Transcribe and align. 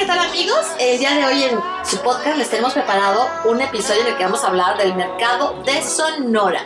¿qué 0.00 0.06
tal 0.06 0.18
amigos? 0.18 0.66
El 0.78 0.98
día 0.98 1.14
de 1.14 1.26
hoy 1.26 1.42
en 1.44 1.60
su 1.84 1.98
podcast 1.98 2.38
les 2.38 2.48
tenemos 2.48 2.72
preparado 2.72 3.28
un 3.44 3.60
episodio 3.60 4.00
en 4.00 4.06
el 4.06 4.16
que 4.16 4.24
vamos 4.24 4.42
a 4.42 4.46
hablar 4.46 4.78
del 4.78 4.94
mercado 4.94 5.62
de 5.62 5.82
Sonora. 5.82 6.64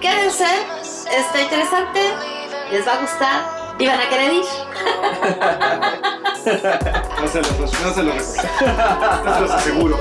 Quédense, 0.00 0.46
está 1.10 1.42
interesante, 1.42 2.00
les 2.70 2.86
va 2.86 2.92
a 2.92 3.00
gustar 3.00 3.42
y 3.80 3.86
van 3.88 4.00
a 4.00 4.08
querer 4.08 4.34
ir. 4.34 4.44
No 6.42 7.28
se 7.28 7.38
los, 7.38 7.58
no 7.58 7.66
se 7.94 8.02
los, 8.02 8.14
no 8.16 9.34
se 9.34 9.40
los 9.40 9.50
aseguro. 9.50 9.96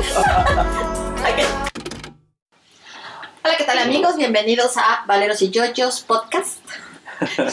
Hola, 3.43 3.57
¿qué 3.57 3.64
tal 3.64 3.78
amigos? 3.80 4.18
Bienvenidos 4.18 4.78
a 4.78 5.04
Valeros 5.07 5.41
y 5.41 5.50
Yoyos 5.50 6.02
Podcast. 6.02 6.59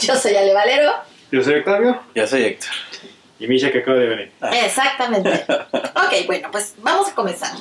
Yo 0.01 0.15
soy 0.15 0.35
Ale 0.35 0.53
Valero. 0.53 0.91
Yo 1.31 1.43
soy 1.43 1.55
Octavio 1.59 1.99
Yo 2.15 2.25
soy 2.25 2.43
Héctor. 2.43 2.71
Y 3.39 3.47
Misha 3.47 3.71
que 3.71 3.79
acaba 3.79 3.97
de 3.97 4.07
venir. 4.07 4.31
Exactamente. 4.51 5.45
Ok, 6.09 6.25
bueno, 6.25 6.49
pues 6.51 6.73
vamos 6.79 7.09
a 7.09 7.13
comenzar. 7.13 7.51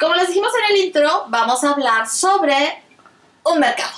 Como 0.00 0.14
les 0.16 0.28
dijimos 0.28 0.50
en 0.68 0.74
el 0.76 0.84
intro, 0.84 1.24
vamos 1.28 1.62
a 1.64 1.70
hablar 1.72 2.06
sobre 2.08 2.54
un 3.44 3.58
mercado. 3.58 3.92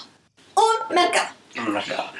Un 0.54 0.94
mercado. 0.94 1.28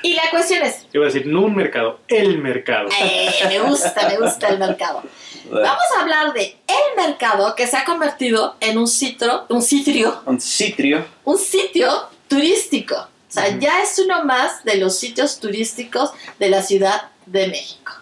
Y 0.02 0.14
la 0.14 0.22
cuestión 0.30 0.62
es, 0.64 0.86
Iba 0.92 1.04
a 1.04 1.06
decir, 1.06 1.26
no 1.26 1.42
un 1.42 1.54
mercado, 1.54 2.00
el 2.08 2.38
mercado. 2.38 2.88
eh, 3.00 3.30
me 3.48 3.60
gusta, 3.60 4.08
me 4.08 4.16
gusta 4.16 4.48
el 4.48 4.58
mercado. 4.58 5.02
Vamos 5.50 5.84
a 5.96 6.00
hablar 6.00 6.32
de 6.32 6.56
el 6.66 6.96
mercado 7.06 7.54
que 7.54 7.66
se 7.68 7.76
ha 7.76 7.84
convertido 7.84 8.56
en 8.60 8.76
un 8.78 8.88
sitio, 8.88 9.46
un 9.48 9.62
sitio, 9.62 10.20
Un 10.26 10.40
citrio. 10.40 11.04
un 11.24 11.38
sitio 11.38 12.08
turístico. 12.26 12.96
O 12.96 13.30
sea, 13.30 13.56
ya 13.58 13.82
es 13.82 13.98
uno 14.00 14.24
más 14.24 14.64
de 14.64 14.76
los 14.78 14.98
sitios 14.98 15.38
turísticos 15.38 16.10
de 16.40 16.48
la 16.50 16.62
Ciudad 16.62 17.10
de 17.26 17.46
México. 17.48 17.92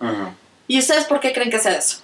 Ujú. 0.00 0.34
¿Y 0.72 0.78
ustedes 0.78 1.04
por 1.04 1.20
qué 1.20 1.34
creen 1.34 1.50
que 1.50 1.58
sea 1.58 1.76
eso? 1.76 1.98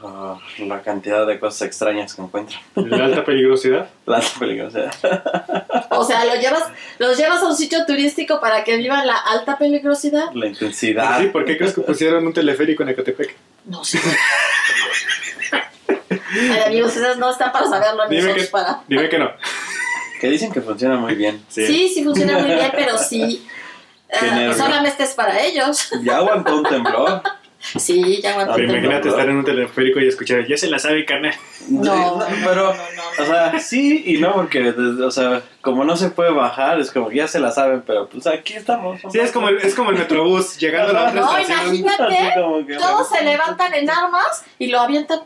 Por 0.00 0.40
la 0.66 0.82
cantidad 0.82 1.24
de 1.24 1.38
cosas 1.38 1.62
extrañas 1.68 2.12
que 2.12 2.22
encuentran. 2.22 2.60
La 2.74 3.04
alta 3.04 3.24
peligrosidad. 3.24 3.90
La 4.06 4.20
peligrosidad. 4.40 4.92
O 5.90 6.02
sea, 6.02 6.24
¿lo 6.24 6.34
llevas, 6.34 6.64
los 6.98 7.16
llevas 7.16 7.40
a 7.40 7.46
un 7.46 7.56
sitio 7.56 7.86
turístico 7.86 8.40
para 8.40 8.64
que 8.64 8.76
vivan 8.76 9.06
la 9.06 9.14
alta 9.14 9.56
peligrosidad? 9.56 10.32
La 10.34 10.48
intensidad. 10.48 11.20
Sí, 11.20 11.28
¿por 11.28 11.44
qué 11.44 11.56
crees 11.56 11.74
que 11.74 11.82
pusieron 11.82 12.26
un 12.26 12.32
teleférico 12.32 12.82
en 12.82 12.88
Ecatepec? 12.88 13.36
No 13.66 13.84
sé. 13.84 14.00
Ay, 15.52 16.60
amigos, 16.66 16.96
esas 16.96 17.18
no 17.18 17.30
están 17.30 17.52
para 17.52 17.68
saberlo, 17.68 18.08
ni 18.08 18.16
Dime 18.16 18.34
que, 18.34 18.44
para. 18.46 18.80
dime 18.88 19.08
que 19.08 19.18
no. 19.20 19.30
Que 20.20 20.28
dicen 20.28 20.50
que 20.50 20.60
funciona 20.60 20.96
muy 20.96 21.14
bien. 21.14 21.44
Sí. 21.48 21.64
Sí, 21.68 21.88
sí 21.94 22.02
funciona 22.02 22.36
muy 22.36 22.50
bien, 22.50 22.72
pero 22.74 22.98
sí. 22.98 23.46
nervio. 24.10 24.54
solamente 24.54 25.04
es 25.04 25.14
para 25.14 25.40
ellos. 25.40 25.88
Ya 26.02 26.16
aguantó 26.16 26.56
un 26.56 26.64
temblor. 26.64 27.22
Sí, 27.78 28.20
ya 28.20 28.32
aguanté. 28.32 28.52
Ah, 28.52 28.56
Pero 28.56 28.72
imagínate 28.72 29.04
no, 29.08 29.10
estar 29.14 29.28
en 29.28 29.36
un 29.36 29.44
teleférico 29.44 30.00
y 30.00 30.08
escuchar, 30.08 30.46
ya 30.46 30.56
se 30.56 30.66
la 30.68 30.78
sabe, 30.80 31.04
carnal. 31.04 31.32
No, 31.68 32.18
no, 32.18 32.26
pero, 32.44 32.66
no, 32.66 32.72
no, 32.74 32.82
no. 33.16 33.22
o 33.22 33.26
sea, 33.26 33.58
sí 33.60 34.02
y 34.06 34.18
no, 34.18 34.32
porque, 34.34 34.68
o 34.70 35.10
sea, 35.12 35.42
como 35.60 35.84
no 35.84 35.96
se 35.96 36.10
puede 36.10 36.32
bajar, 36.32 36.80
es 36.80 36.90
como 36.90 37.08
que 37.08 37.16
ya 37.16 37.28
se 37.28 37.38
la 37.38 37.52
saben, 37.52 37.82
pero 37.86 38.08
pues 38.08 38.26
aquí 38.26 38.54
estamos. 38.54 39.00
Sí, 39.12 39.20
es 39.20 39.30
como 39.30 39.48
el, 39.48 39.58
es 39.58 39.74
como 39.76 39.90
el 39.90 39.96
metrobús 39.98 40.58
llegando 40.58 40.90
a 40.90 40.92
la 40.92 41.08
otra 41.10 41.20
No, 41.20 41.36
estación. 41.38 41.76
imagínate, 41.76 42.34
que- 42.66 42.76
todos 42.78 43.08
se 43.08 43.22
levantan 43.24 43.74
en 43.74 43.88
armas 43.88 44.44
y 44.58 44.66
lo 44.66 44.80
avientan. 44.80 45.20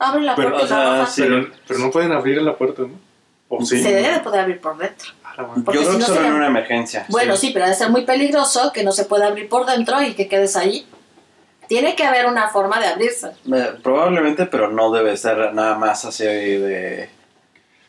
Abren 0.00 0.26
la 0.26 0.34
Pero, 0.34 0.48
puerta 0.50 0.62
o 0.62 0.66
y 0.66 0.68
sea, 0.68 0.78
bajan. 0.90 1.06
sí. 1.06 1.22
Pero, 1.22 1.48
pero 1.68 1.78
no 1.80 1.90
pueden 1.92 2.10
abrir 2.12 2.42
la 2.42 2.56
puerta, 2.56 2.82
¿no? 2.82 2.98
¿O 3.48 3.64
sí? 3.64 3.80
Se 3.80 3.92
debe 3.92 4.12
de 4.12 4.20
poder 4.20 4.40
abrir 4.40 4.60
por 4.60 4.76
dentro. 4.76 5.10
A 5.22 5.36
la 5.40 5.46
madre. 5.46 5.62
porque 5.64 5.78
Yo 5.78 5.84
creo 5.84 5.92
si 5.94 5.98
que 6.00 6.04
solo 6.04 6.14
sería- 6.16 6.30
en 6.30 6.34
una 6.36 6.46
emergencia. 6.48 7.06
Bueno, 7.10 7.36
sí, 7.36 7.50
pero 7.54 7.66
debe 7.66 7.76
ser 7.76 7.90
muy 7.90 8.04
peligroso 8.04 8.72
que 8.72 8.82
no 8.82 8.90
se 8.90 9.04
pueda 9.04 9.28
abrir 9.28 9.48
por 9.48 9.66
dentro 9.66 10.02
y 10.02 10.14
que 10.14 10.26
quedes 10.26 10.56
ahí. 10.56 10.84
Tiene 11.68 11.94
que 11.96 12.04
haber 12.04 12.26
una 12.26 12.48
forma 12.48 12.78
de 12.80 12.86
abrirse. 12.86 13.28
Eh, 13.52 13.72
Probablemente, 13.82 14.46
pero 14.46 14.70
no 14.70 14.90
debe 14.92 15.16
ser 15.16 15.52
nada 15.54 15.76
más 15.76 16.04
así 16.04 16.24
de... 16.24 17.08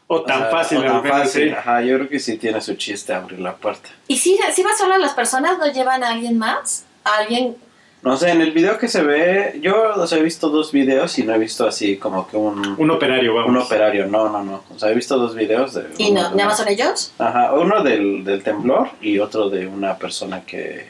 O 0.07 0.17
o 0.17 0.21
tan 0.23 0.37
sea, 0.39 0.49
fácil, 0.51 0.77
o 0.79 0.83
tan 0.83 1.03
fácil. 1.03 1.49
sí. 1.49 1.55
Ajá, 1.55 1.81
yo 1.81 1.95
creo 1.97 2.09
que 2.09 2.19
sí 2.19 2.37
tiene 2.37 2.61
su 2.61 2.75
chiste 2.75 3.11
abrir 3.13 3.39
la 3.39 3.55
puerta. 3.55 3.89
¿Y 4.07 4.17
si, 4.17 4.37
si 4.53 4.61
van 4.63 4.77
solas 4.77 4.99
las 4.99 5.13
personas, 5.13 5.57
no 5.57 5.65
llevan 5.71 6.03
a 6.03 6.09
alguien 6.09 6.37
más? 6.37 6.85
¿A 7.03 7.17
alguien? 7.17 7.55
No 8.03 8.15
sé, 8.17 8.29
en 8.29 8.39
el 8.41 8.51
video 8.51 8.77
que 8.77 8.87
se 8.87 9.01
ve, 9.01 9.57
yo 9.63 9.95
o 9.95 10.05
sea, 10.05 10.19
he 10.19 10.21
visto 10.21 10.49
dos 10.49 10.71
videos 10.71 11.17
y 11.17 11.23
no 11.23 11.33
he 11.33 11.39
visto 11.39 11.67
así 11.67 11.97
como 11.97 12.27
que 12.27 12.37
un, 12.37 12.75
Un 12.77 12.91
operario, 12.91 13.33
vamos. 13.33 13.49
un 13.49 13.57
operario. 13.57 14.05
No, 14.05 14.29
no, 14.29 14.43
no. 14.43 14.63
O 14.75 14.77
sea, 14.77 14.91
he 14.91 14.93
visto 14.93 15.17
dos 15.17 15.33
videos 15.33 15.73
de... 15.73 15.87
¿Y 15.97 16.11
uno 16.11 16.29
no? 16.29 16.35
¿Nada 16.35 16.49
más 16.49 16.57
son 16.59 16.67
ellos? 16.67 17.11
Ajá, 17.17 17.53
uno 17.53 17.81
del, 17.81 18.23
del 18.23 18.43
temblor 18.43 18.89
y 19.01 19.17
otro 19.17 19.49
de 19.49 19.65
una 19.65 19.97
persona 19.97 20.43
que 20.45 20.87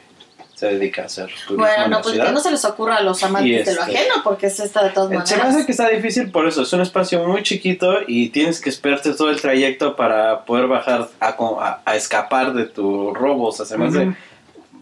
se 0.55 0.67
dedica 0.67 1.03
a 1.03 1.05
hacer 1.05 1.25
turismo 1.27 1.57
Bueno, 1.57 1.83
en 1.85 1.91
no, 1.91 2.01
pues 2.01 2.15
que 2.17 2.31
no 2.31 2.39
se 2.39 2.49
les 2.51 2.63
ocurra 2.65 2.95
a 2.97 3.01
los 3.03 3.21
amantes 3.23 3.65
de 3.65 3.75
lo 3.75 3.81
este- 3.83 3.97
ajeno, 3.97 4.15
porque 4.23 4.47
es 4.47 4.59
esta 4.59 4.83
de 4.83 4.89
todas 4.91 5.11
Eh, 5.11 5.21
Se 5.25 5.35
me 5.35 5.39
maneras. 5.41 5.55
hace 5.57 5.65
que 5.65 5.71
está 5.73 5.89
difícil 5.89 6.31
por 6.31 6.47
eso, 6.47 6.61
es 6.63 6.71
un 6.73 6.81
espacio 6.81 7.25
muy 7.27 7.43
chiquito 7.43 7.97
y 8.07 8.29
tienes 8.29 8.61
que 8.61 8.69
esperarte 8.69 9.13
todo 9.13 9.29
el 9.29 9.41
trayecto 9.41 9.95
para 9.95 10.45
poder 10.45 10.67
bajar 10.67 11.09
a, 11.19 11.27
a- 11.37 11.81
a 11.85 11.95
escapar 11.95 12.53
de 12.53 12.65
tu 12.65 13.13
robo, 13.13 13.49
o 13.49 13.51
sea, 13.51 13.65
se 13.65 13.77
me 13.77 13.87
hace. 13.87 14.13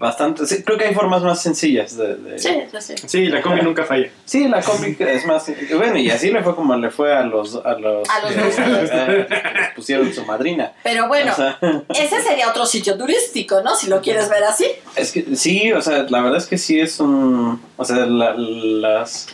Bastante... 0.04 0.46
sí, 0.46 0.64
creo 0.64 0.78
que 0.78 0.86
hay 0.86 0.94
formas 0.94 1.24
más 1.24 1.42
sencillas 1.42 1.96
de... 1.98 2.16
de- 2.16 2.38
Sí, 2.38 2.50
sí, 2.80 2.98
sí. 2.98 3.08
Sí, 3.08 3.26
la 3.28 3.42
combi 3.42 3.62
nunca 3.62 3.86
falla. 3.86 4.10
Sí, 4.26 4.48
la 4.50 4.62
combi 4.62 4.96
es 5.00 5.26
más... 5.26 5.50
Bueno, 5.76 5.98
y 5.98 6.10
así 6.12 6.30
le 6.30 6.44
fue 6.44 6.54
como 6.56 6.76
le 6.76 6.92
fue 6.92 7.14
a 7.16 7.22
los... 7.24 7.56
A 7.66 7.74
los, 7.80 8.08
A 8.10 8.20
los 8.30 8.90
eh, 8.92 9.28
pusieron 9.76 10.14
su 10.14 10.26
madrina. 10.26 10.74
Pero 10.84 11.08
bueno, 11.08 11.32
O 11.32 11.36
sea, 11.36 11.58
ese 11.90 12.22
sería 12.22 12.50
otro 12.50 12.66
sitio 12.66 12.98
turístico, 12.98 13.62
¿no? 13.62 13.76
Si 13.76 13.88
lo 13.88 14.02
quieres 14.02 14.30
ver 14.30 14.44
así. 14.44 14.68
es 14.96 15.12
que 15.14 15.36
sí, 15.36 15.72
o 15.72 15.82
sea, 15.82 16.04
la 16.10 16.22
verdad 16.22 16.38
es 16.40 16.48
que 16.48 16.58
sí 16.58 16.80
es 16.80 17.00
un... 17.00 17.62
O 17.78 17.86
sea, 17.86 18.06
la- 18.06 18.36
las... 18.36 19.28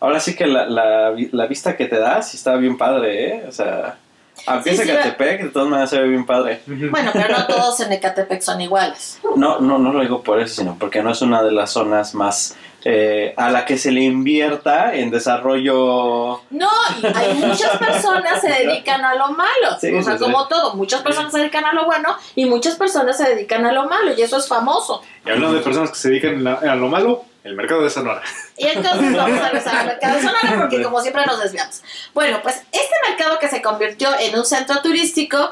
Ahora 0.00 0.20
sí 0.20 0.34
que 0.36 0.46
la, 0.46 0.66
la 0.66 1.46
vista 1.46 1.76
que 1.76 1.86
te 1.86 1.98
da 1.98 2.22
sí 2.22 2.36
está 2.36 2.56
bien 2.56 2.76
padre, 2.76 3.24
¿eh? 3.36 3.44
O 3.48 3.52
sea... 3.52 3.98
Aunque 4.46 4.70
Sí, 4.70 4.76
es 4.76 4.82
sí, 4.82 4.90
Ecatepec, 4.90 5.42
de 5.42 5.48
todas 5.50 5.68
maneras 5.68 5.90
se 5.90 6.00
ve 6.00 6.08
bien 6.08 6.26
padre. 6.26 6.60
Bueno, 6.66 7.10
pero 7.12 7.36
no 7.36 7.46
todos 7.46 7.80
en 7.80 7.92
Ecatepec 7.92 8.40
son 8.40 8.60
iguales. 8.60 9.20
No, 9.36 9.60
no, 9.60 9.78
no 9.78 9.92
lo 9.92 10.00
digo 10.00 10.22
por 10.22 10.40
eso, 10.40 10.54
sino 10.56 10.76
porque 10.78 11.02
no 11.02 11.10
es 11.10 11.22
una 11.22 11.42
de 11.42 11.52
las 11.52 11.70
zonas 11.70 12.14
más 12.14 12.56
eh, 12.84 13.34
a 13.36 13.50
la 13.50 13.64
que 13.64 13.76
se 13.76 13.90
le 13.90 14.02
invierta 14.02 14.94
en 14.94 15.10
desarrollo. 15.10 16.40
No, 16.50 16.70
y 17.02 17.06
hay 17.06 17.34
muchas 17.34 17.76
personas 17.76 18.40
se 18.40 18.48
dedican 18.48 19.04
a 19.04 19.14
lo 19.14 19.28
malo. 19.32 19.78
Sí, 19.80 19.92
o 19.94 20.02
sea, 20.02 20.12
sí, 20.16 20.18
sí. 20.18 20.24
como 20.24 20.46
todo, 20.46 20.74
muchas 20.74 21.02
personas 21.02 21.32
se 21.32 21.38
dedican 21.38 21.64
a 21.64 21.72
lo 21.72 21.86
bueno 21.86 22.16
y 22.34 22.46
muchas 22.46 22.76
personas 22.76 23.16
se 23.16 23.28
dedican 23.28 23.66
a 23.66 23.72
lo 23.72 23.88
malo 23.88 24.12
y 24.16 24.22
eso 24.22 24.36
es 24.36 24.46
famoso. 24.46 25.02
Y 25.26 25.30
hablando 25.30 25.56
de 25.56 25.62
personas 25.62 25.90
que 25.90 25.96
se 25.96 26.08
dedican 26.10 26.46
a 26.46 26.74
lo 26.76 26.88
malo, 26.88 27.24
el 27.48 27.56
mercado 27.56 27.82
de 27.82 27.90
Sonora. 27.90 28.22
Y 28.56 28.66
entonces 28.66 29.16
vamos 29.16 29.40
a 29.40 29.44
regresar 29.44 29.76
al 29.76 29.86
mercado 29.86 30.16
de 30.16 30.22
Sonora 30.22 30.56
porque 30.58 30.82
como 30.82 31.00
siempre 31.00 31.24
nos 31.26 31.42
desviamos. 31.42 31.82
Bueno, 32.12 32.40
pues 32.42 32.56
este 32.72 32.94
mercado 33.08 33.38
que 33.38 33.48
se 33.48 33.62
convirtió 33.62 34.08
en 34.18 34.38
un 34.38 34.44
centro 34.44 34.82
turístico 34.82 35.50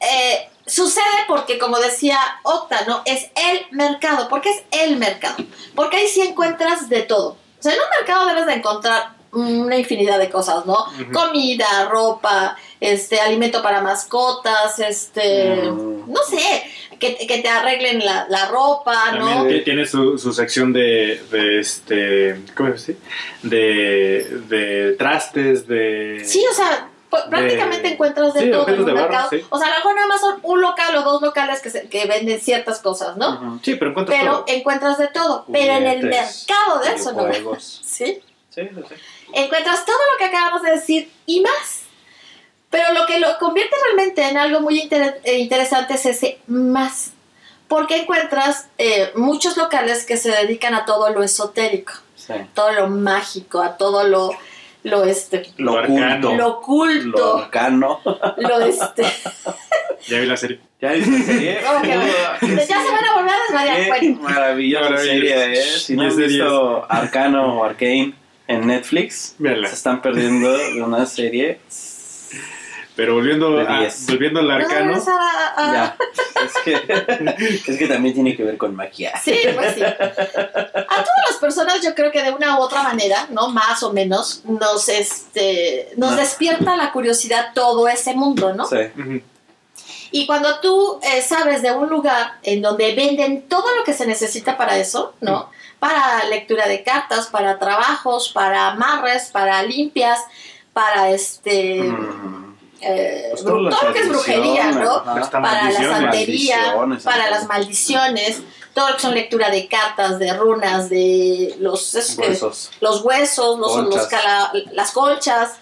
eh, 0.00 0.48
sucede 0.66 1.04
porque, 1.28 1.58
como 1.58 1.78
decía 1.78 2.18
Octa, 2.42 2.84
¿no? 2.86 3.02
Es 3.04 3.30
el 3.36 3.66
mercado. 3.70 4.28
¿Por 4.28 4.40
qué 4.40 4.50
es 4.50 4.62
el 4.70 4.96
mercado? 4.96 5.36
Porque 5.74 5.98
ahí 5.98 6.08
sí 6.08 6.20
encuentras 6.20 6.88
de 6.88 7.02
todo. 7.02 7.36
O 7.58 7.62
sea, 7.62 7.72
en 7.72 7.78
un 7.78 7.88
mercado 7.98 8.26
debes 8.26 8.46
de 8.46 8.54
encontrar 8.54 9.13
una 9.34 9.76
infinidad 9.76 10.18
de 10.18 10.30
cosas, 10.30 10.64
¿no? 10.66 10.76
Comida, 11.12 11.88
ropa, 11.90 12.56
este, 12.80 13.20
alimento 13.20 13.62
para 13.62 13.80
mascotas, 13.80 14.78
este, 14.78 15.56
Mm. 15.70 16.12
no 16.12 16.20
sé, 16.22 16.62
que, 16.98 17.16
que 17.26 17.38
te 17.42 17.48
arreglen 17.48 18.04
la, 18.04 18.26
la 18.28 18.46
ropa, 18.48 19.12
¿no? 19.12 19.26
También 19.28 19.58
ti- 19.58 19.64
tiene 19.64 19.86
su, 19.86 20.16
su 20.18 20.32
sección 20.32 20.72
de, 20.72 21.22
de 21.30 21.60
este, 21.60 22.40
¿cómo 22.56 22.70
decir? 22.70 22.98
De, 23.42 24.26
de 24.48 24.92
trastes, 24.98 25.66
de... 25.66 26.22
Sí, 26.24 26.44
o 26.50 26.54
sea, 26.54 26.88
prácticamente 27.30 27.88
encuentras 27.88 28.34
de 28.34 28.40
sí, 28.40 28.50
todo 28.50 28.66
en 28.68 28.80
un 28.80 28.86
de 28.86 28.92
barro, 28.92 29.08
mercado. 29.08 29.30
sí. 29.30 29.40
O 29.50 29.58
sea, 29.58 29.66
a 29.68 29.70
lo 29.70 29.76
mejor 29.76 29.94
nada 29.94 30.06
más 30.08 30.20
son 30.20 30.38
un 30.42 30.60
local 30.60 30.96
o 30.96 31.02
dos 31.02 31.22
locales 31.22 31.60
que, 31.60 31.70
se- 31.70 31.88
que 31.88 32.06
venden 32.06 32.40
ciertas 32.40 32.80
cosas, 32.80 33.16
¿no? 33.16 33.60
Sí, 33.62 33.74
pero 33.76 33.90
encuentras 33.90 34.18
Pero 34.18 34.32
todo. 34.32 34.44
encuentras 34.48 34.98
de 34.98 35.06
todo. 35.08 35.44
Pero 35.52 35.72
en 35.74 35.86
el 35.86 36.02
mercado 36.04 36.80
de 36.84 36.94
eso, 36.94 37.12
¿no? 37.12 37.24
Sí, 37.60 38.20
sí, 38.50 38.68
sí. 38.88 38.94
Encuentras 39.34 39.84
todo 39.84 39.96
lo 40.12 40.18
que 40.18 40.24
acabamos 40.26 40.62
de 40.62 40.70
decir 40.72 41.10
y 41.26 41.40
más. 41.40 41.82
Pero 42.70 42.92
lo 42.92 43.06
que 43.06 43.20
lo 43.20 43.38
convierte 43.38 43.74
realmente 43.84 44.22
en 44.28 44.36
algo 44.36 44.60
muy 44.60 44.80
inter- 44.80 45.20
eh, 45.24 45.38
interesante 45.38 45.94
es 45.94 46.06
ese 46.06 46.38
más. 46.46 47.12
Porque 47.68 47.96
encuentras 47.98 48.66
eh, 48.78 49.10
muchos 49.14 49.56
locales 49.56 50.04
que 50.04 50.16
se 50.16 50.30
dedican 50.30 50.74
a 50.74 50.84
todo 50.84 51.10
lo 51.10 51.22
esotérico, 51.22 51.94
sí. 52.16 52.34
todo 52.52 52.72
lo 52.72 52.88
mágico, 52.88 53.62
a 53.62 53.76
todo 53.78 54.06
lo, 54.06 54.30
lo, 54.82 55.04
este, 55.04 55.50
Lo, 55.56 55.72
Lo 55.72 55.80
oculto. 55.82 56.02
arcano. 56.04 56.34
lo 56.36 56.48
oculto, 56.48 57.38
arcano. 57.38 58.00
lo 58.36 58.60
este. 58.60 59.04
Ya 60.06 60.18
vi 60.20 60.26
la 60.26 60.36
serie. 60.36 60.60
¿Ya 60.82 60.92
viste 60.92 61.10
la 61.18 61.24
serie? 61.24 61.60
Ya 62.42 62.82
se 62.82 62.90
van 62.90 63.04
a 63.04 63.14
volver 63.16 63.32
a 63.32 63.42
desvariar. 63.46 63.76
Qué 63.78 63.88
Bueno, 63.88 64.20
maravillosa 64.28 64.90
Maravilloso. 64.90 65.04
serie, 65.10 65.52
¿eh? 65.54 65.78
Si 65.78 65.96
no 65.96 66.06
es 66.06 66.16
de 66.16 66.26
visto 66.26 66.86
Arcano 66.90 67.60
o 67.60 67.64
Arcane 67.64 68.12
en 68.46 68.66
Netflix, 68.66 69.34
Véanla. 69.38 69.68
se 69.68 69.74
están 69.74 70.02
perdiendo 70.02 70.52
de 70.56 70.82
una 70.82 71.06
serie 71.06 71.60
Pero 72.96 73.14
volviendo, 73.14 73.58
a, 73.58 73.80
10. 73.80 74.06
volviendo 74.08 74.40
al 74.40 74.46
¿Puedo 74.46 74.58
arcano, 74.60 74.94
a- 74.94 75.54
a- 75.56 75.72
Ya. 75.74 75.96
Es 76.44 76.52
que, 76.64 77.62
es 77.72 77.78
que 77.78 77.86
también 77.88 78.14
tiene 78.14 78.36
que 78.36 78.44
ver 78.44 78.56
con 78.56 78.76
maquillaje. 78.76 79.32
Sí, 79.32 79.48
pues 79.54 79.74
sí. 79.74 79.82
A 79.82 79.96
todas 79.96 81.24
las 81.28 81.38
personas 81.40 81.80
yo 81.82 81.94
creo 81.94 82.12
que 82.12 82.22
de 82.22 82.30
una 82.30 82.58
u 82.58 82.62
otra 82.62 82.82
manera, 82.82 83.26
¿no? 83.30 83.48
Más 83.48 83.82
o 83.82 83.92
menos, 83.92 84.42
nos, 84.44 84.88
este, 84.88 85.88
nos 85.96 86.12
No. 86.12 86.16
despierta 86.16 86.76
la 86.76 86.92
curiosidad 86.92 87.48
todo 87.54 87.88
ese 87.88 88.14
mundo, 88.14 88.54
¿no? 88.54 88.66
Sí. 88.66 88.76
Y 90.12 90.26
cuando 90.26 90.60
tú 90.60 91.00
eh, 91.02 91.20
sabes 91.22 91.62
de 91.62 91.72
un 91.72 91.88
lugar 91.88 92.34
en 92.44 92.62
donde 92.62 92.94
venden 92.94 93.42
todo 93.48 93.74
lo 93.76 93.82
que 93.82 93.92
se 93.92 94.06
necesita 94.06 94.56
para 94.56 94.76
eso, 94.78 95.14
¿no? 95.20 95.50
Para 95.84 96.24
lectura 96.30 96.66
de 96.66 96.82
cartas, 96.82 97.26
para 97.26 97.58
trabajos, 97.58 98.30
para 98.30 98.68
amarres, 98.68 99.28
para 99.30 99.62
limpias, 99.62 100.18
para 100.72 101.10
este... 101.10 101.82
Mm. 101.82 102.56
eh, 102.80 103.28
Pues 103.32 103.44
todo 103.44 103.60
lo 103.60 103.92
que 103.92 103.98
es 104.00 104.08
brujería, 104.08 104.70
¿no? 104.72 104.92
ajá. 104.96 105.30
Para 105.30 105.70
la 105.70 105.78
santería, 105.98 106.74
para 107.04 107.28
las 107.30 107.46
maldiciones, 107.46 108.40
todo 108.72 108.88
lo 108.88 108.94
que 108.96 109.02
son 109.02 109.14
lectura 109.14 109.50
de 109.50 109.68
cartas, 109.68 110.18
de 110.18 110.32
runas, 110.32 110.88
de 110.88 111.54
los 111.60 111.94
Huesos. 112.16 112.70
los 112.80 113.02
huesos, 113.04 113.58
los, 113.58 113.76
los 113.76 113.84
Conchas. 113.84 114.06
cala- 114.06 114.52
las 114.72 114.90
colchas, 114.92 115.52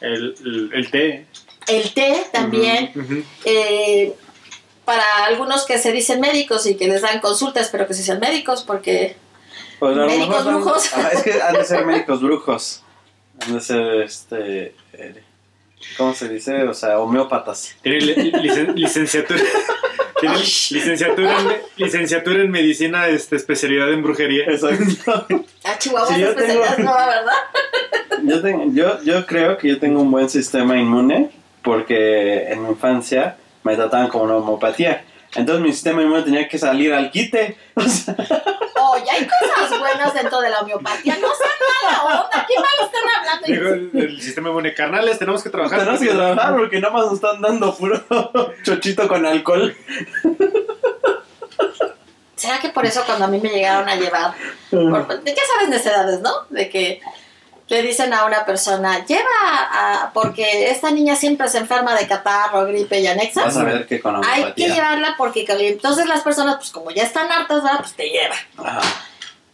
el, 0.00 0.34
el, 0.44 0.70
el 0.74 0.90
té. 0.92 1.26
el 1.66 1.92
té 1.92 2.26
también. 2.32 2.92
eh, 3.44 4.14
para 4.84 5.24
algunos 5.26 5.64
que 5.64 5.78
se 5.78 5.90
dicen 5.92 6.20
médicos 6.20 6.66
y 6.66 6.76
que 6.76 6.86
les 6.88 7.02
dan 7.02 7.20
consultas, 7.20 7.68
pero 7.72 7.86
que 7.88 7.94
se 7.94 8.02
sean 8.04 8.20
médicos, 8.20 8.62
porque 8.64 9.16
Pues 9.82 9.98
a 9.98 10.00
lo 10.02 10.06
Médicos 10.06 10.44
brujos. 10.44 10.92
Ajá, 10.94 11.08
es 11.08 11.22
que 11.24 11.42
han 11.42 11.54
de 11.54 11.64
ser 11.64 11.84
médicos 11.86 12.22
brujos. 12.22 12.84
Han 13.40 13.54
de 13.54 13.60
ser, 13.60 14.02
este... 14.02 14.74
eh, 14.92 15.22
¿Cómo 15.96 16.14
se 16.14 16.28
dice? 16.28 16.62
O 16.68 16.72
sea, 16.74 17.00
homeópatas. 17.00 17.74
Tiene 17.82 17.98
li- 18.00 18.30
licen- 18.32 18.74
licenciatura. 18.74 19.40
Tiene 20.20 20.36
licenciatura 20.38 21.40
en, 21.40 21.48
licenciatura 21.76 22.42
en 22.42 22.50
medicina, 22.52 23.08
este, 23.08 23.34
especialidad 23.34 23.92
en 23.92 24.04
brujería. 24.04 24.44
Exacto. 24.44 25.44
a 25.64 25.78
Chihuahua 25.78 26.14
Sí, 26.14 26.22
especialidad 26.22 26.76
tengo- 26.76 26.88
no 26.90 26.94
va, 26.94 27.06
¿verdad? 27.06 28.22
Yo, 28.22 28.40
tengo- 28.40 28.72
yo, 28.72 29.02
yo 29.02 29.26
creo 29.26 29.58
que 29.58 29.66
yo 29.68 29.80
tengo 29.80 30.00
un 30.00 30.12
buen 30.12 30.30
sistema 30.30 30.76
inmune 30.78 31.30
porque 31.62 32.44
en 32.52 32.62
mi 32.62 32.68
infancia 32.68 33.36
me 33.64 33.74
trataban 33.74 34.06
como 34.06 34.22
una 34.24 34.36
homopatía. 34.36 35.04
Entonces 35.34 35.64
mi 35.64 35.72
sistema 35.72 36.02
inmune 36.02 36.22
tenía 36.22 36.48
que 36.48 36.58
salir 36.58 36.92
al 36.92 37.10
quite. 37.10 37.56
O 37.74 37.80
sea, 37.82 38.14
Oye, 38.94 39.10
hay 39.10 39.26
cosas 39.26 39.78
buenas 39.78 40.12
dentro 40.12 40.40
de 40.40 40.50
la 40.50 40.60
homeopatía. 40.60 41.14
No 41.18 41.28
sean 41.28 41.50
mala 42.02 42.02
onda. 42.24 42.46
¿Qué 42.46 42.54
mal 42.56 42.86
están 42.86 43.02
hablando? 43.16 43.46
Digo, 43.46 44.00
el 44.04 44.20
sistema 44.20 44.48
inmune 44.50 44.74
carnales, 44.74 45.18
tenemos 45.18 45.42
que 45.42 45.48
trabajar. 45.50 45.78
tenemos 45.80 46.00
que 46.00 46.08
trabajar 46.08 46.56
porque 46.56 46.80
nada 46.80 46.92
más 46.92 47.04
nos 47.06 47.14
están 47.14 47.40
dando 47.40 47.74
puro 47.74 48.02
chochito 48.64 49.06
con 49.08 49.24
alcohol. 49.24 49.74
¿Será 52.36 52.58
que 52.58 52.70
por 52.70 52.84
eso 52.84 53.02
cuando 53.06 53.26
a 53.26 53.28
mí 53.28 53.38
me 53.40 53.50
llegaron 53.50 53.88
a 53.88 53.94
llevar, 53.94 54.34
por- 54.70 55.24
ya 55.24 55.42
sabes 55.54 55.68
necedades, 55.68 56.20
¿no? 56.20 56.30
De 56.50 56.68
que 56.68 57.00
le 57.72 57.80
dicen 57.82 58.12
a 58.12 58.26
una 58.26 58.44
persona, 58.44 59.04
lleva 59.06 59.22
a, 59.72 60.10
porque 60.12 60.70
esta 60.70 60.90
niña 60.90 61.16
siempre 61.16 61.48
se 61.48 61.56
enferma 61.56 61.94
de 61.98 62.06
catarro, 62.06 62.66
gripe 62.66 63.00
y 63.00 63.06
anexas. 63.06 63.46
Vas 63.46 63.56
a 63.56 63.64
ver 63.64 63.86
que 63.86 63.98
con 63.98 64.22
Hay 64.24 64.52
que 64.52 64.68
llevarla 64.68 65.14
porque 65.16 65.46
entonces 65.48 66.06
las 66.06 66.20
personas, 66.20 66.56
pues 66.56 66.70
como 66.70 66.90
ya 66.90 67.02
están 67.04 67.32
hartas, 67.32 67.62
¿verdad? 67.62 67.78
Pues 67.80 67.94
te 67.94 68.10
llevan. 68.10 68.38
Ajá. 68.58 68.80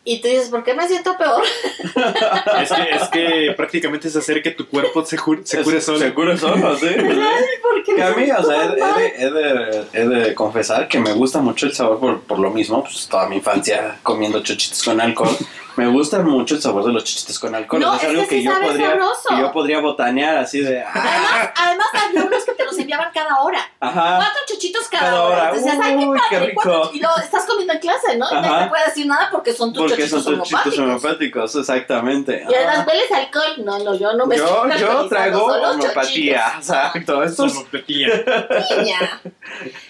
Y 0.05 0.21
tú 0.23 0.29
dices, 0.29 0.49
¿por 0.49 0.65
qué 0.65 0.73
me 0.75 0.89
siento 0.89 1.17
peor? 1.19 1.43
Es 2.63 2.73
que, 2.73 2.91
es 2.97 3.09
que 3.09 3.55
prácticamente 3.57 4.09
es 4.09 4.17
hacer 4.17 4.43
que 4.43 4.51
tu 4.53 4.67
cuerpo 4.67 5.05
se, 5.05 5.17
ju- 5.19 5.45
se 5.45 5.63
cure 5.63 5.81
solo. 5.81 5.99
Se 5.99 6.15
cure 6.15 6.37
solo, 6.39 6.77
sí. 6.77 6.87
¿Por 7.63 7.85
qué 7.85 7.95
Que 7.95 8.03
a 8.03 8.11
mí, 8.13 8.31
o 8.31 8.43
sea, 8.43 8.65
he, 8.65 8.67
he 8.67 9.01
de, 9.01 9.15
he 9.19 9.31
de- 9.31 9.87
he 9.93 10.07
de 10.09 10.35
confesar 10.35 10.89
que 10.89 10.99
me 10.99 11.13
gusta 11.13 11.41
mucho 11.41 11.67
el 11.67 11.75
sabor 11.75 12.01
por, 12.01 12.21
por 12.23 12.39
lo 12.39 12.51
mismo, 12.51 12.83
pues 12.83 13.07
toda 13.07 13.29
mi 13.29 13.37
infancia 13.37 13.99
comiendo 14.03 14.43
chochitos 14.43 14.83
con 14.83 15.01
alcohol. 15.01 15.37
Me 15.79 15.87
gusta 15.87 16.19
mucho 16.21 16.57
el 16.57 16.61
sabor 16.63 16.85
de 16.85 16.93
los 16.93 17.05
chochitos 17.05 17.39
con 17.39 17.55
alcohol. 17.55 17.81
No, 17.81 17.95
es 17.95 18.03
algo 18.05 18.23
que 18.23 18.29
que, 18.29 18.39
sí 18.39 18.43
yo 18.45 18.53
podría, 18.61 18.99
que 19.29 19.39
yo 19.41 19.53
podría 19.53 19.81
botanear 19.81 20.37
así 20.39 20.61
de. 20.61 20.83
ah, 20.83 20.91
Además, 20.93 21.51
además 21.57 21.87
había 22.05 22.25
unos 22.25 22.45
que 22.45 22.53
te 22.53 22.65
los 22.65 22.77
enviaban 22.79 23.09
cada 23.15 23.39
hora. 23.41 23.61
Ajá. 23.81 24.17
Cuatro 24.17 24.41
chuchitos 24.49 24.89
cada, 24.89 25.05
Cada 25.05 25.23
hora. 25.23 25.37
hora. 25.37 25.45
Entonces 25.51 25.65
decías, 25.67 25.87
ay, 25.87 25.97
qué 25.99 26.05
Uy, 26.07 26.19
padre. 26.19 26.29
qué 26.31 26.47
rico. 26.47 26.91
Y 26.95 27.01
lo 27.01 27.17
estás 27.23 27.47
comiendo 27.47 27.73
en 27.75 27.79
clase, 27.79 28.17
¿no? 28.17 28.27
Ajá. 28.27 28.65
te 28.65 28.69
puede 28.71 28.85
decir 28.87 29.07
nada 29.07 29.29
porque 29.31 29.53
son 29.55 29.73
tus 29.73 29.83
Porque 29.89 30.09
son 30.09 30.23
chochitos 30.25 30.49
chochitos 30.49 30.79
homeopáticos. 30.79 30.79
homeopáticos, 30.79 31.55
exactamente. 31.57 32.45
Y 32.49 32.55
además. 32.55 32.87
¿hueles 32.87 33.13
alcohol? 33.13 33.55
No, 33.59 33.79
no, 33.79 33.95
yo 33.95 34.13
no 34.15 34.27
me 34.27 34.37
Yo, 34.37 34.65
estoy 34.67 34.81
yo 34.81 35.09
traigo 35.09 35.45
homeopatía. 35.47 36.43
chochitos. 36.45 36.69
Exacto. 36.69 37.23
Esto 37.23 37.47
es- 37.47 37.53
Homopatía. 37.57 38.09
Niña. 38.81 39.21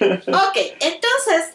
Ok, 0.01 0.57
entonces, 0.81 1.55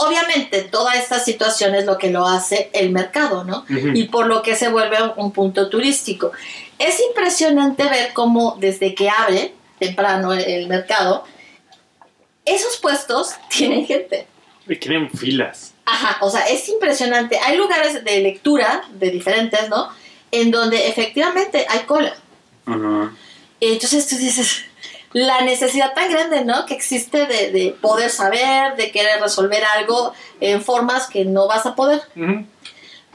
obviamente 0.00 0.62
toda 0.62 0.94
esta 0.94 1.18
situación 1.18 1.74
es 1.74 1.84
lo 1.84 1.98
que 1.98 2.10
lo 2.10 2.26
hace 2.26 2.70
el 2.72 2.90
mercado, 2.90 3.44
¿no? 3.44 3.64
Y 3.68 4.04
por 4.04 4.26
lo 4.26 4.42
que 4.42 4.56
se 4.56 4.68
vuelve 4.68 5.02
un, 5.02 5.12
un 5.16 5.32
punto 5.32 5.68
turístico. 5.68 6.32
Es 6.78 7.00
impresionante 7.00 7.84
ver 7.84 8.12
cómo 8.14 8.56
desde 8.58 8.94
que 8.94 9.10
abre 9.10 9.52
temprano 9.78 10.32
el, 10.32 10.40
el 10.40 10.68
mercado, 10.68 11.24
esos 12.44 12.78
puestos 12.78 13.34
tienen 13.50 13.86
gente. 13.86 14.26
Y 14.66 14.76
tienen 14.76 15.10
filas. 15.10 15.74
Ajá, 15.84 16.18
o 16.20 16.30
sea, 16.30 16.46
es 16.48 16.68
impresionante. 16.68 17.38
Hay 17.38 17.56
lugares 17.56 18.04
de 18.04 18.20
lectura 18.20 18.84
de 18.92 19.10
diferentes, 19.10 19.68
¿no? 19.68 19.88
En 20.30 20.50
donde 20.50 20.88
efectivamente 20.88 21.66
hay 21.68 21.80
cola. 21.80 22.14
Ujú. 22.66 23.10
Entonces 23.60 24.06
tú 24.06 24.16
dices, 24.16 24.64
la 25.12 25.40
necesidad 25.40 25.92
tan 25.94 26.10
grande, 26.10 26.44
¿no? 26.44 26.66
Que 26.66 26.74
existe 26.74 27.26
de, 27.26 27.50
de 27.50 27.76
poder 27.80 28.10
saber, 28.10 28.76
de 28.76 28.90
querer 28.92 29.20
resolver 29.20 29.62
algo 29.76 30.12
en 30.40 30.62
formas 30.62 31.08
que 31.08 31.24
no 31.24 31.48
vas 31.48 31.66
a 31.66 31.74
poder. 31.74 32.02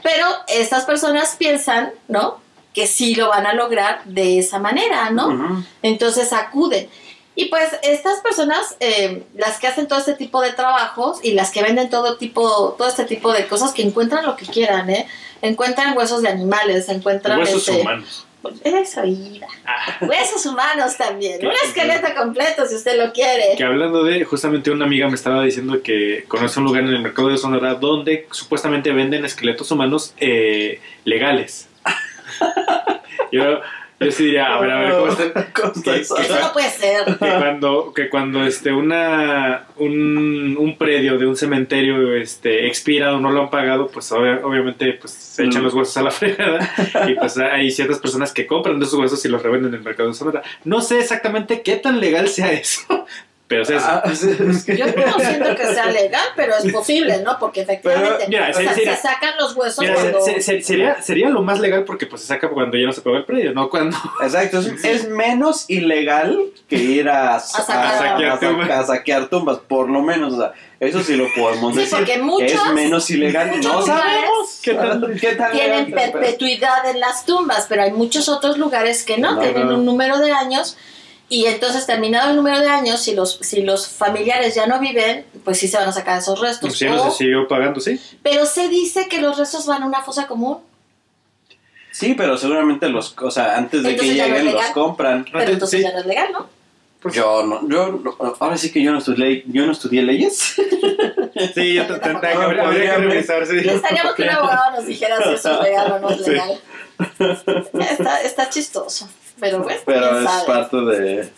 Pero 0.02 0.26
estas 0.48 0.84
personas 0.84 1.36
piensan, 1.38 1.92
¿no? 2.08 2.40
Que 2.74 2.86
sí 2.86 3.14
lo 3.14 3.28
van 3.28 3.46
a 3.46 3.54
lograr 3.54 4.04
de 4.04 4.38
esa 4.38 4.58
manera, 4.58 5.10
¿no? 5.10 5.64
Entonces 5.82 6.32
acuden. 6.32 6.88
Y 7.34 7.46
pues 7.46 7.68
estas 7.82 8.20
personas, 8.20 8.76
eh, 8.80 9.24
las 9.34 9.58
que 9.58 9.66
hacen 9.66 9.88
todo 9.88 9.98
este 9.98 10.14
tipo 10.14 10.40
de 10.40 10.52
trabajos 10.52 11.18
y 11.22 11.32
las 11.32 11.50
que 11.50 11.62
venden 11.62 11.90
todo 11.90 12.16
tipo, 12.16 12.74
todo 12.78 12.88
este 12.88 13.04
tipo 13.04 13.32
de 13.32 13.46
cosas, 13.46 13.72
que 13.72 13.82
encuentran 13.82 14.24
lo 14.24 14.36
que 14.36 14.46
quieran, 14.46 14.88
¿eh? 14.88 15.06
Encuentran 15.42 15.96
huesos 15.96 16.22
de 16.22 16.28
animales, 16.28 16.88
encuentran... 16.88 17.38
Huesos 17.38 17.68
este, 17.68 17.82
humanos. 17.82 18.25
Eso 18.64 19.04
iba. 19.04 19.46
Ah, 19.64 19.98
Huesos 20.00 20.44
humanos 20.46 20.96
también. 20.96 21.44
Un 21.44 21.52
esqueleto 21.52 22.08
completo 22.16 22.66
si 22.66 22.74
usted 22.74 22.98
lo 22.98 23.12
quiere. 23.12 23.56
que 23.56 23.64
hablando 23.64 24.04
de, 24.04 24.24
justamente 24.24 24.70
una 24.70 24.84
amiga 24.84 25.08
me 25.08 25.14
estaba 25.14 25.42
diciendo 25.42 25.82
que 25.82 26.24
conoce 26.28 26.58
un 26.58 26.66
lugar 26.66 26.84
en 26.84 26.90
el 26.90 27.00
mercado 27.00 27.28
de 27.28 27.38
Sonora 27.38 27.74
donde 27.74 28.26
supuestamente 28.30 28.92
venden 28.92 29.24
esqueletos 29.24 29.70
humanos 29.70 30.14
eh, 30.18 30.80
legales. 31.04 31.68
yo, 33.32 33.60
yo 33.98 34.10
sí 34.10 34.24
diría, 34.26 34.54
a 34.54 34.60
ver, 34.60 34.70
a 34.70 34.78
ver, 34.80 34.92
¿cómo 34.92 35.08
está? 35.08 35.46
¿Cómo 35.54 35.72
está 35.74 35.94
¿Qué- 35.94 36.00
eso? 36.00 36.18
Eso 36.18 36.38
no 36.40 36.52
puede 36.52 36.70
ser. 36.70 37.04
que 37.04 37.16
cuando 37.18 37.92
que 37.94 38.08
cuando 38.10 38.44
este 38.46 38.72
una 38.72 39.64
un, 39.76 40.56
un 40.58 40.76
predio 40.76 41.18
de 41.18 41.26
un 41.26 41.36
cementerio 41.36 42.14
este 42.14 42.66
expira 42.66 43.14
o 43.14 43.20
no 43.20 43.30
lo 43.30 43.42
han 43.42 43.50
pagado 43.50 43.88
pues 43.88 44.10
obvia- 44.12 44.40
obviamente 44.44 44.92
pues 44.94 45.12
se 45.12 45.44
echan 45.44 45.62
Mm. 45.62 45.64
los 45.64 45.74
huesos 45.74 45.96
a 45.96 46.02
la 46.02 46.10
fregada 46.12 46.70
y 47.08 47.14
pues 47.14 47.36
hay 47.38 47.70
ciertas 47.70 47.98
personas 47.98 48.32
que 48.32 48.46
compran 48.46 48.78
de 48.78 48.84
esos 48.86 48.98
huesos 48.98 49.24
y 49.24 49.28
los 49.28 49.42
revenden 49.42 49.72
en 49.72 49.78
el 49.78 49.84
mercado 49.84 50.08
de 50.10 50.14
Sonora 50.14 50.42
no 50.64 50.80
sé 50.80 50.98
exactamente 51.00 51.62
qué 51.62 51.76
tan 51.76 52.00
legal 52.00 52.28
sea 52.28 52.52
eso 52.52 53.06
pero 53.48 53.62
es- 53.62 53.70
Ah, 53.70 54.02
sí, 54.14 54.30
es 54.50 54.64
que- 54.64 54.76
Yo 54.76 54.86
no 54.86 55.18
siento 55.20 55.54
que 55.54 55.66
sea 55.74 55.86
legal, 55.86 56.24
pero 56.34 56.54
es 56.56 56.72
posible, 56.72 57.22
¿no? 57.22 57.38
Porque 57.38 57.60
efectivamente 57.60 58.24
Pero, 58.26 58.28
mira, 58.28 58.50
o 58.50 58.54
sea, 58.54 58.74
se 58.74 58.96
sacan 58.96 59.36
los 59.38 59.54
huesos 59.56 59.78
mira, 59.80 59.94
cuando... 59.94 60.20
se- 60.20 60.40
se- 60.40 60.62
sería 60.62 61.00
sería 61.02 61.28
lo 61.28 61.42
más 61.42 61.60
legal 61.60 61.84
porque 61.84 62.06
pues 62.06 62.22
se 62.22 62.28
saca 62.28 62.48
cuando 62.50 62.76
ya 62.76 62.86
no 62.86 62.92
se 62.92 63.00
pagó 63.02 63.16
el 63.16 63.24
predio 63.24 63.52
no 63.52 63.70
cuando 63.70 63.96
Exacto, 64.22 64.58
es, 64.58 64.84
es 64.84 65.08
menos 65.08 65.64
ilegal 65.68 66.38
que 66.68 66.76
ir 66.76 67.08
a, 67.08 67.36
a, 67.36 67.40
sacar- 67.40 67.86
a- 67.86 67.98
saquear 67.98 68.30
a- 68.32 68.38
tumbas. 68.40 68.70
a 68.70 68.84
saquear 68.86 69.28
tumbas, 69.28 69.58
por 69.58 69.88
lo 69.90 70.02
menos, 70.02 70.34
o 70.34 70.38
sea, 70.38 70.52
eso 70.80 71.02
sí 71.02 71.16
lo 71.16 71.26
podemos 71.34 71.72
Sí, 71.74 71.80
decir. 71.80 71.96
porque 71.98 72.18
muchos- 72.18 72.52
es 72.66 72.72
menos 72.74 73.08
ilegal, 73.10 73.60
no 73.62 73.82
sabemos 73.82 74.60
qué 74.62 74.74
tan, 74.74 75.16
qué 75.18 75.34
tan 75.36 75.52
tienen 75.52 75.86
legal, 75.86 75.92
pero- 75.94 76.12
perpetuidad 76.20 76.90
en 76.90 77.00
las 77.00 77.24
tumbas, 77.24 77.66
pero 77.68 77.82
hay 77.84 77.92
muchos 77.92 78.28
otros 78.28 78.58
lugares 78.58 79.04
que 79.04 79.16
no, 79.18 79.34
No, 79.36 79.40
tienen 79.40 79.68
no. 79.68 79.74
un 79.76 79.84
número 79.86 80.18
de 80.18 80.32
años 80.32 80.76
y 81.28 81.46
entonces 81.46 81.86
terminado 81.86 82.30
el 82.30 82.36
número 82.36 82.60
de 82.60 82.68
años, 82.68 83.00
si 83.00 83.14
los, 83.14 83.38
si 83.42 83.62
los 83.62 83.88
familiares 83.88 84.54
ya 84.54 84.66
no 84.66 84.78
viven, 84.78 85.24
pues 85.44 85.58
sí 85.58 85.66
se 85.68 85.76
van 85.76 85.88
a 85.88 85.92
sacar 85.92 86.18
esos 86.18 86.40
restos. 86.40 86.68
pues 86.68 86.78
ya 86.78 86.90
no 86.90 87.02
O- 87.02 87.10
se 87.10 87.18
siguió 87.18 87.48
pagando 87.48 87.80
sí 87.80 88.00
pero 88.22 88.46
se 88.46 88.68
dice 88.68 89.08
que 89.08 89.20
los 89.20 89.36
restos 89.36 89.66
van 89.66 89.82
a 89.82 89.86
una 89.86 90.02
fosa 90.02 90.26
común, 90.26 90.58
Sí, 91.92 92.12
pero 92.14 92.36
seguramente 92.36 92.88
los, 92.90 93.14
o 93.22 93.30
sea, 93.30 93.56
antes 93.56 93.82
de 93.82 93.90
Entonces 93.92 94.14
que 94.16 94.20
no 94.22 94.26
lleguen 94.36 94.52
los 94.54 94.66
compran. 94.66 95.24
pero 95.24 95.38
Antes, 95.38 95.54
entonces 95.54 95.78
sí. 95.80 95.82
ya 95.86 95.92
no 95.92 96.00
es 96.00 96.04
legal, 96.06 96.28
¿no? 96.30 96.46
Yo 97.10 97.42
no, 97.44 97.66
yo 97.68 98.00
ahora 98.40 98.58
sí 98.58 98.70
que 98.70 98.82
yo 98.82 98.92
no 98.92 98.98
estudié, 98.98 99.44
yo 99.46 99.64
no 99.64 99.72
estudié 99.72 100.02
leyes. 100.02 100.36
sí 101.54 101.74
ya 101.74 101.86
te- 101.86 101.94
habría, 101.94 102.96
que 102.96 102.96
revisar 102.98 103.46
sí. 103.46 103.56
Estaríamos 103.66 104.14
que 104.14 104.22
un 104.24 104.28
abogado 104.28 104.72
nos 104.76 104.86
dijera 104.86 105.16
si 105.22 105.34
eso 105.34 105.52
es 105.54 105.60
legal 105.62 105.92
o 105.92 105.98
no 106.00 106.10
es 106.10 106.22
Sí. 106.24 106.30
legal. 106.32 106.60
Está, 107.90 108.20
está 108.22 108.50
chistoso. 108.50 109.08
Pero 109.40 109.62
pues, 109.62 109.82
Pero 109.84 110.18
es 110.20 110.24
sabe. 110.24 110.46
parte 110.46 110.76
de, 110.78 111.28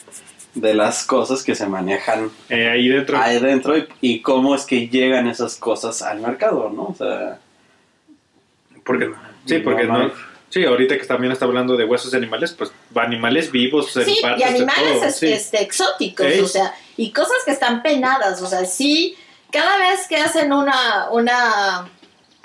de 0.54 0.74
las 0.74 1.04
cosas 1.04 1.42
que 1.42 1.54
se 1.54 1.66
manejan 1.66 2.30
Eh, 2.48 2.68
ahí 2.68 2.88
dentro. 2.88 3.18
ahí 3.18 3.40
dentro 3.40 3.76
y, 3.76 3.88
y 4.00 4.20
cómo 4.22 4.54
es 4.54 4.64
que 4.64 4.88
llegan 4.88 5.26
esas 5.28 5.56
cosas 5.56 6.02
al 6.02 6.20
mercado, 6.20 6.70
¿no? 6.70 6.84
O 6.84 6.94
sea, 6.96 7.38
Porque, 8.84 9.10
sí, 9.46 9.58
porque 9.58 9.84
No. 9.84 10.10
Sí, 10.50 10.64
ahorita 10.64 10.96
que 10.96 11.04
también 11.04 11.30
está 11.30 11.44
hablando 11.44 11.76
de 11.76 11.84
huesos 11.84 12.10
de 12.10 12.16
animales, 12.16 12.52
pues 12.56 12.72
animales 12.94 13.52
vivos 13.52 13.94
en 13.98 14.04
Sí, 14.06 14.18
partes 14.22 14.40
y 14.40 14.48
de 14.48 14.54
animales 14.56 14.92
todo, 14.94 15.04
es- 15.04 15.16
sí. 15.16 15.26
este, 15.30 15.60
exóticos, 15.62 16.26
o 16.42 16.48
sea, 16.48 16.74
y 16.96 17.12
cosas 17.12 17.36
que 17.44 17.50
están 17.50 17.82
penadas, 17.82 18.40
o 18.40 18.46
sea, 18.46 18.64
sí, 18.64 19.14
cada 19.52 19.76
vez 19.76 20.06
que 20.08 20.16
hacen 20.16 20.54
una, 20.54 21.10
una 21.10 21.90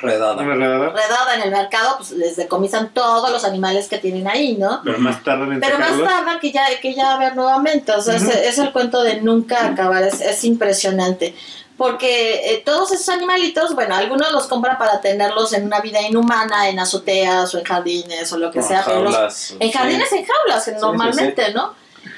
redada. 0.03 0.41
Una 0.43 0.53
redada, 0.55 0.89
redada 0.89 1.35
en 1.35 1.41
el 1.41 1.51
mercado, 1.51 1.97
pues 1.97 2.11
les 2.11 2.35
decomisan 2.35 2.93
todos 2.93 3.31
los 3.31 3.43
animales 3.43 3.87
que 3.87 3.97
tienen 3.97 4.27
ahí, 4.27 4.55
¿no? 4.57 4.81
pero 4.83 4.99
más 4.99 5.23
tardan 5.23 5.53
en 5.53 5.59
Pero 5.59 5.79
más 5.79 5.97
tardan 6.03 6.39
que 6.39 6.51
ya, 6.51 6.65
que 6.81 6.93
ya 6.93 7.17
ver 7.17 7.35
nuevamente, 7.35 7.91
o 7.93 8.01
sea, 8.01 8.15
es, 8.15 8.59
el 8.59 8.71
cuento 8.71 9.01
de 9.01 9.21
nunca 9.21 9.65
acabar, 9.65 10.03
es, 10.03 10.21
es 10.21 10.43
impresionante. 10.43 11.33
Porque 11.75 12.53
eh, 12.53 12.61
todos 12.63 12.91
esos 12.91 13.09
animalitos, 13.09 13.73
bueno, 13.73 13.95
algunos 13.95 14.31
los 14.31 14.45
compran 14.45 14.77
para 14.77 15.01
tenerlos 15.01 15.53
en 15.53 15.65
una 15.65 15.79
vida 15.79 16.01
inhumana, 16.01 16.69
en 16.69 16.77
azoteas 16.79 17.53
o 17.55 17.57
en 17.57 17.63
jardines 17.65 18.31
o 18.31 18.37
lo 18.37 18.51
que 18.51 18.61
sea, 18.61 18.83
pero 18.85 19.01
los- 19.01 19.13
jaulas, 19.15 19.51
en 19.59 19.71
sí. 19.71 19.77
jardines, 19.77 20.11
en 20.11 20.23
jaulas, 20.25 20.65
sí, 20.65 20.71
normalmente, 20.79 21.51
¿no? 21.53 21.73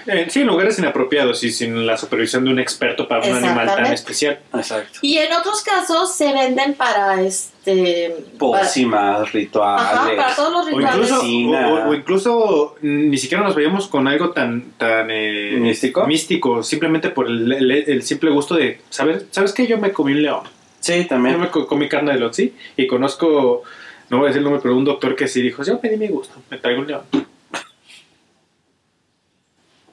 Eh, 0.08 0.28
sí, 0.30 0.42
en 0.42 0.48
lugares 0.48 0.78
inapropiados 0.78 1.44
y 1.44 1.52
sin 1.52 1.86
la 1.88 1.98
supervisión 1.98 2.44
de 2.46 2.52
un 2.52 2.60
experto 2.60 3.08
para 3.08 3.26
un 3.28 3.36
animal 3.36 3.68
tan 3.76 3.86
especial. 3.94 4.40
Exacto. 4.54 5.00
Y 5.02 5.18
en 5.18 5.34
otros 5.34 5.64
casos 5.64 6.14
se 6.16 6.32
venden 6.32 6.76
para 6.76 7.22
este. 7.22 8.16
para- 8.38 8.62
Pócimas, 8.64 9.32
rituales. 9.34 9.82
Ajá, 9.88 10.16
para 10.16 10.36
todos 10.36 10.52
los 10.54 10.66
O 10.68 10.78
rituales. 10.78 11.12
incluso, 11.12 11.66
o, 11.86 11.90
o 11.90 11.94
incluso 11.96 12.76
ni 12.82 13.18
siquiera 13.18 13.44
nos 13.44 13.56
veíamos 13.56 13.88
con 13.88 14.08
algo 14.08 14.30
tan, 14.30 14.72
tan 14.78 15.08
eh, 15.10 15.58
¿Místico? 15.60 16.06
místico, 16.06 16.62
simplemente 16.62 17.10
por 17.10 17.28
el, 17.28 17.52
el- 17.52 17.72
el 17.72 18.04
simple 18.04 18.30
gusto 18.30 18.56
de, 18.56 18.82
¿sabes, 18.90 19.26
¿sabes 19.32 19.54
qué? 19.54 19.66
Yo 19.66 19.78
me 19.80 19.92
comí 19.92 20.12
un 20.12 20.22
león. 20.22 20.42
Sí, 20.82 21.02
Yo 21.02 21.08
también. 21.08 21.40
me 21.40 21.50
co- 21.50 21.66
comí 21.66 21.90
carne 21.90 22.14
de 22.14 22.20
león, 22.20 22.34
sí. 22.34 22.54
Y 22.78 22.86
conozco, 22.86 23.64
no 24.12 24.18
voy 24.20 24.26
a 24.26 24.28
decir 24.28 24.38
el 24.38 24.44
nombre, 24.44 24.62
pero 24.62 24.76
un 24.78 24.86
doctor 24.86 25.16
que 25.16 25.28
sí 25.28 25.42
dijo, 25.42 25.64
yo 25.64 25.80
pedí 25.80 25.98
mi 25.98 26.10
gusto, 26.10 26.36
me 26.52 26.58
traigo 26.60 26.82
un 26.82 26.88
león. 26.88 27.02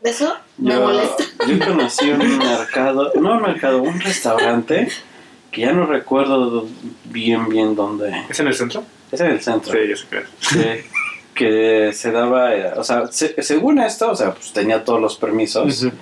Eso 0.05 0.35
me 0.59 0.75
Yo, 0.75 0.81
molesta. 0.81 1.25
yo 1.47 1.59
conocí 1.67 2.11
un 2.11 2.39
mercado, 2.39 3.13
no 3.21 3.37
un 3.37 3.43
mercado, 3.43 3.83
un 3.83 4.01
restaurante 4.01 4.89
que 5.51 5.61
ya 5.61 5.73
no 5.73 5.87
recuerdo 5.87 6.67
bien, 7.05 7.49
bien 7.49 7.77
dónde. 7.77 8.13
¿Es 8.29 8.41
en 8.41 8.49
el 8.49 8.55
centro? 8.55 8.83
Es 9.13 9.21
en 9.21 9.27
el 9.29 9.41
centro. 9.41 9.73
Sí, 9.73 9.79
yo 9.89 9.97
sé 9.97 10.07
que 10.09 10.19
es. 10.19 10.25
Sí, 10.41 10.89
que 11.35 11.93
se 11.93 12.11
daba, 12.11 12.55
eh, 12.55 12.73
o 12.77 12.83
sea, 12.85 13.07
se- 13.13 13.41
según 13.43 13.79
esto, 13.81 14.11
o 14.11 14.17
sea, 14.17 14.33
pues 14.35 14.53
tenía 14.53 14.85
todos 14.85 15.01
los 15.01 15.17
permisos 15.17 15.83
Ujú. 15.85 15.93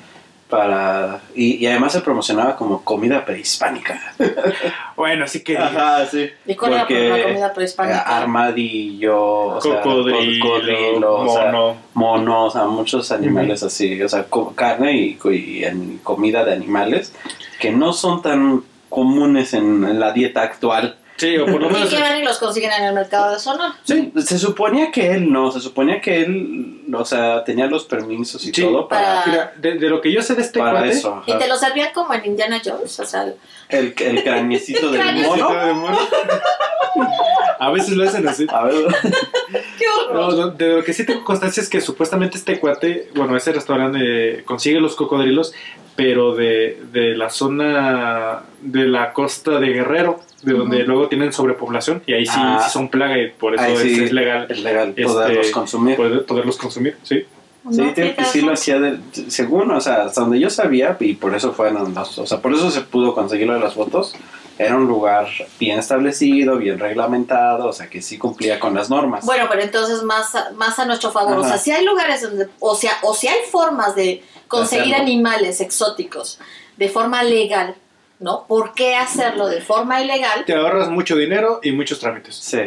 Para... 0.50 1.20
Y, 1.34 1.54
y 1.56 1.66
además 1.66 1.92
se 1.92 2.00
promocionaba 2.02 2.56
como 2.56 2.82
comida 2.84 3.24
prehispánica. 3.24 4.12
Bueno, 4.96 5.24
así 5.24 5.42
que... 5.42 5.56
Ajá, 5.56 6.04
sí. 6.04 6.28
¿Y 6.44 6.54
cuál 6.54 6.72
era 6.74 6.80
Porque, 6.82 7.08
la 7.08 7.22
comida 7.22 7.46
Eh, 7.46 7.52
prehispánica? 7.54 8.00
armadillo, 8.00 9.18
o 9.56 9.60
sea, 9.62 9.80
Cocodrilo, 9.80 10.44
cocodrilo, 10.44 11.14
o 11.20 11.28
sea, 11.34 11.44
mono. 11.46 11.76
mono, 11.94 12.44
o 12.44 12.50
sea, 12.50 12.64
muchos 12.66 13.10
animales 13.10 13.62
así, 13.62 14.02
o 14.02 14.08
sea, 14.10 14.24
co- 14.24 14.54
carne 14.54 14.92
y, 14.92 15.14
co- 15.14 15.32
y 15.32 15.64
en 15.64 15.98
comida 16.02 16.44
de 16.44 16.52
animales 16.52 17.14
que 17.58 17.70
no 17.70 17.94
son 17.94 18.20
tan 18.20 18.62
comunes 18.90 19.54
en, 19.54 19.84
en 19.84 19.98
la 20.00 20.12
dieta 20.12 20.42
actual. 20.42 20.96
Sí, 21.20 21.36
o 21.36 21.44
por 21.46 21.60
lo 21.60 21.68
Y 21.68 21.72
menos... 21.74 21.88
que 21.90 22.00
van 22.00 22.18
y 22.18 22.24
los 22.24 22.38
consiguen 22.38 22.72
en 22.72 22.84
el 22.84 22.94
mercado 22.94 23.32
de 23.32 23.38
Sonora. 23.38 23.74
Sí, 23.84 24.10
se 24.24 24.38
suponía 24.38 24.90
que 24.90 25.12
él 25.12 25.30
no, 25.30 25.50
se 25.52 25.60
suponía 25.60 26.00
que 26.00 26.22
él, 26.22 26.80
o 26.94 27.04
sea, 27.04 27.44
tenía 27.44 27.66
los 27.66 27.84
permisos 27.84 28.42
y 28.46 28.52
Sí, 28.54 28.62
todo 28.62 28.88
para, 28.88 29.22
para- 29.24 29.26
Mira, 29.26 29.52
de, 29.56 29.78
de 29.78 29.88
lo 29.90 30.00
que 30.00 30.10
yo 30.12 30.22
sé 30.22 30.34
de 30.34 30.42
este 30.42 30.58
para 30.58 30.72
cuate... 30.72 30.88
eso. 30.90 31.22
Y 31.26 31.36
te 31.36 31.46
lo 31.46 31.56
servían 31.56 31.92
como 31.92 32.14
en 32.14 32.24
Indiana 32.24 32.60
Jones, 32.64 32.98
o 33.00 33.04
sea, 33.04 33.26
El, 33.68 33.94
el 33.98 34.22
craniecito 34.24 34.90
del 34.90 35.14
mono. 35.26 35.54
de 35.66 35.72
mono. 35.74 35.98
A 37.58 37.70
veces 37.70 37.90
lo 37.96 38.04
hacen 38.08 38.26
así. 38.26 38.46
A 38.50 38.64
ver, 38.64 38.74
qué 39.78 39.84
horror. 40.08 40.34
No, 40.34 40.48
de 40.48 40.76
lo 40.76 40.84
que 40.84 40.92
sí 40.94 41.04
tengo 41.04 41.24
constancia 41.24 41.62
es 41.62 41.68
que 41.68 41.80
supuestamente 41.80 42.38
este 42.38 42.58
cuate, 42.58 43.10
bueno, 43.14 43.36
ese 43.36 43.52
restaurante 43.52 44.42
consigue 44.44 44.80
los 44.80 44.96
cocodrilos, 44.96 45.52
pero 45.96 46.34
de, 46.34 46.80
de 46.92 47.14
la 47.16 47.28
zona 47.28 48.42
de 48.62 48.86
la 48.86 49.12
costa 49.12 49.58
de 49.60 49.68
Guerrero, 49.68 50.20
de 50.42 50.52
donde 50.54 50.78
Ujú. 50.78 50.86
luego 50.86 51.08
tienen 51.08 51.32
sobrepoblación, 51.32 52.02
y 52.06 52.14
ahí 52.14 52.26
sí, 52.26 52.32
Ah. 52.36 52.62
sí 52.64 52.70
son 52.70 52.88
plaga 52.88 53.18
y 53.18 53.28
por 53.30 53.54
eso 53.54 53.64
es, 53.64 53.80
sí, 53.80 54.04
es 54.04 54.12
legal 54.12 54.46
es 54.48 54.60
legal 54.60 54.88
este, 54.90 55.04
poderlos 55.04 55.50
consumir. 55.50 55.96
poder- 55.96 56.24
poderlos 56.26 56.56
consumir, 56.56 56.96
sí. 57.02 57.24
Sí, 57.70 57.76
No, 57.82 57.92
creo 57.92 58.16
que 58.16 58.24
sí 58.24 58.40
lo 58.40 58.54
hacía 58.54 58.80
de, 58.80 58.98
según, 59.28 59.70
o 59.70 59.80
sea, 59.82 60.04
hasta 60.04 60.22
donde 60.22 60.40
yo 60.40 60.48
sabía, 60.48 60.96
y 60.98 61.12
por 61.14 61.34
eso 61.34 61.52
fueron 61.52 61.94
los, 61.94 62.18
o 62.18 62.26
sea, 62.26 62.40
por 62.40 62.54
eso 62.54 62.70
se 62.70 62.80
pudo 62.80 63.14
conseguir 63.14 63.46
lo 63.48 63.52
de 63.52 63.60
las 63.60 63.74
fotos, 63.74 64.14
era 64.58 64.76
un 64.76 64.86
lugar 64.86 65.28
bien 65.58 65.78
establecido, 65.78 66.56
bien 66.56 66.78
reglamentado, 66.78 67.66
o 67.68 67.72
sea, 67.74 67.88
que 67.90 68.00
sí 68.00 68.16
cumplía 68.16 68.58
con 68.58 68.74
las 68.74 68.88
normas. 68.88 69.26
Bueno, 69.26 69.44
pero 69.50 69.60
entonces 69.62 70.02
más 70.02 70.34
a, 70.34 70.52
más 70.52 70.78
a 70.78 70.86
nuestro 70.86 71.10
favor. 71.10 71.36
O 71.36 71.40
Ajá. 71.40 71.48
sea, 71.50 71.58
si 71.58 71.70
hay 71.70 71.84
lugares 71.84 72.22
donde, 72.22 72.48
o 72.60 72.74
sea, 72.74 72.92
o 73.02 73.14
si 73.14 73.28
hay 73.28 73.40
formas 73.50 73.94
de 73.94 74.22
conseguir 74.48 74.94
Hacerlo. 74.94 75.02
animales 75.04 75.60
exóticos 75.60 76.38
de 76.78 76.88
forma 76.88 77.22
legal, 77.22 77.74
¿no? 78.20 78.46
¿Por 78.46 78.74
qué 78.74 78.94
hacerlo 78.94 79.48
de 79.48 79.60
forma 79.60 80.00
ilegal? 80.00 80.44
Te 80.44 80.54
ahorras 80.54 80.88
mucho 80.88 81.16
dinero 81.16 81.60
y 81.62 81.72
muchos 81.72 81.98
trámites. 81.98 82.36
Sí. 82.36 82.60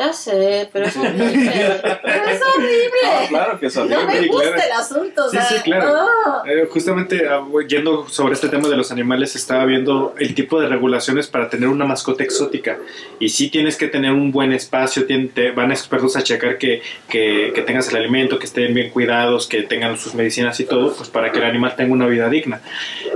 Ya 0.00 0.14
sé, 0.14 0.66
pero 0.72 0.86
es 0.86 0.96
horrible. 0.96 1.52
Pero 1.82 2.24
es 2.30 2.40
horrible. 2.40 3.00
No, 3.04 3.28
claro 3.28 3.60
que 3.60 3.66
eso. 3.66 3.84
No 3.84 4.06
me 4.06 4.28
gusta 4.28 4.52
claro. 4.54 4.62
el 4.64 4.72
asunto. 4.72 5.26
o 5.26 5.28
Sí, 5.28 5.36
sea, 5.36 5.44
sí, 5.44 5.56
claro. 5.62 6.08
Eh, 6.46 6.66
justamente 6.70 7.28
ah, 7.28 7.42
yendo 7.68 8.08
sobre 8.08 8.32
este 8.32 8.48
tema 8.48 8.66
de 8.70 8.78
los 8.78 8.90
animales, 8.90 9.36
estaba 9.36 9.66
viendo 9.66 10.14
el 10.18 10.34
tipo 10.34 10.58
de 10.58 10.68
regulaciones 10.68 11.26
para 11.26 11.50
tener 11.50 11.68
una 11.68 11.84
mascota 11.84 12.24
exótica. 12.24 12.78
Y 13.18 13.28
sí 13.28 13.50
tienes 13.50 13.76
que 13.76 13.88
tener 13.88 14.12
un 14.12 14.32
buen 14.32 14.54
espacio, 14.54 15.04
te 15.04 15.50
van 15.50 15.70
expertos 15.70 16.16
a 16.16 16.22
checar 16.22 16.56
que, 16.56 16.80
que, 17.06 17.52
que 17.54 17.60
tengas 17.60 17.90
el 17.90 17.96
alimento, 17.96 18.38
que 18.38 18.46
estén 18.46 18.72
bien 18.72 18.88
cuidados, 18.88 19.46
que 19.46 19.64
tengan 19.64 19.98
sus 19.98 20.14
medicinas 20.14 20.58
y 20.60 20.64
todo, 20.64 20.94
pues 20.94 21.10
para 21.10 21.30
que 21.30 21.40
el 21.40 21.44
animal 21.44 21.76
tenga 21.76 21.92
una 21.92 22.06
vida 22.06 22.30
digna. 22.30 22.62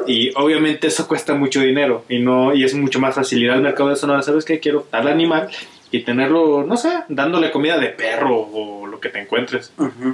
Y 0.07 0.33
obviamente 0.37 0.89
eso 0.89 1.09
cuesta 1.09 1.33
mucho 1.33 1.61
dinero 1.61 2.05
y 2.11 2.19
no 2.19 2.55
y 2.55 2.63
es 2.63 2.75
mucho 2.75 3.01
más 3.01 3.15
fácil 3.15 3.43
ir 3.43 3.51
al 3.51 3.63
mercado 3.63 3.89
de 3.89 3.97
Sonora, 3.97 4.21
¿sabes 4.21 4.45
qué? 4.45 4.61
Quiero 4.61 4.87
tal 4.91 5.09
animal 5.09 5.49
y 5.97 6.03
tenerlo, 6.05 6.65
no 6.65 6.77
sé, 6.77 6.91
dándole 7.09 7.51
comida 7.51 7.79
de 7.79 7.89
perro 7.89 8.37
o 8.53 8.87
lo 8.87 8.99
que 9.01 9.09
te 9.11 9.21
encuentres. 9.21 9.73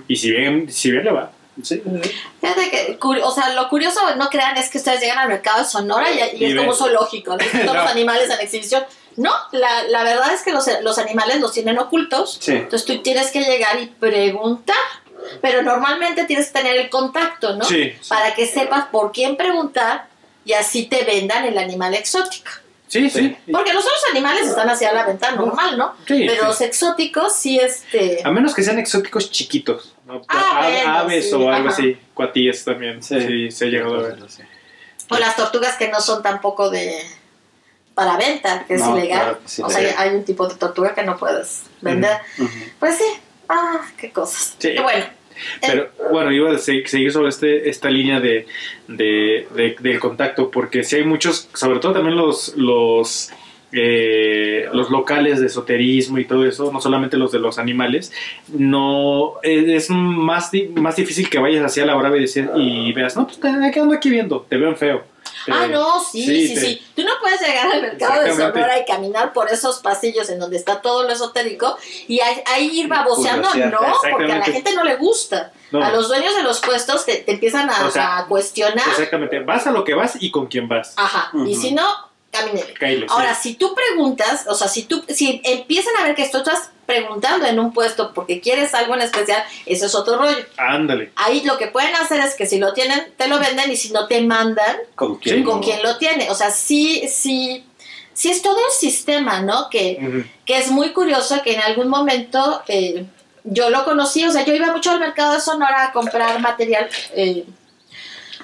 Y 0.09 0.17
si 0.17 0.31
bien, 0.31 0.71
si 0.73 0.91
bien 0.91 1.05
le 1.05 1.13
va. 1.13 1.31
Sí, 1.63 1.83
sí. 2.03 2.11
Fíjate 2.41 2.71
que, 2.71 2.99
curi- 2.99 3.21
o 3.23 3.31
sea, 3.31 3.53
lo 3.55 3.69
curioso, 3.69 4.01
no 4.17 4.29
crean, 4.31 4.57
es 4.57 4.71
que 4.71 4.79
ustedes 4.79 5.01
llegan 5.01 5.19
al 5.19 5.29
mercado 5.29 5.59
de 5.59 5.65
Sonora 5.69 6.11
y, 6.11 6.19
y 6.37 6.43
Y 6.43 6.45
es 6.47 6.55
ven. 6.55 6.59
como 6.65 6.75
zoológico, 6.75 7.33
¿no? 7.33 7.39
Todos 7.53 7.65
No. 7.67 7.75
los 7.75 7.91
animales 7.91 8.31
en 8.31 8.41
exhibición. 8.41 8.83
No, 9.17 9.33
la, 9.53 9.83
la 9.85 10.05
verdad 10.05 10.33
es 10.33 10.43
que 10.43 10.53
los, 10.53 10.67
los 10.83 10.99
animales 10.99 11.41
los 11.41 11.53
tienen 11.53 11.79
ocultos. 11.79 12.39
Sí. 12.41 12.53
Entonces 12.53 12.85
tú 12.87 13.03
tienes 13.03 13.31
que 13.31 13.41
llegar 13.41 13.79
y 13.81 13.87
preguntar. 13.87 14.77
Pero 15.43 15.63
normalmente 15.63 16.25
tienes 16.25 16.47
que 16.47 16.61
tener 16.61 16.77
el 16.79 16.89
contacto, 16.89 17.55
¿no? 17.55 17.65
Sí, 17.65 17.93
sí. 18.01 18.09
Para 18.09 18.35
que 18.35 18.47
sepas 18.47 18.87
por 18.87 19.13
quién 19.13 19.37
preguntar 19.37 20.07
y 20.47 20.55
así 20.55 20.87
te 20.87 21.05
vendan 21.05 21.45
el 21.45 21.59
animal 21.59 21.93
exótico. 21.95 22.51
Sí, 22.91 23.09
sí. 23.09 23.37
Porque 23.53 23.73
los 23.73 23.85
otros 23.85 24.03
animales 24.11 24.49
están 24.49 24.69
hacia 24.69 24.93
la 24.93 25.05
venta 25.07 25.31
normal, 25.31 25.79
¿no? 25.79 25.95
Sí, 26.09 26.25
Pero 26.27 26.43
sí. 26.43 26.47
los 26.49 26.61
exóticos 26.61 27.37
sí, 27.37 27.57
este... 27.59 28.21
A 28.25 28.33
menos 28.33 28.53
que 28.53 28.65
sean 28.65 28.81
exóticos 28.81 29.31
chiquitos. 29.31 29.95
¿no? 30.07 30.23
Ah, 30.27 30.59
A- 30.59 30.69
bueno, 30.69 30.93
aves 30.99 31.29
sí, 31.31 31.35
o 31.37 31.49
algo 31.53 31.69
ajá. 31.69 31.77
así. 31.79 31.97
Cuatillas 32.15 32.65
también. 32.65 33.01
Sí, 33.01 33.51
se 33.53 33.65
ha 33.67 33.69
llegado 33.69 33.95
a 33.95 34.03
ver. 34.03 34.19
Sí. 34.29 34.43
O 35.09 35.17
las 35.19 35.37
tortugas 35.37 35.77
que 35.77 35.87
no 35.89 36.01
son 36.01 36.21
tampoco 36.23 36.69
de 36.69 37.01
para 37.95 38.17
venta, 38.17 38.65
que 38.67 38.75
es 38.75 38.81
No, 38.81 38.99
ilegal. 38.99 39.21
claro 39.21 39.41
que 39.43 39.49
sí, 39.49 39.63
o 39.63 39.69
sí. 39.71 39.75
sea, 39.77 40.01
hay 40.01 40.11
un 40.17 40.25
tipo 40.25 40.49
de 40.49 40.57
tortuga 40.57 40.93
que 40.95 41.03
no 41.05 41.17
puedes 41.17 41.63
vender. 41.81 42.17
Pues 42.81 42.97
sí, 42.97 43.05
ah, 43.49 43.83
qué 43.97 44.11
cosas. 44.11 44.57
Sí. 44.59 44.71
Y 44.71 44.81
bueno, 44.81 45.05
Pero 45.61 45.89
bueno, 46.13 46.33
iba 46.33 46.51
a 46.53 46.59
se- 46.59 46.87
seguir 46.87 47.13
sobre 47.13 47.29
este, 47.29 47.69
esta 47.69 47.91
línea 47.91 48.21
de, 48.21 48.47
de, 48.89 49.47
de- 49.55 49.77
del 49.81 49.99
contacto, 50.01 50.51
porque 50.51 50.83
si 50.85 50.97
hay 50.97 51.05
muchos, 51.05 51.49
sobre 51.55 51.79
todo 51.79 51.93
también 51.93 52.17
los, 52.17 52.55
los, 52.57 53.31
eh, 53.73 54.67
los 54.73 54.91
locales 54.91 55.41
de 55.41 55.47
esoterismo 55.47 56.19
y 56.19 56.25
todo 56.25 56.45
eso, 56.47 56.73
no 56.73 56.81
solamente 56.81 57.17
los 57.17 57.31
de 57.33 57.39
los 57.39 57.59
animales, 57.59 58.13
no 58.49 59.35
eh, 59.43 59.77
es 59.77 59.91
más, 59.91 60.51
más 60.75 60.97
difícil 60.97 61.29
que 61.31 61.39
vayas 61.39 61.65
hacia 61.65 61.87
la 61.87 61.95
brava 61.95 62.17
y, 62.17 62.23
decir, 62.23 62.49
y 62.57 62.93
veas, 62.93 63.17
no, 63.17 63.27
pues 63.27 63.39
te 63.41 63.49
quedando 63.73 63.95
aquí 63.95 64.11
viendo, 64.11 64.45
te 64.49 64.57
veo 64.57 64.75
feo. 64.77 65.05
Te- 65.47 65.53
ah, 65.53 65.67
no, 65.69 66.01
sí, 66.05 66.25
sí, 66.25 66.57
sí, 66.57 66.77
te- 66.95 67.03
Tú 67.03 67.09
no 67.09 67.15
puedes 67.21 67.41
llegar 67.41 67.71
al 67.73 67.83
mercado 67.83 68.23
de. 68.23 68.31
Sonora 68.35 68.79
y 68.79 68.85
caminar 68.85 69.33
por 69.33 69.51
esos 69.51 69.79
pasillos 69.79 70.29
en 70.29 70.39
donde 70.39 70.57
está 70.57 70.81
todo 70.83 71.05
lo 71.05 71.11
esotérico 71.13 71.77
y 72.09 72.21
ahí, 72.21 72.71
ir 72.81 72.89
baboseando, 72.89 73.49
no, 73.55 73.79
porque 74.11 74.33
a 74.33 74.39
la 74.39 74.45
gente 74.45 74.75
no 74.75 74.85
le 74.85 74.97
gusta. 74.97 75.53
No. 75.71 75.83
A 75.85 75.91
los 75.93 76.09
dueños 76.09 76.35
de 76.35 76.43
los 76.43 76.61
puestos 76.61 77.07
te, 77.07 77.17
te 77.19 77.33
empiezan 77.33 77.71
a, 77.71 77.87
O 77.87 77.91
sea, 77.91 78.19
a 78.19 78.27
cuestionar. 78.27 78.89
Exactamente, 78.89 79.39
vas 79.41 79.67
a 79.67 79.71
lo 79.71 79.85
que 79.85 79.95
vas 79.95 80.15
y 80.21 80.31
con 80.31 80.47
quién 80.49 80.69
vas. 80.69 80.95
Ajá, 80.97 81.31
y 81.47 81.55
si 81.55 81.73
no, 81.73 81.87
camínele. 82.33 82.75
Sí. 82.79 83.07
Ahora, 83.09 83.35
si 83.35 83.55
tú 83.55 83.75
preguntas, 83.75 84.47
o 84.49 84.55
sea, 84.55 84.69
si 84.69 84.83
tú, 84.83 85.05
si 85.09 85.41
empiezan 85.45 85.95
a 85.97 86.05
ver 86.05 86.15
que 86.17 86.29
tú 86.29 86.39
estás 86.39 86.71
preguntando 86.91 87.47
en 87.47 87.61
un 87.61 87.73
puesto 87.73 88.13
porque 88.13 88.41
quieres 88.41 88.75
algo 88.75 88.95
en 88.95 89.03
especial, 89.03 89.45
eso 89.65 89.87
es 89.87 89.95
otro 89.95 90.19
rollo. 90.19 90.45
Ándale. 90.57 91.13
Ahí 91.15 91.43
lo 91.45 91.57
que 91.57 91.69
pueden 91.69 91.95
hacer 91.95 92.19
es 92.19 92.35
que 92.35 92.47
si 92.47 92.59
lo 92.59 92.73
tienen, 92.73 93.13
te 93.17 93.29
lo 93.29 93.39
venden 93.39 93.71
y 93.71 93.77
si 93.77 93.93
no 93.93 94.09
te 94.09 94.21
mandan, 94.23 94.77
¿Con 94.97 95.19
quién? 95.19 95.45
Con 95.45 95.63
quien 95.63 95.81
lo 95.85 95.99
tiene. 95.99 96.29
O 96.31 96.35
sea, 96.35 96.51
sí, 96.51 97.07
sí, 97.09 97.65
sí 98.13 98.29
es 98.29 98.43
todo 98.43 98.57
un 98.57 98.73
sistema, 98.73 99.41
¿no? 99.41 99.71
Que, 99.71 100.25
que 100.45 100.59
es 100.59 100.73
muy 100.73 100.91
curioso 100.91 101.43
que 101.45 101.55
en 101.55 101.61
algún 101.61 101.87
momento 101.87 102.63
eh, 102.67 103.07
yo 103.45 103.71
lo 103.71 103.85
conocí, 103.85 104.25
o 104.25 104.33
sea, 104.33 104.45
yo 104.45 104.53
iba 104.53 104.73
mucho 104.73 104.91
al 104.91 104.99
mercado 104.99 105.35
de 105.35 105.41
Sonora 105.41 105.85
a 105.85 105.93
comprar 105.93 106.41
material 106.41 106.89
eh, 107.15 107.45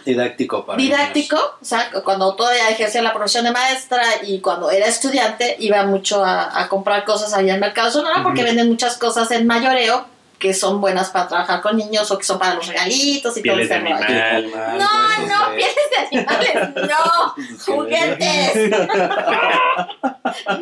Didáctico 0.07 0.65
para 0.65 0.79
didáctico, 0.79 1.37
o 1.37 1.65
sea, 1.65 1.91
cuando 2.05 2.35
todavía 2.35 2.71
ejercía 2.71 3.03
la 3.03 3.13
profesión 3.13 3.45
de 3.45 3.51
maestra 3.51 4.03
y 4.23 4.41
cuando 4.41 4.71
era 4.71 4.87
estudiante 4.87 5.57
iba 5.59 5.83
mucho 5.85 6.25
a, 6.25 6.61
a 6.61 6.69
comprar 6.69 7.05
cosas 7.05 7.35
allá 7.35 7.55
al 7.55 7.61
mercado. 7.61 7.91
Sonora 7.91 8.23
porque 8.23 8.43
venden 8.43 8.69
muchas 8.69 8.97
cosas 8.97 9.31
en 9.33 9.47
mayoreo 9.47 10.16
que 10.39 10.53
son 10.53 10.81
buenas 10.81 11.11
para 11.11 11.29
trabajar 11.29 11.61
con 11.63 11.77
niños 11.77 12.11
o 12.11 12.19
que 12.19 12.25
son 12.25 12.39
para 12.39 12.55
los 12.55 12.67
regalitos 12.67 13.37
y 13.37 13.43
todo 13.43 13.55
Pieles 13.57 13.71
ese 13.71 13.79
rollo. 13.81 13.95
animal. 13.97 14.51
No, 14.79 15.27
no, 15.27 15.55
pieles 15.55 15.75
de 15.91 16.19
animales, 16.19 16.55
no, 16.91 17.35
juguetes, 17.65 18.71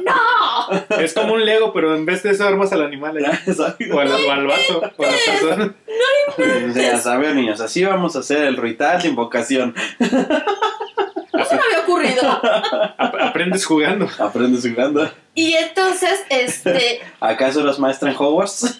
no. 0.04 0.98
Es 1.00 1.12
como 1.14 1.34
un 1.34 1.44
Lego, 1.44 1.72
pero 1.72 1.94
en 1.96 2.06
vez 2.06 2.22
de 2.22 2.30
eso 2.30 2.46
armas 2.46 2.72
al 2.72 2.82
animal 2.82 3.16
ahí. 3.24 3.90
O 3.90 3.98
al, 4.00 4.12
o 4.12 4.30
al 4.30 4.46
vato, 4.46 4.92
o 4.96 5.02
a 5.02 5.06
la 5.06 5.16
persona. 5.26 5.74
Ya 6.74 6.98
saben, 6.98 7.36
niños, 7.36 7.60
así 7.60 7.84
vamos 7.84 8.16
a 8.16 8.20
hacer 8.20 8.44
el 8.46 8.56
ritual 8.56 9.02
de 9.02 9.08
invocación. 9.08 9.74
Eso 11.38 11.54
me 11.56 11.60
había 11.62 11.80
ocurrido. 11.82 12.22
Ap- 12.98 13.14
aprendes 13.20 13.64
jugando. 13.66 14.08
Aprendes 14.18 14.62
jugando. 14.68 15.10
Y 15.34 15.54
entonces, 15.54 16.20
este, 16.28 17.00
¿Acaso 17.20 17.60
eras 17.60 17.78
maestra 17.78 18.10
en 18.10 18.16
Hogwarts? 18.18 18.76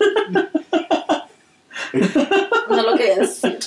no 2.68 2.82
lo 2.82 2.96
quería 2.96 3.16
decir. 3.16 3.58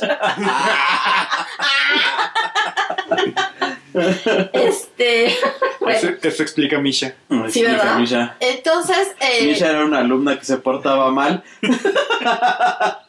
Este, 4.53 5.25
Eso, 5.27 5.47
bueno, 5.79 5.99
eso 6.21 6.43
explica 6.43 6.77
Misha. 6.79 7.15
Sí, 7.29 7.35
Explica, 7.61 7.71
¿verdad? 7.71 7.97
Misha. 7.97 8.35
entonces, 8.39 9.15
eh, 9.19 9.45
Misha 9.45 9.69
era 9.71 9.83
una 9.85 9.99
alumna 9.99 10.37
que 10.37 10.45
se 10.45 10.57
portaba 10.57 11.11
mal. 11.11 11.43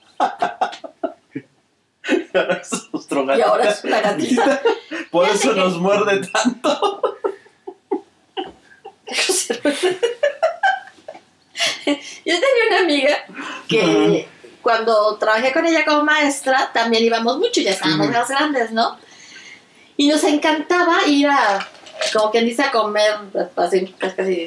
y 2.35 2.37
ahora 2.37 2.55
es 2.63 2.73
nuestro 2.93 3.23
y 3.23 3.27
gatito. 3.27 3.49
ahora 3.49 3.69
es 3.71 3.85
una 3.85 4.01
gatita. 4.01 4.63
Por 5.11 5.27
Fíjate 5.27 5.45
eso 5.47 5.55
que- 5.55 5.61
nos 5.61 5.79
muerde 5.79 6.27
tanto. 6.33 7.03
Yo 11.87 11.95
tenía 12.25 12.65
una 12.71 12.79
amiga 12.81 13.17
que 13.69 14.29
cuando 14.63 15.17
trabajé 15.17 15.53
con 15.53 15.67
ella 15.67 15.85
como 15.85 16.05
maestra, 16.05 16.71
también 16.73 17.05
íbamos 17.05 17.39
mucho, 17.39 17.61
ya 17.61 17.71
estábamos 17.71 18.09
más 18.11 18.29
grandes, 18.29 18.71
¿no? 18.71 18.99
Y 19.97 20.09
nos 20.09 20.23
encantaba 20.25 21.07
ir 21.07 21.27
a, 21.29 21.67
como 22.13 22.31
quien 22.31 22.45
dice, 22.45 22.63
a 22.63 22.71
comer, 22.71 23.15
así, 23.57 23.87
casi 23.99 24.47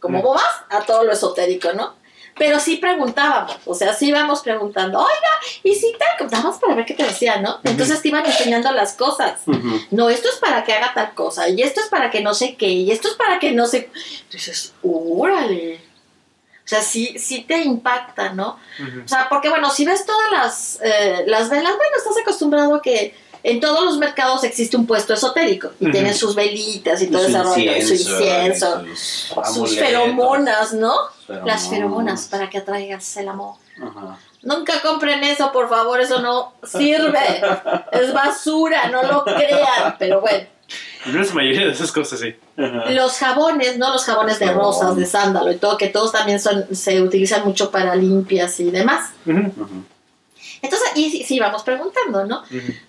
como 0.00 0.22
bobas, 0.22 0.44
a 0.70 0.80
todo 0.80 1.04
lo 1.04 1.12
esotérico, 1.12 1.72
¿no? 1.74 1.94
Pero 2.40 2.58
sí 2.58 2.76
preguntábamos, 2.76 3.58
o 3.66 3.74
sea, 3.74 3.92
sí 3.92 4.08
íbamos 4.08 4.40
preguntando, 4.40 4.98
oiga, 4.98 5.60
y 5.62 5.74
si 5.74 5.92
te 5.92 6.06
contábamos 6.16 6.56
para 6.56 6.74
ver 6.74 6.86
qué 6.86 6.94
te 6.94 7.02
decían, 7.02 7.42
¿no? 7.42 7.60
Entonces 7.64 8.00
te 8.00 8.08
iban 8.08 8.24
enseñando 8.24 8.72
las 8.72 8.94
cosas. 8.94 9.42
No, 9.90 10.08
esto 10.08 10.30
es 10.30 10.36
para 10.36 10.64
que 10.64 10.72
haga 10.72 10.94
tal 10.94 11.12
cosa, 11.12 11.50
y 11.50 11.60
esto 11.60 11.82
es 11.82 11.88
para 11.88 12.10
que 12.10 12.22
no 12.22 12.32
sé 12.32 12.54
qué, 12.56 12.68
y 12.68 12.90
esto 12.92 13.08
es 13.08 13.14
para 13.14 13.38
que 13.38 13.52
no 13.52 13.66
sé. 13.66 13.90
Entonces, 14.22 14.72
órale. 14.82 15.82
O 16.64 16.68
sea, 16.70 16.80
sí, 16.80 17.18
sí 17.18 17.42
te 17.42 17.58
impacta, 17.58 18.32
¿no? 18.32 18.58
O 19.04 19.08
sea, 19.08 19.28
porque 19.28 19.50
bueno, 19.50 19.68
si 19.68 19.84
ves 19.84 20.06
todas 20.06 20.32
las, 20.32 20.78
eh, 20.82 21.24
las 21.26 21.50
velas, 21.50 21.76
bueno, 21.76 21.96
estás 21.98 22.16
acostumbrado 22.22 22.76
a 22.76 22.80
que 22.80 23.14
en 23.42 23.60
todos 23.60 23.84
los 23.84 23.98
mercados 23.98 24.44
existe 24.44 24.76
un 24.76 24.86
puesto 24.86 25.14
esotérico 25.14 25.70
y 25.80 25.90
tienen 25.90 26.14
sus 26.14 26.34
velitas 26.34 27.00
y 27.02 27.06
todo 27.08 27.24
ese 27.26 27.42
rollo, 27.42 27.72
su 27.86 27.94
incienso, 27.94 28.84
sus 29.52 29.76
feromonas, 29.76 30.72
¿no? 30.72 30.94
feromonas. 31.26 31.46
Las 31.46 31.68
feromonas 31.68 32.26
para 32.26 32.50
que 32.50 32.58
atraigas 32.58 33.16
el 33.16 33.28
amor. 33.28 33.54
Nunca 34.42 34.80
compren 34.80 35.22
eso, 35.22 35.52
por 35.52 35.68
favor, 35.68 36.00
eso 36.00 36.20
no 36.20 36.52
sirve. 36.64 37.42
Es 37.92 38.12
basura, 38.12 38.88
no 38.88 39.02
lo 39.02 39.24
crean. 39.24 39.96
Pero 39.98 40.20
bueno, 40.20 40.46
No 41.06 41.20
es 41.20 41.28
la 41.28 41.34
mayoría 41.34 41.66
de 41.66 41.72
esas 41.72 41.92
cosas, 41.92 42.20
sí. 42.20 42.34
Los 42.56 43.18
jabones, 43.18 43.76
¿no? 43.78 43.92
Los 43.92 44.04
jabones 44.04 44.38
de 44.38 44.52
rosas, 44.52 44.96
de 44.96 45.06
sándalo 45.06 45.52
y 45.52 45.56
todo, 45.56 45.76
que 45.76 45.88
todos 45.88 46.12
también 46.12 46.40
son, 46.40 46.64
se 46.74 47.02
utilizan 47.02 47.44
mucho 47.44 47.70
para 47.70 47.94
limpias 47.94 48.60
y 48.60 48.70
demás. 48.70 49.10
Ujú. 49.26 49.52
Entonces, 50.62 50.90
y 50.94 51.24
sí, 51.24 51.38
vamos 51.40 51.62
preguntando, 51.62 52.24
¿no? 52.26 52.42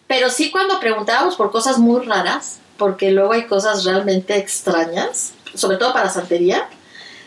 Pero 0.07 0.29
sí 0.29 0.51
cuando 0.51 0.79
preguntábamos 0.79 1.35
por 1.35 1.51
cosas 1.51 1.77
muy 1.77 2.05
raras, 2.05 2.59
porque 2.77 3.11
luego 3.11 3.33
hay 3.33 3.45
cosas 3.45 3.85
realmente 3.85 4.35
extrañas, 4.37 5.33
sobre 5.53 5.77
todo 5.77 5.93
para 5.93 6.09
santería, 6.09 6.67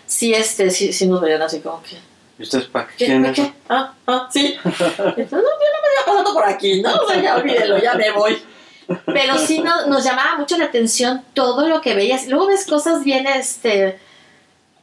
sí, 0.06 0.34
este, 0.34 0.70
sí, 0.70 0.92
sí 0.92 1.06
nos 1.06 1.20
veían 1.20 1.42
así 1.42 1.60
como 1.60 1.82
que... 1.82 1.96
¿Y 2.38 2.42
ustedes 2.42 2.64
para 2.66 2.88
qué 2.88 3.06
¿Qué? 3.06 3.32
¿Qué? 3.32 3.52
Ah, 3.68 3.94
ah, 4.08 4.28
sí. 4.32 4.56
Entonces, 4.64 5.30
no, 5.30 5.38
yo 5.38 5.38
no 5.38 5.80
me 5.82 5.94
iba 5.94 6.04
pasando 6.06 6.34
por 6.34 6.44
aquí, 6.44 6.82
¿no? 6.82 6.92
O 6.94 7.08
sea, 7.08 7.22
ya 7.22 7.36
olvídelo, 7.36 7.78
ya 7.78 7.94
me 7.94 8.10
voy. 8.10 8.42
Pero 9.06 9.38
sí 9.38 9.60
no- 9.60 9.86
nos 9.86 10.04
llamaba 10.04 10.36
mucho 10.36 10.58
la 10.58 10.64
atención 10.66 11.24
todo 11.32 11.68
lo 11.68 11.80
que 11.80 11.94
veías. 11.94 12.26
Luego 12.26 12.48
ves 12.48 12.66
cosas 12.66 13.04
bien, 13.04 13.26
este, 13.28 13.98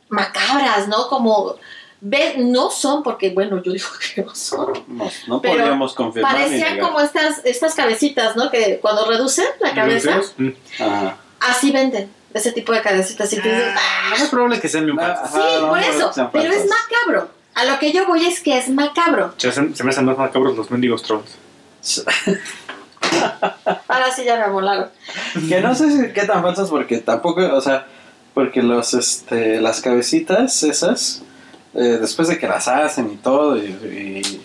macabras, 0.10 0.88
¿no? 0.88 1.08
Como, 1.08 1.56
ve, 2.02 2.36
no 2.40 2.70
son, 2.70 3.04
porque, 3.04 3.30
bueno, 3.30 3.62
yo 3.64 3.72
digo 3.72 3.88
que 4.16 4.24
no 4.24 4.36
son. 4.36 4.74
No, 4.88 5.10
no 5.28 5.42
Pero 5.42 5.54
podríamos 5.56 5.94
confirmar. 5.94 6.34
Parecían 6.36 6.80
como 6.80 7.00
estas, 7.00 7.42
estas 7.46 7.74
cabecitas, 7.76 8.36
¿no? 8.36 8.50
Que 8.52 8.80
cuando 8.82 9.06
reducen 9.06 9.46
la 9.60 9.74
cabeza. 9.74 10.20
Mm. 10.38 10.50
Ajá. 10.80 11.18
así 11.40 11.72
venden. 11.72 12.12
Ese 12.34 12.52
tipo 12.54 12.72
de 12.74 12.82
cabecitas. 12.82 13.32
Y 13.34 13.38
tú 13.38 13.44
dices, 13.50 13.74
Ah, 13.76 14.10
Lo 14.12 14.18
más 14.18 14.30
probable 14.30 14.56
es 14.56 14.62
que 14.62 14.70
sean 14.70 14.86
bien 14.86 14.98
Ah, 15.00 15.30
sí, 15.32 15.38
no, 15.60 15.68
por 15.70 15.80
no, 15.80 15.86
eso. 15.86 16.12
Pero 16.32 16.54
es 16.54 16.66
macabro. 16.68 17.30
A 17.54 17.66
lo 17.66 17.78
que 17.80 17.92
yo 17.92 18.06
voy 18.08 18.26
es 18.26 18.40
que 18.40 18.58
es 18.58 18.70
macabro. 18.70 19.34
Se, 19.38 19.50
hacen- 19.50 19.76
se 19.76 19.84
me 19.84 19.90
hacen 19.90 20.06
más 20.06 20.18
macabros 20.18 20.56
los 20.56 20.72
mendigos 20.72 21.04
trolls. 21.04 21.38
Ahora 23.88 24.12
sí 24.16 24.24
ya 24.24 24.38
me 24.40 24.50
volaron. 24.52 24.90
Que 25.50 25.60
no 25.62 25.76
sé 25.76 25.92
si 25.92 26.14
qué 26.14 26.24
tan 26.26 26.42
falsas 26.42 26.70
porque 26.70 27.00
tampoco, 27.00 27.42
o 27.54 27.62
sea, 27.62 27.88
porque 28.34 28.62
los, 28.62 28.94
este, 28.94 29.60
las 29.60 29.82
cabecitas 29.82 30.64
esas, 30.64 31.24
eh, 31.74 31.98
después 32.02 32.28
de 32.28 32.38
que 32.38 32.48
las 32.48 32.68
hacen 32.68 33.10
y 33.12 33.16
todo 33.18 33.58
y, 33.58 33.62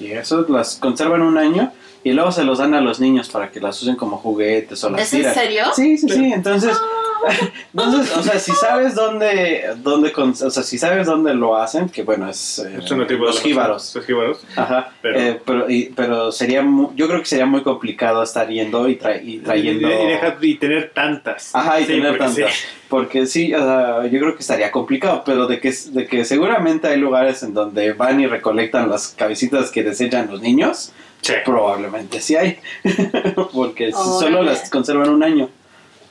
y- 0.01 0.05
y 0.07 0.13
eso, 0.13 0.45
las 0.49 0.77
conservan 0.77 1.23
un 1.23 1.39
año 1.39 1.73
y 2.05 2.13
luego 2.13 2.31
se 2.31 2.45
los 2.45 2.59
dan 2.59 2.75
a 2.75 2.81
los 2.81 3.01
niños 3.01 3.29
para 3.29 3.51
que 3.51 3.59
las 3.61 3.83
usen 3.83 3.97
como 3.97 4.17
juguetes 4.19 4.83
o 4.85 4.91
las 4.91 5.13
¿Es 5.13 5.27
en 5.27 5.35
serio? 5.35 5.65
Sí, 5.75 5.99
sí, 5.99 6.09
sí, 6.09 6.33
entonces, 6.33 6.77
entonces, 7.75 8.17
o 8.17 8.23
sea, 8.23 8.39
si 8.39 8.53
sabes 8.53 8.95
dónde, 8.95 9.65
dónde, 9.79 10.13
con- 10.13 10.31
o 10.31 10.51
sea, 10.51 10.63
si 10.63 10.79
sabes 10.79 11.07
dónde 11.07 11.35
lo 11.35 11.57
hacen, 11.57 11.89
que 11.89 12.03
bueno, 12.03 12.29
es 12.29 12.59
eh, 12.61 12.79
los 13.19 13.41
jíbaros. 13.41 13.95
Los 13.95 14.05
jíbaros. 14.07 14.39
Ajá, 14.57 14.91
Pero- 15.03 15.17
pero, 15.19 15.41
pero, 15.45 15.71
y- 15.71 15.93
pero 15.95 16.33
sería, 16.33 16.65
yo 16.95 17.09
creo 17.09 17.21
que 17.21 17.27
sería 17.27 17.47
muy 17.47 17.63
complicado 17.63 18.23
estar 18.23 18.49
yendo 18.49 18.89
y, 18.89 18.97
tra- 18.99 19.21
y 19.23 19.39
trayendo... 19.39 19.89
Y, 19.89 19.93
y 19.93 20.07
dejar- 20.07 20.39
y 20.41 20.55
tener 20.57 20.91
tantas. 20.95 21.55
Ajá, 21.55 21.81
y 21.81 21.85
Sí, 21.85 21.93
tener 21.93 22.19
porque 22.19 22.25
tantas. 22.25 22.53
sí. 22.55 22.67
Porque 22.89 23.27
sí, 23.27 23.53
o 23.55 23.59
sea, 23.59 24.07
yo 24.07 24.21
creo 24.21 24.35
que 24.35 24.41
estaría 24.41 24.71
complicado, 24.71 25.23
pero 25.27 25.47
de 25.47 25.59
que, 25.59 25.73
de 25.91 26.07
que 26.07 26.25
seguramente 26.25 26.87
hay 26.89 26.99
lugares 26.99 27.43
en 27.43 27.53
donde 27.53 27.93
van 27.93 28.21
y 28.21 28.27
recolectan 28.27 28.89
las 28.89 29.09
cabecitas 29.09 29.71
que 29.73 29.83
desechan 29.83 30.29
los 30.31 30.41
niños, 30.41 30.93
Sí. 31.23 31.33
probablemente 31.45 32.21
sí 32.21 32.37
hay. 32.37 32.59
Porque 33.53 33.91
solo 33.91 34.43
las 34.43 34.71
conservan 34.71 35.09
un 35.09 35.23
año. 35.25 35.49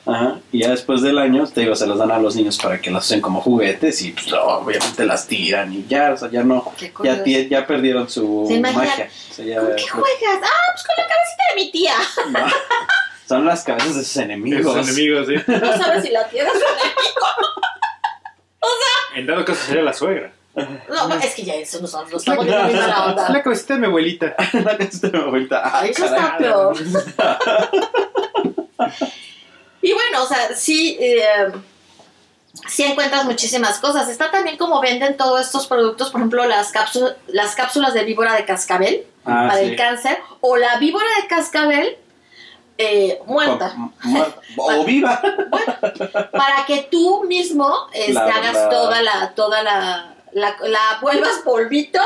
Ajá, 0.07 0.39
y 0.51 0.59
ya 0.59 0.69
después 0.69 1.01
del 1.01 1.17
año, 1.17 1.47
te 1.47 1.61
digo, 1.61 1.75
se 1.75 1.87
las 1.87 1.97
dan 1.97 2.11
a 2.11 2.19
los 2.19 2.35
niños 2.35 2.59
para 2.61 2.79
que 2.79 2.91
las 2.91 3.05
usen 3.05 3.21
como 3.21 3.41
juguetes 3.41 4.03
y 4.03 4.11
pues, 4.11 4.31
obviamente 4.33 5.03
las 5.03 5.25
tiran 5.27 5.73
y 5.73 5.83
ya, 5.87 6.11
o 6.13 6.17
sea, 6.17 6.29
ya 6.29 6.43
no, 6.43 6.71
ya, 7.03 7.23
ya 7.23 7.65
perdieron 7.65 8.07
su 8.07 8.47
magia. 8.61 9.09
O 9.31 9.33
sea, 9.33 9.45
ya- 9.45 9.61
¿Con 9.61 9.75
qué 9.75 9.87
juegas? 9.87 10.39
Ah, 10.43 10.71
pues 10.73 10.85
con 10.85 10.95
la 10.97 11.07
cabecita 11.07 11.43
de 11.49 11.55
mi 11.55 11.71
tía. 11.71 11.95
No. 12.31 12.39
Son 13.27 13.43
las 13.45 13.63
cabezas 13.63 13.95
de 13.95 14.03
sus 14.03 14.17
enemigos. 14.17 14.75
Esos 14.77 14.87
enemigos, 14.89 15.25
sí. 15.27 15.33
No 15.47 15.75
sabes 15.77 16.03
si 16.03 16.11
la 16.11 16.27
tierra 16.29 16.51
es 16.53 16.61
En 19.15 19.25
dado 19.25 19.43
caso 19.43 19.65
sería 19.65 19.81
la 19.81 19.93
suegra. 19.93 20.31
No, 20.55 21.15
es 21.15 21.33
que 21.33 21.41
ya 21.43 21.55
eso 21.55 21.81
nos 21.81 21.91
lo 22.11 22.17
estamos 22.17 22.45
viendo 22.45 22.67
Es 22.67 22.75
onda. 22.95 23.27
la 23.29 23.41
cabecita 23.41 23.73
de 23.73 23.79
mi 23.79 23.87
abuelita. 23.87 24.35
La 24.53 24.77
cabeza 24.77 25.07
de 25.07 25.17
mi 25.17 25.23
abuelita. 25.25 25.61
Ah, 25.65 25.79
Ay, 25.81 25.89
eso 25.89 26.03
caray. 26.05 26.19
está 26.19 26.37
peor. 26.37 26.77
Y 29.85 29.93
bueno, 29.93 30.23
o 30.23 30.25
sea, 30.27 30.55
sí, 30.55 30.97
eh, 30.99 31.51
sí 32.67 32.83
encuentras 32.83 33.25
muchísimas 33.25 33.77
cosas. 33.79 34.09
Está 34.09 34.31
también 34.31 34.57
como 34.57 34.81
venden 34.81 35.15
todos 35.15 35.41
estos 35.41 35.67
productos, 35.67 36.09
por 36.09 36.21
ejemplo, 36.21 36.45
las, 36.45 36.71
las 37.27 37.55
cápsulas 37.55 37.93
de 37.93 38.03
víbora 38.03 38.33
de 38.33 38.45
cascabel 38.45 39.05
Ah, 39.27 39.47
para 39.49 39.59
sí. 39.59 39.65
el 39.65 39.75
cáncer, 39.75 40.19
o 40.41 40.55
la 40.55 40.77
víbora 40.77 41.05
de 41.21 41.27
cascabel 41.27 41.97
eh, 42.77 43.19
muerta. 43.25 43.75
O. 44.57 44.71
O 44.81 44.83
viva. 44.85 45.19
para 46.31 46.65
que 46.67 46.87
tú 46.91 47.23
mismo 47.25 47.71
este, 47.93 48.13
La- 48.13 48.25
hagas 48.25 48.53
la- 48.53 48.69
toda 48.69 49.01
la, 49.01 49.31
toda 49.35 49.63
la, 49.63 50.15
la, 50.33 50.55
la 50.63 50.97
vuelvas 51.01 51.39
polvito 51.43 51.99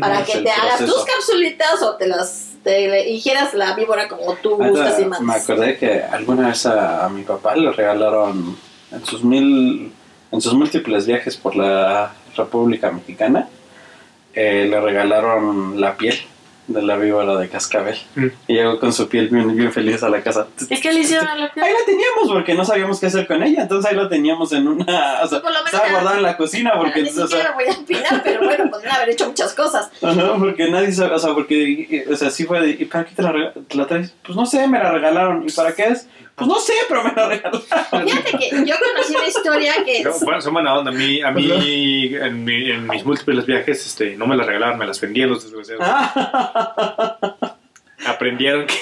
para 0.00 0.24
que 0.24 0.38
te 0.38 0.50
hagas 0.50 0.76
proceso. 0.76 0.94
tus 0.94 1.04
capsulitas 1.04 1.82
o 1.82 1.96
te 1.96 2.06
las 2.06 2.48
te 2.62 3.10
ingieras 3.10 3.54
la 3.54 3.74
víbora 3.74 4.08
como 4.08 4.34
tú 4.36 4.56
gustas 4.56 4.98
y 5.00 5.02
Ahorita 5.02 5.20
Me 5.20 5.34
acordé 5.34 5.76
que 5.76 6.00
alguna 6.00 6.48
vez 6.48 6.64
a, 6.66 7.04
a 7.04 7.08
mi 7.08 7.22
papá 7.22 7.56
le 7.56 7.72
regalaron 7.72 8.56
en 8.92 9.04
sus 9.04 9.24
mil, 9.24 9.92
en 10.30 10.40
sus 10.40 10.54
múltiples 10.54 11.06
viajes 11.06 11.36
por 11.36 11.56
la 11.56 12.12
República 12.36 12.90
Mexicana, 12.90 13.48
eh, 14.34 14.66
le 14.70 14.80
regalaron 14.80 15.80
la 15.80 15.96
piel 15.96 16.18
de 16.66 16.82
la 16.82 16.96
víbora 16.96 17.36
de 17.36 17.48
cascabel. 17.48 17.96
Mm. 18.14 18.26
Y 18.46 18.54
llegó 18.54 18.78
con 18.78 18.92
su 18.92 19.08
piel 19.08 19.28
bien, 19.28 19.54
bien 19.56 19.72
feliz 19.72 20.02
a 20.02 20.08
la 20.08 20.22
casa. 20.22 20.46
¿Y 20.68 20.80
qué 20.80 20.92
le 20.92 21.00
hicieron 21.00 21.28
a 21.28 21.36
la 21.36 21.52
piel? 21.52 21.64
Ahí 21.64 21.72
la 21.72 21.84
teníamos 21.84 22.28
porque 22.28 22.54
no 22.54 22.64
sabíamos 22.64 23.00
qué 23.00 23.06
hacer 23.06 23.26
con 23.26 23.42
ella, 23.42 23.62
entonces 23.62 23.90
ahí 23.90 23.96
la 23.96 24.08
teníamos 24.08 24.52
en 24.52 24.68
una, 24.68 25.20
o 25.22 25.26
sea, 25.26 25.40
Por 25.40 25.52
lo 25.52 25.58
menos 25.58 25.72
estaba 25.72 25.90
guardada 25.90 26.16
en 26.16 26.22
la 26.22 26.36
cocina 26.36 26.72
porque, 26.76 27.02
Ni 27.02 27.08
o 27.08 27.12
sea, 27.12 27.26
siquiera 27.26 27.52
voy 27.52 27.64
a 27.64 27.72
opinar, 27.72 28.22
pero 28.22 28.44
bueno, 28.44 28.70
podrían 28.70 28.94
haber 28.94 29.10
hecho 29.10 29.26
muchas 29.26 29.54
cosas. 29.54 29.90
Ajá, 30.00 30.34
porque 30.38 30.70
nadie 30.70 30.92
sabe, 30.92 31.14
o 31.14 31.18
sea, 31.18 31.34
porque, 31.34 32.06
o 32.10 32.16
sea, 32.16 32.30
sí 32.30 32.44
fue 32.44 32.60
de, 32.60 32.70
¿y 32.70 32.84
para 32.84 33.04
qué 33.04 33.14
te 33.14 33.22
la, 33.22 33.52
te 33.68 33.76
la 33.76 33.86
traes? 33.86 34.14
Pues 34.24 34.36
no 34.36 34.46
sé, 34.46 34.66
me 34.68 34.78
la 34.78 34.92
regalaron. 34.92 35.48
¿Y 35.48 35.52
para 35.52 35.74
qué 35.74 35.84
es? 35.84 36.08
Pues 36.44 36.48
no 36.48 36.60
sé, 36.60 36.72
pero 36.88 37.04
me 37.04 37.12
la 37.14 37.28
regalaron. 37.28 37.62
Fíjate 37.62 38.38
que 38.38 38.50
yo 38.66 38.74
conocí 38.78 39.14
una 39.16 39.26
historia 39.28 39.74
que 39.84 39.98
es, 40.00 40.20
bueno, 40.24 40.40
son 40.40 40.52
buena 40.54 40.74
onda. 40.78 40.90
A 40.90 40.94
mí, 40.94 41.20
a 41.22 41.30
mí 41.30 42.14
en, 42.14 42.44
mi- 42.44 42.70
en 42.70 42.86
mis 42.88 43.04
múltiples 43.04 43.46
viajes 43.46 43.86
este, 43.86 44.16
no 44.16 44.26
me 44.26 44.36
las 44.36 44.46
regalaban, 44.46 44.78
me 44.78 44.86
las 44.86 45.00
vendían 45.00 45.30
los 45.30 45.44
desgraciados. 45.44 45.86
Aprendieron 48.06 48.66
que... 48.66 48.74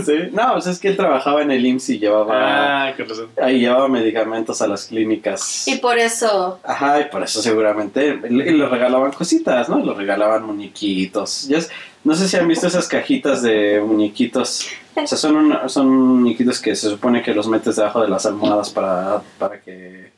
sí. 0.04 0.30
No, 0.32 0.52
pues 0.52 0.66
es 0.68 0.78
que 0.78 0.88
él 0.88 0.96
trabajaba 0.96 1.42
en 1.42 1.50
el 1.50 1.64
IMSS 1.66 1.88
y 1.90 1.98
llevaba, 1.98 2.88
Ah, 2.88 2.94
con 2.96 3.08
razón. 3.08 3.28
ahí 3.42 3.60
llevaba 3.60 3.88
medicamentos 3.88 4.62
a 4.62 4.66
las 4.68 4.86
clínicas. 4.86 5.66
y 5.66 5.76
por 5.76 5.98
eso 5.98 6.60
Ajá, 6.64 7.00
y 7.00 7.04
por 7.06 7.22
eso 7.22 7.42
seguramente 7.42 8.14
le, 8.28 8.52
le 8.52 8.66
regalaban 8.68 9.12
cositas, 9.12 9.68
¿no? 9.68 9.78
Le 9.84 9.92
regalaban 9.94 10.44
muñequitos. 10.44 11.48
Ya 11.48 11.58
es- 11.58 11.70
no 12.04 12.14
sé 12.14 12.28
si 12.28 12.36
han 12.36 12.46
visto 12.48 12.66
esas 12.68 12.86
cajitas 12.88 13.42
de 13.42 13.82
muñequitos. 13.84 14.68
O 14.94 15.06
sea, 15.06 15.18
son, 15.18 15.36
una- 15.36 15.68
son 15.68 15.88
muñequitos 15.88 16.60
que 16.60 16.74
se 16.76 16.88
supone 16.88 17.22
que 17.22 17.34
los 17.34 17.48
metes 17.48 17.76
debajo 17.76 18.00
de 18.02 18.08
las 18.08 18.24
almohadas 18.26 18.70
para, 18.70 19.20
para 19.38 19.60
que 19.60 20.12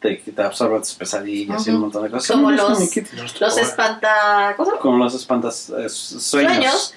te, 0.00 0.16
te 0.16 0.42
absorban 0.42 0.80
tus 0.80 0.94
pesadillas 0.94 1.66
y 1.66 1.70
un 1.70 1.80
montón 1.80 2.04
de 2.04 2.10
cosas. 2.10 2.30
Como 2.36 2.50
los- 2.50 3.40
los 3.40 3.58
espanta 3.58 4.54
¿cómo? 4.56 4.78
Como 4.78 4.98
los 5.04 5.14
espantas 5.14 5.70
eh, 5.70 5.88
sueños. 5.88 6.22
sueños, 6.22 6.94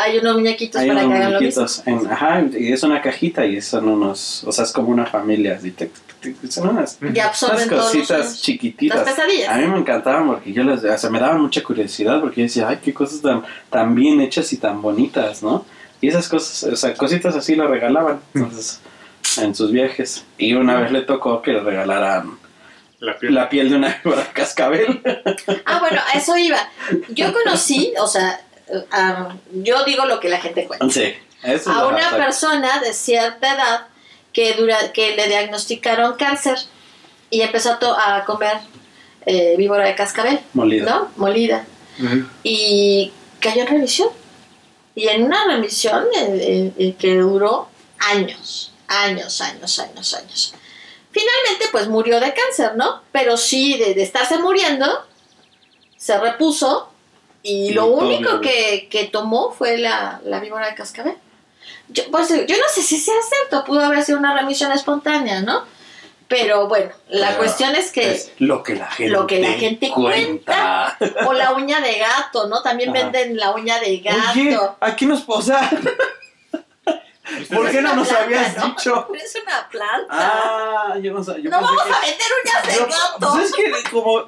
hay 0.00 0.18
unos 0.18 0.34
muñequitos 0.36 0.80
Hay 0.80 0.88
para 0.88 1.00
unos 1.04 1.10
que 1.12 1.16
hagan 1.18 1.32
lo 1.34 1.40
mismo. 1.40 1.62
muñequitos. 1.62 1.86
En, 1.86 2.12
ajá, 2.12 2.44
y 2.58 2.72
es 2.72 2.82
una 2.82 3.00
cajita 3.02 3.44
y 3.46 3.60
son 3.60 3.88
unos. 3.88 4.44
O 4.44 4.52
sea, 4.52 4.64
es 4.64 4.72
como 4.72 4.88
una 4.88 5.06
familia. 5.06 5.56
así, 5.56 5.70
tic, 5.70 5.90
tic, 6.20 6.36
tic, 6.40 6.50
son 6.50 6.68
unas, 6.70 6.98
unas 7.00 7.66
cositas 7.68 8.40
chiquititas. 8.42 8.98
Las 8.98 9.08
pesadillas. 9.10 9.48
A 9.48 9.58
mí 9.58 9.66
me 9.66 9.78
encantaban 9.78 10.26
porque 10.26 10.52
yo 10.52 10.62
les, 10.64 10.82
o 10.84 10.98
sea, 10.98 11.10
me 11.10 11.20
daban 11.20 11.40
mucha 11.40 11.62
curiosidad 11.62 12.20
porque 12.20 12.40
yo 12.40 12.42
decía, 12.44 12.68
ay, 12.68 12.78
qué 12.82 12.92
cosas 12.92 13.20
tan, 13.22 13.42
tan 13.70 13.94
bien 13.94 14.20
hechas 14.20 14.52
y 14.52 14.56
tan 14.56 14.82
bonitas, 14.82 15.42
¿no? 15.42 15.64
Y 16.00 16.08
esas 16.08 16.28
cosas, 16.28 16.72
o 16.72 16.76
sea, 16.76 16.94
cositas 16.94 17.34
así 17.34 17.56
le 17.56 17.66
regalaban, 17.66 18.20
entonces, 18.34 18.80
en 19.40 19.54
sus 19.54 19.72
viajes. 19.72 20.24
Y 20.38 20.54
una 20.54 20.80
vez 20.80 20.92
le 20.92 21.02
tocó 21.02 21.42
que 21.42 21.52
le 21.52 21.60
regalaran 21.60 22.38
La 23.00 23.18
piel. 23.18 23.34
la 23.34 23.48
piel 23.48 23.70
de 23.70 23.76
una 23.76 24.00
víbora 24.04 24.24
cascabel. 24.32 25.00
Ah, 25.64 25.78
bueno, 25.80 26.00
a 26.12 26.16
eso 26.18 26.36
iba. 26.36 26.58
Yo 27.08 27.32
conocí, 27.32 27.92
o 28.00 28.06
sea, 28.06 28.40
yo 29.52 29.84
digo 29.84 30.04
lo 30.06 30.20
que 30.20 30.28
la 30.28 30.40
gente 30.40 30.66
cuenta. 30.66 30.88
Sí, 30.90 31.14
eso 31.42 31.70
es 31.70 31.76
A 31.76 31.86
una 31.86 32.10
persona 32.10 32.80
de 32.80 32.92
cierta 32.92 33.54
edad 33.54 33.86
que, 34.32 34.54
dura, 34.54 34.92
que 34.92 35.16
le 35.16 35.26
diagnosticaron 35.28 36.16
cáncer 36.16 36.58
y 37.30 37.40
empezó 37.42 37.72
a, 37.72 37.78
to- 37.78 37.96
a 37.98 38.24
comer 38.24 38.58
eh, 39.26 39.54
víbora 39.56 39.86
de 39.86 39.94
cascabel, 39.94 40.40
Molida. 40.54 40.84
¿no? 40.90 41.10
Molida. 41.16 41.64
Y 42.42 43.12
cayó 43.40 43.62
en 43.62 43.68
remisión. 43.68 44.08
Y 44.94 45.08
en 45.08 45.24
una 45.24 45.44
remisión 45.46 46.04
eh, 46.16 46.18
eh, 46.18 46.72
eh, 46.78 46.94
que 46.98 47.16
duró 47.18 47.68
años, 47.98 48.72
años, 48.88 49.40
años, 49.40 49.78
años, 49.78 50.14
años. 50.14 50.54
Finalmente, 51.10 51.66
pues 51.72 51.88
murió 51.88 52.20
de 52.20 52.32
cáncer, 52.34 52.76
¿no? 52.76 53.02
Pero 53.12 53.36
sí, 53.36 53.76
de, 53.78 53.94
de 53.94 54.02
estarse 54.02 54.38
muriendo, 54.38 55.06
se 55.96 56.18
repuso 56.18 56.92
y 57.42 57.72
lo 57.72 57.86
único 57.86 58.40
que, 58.40 58.88
que 58.90 59.04
tomó 59.04 59.52
fue 59.52 59.78
la, 59.78 60.20
la 60.24 60.40
víbora 60.40 60.68
de 60.68 60.74
cascabel. 60.74 61.14
Yo, 61.88 62.04
pues, 62.10 62.28
yo 62.28 62.56
no 62.56 62.68
sé 62.70 62.82
si 62.82 62.98
sea 62.98 63.14
cierto, 63.28 63.64
pudo 63.64 63.80
haber 63.80 64.02
sido 64.02 64.18
una 64.18 64.34
remisión 64.34 64.72
espontánea, 64.72 65.40
¿no? 65.40 65.64
Pero 66.28 66.68
bueno, 66.68 66.90
la 67.08 67.28
Pero 67.28 67.38
cuestión 67.38 67.74
es 67.74 67.90
que... 67.90 68.12
Es 68.12 68.32
lo 68.38 68.62
que 68.62 68.74
la 68.74 68.90
gente, 68.90 69.10
Lo 69.10 69.26
que 69.26 69.40
la 69.40 69.52
gente 69.52 69.90
cuenta. 69.90 70.98
O 71.26 71.32
la 71.32 71.52
uña 71.52 71.80
de 71.80 71.98
gato, 71.98 72.48
¿no? 72.48 72.60
También 72.60 72.90
Ajá. 72.90 73.04
venden 73.04 73.38
la 73.38 73.52
uña 73.52 73.80
de 73.80 73.98
gato. 73.98 74.18
Oye, 74.34 74.58
aquí 74.80 75.06
nos, 75.06 75.24
o 75.26 75.40
sea, 75.40 75.70
¿por 77.54 77.70
qué 77.70 77.80
no 77.82 77.94
nos 77.94 78.08
planta, 78.08 78.24
habías 78.24 78.56
¿no? 78.56 78.66
dicho? 78.66 79.08
Es 79.14 79.36
una 79.42 79.68
planta. 79.68 80.06
Ah, 80.10 80.94
yo 81.02 81.12
no 81.12 81.22
sabía. 81.22 81.44
yo 81.44 81.50
no 81.50 81.58
pensé 81.58 81.74
vamos 81.76 81.82
que- 81.84 81.92
a 81.92 82.00
vender 82.00 82.26
uñas 82.44 82.66
de 82.66 82.84
gato. 82.84 83.32
Pues 83.32 83.44
es 83.44 83.54
que 83.54 83.90
como 83.90 84.24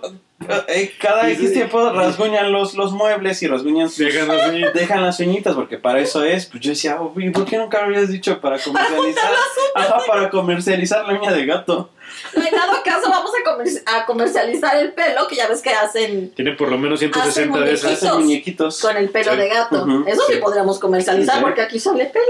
eh, 0.68 0.94
cada 0.98 1.30
X 1.30 1.52
tiempo 1.52 1.90
rasguñan 1.92 2.50
los, 2.50 2.74
los 2.74 2.92
muebles 2.92 3.42
y 3.42 3.46
rasguñan 3.46 3.88
sus- 3.90 3.98
Dejan 3.98 4.30
así. 4.30 4.62
dejan 4.74 5.02
las 5.04 5.20
uñitas 5.20 5.54
porque 5.54 5.76
para 5.78 6.00
eso 6.00 6.24
es. 6.24 6.46
Pues 6.46 6.62
yo 6.62 6.70
decía, 6.70 6.96
"Oh, 7.00 7.12
¿y 7.18 7.30
¿por 7.30 7.44
qué 7.44 7.58
nunca 7.58 7.80
me 7.80 7.86
habías 7.94 8.08
dicho 8.10 8.40
para 8.40 8.58
comercializar? 8.58 9.30
Ajá, 9.74 9.98
para 10.06 10.30
comercializar 10.30 11.06
la 11.06 11.14
uña 11.14 11.30
de 11.32 11.44
gato. 11.46 11.90
En 12.34 12.54
dado 12.54 12.82
caso, 12.84 13.10
vamos 13.10 13.30
a, 13.38 13.50
comer- 13.50 13.82
a 13.86 14.06
comercializar 14.06 14.76
el 14.76 14.92
pelo, 14.92 15.26
que 15.28 15.36
ya 15.36 15.48
ves 15.48 15.60
que 15.62 15.70
hacen 15.70 16.30
Tienen 16.34 16.56
por 16.56 16.68
lo 16.70 16.78
menos 16.78 16.98
160 17.00 17.58
de 17.60 17.72
esas. 17.72 17.92
Hacen 17.92 18.12
muñequitos. 18.14 18.80
con 18.80 18.96
el 18.96 19.08
pelo 19.10 19.32
Sí. 19.32 19.38
de 19.38 19.48
gato. 19.48 19.86
Eso 20.06 20.22
sí. 20.26 20.34
sí. 20.34 20.38
podríamos 20.40 20.78
comercializar 20.78 21.36
Sí. 21.36 21.40
porque 21.42 21.62
aquí 21.62 21.78
sale 21.80 22.06
pelo. 22.06 22.24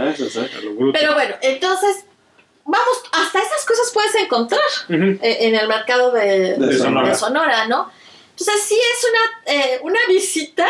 Ah, 0.00 0.10
eso 0.10 0.28
sí. 0.28 0.38
A 0.38 0.60
lo 0.62 0.74
bruto. 0.74 0.98
Pero 0.98 1.14
bueno, 1.14 1.34
entonces, 1.42 2.04
vamos, 2.64 3.02
hasta 3.12 3.38
esas 3.38 3.64
cosas 3.66 3.90
puedes 3.92 4.14
encontrar 4.16 4.60
eh, 4.88 5.18
en 5.40 5.54
el 5.54 5.68
mercado 5.68 6.10
de, 6.12 6.54
De 6.54 6.66
de 6.66 6.78
Sonora. 6.78 7.14
Sonora, 7.14 7.66
¿no? 7.68 7.90
Entonces 8.38 8.62
sí 8.64 8.74
es 8.78 9.06
una, 9.10 9.54
eh, 9.54 9.80
una 9.82 10.00
visita 10.08 10.66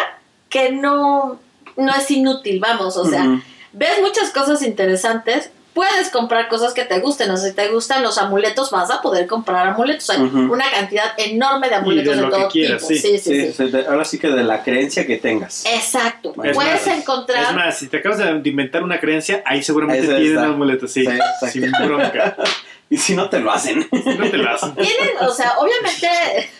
que 0.48 0.70
no, 0.70 1.40
no 1.76 1.94
es 1.94 2.10
inútil, 2.10 2.60
vamos, 2.60 2.96
o 2.96 3.04
sea, 3.06 3.24
ves 3.72 4.00
muchas 4.00 4.30
cosas 4.30 4.62
interesantes, 4.62 5.50
puedes 5.76 6.08
comprar 6.08 6.48
cosas 6.48 6.72
que 6.72 6.84
te 6.86 6.98
gusten, 7.00 7.30
o 7.30 7.36
sea, 7.36 7.50
si 7.50 7.54
te 7.54 7.68
gustan 7.68 8.02
los 8.02 8.16
amuletos, 8.16 8.70
vas 8.70 8.90
a 8.90 9.02
poder 9.02 9.26
comprar 9.26 9.68
amuletos, 9.68 10.08
hay 10.10 10.18
una 10.22 10.70
cantidad 10.70 11.12
enorme 11.18 11.68
de 11.68 11.74
amuletos 11.74 12.16
de 12.16 12.22
de, 12.22 12.22
lo 12.22 12.30
todo 12.36 12.48
quieras, 12.48 12.80
tipo, 12.88 12.88
sí. 12.88 12.98
sí, 12.98 13.18
sí, 13.18 13.30
Sí, 13.42 13.46
sí. 13.48 13.52
sí, 13.52 13.70
de- 13.70 13.86
ahora 13.86 14.04
sí 14.06 14.18
que 14.18 14.28
de 14.28 14.42
la 14.42 14.62
creencia 14.64 15.06
que 15.06 15.18
tengas. 15.18 15.64
Exacto, 15.66 16.32
Es 16.42 16.54
puedes 16.56 16.86
más, 16.86 16.96
encontrar... 16.98 17.42
Es 17.44 17.52
más, 17.54 17.78
si 17.78 17.88
te 17.88 17.98
acabas 17.98 18.18
de 18.18 18.48
inventar 18.48 18.82
una 18.82 18.98
creencia, 18.98 19.42
ahí 19.44 19.62
seguramente 19.62 20.06
tienen 20.06 20.38
amuletos, 20.38 20.90
sí. 20.90 21.06
Sin 21.52 21.70
bronca. 21.70 22.36
Y 22.88 22.96
si 22.98 23.14
no 23.16 23.28
te 23.28 23.40
lo 23.40 23.50
hacen. 23.52 23.86
No 23.92 24.30
te 24.30 24.38
la 24.38 24.52
hacen. 24.52 24.74
tienen, 24.76 25.10
o 25.20 25.30
sea, 25.30 25.58
obviamente 25.58 26.50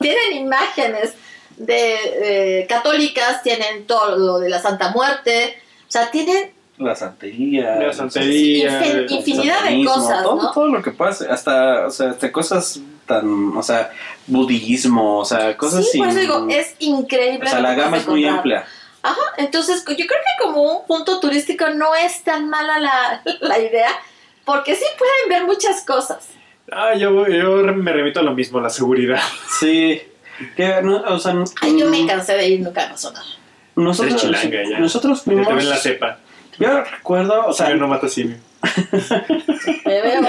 tienen 0.00 0.32
imágenes 0.36 1.12
de 1.56 2.60
eh, 2.60 2.66
católicas, 2.68 3.42
tienen 3.42 3.86
todo 3.86 4.16
lo 4.16 4.38
de 4.38 4.48
la 4.48 4.60
Santa 4.60 4.90
Muerte, 4.92 5.58
o 5.88 5.90
sea, 5.90 6.10
tienen 6.10 6.52
La 6.78 6.94
santería. 6.94 7.76
La 7.76 7.92
santería. 7.92 8.80
infin- 8.82 8.90
el 8.96 9.10
infinidad 9.12 9.64
de 9.64 9.84
cosas, 9.84 10.22
todo, 10.22 10.42
¿no? 10.42 10.52
todo 10.52 10.68
lo 10.68 10.82
que 10.82 10.90
pasa, 10.90 11.26
hasta, 11.32 11.86
o 11.86 11.90
sea, 11.90 12.10
hasta 12.10 12.30
cosas 12.30 12.80
tan, 13.06 13.56
o 13.56 13.62
sea, 13.62 13.90
budismo, 14.26 15.18
o 15.20 15.24
sea, 15.24 15.56
cosas 15.56 15.88
sí, 15.90 15.98
por 15.98 16.08
eso 16.08 16.18
digo, 16.18 16.46
es 16.50 16.74
increíble. 16.80 17.46
o 17.46 17.50
sea, 17.50 17.60
la 17.60 17.74
gama 17.74 17.96
es 17.96 18.06
muy 18.06 18.26
amplia. 18.26 18.66
Ajá, 19.02 19.20
entonces 19.38 19.84
yo 19.86 19.94
creo 19.94 20.06
que 20.08 20.42
como 20.44 20.62
un 20.62 20.86
punto 20.86 21.20
turístico 21.20 21.70
no 21.70 21.94
es 21.94 22.22
tan 22.24 22.48
mala 22.50 22.78
la, 22.80 23.22
la 23.40 23.58
idea, 23.58 23.90
porque 24.44 24.74
sí 24.74 24.84
pueden 24.98 25.28
ver 25.28 25.46
muchas 25.46 25.82
cosas. 25.84 26.28
Ah, 26.70 26.94
yo, 26.94 27.26
yo 27.28 27.62
me 27.72 27.92
remito 27.92 28.20
a 28.20 28.22
lo 28.24 28.34
mismo, 28.34 28.60
la 28.60 28.70
seguridad. 28.70 29.20
Sí. 29.60 30.02
Que, 30.54 30.82
no, 30.82 30.96
o 31.02 31.18
sea, 31.18 31.32
Ay, 31.62 31.78
yo 31.78 31.88
me 31.88 32.02
mm, 32.02 32.06
cansé 32.08 32.34
de 32.34 32.46
ir 32.46 32.60
nunca 32.60 32.82
a 32.90 32.96
sonar. 32.98 33.22
nosotros, 33.74 34.22
Eres 34.24 34.40
chilanga 34.42 34.70
ya. 34.70 34.78
nosotros 34.80 35.22
fuimos, 35.22 35.46
ven 35.48 35.70
la 35.70 35.76
cepa. 35.78 36.18
Yo 36.58 36.84
recuerdo, 36.84 37.46
o 37.46 37.52
sea, 37.52 37.66
sea, 37.66 37.76
no 37.76 37.88
mata 37.88 38.08
simio. 38.08 38.36
Me 39.84 40.02
veo. 40.02 40.22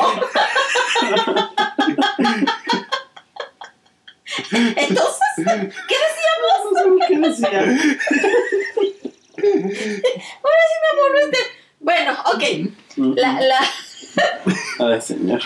Entonces, 4.51 5.27
¿qué 5.37 5.43
decíamos? 5.43 6.97
¿qué 7.07 7.17
decía? 7.19 7.59
Ahora 10.43 10.63
sí 10.67 10.75
me 10.81 10.87
amor, 10.91 11.11
este. 11.23 11.39
Bueno, 11.79 12.11
ok. 12.33 12.43
La, 13.15 13.39
la, 13.41 13.59
Ay, 14.79 15.01
señor. 15.01 15.41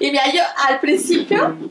y 0.00 0.10
mira, 0.10 0.32
yo 0.32 0.42
al 0.68 0.80
principio 0.80 1.70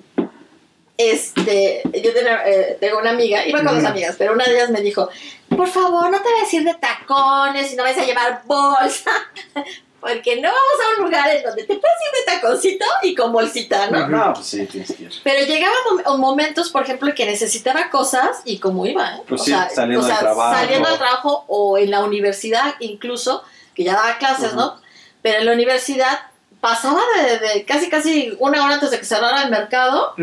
este, 0.98 1.82
yo 2.04 2.14
tenía, 2.14 2.42
eh, 2.48 2.78
tengo 2.80 2.98
una 3.00 3.12
amiga, 3.12 3.46
iba 3.46 3.64
con 3.64 3.76
dos 3.76 3.86
amigas, 3.86 4.16
pero 4.18 4.34
una 4.34 4.44
de 4.46 4.56
ellas 4.56 4.70
me 4.72 4.82
dijo, 4.82 5.10
por 5.56 5.68
favor, 5.68 6.10
no 6.10 6.22
te 6.22 6.32
vayas 6.32 6.52
a 6.52 6.56
ir 6.56 6.64
de 6.64 6.74
tacones 6.74 7.72
y 7.72 7.76
no 7.76 7.84
vayas 7.84 8.00
a 8.00 8.06
llevar 8.06 8.42
bolsa, 8.46 9.12
porque 10.00 10.36
no 10.38 10.50
vamos 10.50 10.58
a 10.86 10.98
un 11.00 11.06
lugar 11.06 11.30
en 11.32 11.44
donde 11.44 11.64
te 11.64 11.76
puedes 11.76 11.98
ir 11.98 12.20
de 12.26 12.32
taconcito 12.34 12.86
y 13.04 13.16
con 13.16 13.32
bolsita, 13.32 13.90
¿no? 13.90 14.08
No, 14.08 14.34
pues 14.34 14.46
sí, 14.48 14.66
tienes 14.66 14.92
que 14.96 15.04
ir. 15.04 15.12
Pero 15.24 15.46
llegaban 15.46 15.76
mom- 16.06 16.18
momentos, 16.18 16.70
por 16.72 16.84
ejemplo, 16.84 17.14
que 17.16 17.26
necesitaba 17.26 17.90
cosas 17.90 18.42
y 18.46 18.60
como 18.60 18.86
iba, 18.86 19.16
¿eh? 19.18 19.22
Pues 19.28 19.44
sí, 19.44 19.54
saliendo 19.74 20.06
del 20.06 20.18
trabajo. 20.18 20.56
saliendo 20.56 20.90
del 20.90 20.98
trabajo 20.98 21.46
o 21.48 21.78
en 21.78 21.92
la 21.92 22.04
universidad 22.04 22.76
incluso, 22.80 23.44
que 23.76 23.84
ya 23.84 23.94
daba 23.94 24.18
clases. 24.18 24.54
¿no? 24.54 24.80
Pero 25.22 25.40
en 25.40 25.46
la 25.48 25.54
universidad 25.54 26.20
pasaba 26.62 27.02
de, 27.15 27.39
de 27.39 27.65
casi 27.65 27.89
casi 27.89 28.36
una 28.39 28.63
hora 28.65 28.76
antes 28.76 28.91
de 28.91 29.00
que 29.00 29.06
cerrara 29.06 29.43
el 29.43 29.52
mercado 29.52 30.13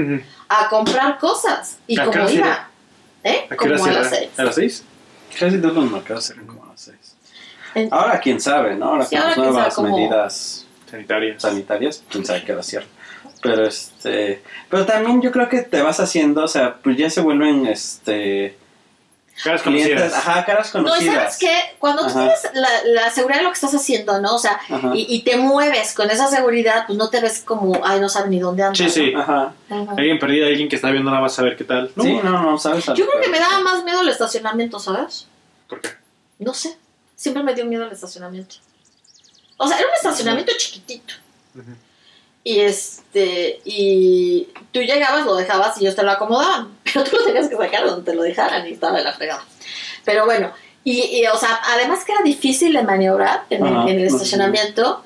a 0.49 0.68
comprar 0.68 1.18
cosas 1.18 1.79
y 1.87 1.99
¿A 1.99 2.05
qué 2.05 2.18
como 2.18 2.31
iba, 2.31 2.68
¿eh? 3.23 3.44
¿A 3.47 3.49
qué 3.51 3.57
Como 3.57 3.83
hora 3.83 3.92
a 3.92 4.01
las 4.01 4.11
seis. 4.11 4.31
¿A 4.37 4.44
las 4.44 4.55
seis? 4.55 4.85
Casi 5.38 5.59
todos 5.61 5.75
los 5.75 5.90
mercados 5.90 6.31
eran 6.31 6.47
como 6.47 6.64
a 6.64 6.68
las 6.68 6.81
seis. 6.81 7.16
Ahora 7.90 8.20
quién 8.20 8.40
sabe, 8.40 8.77
¿no? 8.77 8.87
Ahora 8.87 9.05
Sí, 9.05 9.16
con 9.16 9.23
ahora 9.25 9.37
las 9.37 9.38
nuevas 9.38 9.75
cómo- 9.75 9.97
medidas 9.97 10.66
Sanitarias. 10.90 11.42
sanitarias, 11.42 12.03
quién 12.09 12.25
sabe 12.25 12.44
qué 12.44 12.53
era 12.53 12.62
cierto. 12.62 12.88
Pero 13.42 13.66
este, 13.66 14.42
pero 14.70 14.87
también 14.87 15.20
yo 15.20 15.31
creo 15.33 15.49
que 15.49 15.62
te 15.62 15.83
vas 15.83 15.99
haciendo, 16.01 16.44
o 16.44 16.49
sea, 16.49 16.77
pues 16.77 16.97
ya 16.97 17.11
se 17.11 17.20
vuelven 17.20 17.66
este 17.66 18.57
Caras 19.42 19.62
clientes, 19.62 19.94
conocidas. 19.94 20.14
ajá, 20.27 20.44
caras 20.44 20.75
No, 20.75 20.81
y 20.81 20.85
conocidas. 20.85 21.14
sabes 21.14 21.37
qué, 21.38 21.77
cuando 21.81 22.03
tú 22.03 22.09
Ajá. 22.11 22.20
tienes 22.20 22.40
la, 22.55 22.68
la 22.85 23.11
seguridad 23.11 23.38
de 23.38 23.44
lo 23.44 23.51
que 23.51 23.55
estás 23.55 23.75
haciendo, 23.75 24.20
¿no? 24.20 24.37
O 24.37 24.38
sea, 24.38 24.61
y, 24.94 25.07
y 25.12 25.23
te 25.23 25.37
mueves 25.37 25.92
con 25.92 26.09
esa 26.11 26.29
seguridad, 26.29 26.85
pues 26.87 26.97
no 26.97 27.11
te 27.11 27.20
ves 27.20 27.40
como, 27.44 27.81
ay, 27.85 27.99
no 28.01 28.09
sabe 28.09 28.29
ni 28.29 28.38
dónde 28.38 28.62
anda. 28.62 28.77
Sí, 28.77 28.88
sí. 28.88 29.12
Ajá. 29.14 29.53
¿no? 29.68 29.83
Ajá. 29.83 29.92
Alguien 29.99 30.18
perdido, 30.20 30.47
alguien 30.47 30.68
que 30.68 30.77
está 30.77 30.90
viendo 30.90 31.11
nada 31.11 31.20
más 31.23 31.37
a 31.38 31.42
ver 31.42 31.57
qué 31.57 31.64
tal. 31.64 31.90
No, 31.97 32.05
Sí, 32.05 32.12
no, 32.23 32.31
no, 32.42 32.59
sabes. 32.59 32.85
Yo 32.87 32.94
creo 33.09 33.20
que 33.20 33.29
me 33.29 33.40
daba 33.40 33.59
más 33.61 33.83
miedo 33.83 34.03
el 34.03 34.09
estacionamiento, 34.09 34.79
¿sabes? 34.79 35.27
¿Por 35.68 35.81
qué? 35.81 35.88
No 36.38 36.55
sé. 36.55 36.77
Siempre 37.16 37.42
me 37.42 37.55
dio 37.55 37.64
miedo 37.64 37.85
el 37.85 37.92
estacionamiento. 37.92 38.57
O 39.57 39.66
sea, 39.66 39.79
era 39.79 39.87
un 39.88 39.94
estacionamiento 39.94 40.53
chiquitito. 40.57 41.14
Ujú. 41.57 41.70
Y 42.46 42.61
este, 42.61 43.61
y 43.64 44.48
tú 44.70 44.80
llegabas, 44.80 45.24
lo 45.24 45.35
dejabas 45.35 45.78
y 45.78 45.80
ellos 45.85 45.96
te 45.96 46.02
lo 46.02 46.11
acomodaban. 46.11 46.76
Pero 46.85 47.02
tú 47.04 47.16
lo 47.16 47.24
tenías 47.24 47.48
que 47.48 47.57
sacar 47.57 47.87
donde 47.87 48.11
te 48.11 48.14
lo 48.16 48.22
dejaran 48.22 48.66
y 48.68 48.72
estaba 48.72 48.98
de 48.98 49.04
la 49.04 49.12
fregada. 49.14 49.42
Pero 50.04 50.26
bueno, 50.26 50.52
y, 50.85 51.00
y, 51.00 51.26
o 51.26 51.37
sea, 51.38 51.59
además 51.64 52.04
que 52.04 52.12
era 52.12 52.20
difícil 52.22 52.74
de 52.74 52.83
maniobrar 52.83 53.44
en, 53.48 53.64
el- 53.66 53.74
Ajá, 53.76 53.88
en 53.90 53.98
el 53.98 54.04
estacionamiento. 54.07 55.02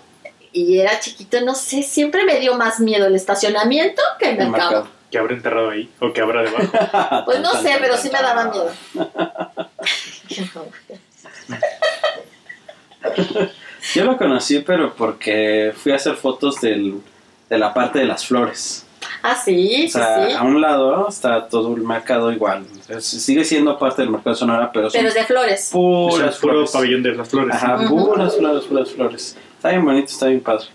Y 0.53 0.81
era 0.81 0.99
chiquito, 0.99 1.41
no 1.43 1.55
sé, 1.55 1.83
siempre 1.85 2.25
me 2.25 2.41
dio 2.41 2.57
más 2.57 2.81
miedo 2.81 3.07
el 3.07 3.15
estacionamiento 3.15 4.03
que 4.19 4.31
el 4.31 4.41
El 4.41 4.51
mercado. 4.51 4.71
mercado. 4.73 4.99
Que 5.11 5.19
habrá 5.19 5.35
enterrado 5.35 5.71
ahí 5.71 5.89
o 6.01 6.13
que 6.13 6.21
habrá 6.21 6.43
debajo. 6.43 7.23
Pues 7.25 7.39
no 7.41 7.53
Tan, 7.53 7.63
sé, 7.63 7.69
tan, 7.71 7.81
pero 7.81 7.95
tan, 7.95 8.03
sí 8.03 8.11
me 8.11 8.21
daba 8.21 8.45
miedo. 8.47 8.71
Yo 13.95 14.05
lo 14.05 14.17
conocí, 14.19 14.59
pero 14.61 14.95
porque 14.95 15.73
fui 15.77 15.93
a 15.93 15.97
hacer 15.97 16.15
fotos 16.17 16.61
del, 16.61 17.01
de 17.49 17.59
la 17.59 17.73
parte 17.75 17.99
de 18.01 18.05
las 18.07 18.27
flores. 18.27 18.85
Ah, 19.23 19.35
sí, 19.35 19.87
O 19.87 19.91
sea, 19.91 20.25
sí, 20.27 20.31
sí. 20.31 20.37
a 20.37 20.43
un 20.43 20.61
lado 20.61 21.09
está 21.09 21.49
todo 21.49 21.75
el 21.75 21.83
mercado 21.83 22.31
igual. 22.33 22.65
Es- 22.89 23.05
sigue 23.05 23.45
siendo 23.45 23.79
parte 23.79 24.03
del 24.03 24.11
mercado 24.11 24.31
de 24.31 24.37
Sonora, 24.39 24.71
pero 24.73 24.89
Pero 24.93 25.09
es 25.09 25.15
de 25.15 25.25
flores. 25.25 25.61
Es 25.61 25.71
puras 25.71 26.37
puro 26.39 26.53
flores. 26.53 26.71
pabellón 26.73 27.03
de 27.03 27.15
las 27.15 27.29
flores. 27.29 27.55
Ajá, 27.55 27.77
Ujú. 27.85 28.07
puras 28.09 28.37
flores, 28.37 28.65
puras 28.65 28.91
flores. 28.91 29.37
Está 29.57 29.71
bien 29.71 29.85
bonito, 29.85 30.07
está 30.13 30.27
bien 30.27 30.41
padre. 30.41 30.67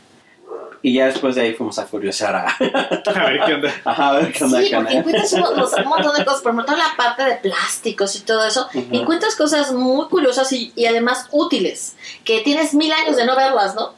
Y 0.86 0.96
ya 0.96 1.06
después 1.06 1.34
de 1.36 1.42
ahí 1.42 1.54
fuimos 1.54 1.80
a 1.80 1.86
curiosear 1.86 2.36
a, 2.36 2.48
A 2.60 3.26
ver 3.30 3.40
qué 3.46 3.54
onda. 3.54 3.74
Ajá, 3.86 4.10
a 4.10 4.14
ver 4.20 4.34
qué 4.34 4.44
onda 4.44 4.60
Sí, 4.62 4.70
porque 4.76 4.94
encuentras 4.98 5.32
un, 5.34 5.40
los- 5.58 5.72
un 5.74 5.86
montón 5.86 6.14
de 6.18 6.26
cosas, 6.26 6.42
por 6.42 6.52
ejemplo, 6.52 6.66
toda 6.66 6.78
la 6.78 6.94
parte 6.98 7.24
de 7.24 7.36
plásticos 7.38 8.16
y 8.18 8.20
todo 8.24 8.46
eso, 8.46 8.68
Ujú. 8.74 8.88
encuentras 8.94 9.36
cosas 9.38 9.72
muy 9.72 10.06
curiosas 10.10 10.52
y, 10.52 10.74
y 10.76 10.86
además 10.86 11.28
útiles, 11.32 11.96
que 12.26 12.42
tienes 12.42 12.74
mil 12.74 12.92
años 12.92 13.16
de 13.16 13.26
no 13.26 13.34
verlas, 13.38 13.76
¿no? 13.76 13.94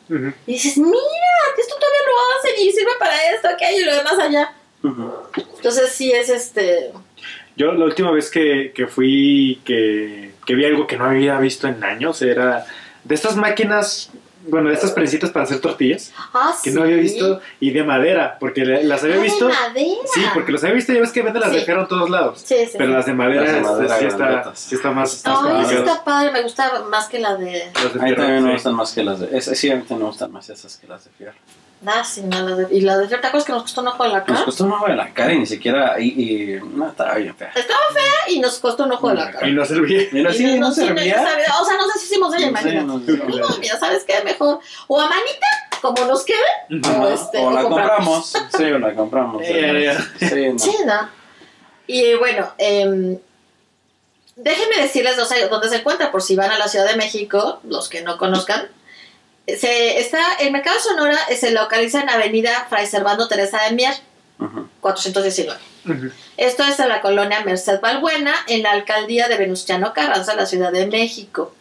Y 0.45 0.51
dices, 0.53 0.77
mira, 0.77 0.93
que 1.55 1.61
esto 1.61 1.73
todavía 1.75 2.01
lo 2.05 2.39
hacen 2.51 2.63
y 2.67 2.71
sirve 2.71 2.91
para 2.99 3.15
esto, 3.33 3.47
aquello 3.47 3.81
y 3.81 3.85
lo 3.85 3.95
demás 3.95 4.19
allá. 4.19 4.53
Entonces 5.57 5.91
sí 5.91 6.11
es 6.11 6.29
este... 6.29 6.91
Yo 7.57 7.71
la 7.71 7.85
última 7.85 8.11
vez 8.11 8.29
que, 8.29 8.73
que 8.75 8.85
fui, 8.85 9.61
que, 9.65 10.33
que 10.45 10.55
vi 10.55 10.65
algo 10.65 10.85
que 10.87 10.97
no 10.97 11.05
había 11.05 11.39
visto 11.39 11.67
en 11.67 11.83
años, 11.83 12.21
era 12.21 12.65
de 13.05 13.15
estas 13.15 13.37
máquinas, 13.37 14.11
bueno, 14.47 14.69
de 14.69 14.75
estas 14.75 14.91
prensitas 14.91 15.29
para 15.31 15.43
hacer 15.45 15.59
tortillas, 15.59 16.11
Ah, 16.33 16.53
que 16.63 16.69
sí. 16.69 16.75
no 16.75 16.83
había 16.83 16.97
visto, 16.97 17.39
y 17.59 17.71
de 17.71 17.83
madera, 17.83 18.37
porque 18.39 18.63
las 18.65 19.03
había 19.03 19.17
Ah, 19.17 19.19
visto... 19.21 19.47
de 19.47 19.53
madera. 19.53 20.01
Sí, 20.13 20.21
porque 20.33 20.51
los 20.51 20.63
había 20.63 20.75
visto, 20.75 20.93
ya 20.93 21.01
ves 21.01 21.11
que 21.11 21.21
venden 21.21 21.41
las 21.41 21.51
Sí. 21.51 21.57
de 21.57 21.65
ferro 21.65 21.81
en 21.81 21.87
todos 21.87 22.09
lados. 22.09 22.41
Sí, 22.45 22.55
sí, 22.65 22.71
Pero 22.77 22.91
sí. 22.91 22.93
las 22.95 23.05
de 23.05 23.13
madera, 23.13 23.41
Las 23.41 23.51
de 23.51 23.57
este, 23.59 23.69
madera 23.71 23.97
sí, 23.99 24.05
está, 24.05 24.55
sí 24.55 24.75
está 24.75 24.91
más... 24.91 25.13
Están 25.13 25.33
más 25.33 25.43
Ay, 25.43 25.49
eso 25.49 25.57
complicadas. 25.61 25.89
está 25.91 26.03
padre, 26.03 26.31
me 26.31 26.41
gusta 26.43 26.83
más 26.89 27.07
que 27.09 27.19
la 27.19 27.35
de... 27.35 27.71
Las 27.73 27.93
de 27.93 27.99
A 27.99 28.03
mí 28.03 28.15
también 28.15 28.43
me 28.43 28.51
gustan 28.53 28.75
más 28.75 28.91
que 28.93 29.03
las 29.03 29.19
de... 29.19 29.37
Es, 29.37 29.45
sí, 29.45 29.69
a 29.71 29.75
mí 29.75 29.81
también 29.81 29.99
me 29.99 30.05
gustan 30.07 30.31
más 30.31 30.49
esas 30.49 30.77
que 30.77 30.87
las 30.87 31.03
de 31.05 31.11
fierro. 31.11 31.37
Ah, 31.87 32.03
sí, 32.03 32.21
no, 32.23 32.41
la 32.47 32.55
de... 32.55 32.75
Y 32.75 32.81
la 32.81 32.97
de 32.97 33.07
¿te 33.07 33.15
acuerdas 33.15 33.45
que 33.45 33.51
nos 33.51 33.61
costó 33.63 33.81
un 33.81 33.87
ojo 33.89 34.03
de 34.03 34.09
la 34.09 34.17
Nos 34.19 34.25
cara? 34.27 34.45
costó 34.45 34.63
un 34.65 34.71
ojo 34.71 34.87
de 34.87 34.95
la 34.95 35.13
cara 35.13 35.33
y 35.33 35.39
ni 35.39 35.45
siquiera... 35.45 35.99
Y, 35.99 36.05
y 36.55 36.59
no, 36.73 36.87
estaba 36.89 37.15
bien 37.15 37.35
fea. 37.35 37.51
Estaba 37.55 37.79
fea 37.93 38.33
y 38.33 38.39
nos 38.39 38.57
costó 38.59 38.85
un 38.85 38.91
ojo 38.93 39.09
de 39.09 39.15
la 39.15 39.31
cara. 39.31 39.47
Y 39.47 39.51
no 39.53 39.63
servía. 39.65 39.99
Sí, 40.09 40.17
Y 40.17 40.23
no 40.59 40.71
sí, 40.71 40.81
servía. 40.85 41.15
sabía- 41.15 41.45
o 41.61 41.65
sea, 41.65 41.77
nos 41.77 41.93
deshicimos 41.93 42.31
de 42.31 42.37
ella, 42.39 42.51
No 42.51 42.57
sé, 42.59 42.69
imagínate. 42.69 43.37
no 43.39 43.57
mira, 43.59 43.77
¿sabes 43.79 44.03
qué? 44.05 44.13
Mejor. 44.23 44.59
O 44.87 44.99
a 44.99 45.07
manita, 45.09 45.47
como 45.81 46.05
nos 46.05 46.23
quede. 46.25 46.37
O, 46.97 47.07
este, 47.07 47.37
o 47.39 47.51
la 47.51 47.63
compramos. 47.63 48.31
compramos. 48.31 48.51
Sí, 48.57 48.63
o 48.63 48.79
la 48.79 48.93
compramos. 48.95 49.43
Ya, 49.47 49.79
ya. 49.79 50.29
Sí, 50.29 50.49
no. 50.53 50.59
Sí, 50.59 50.77
¿no? 50.85 51.09
Y 51.87 52.15
bueno, 52.15 52.51
em, 52.57 53.19
déjenme 54.35 54.81
decirles 54.81 55.17
dónde 55.49 55.69
se 55.69 55.75
encuentra, 55.75 56.11
por 56.11 56.21
si 56.23 56.35
van 56.35 56.49
a 56.51 56.57
la 56.57 56.67
Ciudad 56.67 56.87
de 56.89 56.95
México, 56.95 57.59
los 57.63 57.89
que 57.89 58.01
no 58.01 58.17
conozcan. 58.17 58.67
Se, 59.47 59.99
está, 59.99 60.19
el 60.39 60.51
Mercado 60.51 60.79
Sonora 60.79 61.17
se 61.37 61.51
localiza 61.51 62.01
en 62.01 62.09
Avenida 62.09 62.65
Fray 62.69 62.87
Servando 62.87 63.27
Teresa 63.27 63.61
de 63.69 63.75
Mier, 63.75 63.93
Ujú. 64.39 64.67
419. 64.81 65.59
Ujú. 65.87 66.11
Esto 66.37 66.63
es 66.63 66.79
en 66.79 66.89
la 66.89 67.01
colonia 67.01 67.41
Merced 67.45 67.79
Balbuena, 67.79 68.33
en 68.47 68.63
la 68.63 68.71
alcaldía 68.71 69.27
de 69.27 69.37
Venustiano 69.37 69.93
Carranza, 69.93 70.35
la 70.35 70.45
Ciudad 70.47 70.71
de 70.71 70.87
México. 70.87 71.53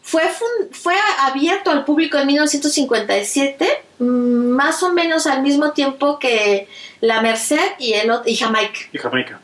Fue, 0.00 0.22
fun- 0.28 0.68
fue 0.72 0.94
abierto 1.20 1.70
al 1.70 1.84
público 1.84 2.18
en 2.18 2.26
1957, 2.28 3.82
mm, 3.98 4.04
más 4.04 4.82
o 4.82 4.92
menos 4.92 5.26
al 5.26 5.42
mismo 5.42 5.72
tiempo 5.72 6.18
que 6.18 6.68
la 7.00 7.20
Merced 7.20 7.60
y, 7.78 7.94
el, 7.94 8.10
y 8.26 8.36
Jamaica. 8.36 8.78
Y 8.92 8.98
Jamaica. 8.98 9.40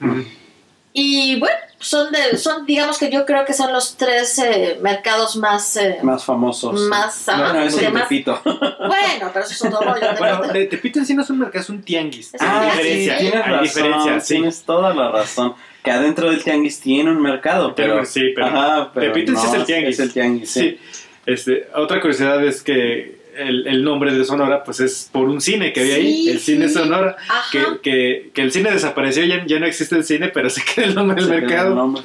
Y 0.92 1.38
bueno, 1.38 1.54
son, 1.78 2.10
de, 2.12 2.36
son 2.38 2.66
digamos 2.66 2.98
que 2.98 3.10
yo 3.10 3.24
creo 3.24 3.44
que 3.44 3.52
son 3.52 3.72
los 3.72 3.96
tres 3.96 4.38
eh, 4.38 4.78
mercados 4.80 5.36
más... 5.36 5.76
eh, 5.76 5.98
Más 6.02 6.24
famosos. 6.24 6.80
Más, 6.88 7.28
ajá, 7.28 7.52
Bueno, 7.52 7.60
es 7.66 7.78
el 7.78 7.92
más- 7.92 8.08
Tepito. 8.08 8.40
bueno, 8.44 9.30
pero 9.32 9.44
eso 9.44 9.52
es 9.52 9.64
otro 9.74 9.80
rollo. 9.92 10.06
Bueno, 10.18 10.42
de- 10.52 10.66
Tepito 10.66 10.98
en 10.98 11.06
sí 11.06 11.14
no 11.14 11.22
es 11.22 11.30
un 11.30 11.38
mercado, 11.38 11.62
es 11.62 11.68
un 11.70 11.82
tianguis. 11.82 12.34
Es 12.34 12.40
un 12.40 12.48
tianguis, 12.48 12.82
sí. 12.82 13.10
tienes 13.18 13.34
hay 13.34 13.40
razón, 13.42 13.62
diferencia, 13.62 14.20
sí. 14.20 14.34
tienes 14.34 14.62
toda 14.62 14.94
la 14.94 15.10
razón. 15.10 15.54
Que 15.84 15.90
adentro 15.92 16.30
del 16.30 16.42
tianguis 16.42 16.80
tiene 16.80 17.10
un 17.10 17.20
mercado, 17.22 17.74
pero... 17.74 18.04
sí, 18.04 18.32
pero, 18.34 18.46
Ajá, 18.48 18.90
pero 18.92 19.12
Tepito 19.12 19.32
sí 19.36 19.46
no, 19.46 19.52
es 19.52 19.54
el 19.60 19.64
tianguis. 19.66 19.94
Es 19.94 20.00
el 20.00 20.12
tianguis, 20.12 20.50
sí. 20.50 20.60
Sí. 20.60 21.00
Este, 21.26 21.68
otra 21.74 22.00
curiosidad 22.00 22.42
es 22.44 22.62
que 22.62 23.17
el, 23.38 23.66
el 23.66 23.84
nombre 23.84 24.12
de 24.12 24.24
Sonora 24.24 24.62
pues 24.64 24.80
es 24.80 25.08
por 25.12 25.28
un 25.28 25.40
cine 25.40 25.72
que 25.72 25.80
había 25.80 25.94
ahí, 25.96 26.28
el 26.28 26.40
cine 26.40 26.68
sí. 26.68 26.74
Sonora, 26.74 27.16
que, 27.52 27.60
que, 27.82 28.30
que 28.34 28.42
el 28.42 28.52
cine 28.52 28.70
desapareció, 28.70 29.24
ya, 29.24 29.44
ya 29.46 29.58
no 29.58 29.66
existe 29.66 29.94
el 29.96 30.04
cine, 30.04 30.28
pero 30.28 30.50
se 30.50 30.62
queda 30.64 30.86
el 30.86 30.94
nombre 30.94 31.16
del 31.22 31.26
Se 31.30 31.40
mercado. 31.40 31.74
nombre. 31.74 32.02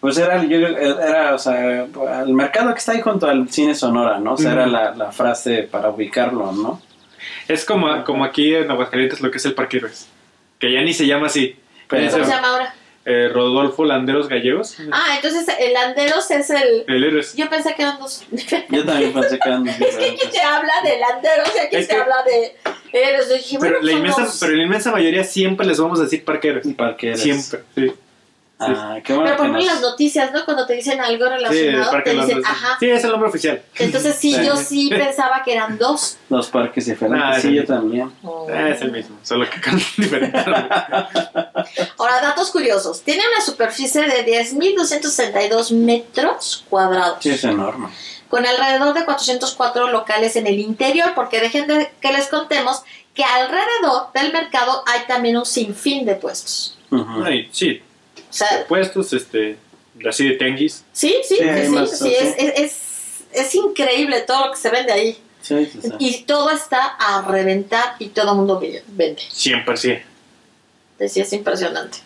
Pues 0.00 0.18
era, 0.18 0.44
yo, 0.44 0.58
era, 0.58 1.34
o 1.34 1.38
sea, 1.38 1.84
el 2.22 2.32
mercado 2.34 2.72
que 2.72 2.78
está 2.78 2.92
ahí 2.92 3.00
junto 3.00 3.26
al 3.26 3.48
cine 3.48 3.74
Sonora, 3.74 4.18
¿no? 4.18 4.34
O 4.34 4.36
sea, 4.36 4.52
era 4.52 4.66
la, 4.66 4.94
la 4.94 5.10
frase 5.10 5.62
para 5.64 5.88
ubicarlo, 5.90 6.52
¿no? 6.52 6.80
Es 7.48 7.64
como, 7.64 8.04
como 8.04 8.24
aquí 8.24 8.54
en 8.54 8.70
Aguascalientes 8.70 9.20
lo 9.20 9.30
que 9.30 9.38
es 9.38 9.44
el 9.46 9.54
Parque 9.54 9.78
Héroes, 9.78 10.06
que 10.58 10.70
ya 10.72 10.82
ni 10.82 10.92
se 10.92 11.06
llama 11.06 11.26
así. 11.26 11.56
Pero- 11.88 12.10
¿Cómo 12.10 12.24
se 12.24 12.30
llama 12.30 12.48
ahora? 12.48 12.74
Eh, 13.08 13.28
Rodolfo 13.32 13.84
Landeros 13.84 14.28
Gallegos. 14.28 14.76
Ah, 14.90 15.14
entonces 15.14 15.46
el 15.60 15.76
Anderos 15.76 16.28
es 16.32 16.50
el... 16.50 16.84
El 16.88 17.04
Héroes. 17.04 17.34
Yo 17.36 17.48
pensé 17.48 17.72
que 17.76 17.82
eran 17.82 18.00
dos... 18.00 18.24
Yo 18.68 18.84
también 18.84 19.12
pensé 19.12 19.38
que 19.38 19.48
eran 19.48 19.66
Es 19.68 19.76
que 19.96 20.06
aquí 20.10 20.26
se 20.32 20.40
habla 20.40 20.72
de 20.82 20.98
Landeros 20.98 21.48
y 21.54 21.58
aquí 21.60 21.76
Es 21.76 21.86
se 21.86 21.94
que- 21.94 22.00
habla 22.00 22.16
de 22.24 22.56
Eres. 22.92 23.28
Yo 23.28 23.34
dije, 23.36 23.58
Pero 23.60 23.74
bueno, 23.74 23.86
la, 23.86 23.92
inmensa, 23.92 24.22
dos. 24.24 24.36
pero 24.40 24.52
la 24.54 24.62
inmensa 24.64 24.90
mayoría 24.90 25.22
siempre 25.22 25.64
les 25.66 25.78
vamos 25.78 26.00
a 26.00 26.02
decir 26.02 26.24
Parque 26.24 26.48
Héroes. 26.48 26.66
Parque 26.76 27.06
Héroes. 27.12 27.22
Siempre, 27.22 27.60
sí. 27.76 27.92
Ah, 28.58 28.96
qué 29.04 29.12
bueno 29.12 29.26
Pero 29.26 29.36
por 29.36 29.46
ejemplo 29.46 29.64
nos- 29.66 29.72
las 29.74 29.82
noticias, 29.82 30.32
¿no? 30.32 30.44
Cuando 30.46 30.66
te 30.66 30.72
dicen 30.72 30.98
algo 30.98 31.28
relacionado, 31.28 32.02
te 32.02 32.10
dicen, 32.14 32.42
ajá. 32.42 32.76
Sí, 32.80 32.88
es 32.88 33.04
el 33.04 33.10
nombre 33.10 33.28
oficial. 33.28 33.60
Entonces 33.78 34.16
sí, 34.16 34.34
Sí. 34.34 34.46
yo 34.46 34.56
sí 34.56 34.88
pensaba 34.88 35.42
que 35.44 35.52
eran 35.52 35.76
dos. 35.76 36.16
Dos 36.30 36.48
parques 36.48 36.86
diferentes. 36.86 37.22
Ah, 37.22 37.38
sí, 37.38 37.52
yo 37.54 37.66
también. 37.66 38.10
Ah, 38.50 38.70
es 38.70 38.80
el 38.80 38.92
mismo, 38.92 39.18
solo 39.22 39.44
que 39.50 39.60
con 39.60 39.76
diferente. 39.98 40.38
Ahora, 41.98 42.20
datos 42.22 42.50
curiosos. 42.50 43.02
Tiene 43.02 43.22
una 43.34 43.44
superficie 43.44 44.02
de 44.08 44.24
10.262 44.24 45.72
metros 45.72 46.64
cuadrados. 46.70 47.18
Sí, 47.20 47.30
es 47.30 47.44
enorme. 47.44 47.88
con 48.28 48.44
alrededor 48.44 48.92
de 48.92 49.04
404 49.04 49.88
locales 49.92 50.34
en 50.34 50.46
el 50.48 50.58
interior, 50.58 51.12
porque 51.14 51.40
dejen 51.40 51.68
de 51.68 51.92
que 52.00 52.12
les 52.12 52.26
contemos 52.26 52.82
que 53.14 53.22
alrededor 53.22 54.08
del 54.14 54.32
mercado 54.32 54.82
hay 54.86 55.00
también 55.06 55.36
un 55.36 55.46
sinfín 55.46 56.04
de 56.04 56.16
puestos. 56.16 56.76
Ay, 57.24 57.48
sí, 57.52 57.80
sea, 58.36 58.64
puestos, 58.66 59.12
este, 59.12 59.56
así 60.08 60.28
de 60.28 60.34
tenguis. 60.36 60.84
sí, 60.92 61.16
sí, 61.26 61.36
Sí, 61.36 61.44
sí, 61.64 61.68
más 61.70 61.98
sí, 61.98 62.14
es, 62.14 62.34
es, 62.38 62.52
es, 62.58 62.76
es 63.32 63.54
increíble 63.54 64.20
todo 64.22 64.46
lo 64.46 64.52
que 64.52 64.58
se 64.58 64.70
vende 64.70 64.92
ahí. 64.92 65.18
Sí, 65.42 65.66
sí, 65.72 65.80
sí. 65.82 65.90
Y 65.98 66.22
todo 66.24 66.50
está 66.50 66.84
a 66.98 67.22
reventar 67.22 67.94
y 68.00 68.08
todo 68.08 68.32
el 68.32 68.36
mundo 68.38 68.60
vende. 68.88 69.22
Siempre 69.30 69.76
sí. 69.76 69.94
Sí, 71.08 71.20
es 71.20 71.32
impresionante. 71.32 71.98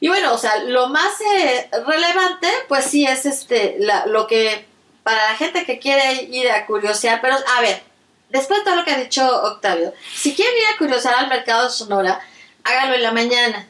Y 0.00 0.08
bueno, 0.08 0.34
o 0.34 0.38
sea, 0.38 0.62
lo 0.64 0.88
más 0.88 1.18
eh, 1.36 1.70
relevante, 1.86 2.48
pues 2.68 2.84
sí 2.84 3.06
es 3.06 3.24
este, 3.24 3.76
la- 3.78 4.04
lo 4.06 4.26
que 4.26 4.66
para 5.02 5.30
la 5.30 5.36
gente 5.36 5.64
que 5.64 5.78
quiere 5.78 6.24
ir 6.24 6.50
a 6.50 6.66
curiosear, 6.66 7.20
pero 7.22 7.36
a 7.56 7.60
ver, 7.62 7.80
después 8.28 8.58
de 8.58 8.64
todo 8.64 8.76
lo 8.76 8.84
que 8.84 8.90
ha 8.90 8.98
dicho 8.98 9.24
Octavio, 9.44 9.94
si 10.14 10.34
quieren 10.34 10.54
ir 10.54 10.74
a 10.74 10.78
curiosear 10.78 11.14
al 11.14 11.28
mercado 11.28 11.64
de 11.64 11.70
Sonora, 11.70 12.20
háganlo 12.64 12.96
en 12.96 13.02
la 13.02 13.12
mañana. 13.12 13.66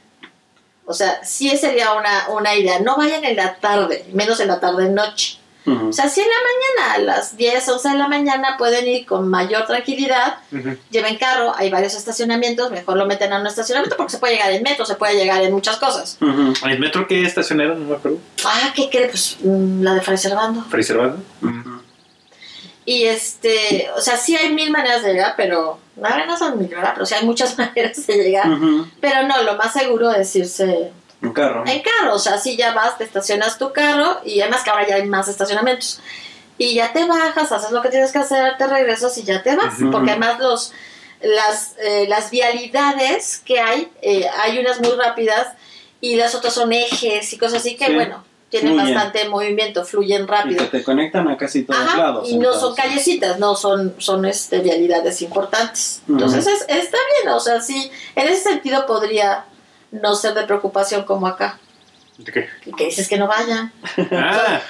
O 0.87 0.95
sea, 0.95 1.25
sí 1.25 1.55
sería 1.57 1.93
una, 1.95 2.29
una 2.31 2.55
idea. 2.55 2.79
No 2.81 2.97
vayan 2.97 3.25
en 3.25 3.37
la 3.37 3.57
tarde, 3.57 4.07
menos 4.13 4.41
en 4.41 4.49
la 4.49 4.61
tarde-noche. 4.61 5.39
O 5.69 5.93
sea, 5.93 6.09
si 6.09 6.21
en 6.21 6.29
la 6.29 6.35
mañana, 6.85 6.95
a 6.95 6.99
las 7.17 7.37
10, 7.37 7.69
11 7.69 7.89
de 7.89 7.99
la 7.99 8.07
mañana, 8.07 8.55
pueden 8.57 8.87
ir 8.87 9.05
con 9.05 9.29
mayor 9.29 9.67
tranquilidad, 9.67 10.37
Ujú. 10.53 10.77
lleven 10.93 11.17
carro, 11.19 11.53
hay 11.57 11.71
varios 11.71 11.95
estacionamientos, 11.95 12.71
mejor 12.71 12.97
lo 12.97 13.05
meten 13.05 13.33
a 13.33 13.41
un 13.41 13.49
estacionamiento 13.49 13.97
porque 13.97 14.13
se 14.13 14.19
puede 14.19 14.35
llegar 14.35 14.53
en 14.53 14.63
metro, 14.63 14.87
se 14.87 14.95
puede 14.95 15.17
llegar 15.17 15.43
en 15.43 15.53
muchas 15.53 15.79
cosas. 15.79 16.19
Ujú. 16.21 16.53
¿El 16.69 16.79
metro 16.79 17.09
qué 17.09 17.25
estación 17.25 17.61
era? 17.61 17.75
No 17.75 17.85
me 17.85 17.97
acuerdo. 17.97 18.19
Ah, 18.45 18.73
¿qué 18.77 18.89
cree? 18.89 19.09
Pues 19.09 19.39
mm, 19.41 19.83
la 19.83 19.95
de 19.95 20.03
Fray 20.03 20.19
Servando. 20.19 20.63
Fraser 20.71 20.99
Banda. 20.99 21.19
Ujú. 21.43 21.83
Y 22.85 23.03
este, 23.07 23.89
o 23.97 24.01
sea, 24.01 24.17
sí 24.17 24.37
hay 24.37 24.53
mil 24.55 24.71
maneras 24.71 25.03
de 25.03 25.15
llegar, 25.15 25.35
pero, 25.37 25.81
no 25.97 26.37
son 26.39 26.59
mil, 26.59 26.69
¿verdad? 26.69 26.93
Pero 26.95 27.07
sí 27.07 27.15
hay 27.15 27.25
muchas 27.25 27.57
maneras 27.59 28.07
de 28.07 28.15
llegar. 28.17 28.47
Pero 29.01 29.23
no, 29.27 29.43
lo 29.43 29.57
más 29.57 29.73
seguro 29.73 30.11
es 30.13 30.35
irse 30.37 30.93
Un 31.23 31.33
carro. 31.33 31.65
en 31.67 31.83
carro, 31.83 32.15
o 32.15 32.19
sea, 32.19 32.39
si 32.39 32.57
ya 32.57 32.73
vas, 32.75 32.99
te 32.99 33.05
estacionas 33.05 33.59
tu 33.59 33.73
carro 33.73 34.21
y 34.25 34.41
además 34.41 34.63
que 34.63 34.71
ahora 34.71 34.87
ya 34.87 34.97
hay 34.97 35.07
más 35.07 35.29
estacionamientos. 35.29 36.01
Y 36.59 36.75
ya 36.75 36.93
te 36.93 37.05
bajas, 37.05 37.53
haces 37.53 37.71
lo 37.71 37.83
que 37.83 37.91
tienes 37.91 38.13
que 38.13 38.19
hacer, 38.19 38.57
te 38.57 38.67
regresas 38.67 39.17
y 39.19 39.25
ya 39.25 39.43
te 39.43 39.55
vas. 39.57 39.75
Porque 39.93 40.13
además 40.13 40.39
los, 40.39 40.73
las, 41.21 41.75
eh, 41.79 42.07
las 42.09 42.31
vialidades 42.31 43.39
que 43.45 43.61
hay, 43.61 43.91
eh, 44.03 44.27
hay 44.43 44.59
unas 44.59 44.81
muy 44.81 44.93
rápidas 44.93 45.49
y 46.01 46.17
las 46.17 46.35
otras 46.35 46.55
son 46.55 46.73
ejes 46.73 47.33
y 47.33 47.39
cosas 47.39 47.61
así 47.61 47.77
que, 47.77 47.87
Sí. 47.87 47.95
bueno, 47.95 48.25
tienen 48.61 48.79
Fluyen. 48.79 48.95
bastante 48.95 49.29
movimiento, 49.29 49.85
fluyen 49.85 50.23
Y 50.23 50.27
rápido. 50.27 50.59
que 50.65 50.79
te 50.79 50.83
conectan 50.85 51.29
a 51.29 51.37
casi 51.37 51.65
todos 51.65 51.81
Ajá, 51.81 51.97
lados. 51.99 52.29
y 52.29 52.37
no 52.39 52.53
son 52.55 52.75
callecitas, 52.75 53.39
no 53.39 53.55
son, 53.57 53.95
son 53.99 54.25
este, 54.25 54.61
vialidades 54.61 55.23
importantes. 55.23 56.03
Entonces 56.09 56.47
es- 56.47 56.65
está 56.69 56.99
bien, 57.23 57.35
o 57.35 57.41
sea, 57.41 57.61
sí, 57.61 57.91
en 58.15 58.29
ese 58.29 58.43
sentido 58.43 58.87
podría 58.87 59.45
no 59.91 60.15
ser 60.15 60.35
de 60.35 60.43
preocupación 60.45 61.05
como 61.05 61.27
acá. 61.27 61.59
¿De 62.19 62.33
qué? 62.33 62.49
Y 62.65 62.73
que 62.73 62.87
dices 62.87 63.09
que 63.09 63.19
no 63.19 63.27
vayan. 63.29 63.73
Ah, 64.13 64.61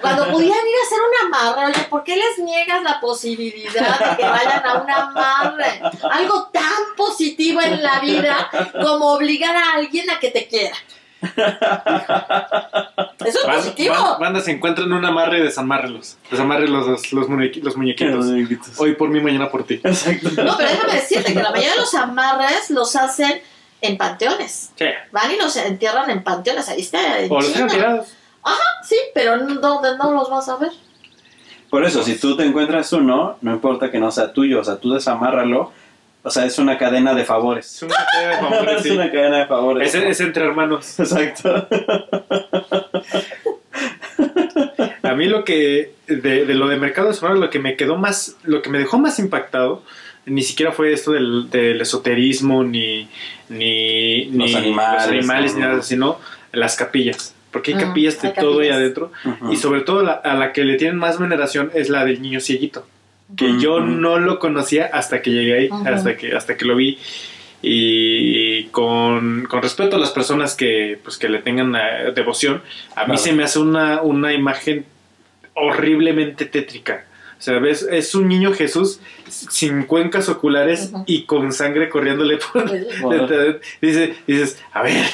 Cuando 0.00 0.24
pudieran 0.30 0.58
ir 0.58 0.74
a 0.74 0.86
hacer 0.86 0.98
un 1.00 1.34
amarre, 1.34 1.66
oye, 1.72 1.86
¿por 1.88 2.04
qué 2.04 2.16
les 2.16 2.38
niegas 2.44 2.82
la 2.82 3.00
posibilidad 3.00 3.98
de 4.10 4.16
que 4.18 4.22
vayan 4.28 4.66
a 4.66 4.74
un 4.82 4.90
amarre? 4.90 5.80
Algo 6.10 6.50
tan 6.52 6.94
positivo 6.96 7.62
en 7.62 7.82
la 7.82 8.00
vida 8.00 8.50
como 8.82 9.12
obligar 9.14 9.56
a 9.56 9.72
alguien 9.76 10.10
a 10.10 10.18
que 10.20 10.30
te 10.30 10.46
quiera. 10.48 10.76
Eso 13.24 13.38
es 13.40 13.44
positivo. 13.56 13.94
ban- 13.94 14.18
banda 14.20 14.40
se 14.40 14.52
encuentran 14.52 14.86
en 14.88 14.92
un 14.94 15.04
amarre 15.04 15.38
y 15.38 15.42
desamárrelos. 15.42 16.16
Desamárrelos 16.30 16.86
los, 16.86 17.12
los, 17.12 17.28
muñequi- 17.28 17.62
los 17.62 17.76
muñequitos. 17.76 18.78
Hoy 18.78 18.94
por 18.94 19.08
mí, 19.08 19.20
mañana 19.20 19.48
por 19.50 19.64
ti. 19.64 19.80
Exacto. 19.82 20.30
No, 20.42 20.56
pero 20.56 20.68
déjame 20.70 20.92
decirte 20.94 21.32
que 21.32 21.42
la 21.42 21.50
mayoría 21.50 21.72
de 21.72 21.78
los 21.80 21.94
amarres 21.94 22.70
los 22.70 22.94
hacen 22.96 23.40
en 23.80 23.96
panteones. 23.96 24.70
Sí. 24.76 24.86
Van 25.12 25.30
y 25.30 25.36
los 25.36 25.56
entierran 25.56 26.10
en 26.10 26.22
panteones. 26.22 26.68
Ahí 26.68 26.80
está. 26.80 27.18
en 27.20 27.30
O 27.32 27.36
los 27.40 27.52
dejan 27.52 27.68
tirados. 27.68 28.08
Sí, 28.84 28.96
pero 29.14 29.38
¿dónde 29.38 29.96
no 29.98 30.12
los 30.12 30.30
vas 30.30 30.48
a 30.48 30.56
ver? 30.56 30.70
Por 31.68 31.84
eso, 31.84 32.02
si 32.04 32.16
tú 32.16 32.36
te 32.36 32.44
encuentras 32.44 32.92
uno, 32.92 33.36
no 33.40 33.50
importa 33.52 33.90
que 33.90 33.98
no 33.98 34.12
sea 34.12 34.32
tuyo, 34.32 34.60
o 34.60 34.64
sea, 34.64 34.76
tú 34.76 34.92
desamárralo. 34.92 35.72
O 36.26 36.30
sea, 36.30 36.44
es 36.44 36.58
una 36.58 36.76
cadena 36.76 37.14
de 37.14 37.24
favores. 37.24 37.66
Es 37.76 37.82
una 37.82 37.94
cadena 37.94 38.30
de 38.30 38.36
favores, 38.42 38.76
es 38.78 38.82
sí. 38.82 38.90
una 38.90 39.10
cadena 39.12 39.38
de 39.38 39.46
favores. 39.46 39.94
Es, 39.94 40.02
es 40.02 40.20
entre 40.20 40.44
hermanos. 40.44 40.98
Exacto. 40.98 41.68
A 45.02 45.14
mí 45.14 45.26
lo 45.26 45.44
que, 45.44 45.92
de, 46.08 46.44
de 46.46 46.54
lo 46.54 46.68
de 46.68 46.76
Mercado 46.78 47.08
de 47.08 47.14
Sonora, 47.14 47.38
lo 47.38 47.50
que 47.50 47.58
me 47.58 47.76
quedó 47.76 47.96
más, 47.96 48.36
lo 48.44 48.60
que 48.62 48.70
me 48.70 48.78
dejó 48.78 48.98
más 48.98 49.18
impactado, 49.18 49.82
ni 50.24 50.42
siquiera 50.42 50.72
fue 50.72 50.92
esto 50.92 51.12
del, 51.12 51.48
del 51.50 51.80
esoterismo, 51.80 52.64
ni, 52.64 53.08
ni, 53.48 54.26
ni 54.26 54.38
Los 54.48 54.54
animales, 54.56 55.02
los 55.02 55.12
animales, 55.12 55.52
¿no? 55.54 55.58
ni 55.60 55.64
nada, 55.66 55.82
sino 55.82 56.18
las 56.52 56.74
capillas. 56.76 57.34
Porque 57.52 57.70
hay 57.72 57.76
Mm, 57.76 57.80
capillas 57.88 58.20
de 58.20 58.28
hay 58.28 58.34
todo 58.34 58.50
ahí 58.60 58.68
capillas. 58.68 58.76
adentro. 58.76 59.12
Ujú. 59.24 59.52
Y 59.52 59.56
sobre 59.56 59.80
todo 59.82 60.02
la- 60.02 60.12
a 60.14 60.34
la 60.34 60.52
que 60.52 60.64
le 60.64 60.76
tienen 60.76 60.96
más 60.96 61.18
veneración 61.20 61.70
es 61.74 61.88
la 61.88 62.04
del 62.04 62.20
niño 62.20 62.40
cieguito. 62.40 62.84
Que 63.36 63.58
yo 63.58 63.80
no 63.80 64.18
lo 64.18 64.38
conocía 64.38 64.88
hasta 64.92 65.20
que 65.20 65.30
llegué 65.30 65.58
ahí, 65.58 65.70
hasta, 65.84 66.16
que, 66.16 66.34
hasta 66.34 66.56
que 66.56 66.64
lo 66.64 66.76
vi. 66.76 66.98
Y 67.62 68.64
con, 68.66 69.46
con 69.48 69.62
respeto 69.62 69.96
a 69.96 69.98
las 69.98 70.10
personas 70.10 70.54
que, 70.54 70.98
pues, 71.02 71.16
que 71.18 71.28
le 71.28 71.40
tengan 71.40 71.74
eh, 71.74 72.12
devoción, 72.14 72.62
a 72.94 73.06
mí 73.06 73.18
se 73.18 73.32
me 73.32 73.42
hace 73.42 73.58
una, 73.58 74.02
una 74.02 74.32
imagen 74.32 74.84
horriblemente 75.54 76.44
tétrica. 76.44 77.06
O 77.38 77.42
sea, 77.42 77.58
ves, 77.58 77.82
es 77.90 78.14
un 78.14 78.28
niño 78.28 78.52
Jesús 78.52 79.00
sin 79.28 79.84
cuencas 79.84 80.28
oculares 80.28 80.92
y 81.06 81.24
con 81.24 81.52
sangre 81.52 81.88
corriéndole 81.88 82.38
por... 82.38 82.70
Bueno. 83.02 83.28
Dice, 83.80 84.14
dices, 84.26 84.62
a 84.72 84.82
ver, 84.82 85.04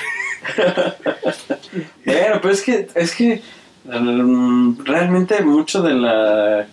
Bueno, 2.05 2.39
pero 2.41 2.51
es 2.51 2.63
que, 2.63 2.89
es 2.95 3.15
que 3.15 3.43
mm, 3.85 4.85
realmente 4.85 5.43
mucho 5.43 5.83
de 5.83 5.95
la 5.95 6.67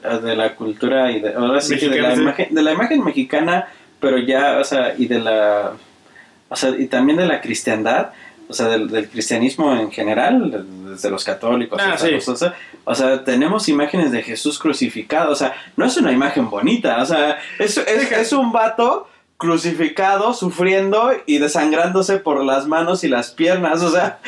de 0.00 0.36
la 0.36 0.54
cultura 0.54 1.10
y 1.10 1.20
de, 1.20 1.34
ahora 1.34 1.60
sí 1.60 1.76
que 1.76 1.88
de 1.88 2.00
la 2.00 2.14
imagen, 2.22 2.54
de 2.54 2.62
la 2.62 2.72
imagen 2.72 3.04
mexicana, 3.04 3.68
pero 4.00 4.18
ya, 4.18 4.58
o 4.58 4.64
sea, 4.64 4.94
y 4.96 5.06
de 5.06 5.18
la, 5.20 5.72
o 6.48 6.56
sea, 6.56 6.70
y 6.70 6.86
también 6.86 7.18
de 7.18 7.26
la 7.26 7.40
cristiandad, 7.40 8.10
o 8.48 8.52
sea, 8.52 8.68
del, 8.68 8.88
del 8.88 9.08
cristianismo 9.08 9.74
en 9.74 9.90
general, 9.90 10.64
desde 10.90 11.10
los 11.10 11.24
católicos, 11.24 11.80
Ah, 11.82 11.96
sí. 11.98 12.10
los- 12.12 12.28
o, 12.28 12.36
sea, 12.36 12.54
o 12.84 12.94
sea, 12.94 13.24
tenemos 13.24 13.68
imágenes 13.68 14.12
de 14.12 14.22
Jesús 14.22 14.58
crucificado, 14.58 15.32
o 15.32 15.36
sea, 15.36 15.54
no 15.76 15.84
es 15.84 15.96
una 15.96 16.12
imagen 16.12 16.48
bonita, 16.48 17.02
o 17.02 17.06
sea, 17.06 17.38
es, 17.58 17.76
es, 17.78 18.12
es 18.12 18.32
un 18.32 18.52
vato 18.52 19.08
crucificado, 19.38 20.32
sufriendo 20.34 21.10
y 21.26 21.38
desangrándose 21.38 22.16
por 22.18 22.42
las 22.44 22.66
manos 22.66 23.04
y 23.04 23.08
las 23.08 23.30
piernas, 23.32 23.82
o 23.82 23.90
sea, 23.90 24.18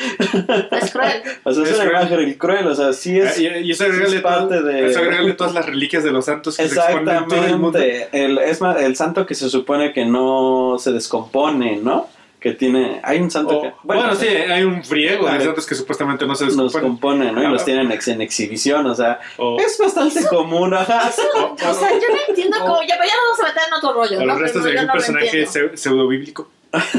Es 0.71 0.91
cruel. 0.91 1.21
o 1.43 1.51
sea, 1.53 1.63
es, 1.63 1.69
Es 1.71 1.79
una 1.79 2.07
cruel. 2.07 2.37
cruel, 2.37 2.67
o 2.67 2.75
sea, 2.75 2.93
sí 2.93 3.19
es... 3.19 3.39
y, 3.39 3.47
y 3.47 3.71
eso 3.71 3.85
sí 3.85 4.15
es 4.15 4.21
parte 4.21 4.55
todo- 4.57 4.63
de- 4.67 4.87
eso 4.91 5.01
todas 5.37 5.53
las 5.53 5.65
reliquias 5.65 6.03
de 6.03 6.11
los 6.11 6.25
santos 6.25 6.57
que 6.57 6.67
se 6.67 6.75
exponen 6.75 7.15
en 7.17 7.27
todo 7.27 7.45
el 7.45 7.57
mundo. 7.57 7.79
Exactamente. 7.79 8.25
El, 8.25 8.37
es 8.39 8.61
más, 8.61 8.81
el 8.81 8.95
santo 8.95 9.25
que 9.25 9.35
se 9.35 9.49
supone 9.49 9.93
que 9.93 10.05
no 10.05 10.77
se 10.79 10.91
descompone, 10.91 11.77
¿no? 11.77 12.07
Que 12.39 12.53
tiene... 12.53 13.01
Hay 13.03 13.19
un 13.19 13.29
santo 13.29 13.57
O- 13.57 13.61
que... 13.63 13.73
bueno, 13.83 14.15
sí, 14.15 14.27
hay 14.27 14.63
un 14.63 14.81
friego 14.83 15.29
de 15.29 15.43
santos 15.43 15.65
que 15.67 15.75
supuestamente 15.75 16.25
no 16.25 16.35
se 16.35 16.45
Los 16.45 16.55
descomponen. 16.55 16.89
compone, 17.27 17.31
¿no? 17.33 17.41
Y 17.43 17.45
Ah. 17.45 17.49
los 17.49 17.65
tienen 17.65 17.91
ex- 17.91 18.07
en 18.07 18.21
exhibición, 18.21 18.85
o 18.85 18.95
sea... 18.95 19.19
O, 19.37 19.59
Es 19.59 19.77
bastante 19.77 20.25
común, 20.27 20.73
ajá. 20.73 21.09
Eso, 21.09 21.21
o 21.53 21.57
sea, 21.73 21.89
yo 21.91 22.07
no 22.09 22.17
entiendo 22.29 22.57
cómo. 22.61 22.81
Ya, 22.83 22.95
pero 22.97 23.09
ya 23.09 23.13
nos 23.15 23.37
vamos 23.37 23.39
a 23.41 23.43
meter 23.49 23.61
en 23.67 23.73
otro 23.73 23.93
rollo. 23.93 24.17
o 24.17 24.19
¿no? 24.21 24.25
los 24.27 24.39
restos 24.39 24.61
Pero 24.63 24.73
de 24.75 24.79
un 24.81 24.87
no 24.87 24.93
personaje 24.93 25.25
entiendo. 25.25 25.51
pseu- 25.51 25.75
pseudobíblico. 25.75 26.49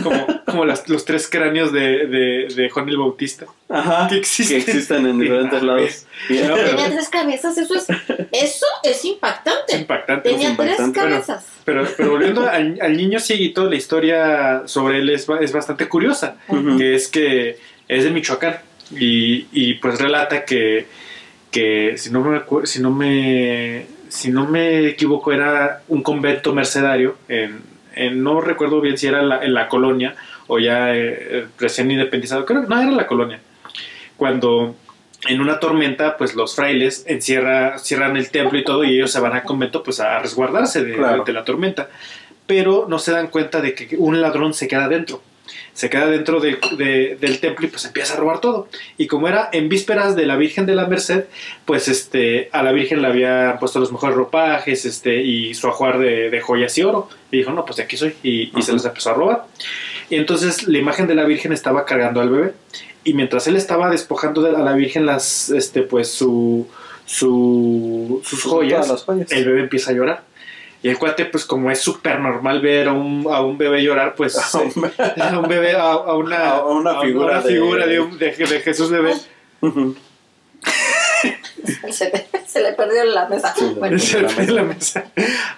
Como, 0.02 0.26
como 0.46 0.64
las- 0.64 0.88
los 0.88 1.04
tres 1.04 1.28
cráneos 1.30 1.72
de, 1.72 2.06
de, 2.06 2.48
de 2.54 2.70
Juan 2.70 2.88
el 2.88 2.96
Bautista. 2.98 3.46
Ajá. 3.68 4.08
Que 4.08 4.16
existen. 4.16 4.64
Que 4.64 4.70
existen 4.70 5.06
en 5.06 5.18
diferentes 5.20 5.58
Ah, 5.62 5.64
lados. 5.64 6.06
Y- 6.28 6.34
No, 6.38 6.54
pero- 6.56 6.70
Tenía 6.70 6.90
tres 6.90 7.08
cabezas, 7.08 7.56
eso 7.58 7.74
es, 7.76 7.86
eso 7.88 8.66
es 8.82 8.96
Es 8.96 9.04
impactante. 9.04 9.76
impactante. 9.76 10.28
Tenía 10.30 10.56
tres 10.56 10.70
impactante. 10.80 10.98
Cabezas. 11.00 11.46
Pero, 11.64 11.86
pero 11.96 12.10
volviendo 12.10 12.48
al, 12.48 12.78
al 12.80 12.96
niño 12.96 13.20
cieguito, 13.20 13.68
la 13.70 13.76
historia 13.76 14.62
sobre 14.66 14.98
él 14.98 15.08
es, 15.10 15.26
es 15.40 15.52
bastante 15.52 15.86
curiosa. 15.88 16.36
Que 16.76 16.94
es 16.96 17.06
que 17.08 17.58
es 17.86 18.04
de 18.04 18.10
Michoacán. 18.10 18.56
Y, 18.98 19.46
y 19.52 19.74
pues 19.74 20.00
relata 20.00 20.44
que, 20.44 20.86
que 21.52 21.94
si 21.96 22.10
no 22.10 22.22
me 22.24 22.40
si 22.66 22.80
no 22.80 22.90
me 22.90 23.86
si 24.08 24.30
no 24.30 24.46
me 24.48 24.88
equivoco 24.88 25.30
era 25.32 25.82
un 25.86 26.02
convento 26.02 26.52
mercedario 26.52 27.16
en, 27.28 27.60
en- 27.94 28.22
no 28.22 28.40
recuerdo 28.40 28.80
bien 28.80 28.96
si 28.98 29.06
era 29.06 29.22
la- 29.22 29.42
en 29.44 29.54
la 29.54 29.68
colonia 29.68 30.14
o 30.46 30.58
ya 30.58 30.94
eh, 30.94 31.46
recién 31.58 31.90
independizado. 31.90 32.44
Creo 32.44 32.62
que 32.62 32.68
no 32.68 32.80
era 32.80 32.90
la 32.90 33.06
colonia. 33.06 33.40
Cuando 34.16 34.74
en 35.28 35.40
una 35.40 35.60
tormenta 35.60 36.16
pues 36.16 36.34
los 36.34 36.54
frailes 36.56 37.04
encierra, 37.06 37.78
cierran 37.78 38.16
el 38.16 38.30
templo 38.30 38.58
y 38.58 38.64
todo 38.64 38.84
y 38.84 38.94
ellos 38.96 39.12
se 39.12 39.20
van 39.20 39.32
al 39.34 39.42
convento 39.42 39.82
pues 39.82 40.00
a 40.00 40.18
resguardarse 40.18 40.82
de, 40.84 40.94
Claro. 40.94 41.24
de 41.24 41.32
la 41.32 41.44
tormenta. 41.44 41.88
Pero 42.46 42.86
no 42.88 42.98
se 42.98 43.12
dan 43.12 43.28
cuenta 43.28 43.60
de 43.60 43.74
que 43.74 43.96
un 43.96 44.20
ladrón 44.20 44.54
se 44.54 44.66
queda 44.66 44.88
dentro 44.88 45.22
se 45.72 45.88
queda 45.90 46.06
dentro 46.06 46.40
de- 46.40 46.58
de- 46.76 47.16
del 47.20 47.38
templo 47.40 47.66
y 47.66 47.68
pues 47.70 47.84
empieza 47.84 48.14
a 48.14 48.16
robar 48.18 48.40
todo. 48.40 48.68
Y 48.98 49.06
como 49.06 49.28
era 49.28 49.48
en 49.52 49.68
vísperas 49.68 50.16
de 50.16 50.26
la 50.26 50.36
Virgen 50.36 50.66
de 50.66 50.74
la 50.74 50.86
Merced, 50.86 51.24
pues 51.64 51.88
este, 51.88 52.48
a 52.52 52.62
la 52.62 52.72
Virgen 52.72 53.00
le 53.02 53.08
había 53.08 53.56
puesto 53.60 53.80
los 53.80 53.90
mejores 53.92 54.16
ropajes 54.16 54.84
este, 54.84 55.22
y 55.22 55.54
su 55.54 55.68
ajuar 55.68 55.98
de, 55.98 56.30
de 56.30 56.40
joyas 56.40 56.76
y 56.78 56.82
oro. 56.82 57.08
Y 57.30 57.38
dijo, 57.38 57.52
no, 57.52 57.64
pues 57.64 57.76
de 57.76 57.84
aquí 57.84 57.96
soy. 57.96 58.14
Y, 58.22 58.50
y 58.58 58.62
se 58.62 58.72
los 58.72 58.84
empezó 58.84 59.10
a 59.10 59.14
robar. 59.14 59.44
Y 60.10 60.16
entonces 60.16 60.66
la 60.68 60.78
imagen 60.78 61.06
de 61.06 61.14
la 61.14 61.24
Virgen 61.24 61.52
estaba 61.52 61.84
cargando 61.84 62.20
al 62.20 62.28
bebé. 62.30 62.52
Y 63.04 63.14
mientras 63.14 63.46
él 63.46 63.56
estaba 63.56 63.88
despojando 63.90 64.42
de- 64.42 64.56
a 64.56 64.60
la 64.60 64.72
Virgen 64.74 65.06
las, 65.06 65.48
este, 65.50 65.82
pues 65.82 66.08
su, 66.10 66.66
su, 67.06 68.20
sus 68.24 68.40
joyas. 68.44 68.86
el 69.36 69.44
bebé 69.44 69.60
empieza 69.60 69.90
a 69.90 69.94
llorar. 69.94 70.22
Y 70.82 70.88
el 70.88 70.98
cuate, 70.98 71.26
pues 71.26 71.44
como 71.44 71.70
es 71.70 71.78
súper 71.80 72.20
normal 72.20 72.60
ver 72.60 72.88
a 72.88 72.92
un, 72.92 73.26
a 73.30 73.40
un 73.42 73.58
bebé 73.58 73.82
llorar, 73.82 74.14
pues 74.14 74.34
eh, 74.36 74.40
a 75.20 75.38
un 75.38 75.48
bebé, 75.48 75.72
a, 75.72 75.90
a 75.92 76.14
una, 76.16 76.48
A 76.56 76.64
una 76.66 76.98
a 76.98 77.02
figura 77.02 77.26
una 77.38 77.40
de- 77.42 77.52
figura 77.52 77.86
de, 77.86 78.00
un- 78.00 78.18
de- 78.18 78.30
de 78.32 78.60
Jesús 78.60 78.90
bebé. 78.90 79.12
Se, 81.92 82.04
le- 82.10 82.26
se 82.46 82.62
le 82.62 82.72
perdió 82.72 83.04
la 83.04 83.28
mesa. 83.28 83.54
Sí, 83.56 83.74
Bueno, 83.78 83.98
Se 83.98 84.20
le 84.22 84.28
en 84.28 84.54
la 84.56 84.62
mesa. 84.62 85.04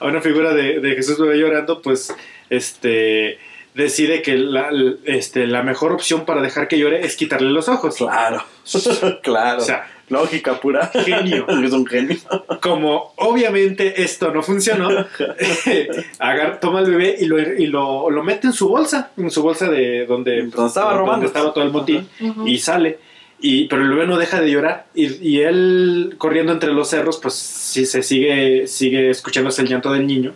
A 0.00 0.06
una 0.06 0.20
figura 0.20 0.52
de, 0.52 0.80
de 0.80 0.94
Jesús 0.96 1.18
bebé 1.20 1.38
llorando, 1.38 1.80
pues 1.82 2.14
este 2.50 3.38
decide 3.74 4.20
que 4.22 4.34
la, 4.36 4.68
este, 5.04 5.46
la 5.46 5.62
mejor 5.62 5.92
opción 5.92 6.24
para 6.26 6.42
dejar 6.42 6.68
que 6.68 6.78
llore 6.78 7.06
es 7.06 7.16
quitarle 7.16 7.50
los 7.50 7.68
ojos. 7.68 7.96
Claro. 7.96 8.44
claro. 9.22 9.58
O 9.62 9.64
sea, 9.64 9.88
Lógica 10.12 10.60
pura. 10.60 10.90
Genio. 11.04 11.46
es 11.64 11.72
un 11.72 11.86
genio. 11.86 12.16
como 12.60 13.12
obviamente 13.16 14.02
esto 14.02 14.32
no 14.32 14.42
funcionó, 14.42 14.88
agar- 16.18 16.60
toma 16.60 16.80
al 16.80 16.90
bebé 16.90 17.16
y, 17.18 17.24
lo, 17.26 17.38
y 17.40 17.66
lo, 17.66 18.10
lo 18.10 18.22
mete 18.22 18.46
en 18.48 18.52
su 18.52 18.68
bolsa, 18.68 19.10
en 19.16 19.30
su 19.30 19.42
bolsa 19.42 19.68
de 19.70 20.06
donde, 20.06 20.42
Donde 20.46 20.66
estaba 20.66 20.92
robando. 20.92 21.12
donde 21.12 21.26
estaba 21.26 21.52
todo 21.52 21.64
el 21.64 21.70
motín, 21.72 22.08
y 22.46 22.58
sale. 22.58 22.98
Y, 23.44 23.64
pero 23.66 23.82
el 23.82 23.88
bebé 23.90 24.06
no 24.06 24.16
deja 24.18 24.40
de 24.40 24.50
llorar. 24.50 24.86
Y, 24.94 25.14
y 25.28 25.40
él, 25.40 26.14
corriendo 26.16 26.52
entre 26.52 26.72
los 26.72 26.88
cerros, 26.88 27.18
pues 27.20 27.34
sí 27.34 27.84
se 27.86 28.02
sigue, 28.04 28.68
sigue 28.68 29.10
escuchándose 29.10 29.62
el 29.62 29.68
llanto 29.68 29.92
del 29.92 30.06
niño. 30.06 30.32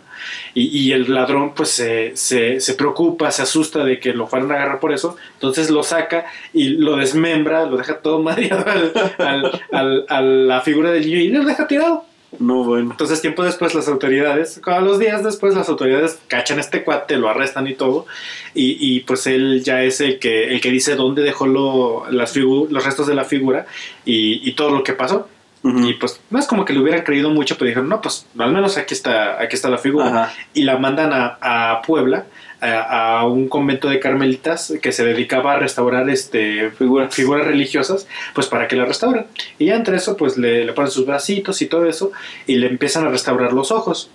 Y, 0.53 0.67
y 0.77 0.91
el 0.91 1.13
ladrón, 1.13 1.53
pues 1.55 1.69
se, 1.69 2.17
se, 2.17 2.59
se 2.59 2.73
preocupa, 2.73 3.31
se 3.31 3.43
asusta 3.43 3.85
de 3.85 3.99
que 4.01 4.13
lo 4.13 4.27
fueran 4.27 4.51
a 4.51 4.55
agarrar 4.55 4.79
por 4.81 4.91
eso. 4.91 5.15
Entonces 5.35 5.69
lo 5.69 5.83
saca 5.83 6.25
y 6.53 6.69
lo 6.69 6.97
desmembra, 6.97 7.65
lo 7.65 7.77
deja 7.77 7.99
todo 7.99 8.19
madreado 8.23 8.65
al, 8.69 8.91
al- 9.19 9.61
al- 9.71 10.05
a 10.09 10.21
la 10.21 10.61
figura 10.61 10.91
del 10.91 11.05
niño 11.05 11.19
y 11.19 11.29
lo 11.29 11.45
deja 11.45 11.65
tirado. 11.65 12.03
No, 12.39 12.63
bueno. 12.65 12.91
Entonces, 12.91 13.21
tiempo 13.21 13.43
después, 13.43 13.73
las 13.73 13.87
autoridades, 13.87 14.59
a 14.65 14.81
los 14.81 14.99
días 14.99 15.23
después, 15.23 15.55
las 15.55 15.69
autoridades 15.69 16.19
cachan 16.27 16.57
a 16.57 16.61
este 16.61 16.83
cuate, 16.83 17.15
lo 17.17 17.29
arrestan 17.29 17.67
y 17.67 17.73
todo. 17.73 18.05
Y, 18.53 18.77
y, 18.79 18.99
pues 19.01 19.27
él 19.27 19.63
ya 19.63 19.81
es 19.83 20.01
el 20.01 20.19
que, 20.19 20.49
el 20.53 20.59
que 20.59 20.69
dice 20.69 20.95
dónde 20.95 21.21
dejó 21.21 21.47
lo- 21.47 22.05
las 22.11 22.35
figu- 22.35 22.67
los 22.69 22.83
restos 22.83 23.07
de 23.07 23.15
la 23.15 23.23
figura 23.23 23.65
y, 24.05 24.47
y 24.47 24.53
todo 24.53 24.71
lo 24.71 24.83
que 24.83 24.93
pasó. 24.93 25.29
Y 25.63 25.95
pues 25.95 26.21
no 26.29 26.39
es 26.39 26.47
como 26.47 26.63
que 26.63 26.71
le 26.71 26.79
hubieran 26.79 27.01
creído 27.01 27.29
mucho, 27.29 27.57
pero 27.57 27.67
dijeron, 27.67 27.89
no, 27.89 28.01
pues 28.01 28.25
al 28.37 28.53
menos 28.53 28.77
aquí 28.77 28.93
está, 28.93 29.41
aquí 29.41 29.55
está 29.55 29.69
la 29.69 29.77
figura. 29.77 30.07
Ajá. 30.07 30.33
Y 30.53 30.63
la 30.63 30.77
mandan 30.77 31.11
a, 31.11 31.37
a 31.41 31.81
Puebla, 31.81 32.25
a, 32.61 33.19
a 33.19 33.25
un 33.27 33.47
convento 33.47 33.87
de 33.89 33.99
carmelitas 33.99 34.73
que 34.81 34.91
se 34.91 35.05
dedicaba 35.05 35.53
a 35.53 35.59
restaurar 35.59 36.09
este, 36.09 36.71
Figuras. 36.71 37.13
figuras 37.13 37.45
religiosas, 37.45 38.07
pues 38.33 38.47
para 38.47 38.67
que 38.67 38.75
la 38.75 38.85
restauren. 38.85 39.25
Y 39.59 39.65
ya 39.65 39.75
entre 39.75 39.97
eso, 39.97 40.17
pues 40.17 40.37
le, 40.37 40.65
le 40.65 40.73
ponen 40.73 40.89
sus 40.91 41.05
bracitos 41.05 41.61
y 41.61 41.67
todo 41.67 41.85
eso, 41.87 42.11
y 42.47 42.55
le 42.55 42.67
empiezan 42.67 43.05
a 43.05 43.09
restaurar 43.09 43.53
los 43.53 43.71
ojos. 43.71 44.09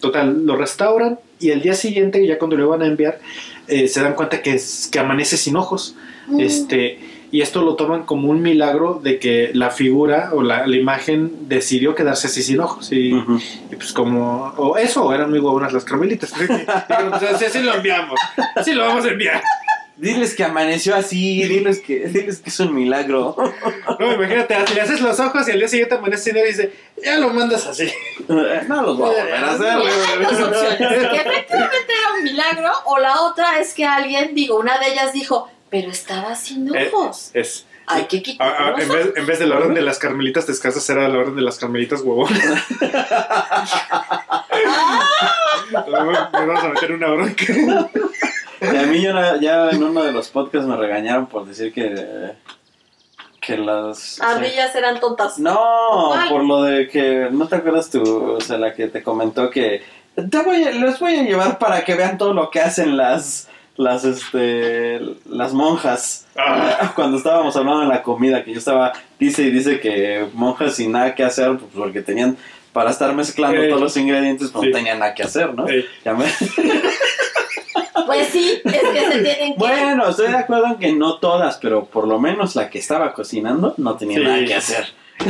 Total, 0.00 0.46
lo 0.46 0.54
restauran 0.54 1.18
y 1.40 1.50
el 1.50 1.60
día 1.60 1.74
siguiente, 1.74 2.24
ya 2.24 2.38
cuando 2.38 2.56
le 2.56 2.64
van 2.64 2.82
a 2.82 2.86
enviar, 2.86 3.18
eh, 3.66 3.88
se 3.88 4.00
dan 4.00 4.14
cuenta 4.14 4.42
que, 4.42 4.52
es- 4.54 4.88
que 4.92 5.00
amanece 5.00 5.36
sin 5.36 5.56
ojos. 5.56 5.96
Mm. 6.28 6.40
Este, 6.40 6.98
y 7.30 7.42
esto 7.42 7.62
lo 7.62 7.74
toman 7.74 8.04
como 8.04 8.28
un 8.30 8.40
milagro 8.42 9.00
de 9.02 9.18
que 9.18 9.50
la 9.52 9.70
figura 9.70 10.30
o 10.32 10.42
la, 10.42 10.66
la 10.66 10.76
imagen 10.76 11.48
decidió 11.48 11.94
quedarse 11.94 12.28
así 12.28 12.42
sin 12.42 12.60
ojos. 12.60 12.90
Y, 12.92 13.12
Ujú. 13.12 13.38
y 13.70 13.76
pues 13.76 13.92
como, 13.92 14.54
o 14.56 14.76
eso, 14.76 15.04
o 15.04 15.12
eran 15.12 15.30
muy 15.30 15.38
huevonas 15.38 15.72
las 15.72 15.84
carmelitas. 15.84 16.32
Dijeron, 16.38 17.10
pues, 17.10 17.22
así, 17.34 17.44
así 17.44 17.60
lo 17.60 17.74
enviamos, 17.74 18.18
así 18.54 18.72
lo 18.72 18.86
vamos 18.86 19.04
a 19.04 19.08
enviar. 19.08 19.42
Diles 19.96 20.36
que 20.36 20.44
amaneció 20.44 20.94
así, 20.94 21.42
diles 21.42 21.80
que, 21.80 22.06
diles 22.06 22.38
que 22.38 22.50
es 22.50 22.60
un 22.60 22.72
milagro. 22.72 23.34
No, 23.98 24.12
imagínate, 24.12 24.54
le 24.72 24.80
haces 24.80 25.00
los 25.00 25.18
ojos 25.18 25.48
y 25.48 25.50
al 25.50 25.58
día 25.58 25.66
siguiente 25.66 25.96
amanece 25.96 26.30
y 26.30 26.46
dice, 26.46 26.72
ya 27.04 27.18
lo 27.18 27.30
mandas 27.30 27.66
así. 27.66 27.90
No 28.28 28.82
los 28.82 28.96
voy 28.96 29.12
a 29.12 29.18
volver 29.18 29.34
a 29.34 29.50
hacer. 29.50 29.74
Dos 30.22 30.40
opciones. 30.40 30.76
Que 30.78 31.16
efectivamente 31.16 31.92
era 31.92 32.12
un 32.16 32.22
milagro, 32.22 32.70
o 32.86 32.98
la 32.98 33.22
otra 33.22 33.58
es 33.58 33.74
que 33.74 33.84
alguien, 33.84 34.36
digo, 34.36 34.56
una 34.56 34.78
de 34.78 34.92
ellas 34.92 35.12
dijo, 35.12 35.50
pero 35.70 35.90
estaba 35.90 36.34
sin 36.34 36.74
Eh, 36.74 36.90
ojos. 36.92 37.30
Es. 37.34 37.64
Hay 37.90 38.04
que 38.04 38.18
Ah, 38.18 38.22
quitar 38.22 38.54
ah, 38.58 38.70
los 38.72 38.80
en, 38.82 38.88
vez, 38.90 39.12
en 39.16 39.26
vez 39.26 39.38
de 39.38 39.46
la 39.46 39.56
orden 39.56 39.72
de 39.74 39.80
las 39.80 39.98
carmelitas 39.98 40.46
descalzas 40.46 40.88
era 40.90 41.08
la 41.08 41.18
orden 41.18 41.36
de 41.36 41.42
las 41.42 41.56
carmelitas 41.58 42.02
huevonas. 42.02 42.38
Me 45.72 46.46
vamos 46.46 46.64
a 46.64 46.68
meter 46.68 46.92
una 46.92 47.08
bronca. 47.08 47.44
Y 48.60 48.76
a 48.76 48.82
mí 48.82 49.00
ya, 49.02 49.36
ya 49.40 49.70
en 49.70 49.82
uno 49.82 50.02
de 50.02 50.12
los 50.12 50.28
podcasts 50.28 50.66
me 50.68 50.76
regañaron 50.76 51.26
por 51.26 51.46
decir 51.46 51.72
que, 51.72 52.32
que 53.40 53.56
las... 53.56 54.20
Ardillas 54.20 54.74
eran 54.74 54.98
tontas. 55.00 55.38
No, 55.38 55.58
¿Cuál? 56.08 56.28
por 56.28 56.44
lo 56.44 56.62
de 56.64 56.88
que, 56.88 57.28
¿no 57.30 57.46
te 57.46 57.56
acuerdas 57.56 57.88
tú? 57.90 58.02
O 58.02 58.40
sea, 58.40 58.58
la 58.58 58.74
que 58.74 58.88
te 58.88 59.02
comentó 59.02 59.48
que 59.50 59.82
te 60.16 60.42
voy 60.42 60.64
a- 60.64 60.72
les 60.72 60.98
voy 60.98 61.16
a 61.16 61.22
llevar 61.22 61.58
para 61.58 61.84
que 61.84 61.94
vean 61.94 62.18
todo 62.18 62.34
lo 62.34 62.50
que 62.50 62.60
hacen 62.60 62.96
las, 62.96 63.48
las, 63.78 64.04
este, 64.04 65.00
las 65.30 65.54
monjas. 65.54 66.26
Ah. 66.36 66.92
Cuando 66.94 67.16
estábamos 67.16 67.56
hablando 67.56 67.80
de 67.80 67.86
la 67.88 68.02
comida, 68.02 68.44
que 68.44 68.52
yo 68.52 68.58
estaba, 68.58 68.92
dice 69.18 69.42
y 69.44 69.50
dice 69.50 69.80
que 69.80 70.26
monjas 70.34 70.74
sin 70.74 70.92
nada 70.92 71.14
que 71.14 71.24
hacer, 71.24 71.56
pues 71.56 71.70
porque 71.74 72.02
tenían, 72.02 72.36
para 72.74 72.90
estar 72.90 73.14
mezclando 73.14 73.66
todos 73.68 73.80
los 73.80 73.96
ingredientes, 73.96 74.50
pues 74.50 74.64
Sí. 74.64 74.70
no 74.70 74.76
tenían 74.76 74.98
nada 74.98 75.14
que 75.14 75.22
hacer, 75.22 75.54
¿no? 75.54 75.66
Ey. 75.66 75.86
Ya 76.04 76.12
me- 76.12 76.26
Pues 78.06 78.28
sí, 78.28 78.60
es 78.64 78.72
que 78.72 79.00
se 79.12 79.18
tienen 79.22 79.52
que... 79.52 79.58
Bueno, 79.58 80.08
estoy 80.08 80.28
de 80.30 80.36
acuerdo 80.38 80.66
en 80.66 80.76
que 80.76 80.92
no 80.92 81.18
todas, 81.18 81.58
pero 81.58 81.84
por 81.84 82.06
lo 82.08 82.18
menos 82.18 82.56
la 82.56 82.70
que 82.70 82.78
estaba 82.78 83.12
cocinando 83.12 83.74
no 83.76 83.96
tenía 83.96 84.18
Sí. 84.18 84.24
nada 84.24 84.44
que 84.44 84.54
hacer. 84.54 84.86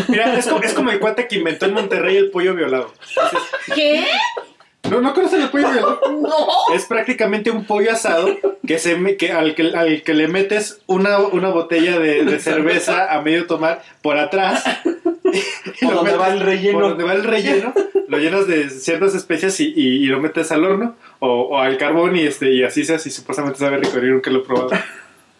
Mira, 0.08 0.38
es 0.38 0.46
como, 0.46 0.62
es 0.62 0.74
como 0.74 0.90
el 0.90 1.00
cuate 1.00 1.26
que 1.26 1.36
inventó 1.36 1.66
en 1.66 1.74
Monterrey 1.74 2.16
el 2.16 2.30
pollo 2.30 2.54
violado. 2.54 2.92
¿Qué? 3.74 4.06
¿No, 4.90 5.00
¿No 5.00 5.12
conocen 5.14 5.42
el 5.42 5.50
pollo 5.50 5.70
violado? 5.70 6.00
No. 6.18 6.74
Es 6.74 6.84
prácticamente 6.86 7.50
un 7.50 7.64
pollo 7.64 7.92
asado 7.92 8.28
que 8.66 8.78
se 8.78 8.96
me- 8.96 9.16
que 9.16 9.32
al, 9.32 9.54
que 9.54 9.70
al 9.74 10.02
que 10.02 10.14
le 10.14 10.28
metes 10.28 10.80
una, 10.86 11.18
una 11.18 11.48
botella 11.50 11.98
de, 11.98 12.24
de 12.24 12.38
cerveza 12.40 13.12
a 13.14 13.20
medio 13.22 13.46
tomar 13.46 13.82
por 14.02 14.18
atrás. 14.18 14.64
y 14.84 15.84
Por 15.84 15.94
lo 15.94 15.96
donde 16.02 16.12
metes- 16.12 16.20
va 16.20 16.28
el 16.32 16.40
relleno. 16.40 16.78
Por 16.78 16.88
donde 16.90 17.04
va 17.04 17.12
el 17.14 17.24
relleno, 17.24 17.72
lo 18.08 18.18
llenas 18.18 18.46
de 18.46 18.68
ciertas 18.70 19.14
especias 19.14 19.58
y, 19.60 19.72
y- 19.74 20.04
y 20.04 20.06
lo 20.06 20.20
metes 20.20 20.50
al 20.52 20.64
horno 20.64 20.96
o, 21.18 21.28
o 21.42 21.58
al 21.58 21.76
carbón 21.78 22.16
y 22.16 22.22
este 22.26 22.52
y 22.52 22.62
así 22.62 22.84
se 22.84 22.94
hace 22.94 23.08
y 23.08 23.12
supuestamente 23.12 23.58
sabe 23.58 23.78
rico. 23.78 23.98
Nunca 23.98 24.30
lo 24.30 24.40
he 24.40 24.44
probado. 24.44 24.70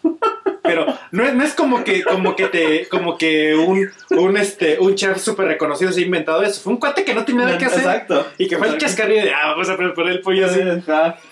Pero 0.69 0.85
no 1.11 1.25
es, 1.25 1.33
no 1.33 1.43
es 1.43 1.53
como 1.53 1.83
que 1.83 2.03
como 2.03 2.35
que 2.35 2.45
te 2.47 2.87
como 2.87 3.17
que 3.17 3.55
un, 3.55 3.89
un 4.11 4.37
este 4.37 4.77
un 4.79 4.95
chef 4.95 5.17
súper 5.19 5.47
reconocido 5.47 5.91
se 5.91 5.99
ha 6.01 6.03
inventado 6.03 6.41
eso. 6.43 6.61
Fue 6.61 6.73
un 6.73 6.79
cuate 6.79 7.03
que 7.03 7.13
no 7.13 7.25
tenía 7.25 7.45
nada 7.45 7.57
que 7.57 7.65
hacer. 7.65 7.79
Exacto. 7.79 8.27
Y 8.37 8.47
que 8.47 8.57
fue 8.57 8.67
el 8.69 8.77
chascarrillo 8.77 9.21
de, 9.23 9.33
ah, 9.33 9.47
vamos 9.47 9.69
a 9.69 9.77
preparar 9.77 10.11
el 10.11 10.21
pollo 10.21 10.45
así. 10.45 10.59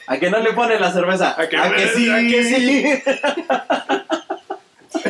¿A 0.07 0.17
que 0.19 0.29
no 0.29 0.39
le 0.39 0.53
pone 0.53 0.79
la 0.79 0.91
cerveza? 0.91 1.35
¿A 1.39 1.47
que- 1.47 1.57
sí? 1.95 2.09
a 2.09 2.17
que 2.19 2.43
sí? 2.43 2.85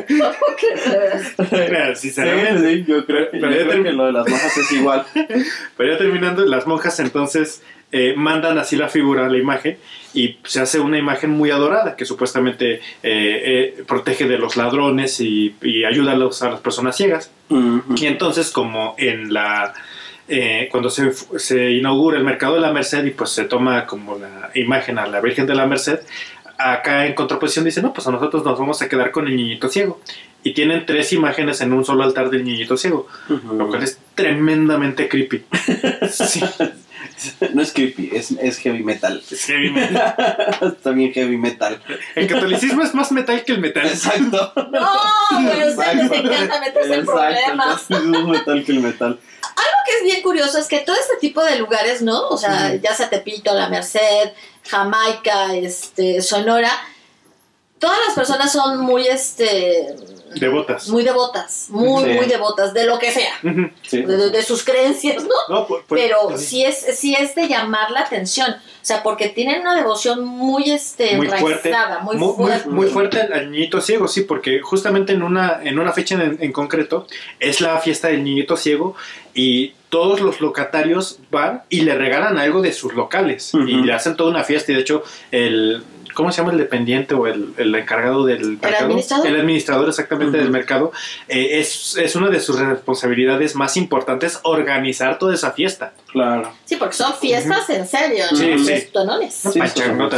¿Cómo 0.07 0.29
crees, 0.57 0.85
de 0.91 0.97
veras? 0.97 1.33
Mira, 1.51 1.95
Sí, 1.95 2.07
sinceramente. 2.09 2.69
sí, 2.69 2.85
yo 2.87 3.05
creo, 3.05 3.27
Pero 3.31 3.49
yo 3.49 3.57
creo 3.57 3.71
term- 3.73 3.83
que 3.83 3.91
lo 3.93 4.05
de 4.07 4.11
las 4.11 4.27
monjas 4.27 4.57
es 4.57 4.71
igual. 4.71 5.05
Pero 5.77 5.91
ya 5.91 5.97
terminando, 5.97 6.45
las 6.45 6.67
monjas 6.67 6.99
entonces 6.99 7.61
eh, 7.91 8.13
mandan 8.17 8.57
así 8.57 8.75
la 8.75 8.89
figura, 8.89 9.29
la 9.29 9.37
imagen, 9.37 9.77
y 10.13 10.37
se 10.43 10.59
hace 10.61 10.79
una 10.79 10.97
imagen 10.97 11.29
muy 11.29 11.51
adorada 11.51 11.95
que 11.95 12.05
supuestamente 12.05 12.75
eh, 12.75 12.81
eh, 13.03 13.83
protege 13.87 14.27
de 14.27 14.37
los 14.37 14.57
ladrones 14.57 15.19
y, 15.21 15.55
y 15.61 15.85
ayuda 15.85 16.13
a, 16.13 16.15
los- 16.15 16.41
a 16.41 16.49
las 16.49 16.59
personas 16.59 16.95
ciegas. 16.97 17.31
Y 17.95 18.05
entonces, 18.07 18.49
como 18.51 18.95
en 18.97 19.33
la. 19.33 19.73
eh, 20.27 20.67
cuando 20.71 20.89
se, 20.89 21.11
se 21.37 21.71
inaugura 21.71 22.17
el 22.17 22.23
mercado 22.25 22.55
de 22.55 22.61
la 22.61 22.73
Merced 22.73 23.05
y 23.05 23.11
pues 23.11 23.29
se 23.29 23.45
toma 23.45 23.85
como 23.85 24.17
la 24.17 24.49
imagen 24.55 24.97
a 24.99 25.07
la 25.07 25.21
Virgen 25.21 25.45
de 25.47 25.55
la 25.55 25.65
Merced, 25.65 25.99
acá 26.57 27.05
en 27.05 27.13
contraposición 27.13 27.63
dice: 27.65 27.81
No, 27.81 27.93
pues 27.93 28.05
a 28.07 28.11
nosotros 28.11 28.43
nos 28.43 28.59
vamos 28.59 28.81
a 28.81 28.89
quedar 28.89 29.11
con 29.11 29.27
el 29.27 29.35
niñito 29.37 29.69
ciego. 29.69 30.01
Y 30.43 30.53
tienen 30.53 30.85
tres 30.85 31.11
imágenes 31.13 31.61
en 31.61 31.71
un 31.73 31.83
solo 31.85 32.03
altar 32.03 32.29
del 32.29 32.43
niñito 32.43 32.75
ciego, 32.77 33.07
lo 33.57 33.67
cual 33.67 33.83
es 33.83 33.99
tremendamente 34.15 35.07
creepy. 35.07 35.43
Sí, 36.09 36.41
No 37.53 37.61
es 37.61 37.71
creepy, 37.71 38.11
es, 38.13 38.31
es 38.31 38.57
heavy 38.59 38.83
metal. 38.83 39.23
es 39.29 39.45
heavy 39.45 39.71
metal. 39.71 40.15
Está 40.61 40.91
bien 40.91 41.11
heavy 41.13 41.37
metal. 41.37 41.81
El 42.15 42.27
catolicismo 42.27 42.83
es 42.83 42.93
más 42.93 43.11
metal 43.11 43.43
que 43.43 43.53
el 43.53 43.59
metal. 43.59 43.87
Exacto. 43.87 44.53
No, 44.67 45.49
pero 45.49 45.69
ustedes 45.69 45.95
les 45.95 46.11
encanta 46.11 46.59
meterse 46.59 46.93
en 46.95 47.05
problemas. 47.05 47.85
Es 47.89 47.99
más 48.01 48.25
metal 48.25 48.63
que 48.63 48.71
el 48.71 48.79
metal. 48.79 49.19
Algo 49.41 49.77
que 49.85 49.97
es 49.97 50.03
bien 50.03 50.21
curioso 50.21 50.59
es 50.59 50.67
que 50.67 50.79
todo 50.79 50.95
este 50.95 51.17
tipo 51.19 51.43
de 51.43 51.57
lugares, 51.57 52.01
¿no? 52.01 52.27
O 52.27 52.37
sea, 52.37 52.75
ya 52.75 52.93
sea 52.93 53.09
Tepito, 53.09 53.53
La 53.53 53.69
Merced, 53.69 54.31
Jamaica, 54.67 55.55
este, 55.55 56.21
Sonora, 56.21 56.71
todas 57.79 57.97
las 58.07 58.15
personas 58.15 58.51
son 58.51 58.79
muy, 58.79 59.07
este, 59.07 59.95
Devotas. 60.35 60.89
muy 60.89 61.03
devotas, 61.03 61.67
muy, 61.69 62.03
Sí. 62.03 62.09
muy 62.11 62.25
devotas 62.25 62.73
de 62.73 62.85
lo 62.85 62.99
que 62.99 63.11
sea. 63.11 63.33
Sí. 63.83 64.01
de, 64.03 64.29
de 64.29 64.43
sus 64.43 64.63
creencias, 64.63 65.23
¿no? 65.23 65.29
No, 65.49 65.67
pues- 65.67 65.83
pues- 65.87 66.01
Pero 66.01 66.37
sí 66.37 66.63
es, 66.63 66.77
sí 66.97 67.15
es 67.15 67.33
de 67.35 67.47
llamar 67.47 67.91
la 67.91 68.01
atención, 68.01 68.51
o 68.51 68.85
sea, 68.87 69.01
porque 69.03 69.29
tienen 69.29 69.61
una 69.61 69.75
devoción 69.75 70.23
muy, 70.25 70.69
este, 70.69 71.15
muy 71.17 71.27
fuerte, 71.27 71.69
enraizada, 71.69 71.99
muy, 71.99 72.17
muy, 72.17 72.27
muy- 72.27 72.35
fuerte. 72.35 72.69
muy 72.69 72.87
fuerte 72.87 73.21
al, 73.21 73.51
niñito 73.51 73.79
ciego, 73.81 74.07
sí, 74.07 74.21
porque 74.21 74.59
justamente 74.61 75.13
en 75.13 75.23
una, 75.23 75.59
en 75.63 75.79
una 75.79 75.91
fecha 75.93 76.15
en, 76.15 76.37
en 76.41 76.51
concreto 76.51 77.07
es 77.39 77.61
la 77.61 77.79
fiesta 77.79 78.09
del 78.09 78.23
niñito 78.23 78.57
ciego 78.57 78.95
y 79.33 79.73
todos 79.89 80.19
los 80.19 80.41
locatarios 80.41 81.19
van 81.31 81.63
y 81.69 81.81
le 81.81 81.95
regalan 81.95 82.37
algo 82.37 82.61
de 82.61 82.73
sus 82.73 82.93
locales 82.93 83.53
y 83.53 83.75
le 83.81 83.93
hacen 83.93 84.17
toda 84.17 84.29
una 84.31 84.43
fiesta 84.43 84.71
y 84.71 84.75
de 84.75 84.81
hecho 84.81 85.03
el... 85.31 85.83
¿Cómo 86.17 86.31
se 86.31 86.37
llama 86.41 86.51
el 86.51 86.57
dependiente 86.57 87.13
o 87.13 87.27
el, 87.27 87.53
el 87.57 87.75
encargado 87.75 88.25
del 88.25 88.57
mercado? 88.57 88.85
administrador? 88.85 89.27
El 89.27 89.35
administrador 89.39 89.87
exactamente 89.87 90.39
del 90.39 90.49
mercado. 90.49 90.91
eh, 91.27 91.59
es, 91.59 91.95
es 91.95 92.15
una 92.15 92.29
de 92.29 92.39
sus 92.39 92.57
responsabilidades 92.57 93.53
más 93.53 93.77
importantes 93.77 94.39
organizar 94.41 95.19
toda 95.19 95.35
esa 95.35 95.51
fiesta. 95.51 95.93
Claro. 96.11 96.51
Sí, 96.65 96.75
porque 96.77 96.95
son 96.95 97.13
fiestas 97.13 97.69
en 97.69 97.87
serio, 97.87 98.25
¿no? 98.31 98.35
Sí, 98.37 98.57
sí. 98.57 98.65
Festonones. 98.65 99.33
Sí, 99.35 99.61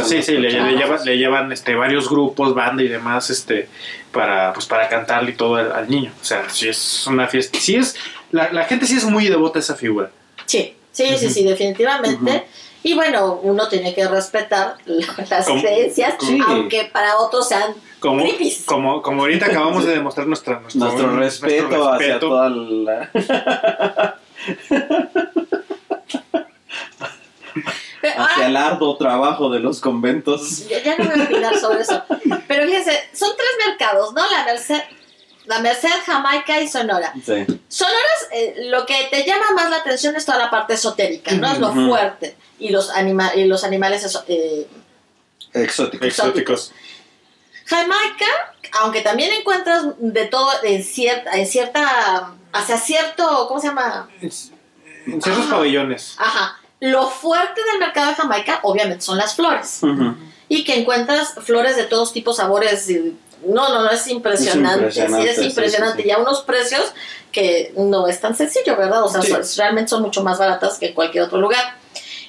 sí, 0.06 0.22
sí, 0.22 0.32
le, 0.38 0.50
le 0.50 0.72
llevan, 0.72 1.04
le 1.04 1.18
llevan 1.18 1.52
este, 1.52 1.74
varios 1.74 2.08
grupos, 2.08 2.54
banda 2.54 2.82
y 2.82 2.88
demás, 2.88 3.28
este, 3.28 3.68
para, 4.10 4.54
pues, 4.54 4.64
para 4.64 4.88
cantarle 4.88 5.32
y 5.32 5.34
todo 5.34 5.56
al, 5.56 5.70
al 5.70 5.90
niño. 5.90 6.12
O 6.18 6.24
sea, 6.24 6.48
sí 6.48 6.66
es 6.66 7.06
una 7.08 7.26
fiesta. 7.28 7.58
Sí 7.60 7.76
es, 7.76 7.94
la, 8.32 8.50
la 8.54 8.64
gente 8.64 8.86
sí 8.86 8.96
es 8.96 9.04
muy 9.04 9.28
devota 9.28 9.58
a 9.58 9.60
esa 9.60 9.74
figura. 9.74 10.10
Sí, 10.46 10.74
sí, 10.92 11.04
sí, 11.18 11.28
sí, 11.28 11.44
definitivamente. 11.44 12.46
Y 12.82 12.94
bueno, 12.94 13.38
uno 13.42 13.68
tiene 13.68 13.94
que 13.94 14.08
respetar 14.08 14.76
las 14.86 15.46
Como- 15.46 15.60
creencias, 15.60 16.14
Sí. 16.20 16.38
aunque 16.46 16.84
para 16.92 17.18
otros 17.18 17.46
sean 17.48 17.74
Como, 18.00 18.22
creepies. 18.22 18.64
como, 18.64 19.02
como 19.02 19.22
ahorita 19.22 19.46
acabamos 19.46 19.84
de 19.84 19.92
demostrar 19.94 20.26
nuestra, 20.26 20.60
nuestro, 20.60 20.80
Nuestro 20.86 21.16
respeto, 21.16 21.62
nuestro 21.68 21.92
hacia 21.92 22.06
respeto. 22.06 22.28
toda 22.28 22.48
la... 22.48 23.10
Pero 28.00 28.14
hacia 28.22 28.34
ahora, 28.34 28.46
el 28.46 28.56
arduo 28.56 28.96
trabajo 28.96 29.50
de 29.50 29.60
los 29.60 29.80
conventos. 29.80 30.66
ya, 30.68 30.82
ya 30.82 30.96
no 30.96 31.04
voy 31.10 31.20
a 31.20 31.24
opinar 31.24 31.58
sobre 31.58 31.82
eso. 31.82 32.02
Pero 32.48 32.64
fíjense, 32.66 32.92
son 33.12 33.30
tres 33.36 33.68
mercados, 33.68 34.14
¿no? 34.14 34.22
La 34.30 34.44
Merced, 34.44 34.80
la 35.46 35.58
Merced, 35.60 35.88
Jamaica 36.06 36.60
y 36.60 36.68
Sonora. 36.68 37.12
Sí. 37.24 37.44
Sonoras, 37.68 38.28
eh, 38.32 38.66
lo 38.68 38.86
que 38.86 39.08
te 39.10 39.24
llama 39.24 39.46
más 39.54 39.70
la 39.70 39.76
atención 39.78 40.14
es 40.16 40.24
toda 40.24 40.38
la 40.38 40.50
parte 40.50 40.74
esotérica, 40.74 41.32
¿no? 41.32 41.50
Es 41.52 41.58
lo 41.58 41.72
fuerte. 41.72 42.36
Y 42.58 42.68
los, 42.70 42.90
anima 42.90 43.34
y 43.34 43.44
los 43.46 43.64
animales 43.64 44.04
eso- 44.04 44.24
eh, 44.28 44.68
Exótico. 45.52 46.04
Exóticos. 46.04 46.72
Jamaica, 47.66 48.26
aunque 48.80 49.00
también 49.00 49.32
encuentras 49.32 49.84
de 49.98 50.26
todo 50.26 50.50
en 50.62 50.82
cierta, 50.84 51.32
en 51.36 51.46
cierta, 51.46 52.32
hacia 52.52 52.76
cierto, 52.78 53.46
¿cómo 53.48 53.60
se 53.60 53.68
llama? 53.68 54.08
En 54.20 54.30
ciertos 55.22 55.46
pabellones. 55.46 56.14
Ajá. 56.18 56.58
Lo 56.80 57.08
fuerte 57.08 57.60
del 57.64 57.78
mercado 57.78 58.08
de 58.10 58.14
Jamaica, 58.14 58.60
obviamente, 58.62 59.02
son 59.04 59.18
las 59.18 59.34
flores. 59.34 59.80
Y 60.48 60.64
que 60.64 60.80
encuentras 60.80 61.34
flores 61.42 61.76
de 61.76 61.84
todos 61.84 62.12
tipos, 62.12 62.36
sabores. 62.36 62.88
y- 62.90 63.16
No, 63.44 63.68
no, 63.68 63.82
no, 63.82 63.90
es 63.90 64.06
impresionante. 64.08 64.88
Es 64.88 64.96
impresionante, 64.96 65.34
sí, 65.34 65.40
es 65.40 65.46
impresionante. 65.46 65.96
sí, 65.96 66.02
sí. 66.02 66.08
Y 66.08 66.12
a 66.12 66.18
unos 66.18 66.42
precios 66.42 66.92
que 67.32 67.72
no 67.76 68.06
es 68.06 68.20
tan 68.20 68.36
sencillo, 68.36 68.76
¿verdad? 68.76 69.02
O 69.04 69.08
sea, 69.08 69.22
Sí. 69.22 69.30
son- 69.30 69.42
realmente 69.56 69.88
son 69.90 70.02
mucho 70.02 70.22
más 70.22 70.38
baratas 70.38 70.78
que 70.78 70.86
en 70.88 70.94
cualquier 70.94 71.24
otro 71.24 71.38
lugar. 71.38 71.76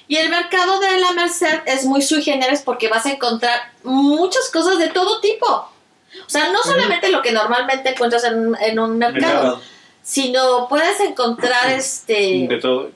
Y 0.07 0.17
el 0.17 0.29
mercado 0.29 0.79
de 0.79 0.97
la 0.99 1.11
Merced 1.13 1.61
es 1.65 1.85
muy 1.85 2.01
sui 2.01 2.21
generis 2.21 2.61
porque 2.61 2.87
vas 2.89 3.05
a 3.05 3.11
encontrar 3.11 3.59
muchas 3.83 4.49
cosas 4.49 4.77
de 4.77 4.89
todo 4.89 5.21
tipo. 5.21 5.47
O 5.47 6.29
sea, 6.29 6.49
no 6.51 6.61
solamente 6.63 7.09
lo 7.09 7.21
que 7.21 7.31
normalmente 7.31 7.89
encuentras 7.91 8.23
en, 8.25 8.55
en 8.61 8.79
un 8.79 8.97
mercado, 8.97 9.33
Mercado. 9.33 9.61
sino 10.03 10.67
puedes 10.67 10.99
encontrar 10.99 11.71
este 11.71 12.45
De 12.49 12.59
todo. 12.61 12.91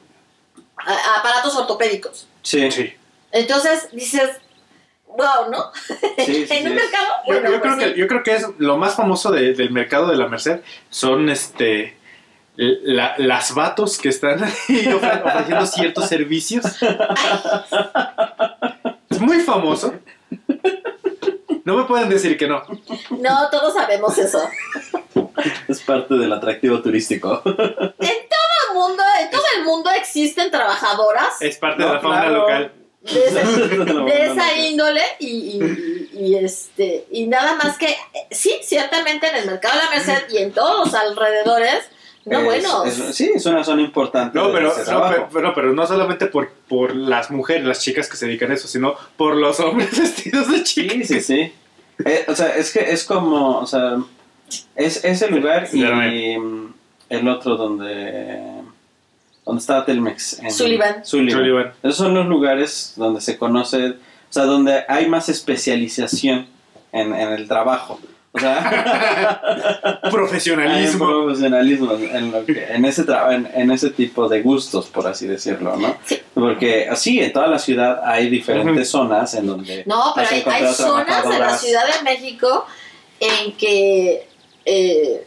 a- 0.78 1.20
aparatos 1.20 1.56
ortopédicos. 1.56 2.28
Sí. 2.42 2.70
Sí. 2.72 2.94
Entonces 3.32 3.88
dices, 3.94 4.30
wow, 5.18 5.50
¿no? 5.52 5.72
Sí, 6.26 6.46
sí, 6.48 6.48
en 6.50 6.68
un 6.70 6.76
mercado, 6.76 7.06
Yo, 7.28 7.34
bueno, 7.34 7.52
yo 7.52 7.62
pues 7.62 7.74
creo 7.76 7.88
sí. 7.88 7.94
que, 7.94 8.00
yo 8.00 8.08
creo 8.08 8.24
que 8.24 8.36
es 8.36 8.48
lo 8.58 8.78
más 8.78 8.96
famoso 8.96 9.32
de- 9.32 9.54
del 9.54 9.72
mercado 9.72 10.08
de 10.08 10.18
la 10.18 10.28
Merced 10.28 10.60
son 10.90 11.30
este 11.30 11.98
la- 12.58 13.16
las 13.18 13.54
vatos 13.54 13.98
que 13.98 14.10
están 14.10 14.44
ahí 14.44 14.86
ofre- 14.86 15.24
ofreciendo 15.26 15.66
ciertos 15.66 16.08
servicios. 16.08 16.64
Es 19.10 19.20
muy 19.22 19.40
famoso. 19.42 19.94
No 21.64 21.78
me 21.78 21.84
pueden 21.86 22.10
decir 22.10 22.38
que 22.38 22.48
no. 22.48 22.62
No, 23.10 23.50
todos 23.50 23.74
sabemos 23.74 24.18
eso. 24.18 24.42
Es 25.68 25.82
parte 25.82 26.14
del 26.16 26.32
atractivo 26.32 26.82
turístico. 26.82 27.42
Todo 27.44 27.56
el 27.98 28.74
mundo, 28.74 29.04
en 29.22 29.32
todo 29.32 29.44
el 29.58 29.64
mundo 29.64 29.90
existen 29.92 30.52
trabajadoras 30.52 31.42
Es 31.42 31.58
parte 31.58 31.82
No, 31.82 31.88
de 31.88 31.94
la 31.96 32.00
fauna 32.02 32.22
claro. 32.22 32.34
local. 32.36 32.72
De, 33.14 34.26
esa 34.26 34.58
índole 34.68 35.02
y, 35.20 35.28
y- 35.28 36.10
y, 36.18 36.36
este 36.36 37.06
y 37.12 37.28
nada 37.28 37.56
más 37.56 37.78
que 37.78 37.96
sí, 38.32 38.56
ciertamente 38.64 39.28
en 39.28 39.36
el 39.36 39.46
mercado 39.48 39.78
de 39.80 39.84
la 39.86 39.90
Merced 39.92 40.30
y 40.34 40.38
en 40.38 40.52
todos 40.54 40.86
los 40.86 40.94
alrededores, 40.96 41.84
no 42.26 42.40
Es- 42.40 42.46
bueno, 42.46 42.86
es- 42.86 43.16
sí, 43.16 43.32
es 43.36 43.46
una 43.46 43.64
zona 43.64 43.82
importante. 43.84 44.38
No, 44.38 44.52
pero, 44.52 44.70
no, 44.70 45.10
pero, 45.10 45.30
pero, 45.32 45.54
pero 45.54 45.74
no 45.74 45.86
solamente 45.86 46.26
por, 46.28 46.50
por 46.68 46.96
las 46.96 47.30
mujeres, 47.32 47.66
las 47.66 47.82
chicas 47.82 48.10
que 48.10 48.18
se 48.18 48.26
dedican 48.28 48.50
a 48.52 48.56
eso, 48.56 48.68
sino 48.68 48.96
por 49.18 49.36
los 49.36 49.60
hombres 49.60 49.90
vestidos 50.00 50.50
de 50.52 50.64
chicas. 50.64 51.08
Sí, 51.08 51.16
sí, 51.16 51.22
sí. 51.22 51.54
Eh, 52.04 52.26
o 52.28 52.36
sea, 52.36 52.56
es 52.56 52.72
que 52.74 52.80
es 52.92 53.04
como, 53.04 53.60
o 53.60 53.68
sea, 53.68 53.98
es 54.76 55.04
ese 55.06 55.28
lugar 55.30 55.68
y 55.74 55.84
el 57.10 57.28
otro 57.28 57.56
donde, 57.56 58.42
donde 59.46 59.60
estaba 59.62 59.86
Telmex. 59.86 60.40
en- 60.40 60.52
Sullivan. 60.52 61.06
Sullivan. 61.06 61.38
Sullivan. 61.40 61.74
Esos 61.84 61.98
son 61.98 62.14
los 62.14 62.26
lugares 62.26 62.94
donde 62.96 63.22
se 63.22 63.38
conoce, 63.38 63.90
o 63.90 63.94
sea, 64.30 64.44
donde 64.44 64.84
hay 64.88 65.08
más 65.08 65.30
especialización 65.30 66.48
en, 66.92 67.14
en 67.14 67.32
el 67.34 67.48
trabajo. 67.48 68.00
O 68.32 68.40
sea, 68.40 69.40
hay 69.86 70.00
un 70.04 70.12
Profesionalismo. 70.12 71.06
profesionalismo 71.08 71.94
en, 71.94 72.32
lo 72.32 72.46
que- 72.46 72.66
en 72.66 72.84
ese 72.84 73.06
tra- 73.06 73.34
en, 73.34 73.50
en 73.54 73.72
ese 73.72 73.92
tipo 73.92 74.28
de 74.28 74.42
gustos, 74.42 74.88
por 74.88 75.08
así 75.08 75.26
decirlo, 75.26 75.78
¿no? 75.78 75.96
Sí. 76.06 76.20
Porque 76.34 76.90
así 76.90 77.22
en 77.22 77.32
toda 77.32 77.48
la 77.48 77.60
ciudad 77.60 78.02
hay 78.04 78.30
diferentes 78.30 78.90
zonas 78.90 79.34
en 79.36 79.48
donde 79.48 79.84
No, 79.86 80.12
pero 80.16 80.28
hay, 80.30 80.44
hay 80.46 80.74
zonas 80.74 81.24
en 81.26 81.40
la. 81.40 81.58
Ciudad 81.58 81.84
de 81.96 82.04
México 82.04 82.66
en 83.22 83.54
que 83.54 84.28
eh, 84.66 85.26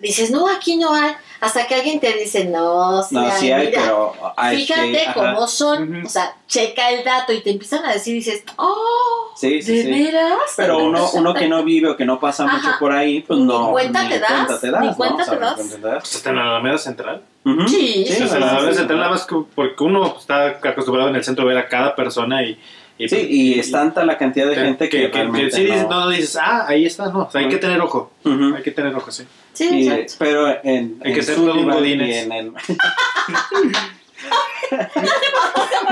dices, 0.00 0.32
no, 0.32 0.48
aquí 0.48 0.76
no 0.76 0.92
hay, 0.92 1.12
hasta 1.40 1.66
que 1.66 1.74
alguien 1.76 2.00
te 2.00 2.12
dice, 2.14 2.44
no, 2.46 3.02
sí 3.02 3.14
No, 3.14 3.20
hay, 3.22 3.32
sí 3.40 3.52
hay, 3.52 3.66
mira, 3.68 3.80
pero 3.82 4.12
hay 4.36 4.56
fíjate 4.56 4.90
que... 4.92 5.12
cómo 5.14 5.46
son, 5.46 5.98
Ujú. 5.98 6.06
o 6.06 6.10
sea, 6.10 6.36
checa 6.46 6.90
el 6.90 7.04
dato 7.04 7.32
y 7.32 7.40
te 7.42 7.50
empiezan 7.50 7.84
a 7.84 7.92
decir, 7.92 8.14
dices, 8.14 8.42
oh, 8.56 9.32
Sí, 9.36 9.62
sí, 9.62 9.76
¿de 9.76 9.82
sí. 9.84 9.90
veras? 10.04 10.36
Pero 10.56 10.78
uno, 10.78 11.08
uno 11.12 11.32
que 11.34 11.46
no 11.48 11.62
vive 11.62 11.90
o 11.90 11.96
que 11.96 12.04
no 12.04 12.18
pasa 12.18 12.44
mucho 12.44 12.68
Ajá. 12.70 12.78
por 12.80 12.92
ahí, 12.92 13.20
pues 13.20 13.38
Ni 13.38 13.46
no. 13.46 13.70
cuenta 13.70 14.08
te 14.08 14.18
das, 14.18 14.30
cuenta 14.32 14.60
te 14.60 14.70
das, 14.70 14.82
ni 14.82 14.94
cuenta 14.94 15.24
te 15.24 15.36
das. 15.36 15.58
ni 15.58 15.68
cuenta 15.68 15.76
te 15.76 15.80
das. 15.82 16.00
Pues 16.02 16.16
hasta 16.16 16.30
en 16.30 16.36
la 16.36 16.42
Alameda 16.42 16.78
Central. 16.78 17.22
Ujú. 17.44 17.68
Sí, 17.68 18.04
Sí, 18.06 18.14
sí, 18.14 18.22
Hasta 18.24 18.24
en 18.24 18.28
sí, 18.30 18.38
la 18.40 18.50
Alameda 18.50 18.72
sí, 18.72 18.78
Central 18.78 18.96
sí. 18.96 19.00
nada 19.00 19.10
más 19.10 19.26
que 19.26 19.36
porque 19.54 19.84
uno 19.84 20.16
está 20.18 20.46
acostumbrado 20.62 21.08
en 21.10 21.16
el 21.16 21.24
centro 21.24 21.44
a 21.44 21.48
ver 21.48 21.58
a 21.58 21.68
cada 21.68 21.94
persona 21.94 22.42
y... 22.42 22.58
y 22.98 23.08
Sí, 23.08 23.26
y 23.30 23.58
es 23.60 23.70
tanta 23.70 24.04
la 24.04 24.18
cantidad 24.18 24.48
de 24.48 24.54
que- 24.54 24.60
gente 24.60 24.88
que, 24.88 25.10
que, 25.10 25.10
que- 25.10 25.32
que 25.32 25.50
sí 25.50 25.64
no- 25.68 25.82
no, 25.88 26.00
no 26.04 26.10
dices, 26.10 26.36
ah, 26.40 26.64
ahí 26.66 26.84
está, 26.86 27.06
no, 27.12 27.20
o 27.20 27.30
sea, 27.30 27.40
hay 27.40 27.48
que 27.48 27.58
tener 27.58 27.80
ojo, 27.80 28.10
hay 28.24 28.62
que 28.62 28.72
tener 28.72 28.94
ojo, 28.94 29.10
sí. 29.12 29.24
sí, 29.52 29.68
Y, 29.72 29.88
exacto. 29.88 30.14
pero 30.18 30.48
en, 30.64 31.00
Hay 31.04 31.12
que 31.12 31.20
en 31.20 31.24
ser 31.24 31.36
todo 31.36 31.54
un 31.54 31.70
godínez. 31.70 32.24
en 32.24 32.32
el... 32.32 32.52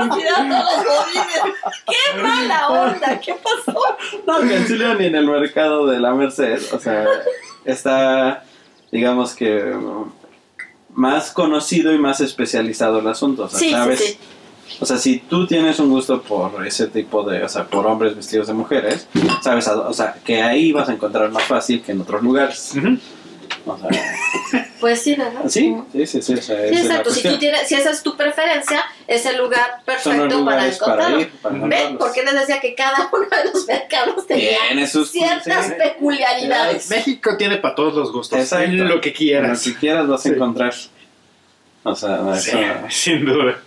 Cuidado 0.09 0.47
todos 0.49 0.85
los 0.85 0.85
godines. 0.85 1.41
¡Qué 1.87 2.21
mala 2.21 2.67
onda! 2.69 3.19
¿Qué 3.19 3.33
pasó? 3.35 3.79
No, 4.25 4.39
que 4.47 4.55
en 4.55 4.67
Sullivan 4.67 5.01
y 5.01 5.05
en 5.05 5.15
el 5.15 5.25
mercado 5.27 5.87
de 5.87 5.99
la 5.99 6.13
Merced, 6.13 6.59
o 6.73 6.79
sea, 6.79 7.05
está, 7.65 8.43
digamos 8.91 9.33
que, 9.33 9.63
um, 9.71 10.11
más 10.93 11.31
conocido 11.31 11.93
y 11.93 11.97
más 11.97 12.19
especializado 12.21 12.99
el 12.99 13.07
asunto, 13.07 13.43
o 13.45 13.49
sea, 13.49 13.59
Sí, 13.59 13.65
sí, 13.67 13.71
¿sabes? 13.71 13.99
sí. 13.99 14.19
O 14.79 14.85
sea, 14.85 14.97
si 14.97 15.19
tú 15.19 15.47
tienes 15.47 15.79
un 15.79 15.89
gusto 15.89 16.21
por 16.21 16.65
ese 16.65 16.87
tipo 16.87 17.23
de, 17.23 17.43
o 17.43 17.49
sea, 17.49 17.63
por 17.65 17.85
hombres 17.87 18.15
vestidos 18.15 18.47
de 18.47 18.53
mujeres, 18.53 19.07
sabes, 19.41 19.67
o 19.67 19.93
sea, 19.93 20.15
que 20.23 20.41
ahí 20.41 20.71
vas 20.71 20.89
a 20.89 20.93
encontrar 20.93 21.29
más 21.31 21.43
fácil 21.43 21.81
que 21.81 21.91
en 21.93 22.01
otros 22.01 22.21
lugares. 22.21 22.73
O 23.65 23.77
sea, 23.77 23.89
Pues 24.79 25.01
sí, 25.01 25.15
¿verdad? 25.15 25.41
sí, 25.47 25.75
sí, 25.91 26.05
sí, 26.05 26.21
sí, 26.21 26.33
o 26.35 26.41
sea, 26.41 26.55
Sí, 26.57 26.63
esa 26.65 26.65
es 26.67 26.71
la 26.71 26.79
exacto. 26.97 27.09
Si, 27.09 27.23
tú 27.27 27.37
tienes, 27.39 27.67
si 27.67 27.73
esa 27.75 27.89
es 27.89 28.03
tu 28.03 28.15
preferencia, 28.15 28.83
es 29.07 29.25
el 29.25 29.37
lugar 29.39 29.81
Son 30.03 30.17
los 30.17 30.27
perfecto 30.27 30.45
para 30.45 30.67
encontrarlo. 30.67 31.19
ir, 31.21 31.29
para 31.41 31.55
¿Ven? 31.65 31.97
Porque 31.97 32.21
les 32.23 32.33
decía 32.35 32.59
que 32.59 32.75
cada 32.75 33.09
uno 33.11 33.25
de 33.25 33.51
los 33.51 33.65
mercados 33.65 34.27
tenía 34.27 34.87
sus 34.87 35.09
ciertas 35.09 35.65
sí. 35.67 35.73
peculiaridades. 35.77 36.89
México 36.91 37.35
tiene 37.37 37.57
para 37.57 37.73
todos 37.73 37.95
los 37.95 38.11
gustos, 38.13 38.37
Exacto. 38.39 38.71
lo 38.71 39.01
que 39.01 39.09
Lo 39.09 39.15
quieras. 39.15 39.63
que 39.63 39.75
quieras 39.75 40.07
vas 40.07 40.19
a 40.19 40.23
Sí. 40.23 40.29
encontrar. 40.35 40.73
O 41.83 41.95
sea, 41.95 42.35
Sí, 42.35 42.51
eso- 42.51 42.59
sin 42.89 43.25
duda. 43.25 43.59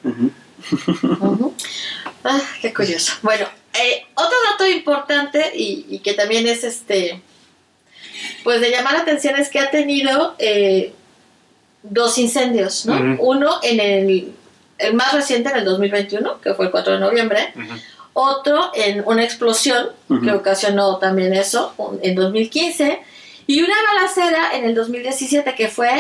Ah, 2.25 2.41
qué 2.61 2.73
curioso. 2.75 3.15
Bueno, 3.23 3.47
eh, 3.75 4.05
otro 4.15 4.37
dato 4.51 4.67
importante 4.67 5.53
y, 5.55 5.87
y 5.89 5.99
que 6.01 6.15
también 6.15 6.47
es 6.47 6.65
este, 6.65 7.21
pues 8.45 8.61
de 8.61 8.71
llamar 8.71 8.95
la 8.95 9.01
atención 9.01 9.37
es 9.37 9.49
que 9.49 9.59
ha 9.59 9.71
tenido 9.71 10.35
eh, 10.39 10.93
dos 11.83 12.19
incendios, 12.19 12.85
¿no? 12.87 12.95
Uno 13.21 13.59
en 13.63 13.81
el, 13.81 14.33
el 14.79 14.95
más 14.95 15.13
reciente 15.15 15.49
en 15.51 15.57
el 15.59 15.65
2021, 15.65 16.41
que 16.41 16.55
fue 16.55 16.67
el 16.67 16.71
4 16.71 16.95
de 16.95 16.99
noviembre, 17.01 17.53
otro 18.13 18.71
en 18.75 19.03
una 19.07 19.23
explosión 19.25 19.89
que 20.23 20.33
ocasionó 20.33 20.99
también 20.99 21.33
eso 21.33 21.73
un- 21.79 22.01
en 22.03 22.15
2015 22.17 23.01
y 23.47 23.63
una 23.63 23.75
balacera 23.95 24.57
en 24.57 24.65
el 24.65 24.75
2017 24.75 25.55
que 25.55 25.69
fue 25.69 25.91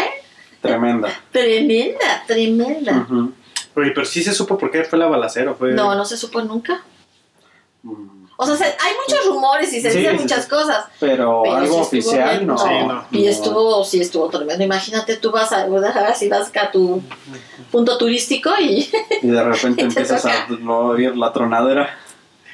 Tremenda. 0.60 1.08
tremenda, 1.32 2.24
tremenda. 2.26 3.06
Pero 3.94 4.04
sí 4.04 4.22
se 4.22 4.32
supo 4.34 4.58
por 4.58 4.70
qué 4.70 4.84
fue 4.84 4.98
la 4.98 5.06
balacera. 5.06 5.54
Fue... 5.54 5.72
No, 5.72 5.94
no 5.94 6.04
se 6.04 6.16
supo 6.16 6.42
nunca. 6.42 6.82
Mm. 7.82 8.20
O 8.42 8.46
sea, 8.46 8.56
se- 8.56 8.64
hay 8.64 8.92
muchos 9.06 9.26
rumores 9.26 9.70
y 9.72 9.80
se 9.82 9.90
Sí, 9.90 9.98
dicen 9.98 10.16
sí, 10.16 10.22
muchas 10.22 10.44
sí. 10.44 10.50
cosas. 10.50 10.86
Pero, 10.98 11.42
Pero 11.44 11.56
algo 11.56 11.76
oficial, 11.78 12.30
bien, 12.38 12.46
no. 12.46 12.56
Sí, 12.56 12.68
no. 12.86 13.04
Y 13.10 13.26
estuvo, 13.26 13.84
sí, 13.84 14.00
estuvo 14.00 14.28
tremendo. 14.30 14.64
Imagínate, 14.64 15.16
tú 15.16 15.30
vas 15.30 15.52
a, 15.52 15.66
si 16.14 16.28
vas 16.28 16.48
acá 16.48 16.64
a 16.64 16.70
tu 16.70 17.02
punto 17.70 17.98
turístico 17.98 18.50
y 18.58 18.88
Y 19.22 19.26
de 19.28 19.44
repente 19.44 19.76
Te 19.82 19.88
empiezas 19.88 20.24
a 20.24 20.46
oír 20.68 21.14
la 21.16 21.32
tronadera. 21.34 21.98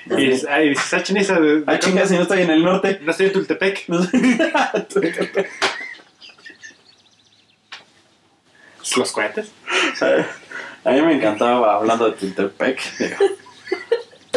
Y 0.07 0.15
dices, 0.27 0.47
ay, 0.51 0.71
dices, 0.71 0.93
ah, 0.95 1.03
chinesa, 1.05 1.39
de- 1.39 1.61
de- 1.61 1.65
Ah, 1.69 1.79
chinga, 1.79 2.05
si 2.07 2.15
no 2.17 2.23
estoy 2.23 2.43
en 2.43 2.51
el 2.51 2.65
norte. 2.65 2.99
No 3.03 3.11
estoy 3.13 3.27
en 3.27 3.33
Tultepec. 3.33 3.85
No 3.89 4.03
sé. 4.03 4.13
Los 8.97 9.13
cohetes. 9.13 9.51
A 10.87 10.93
mí 10.93 11.03
me 11.03 11.15
encantaba 11.15 11.75
hablando 11.77 12.07
de 12.07 12.13
Tultepec. 12.13 12.81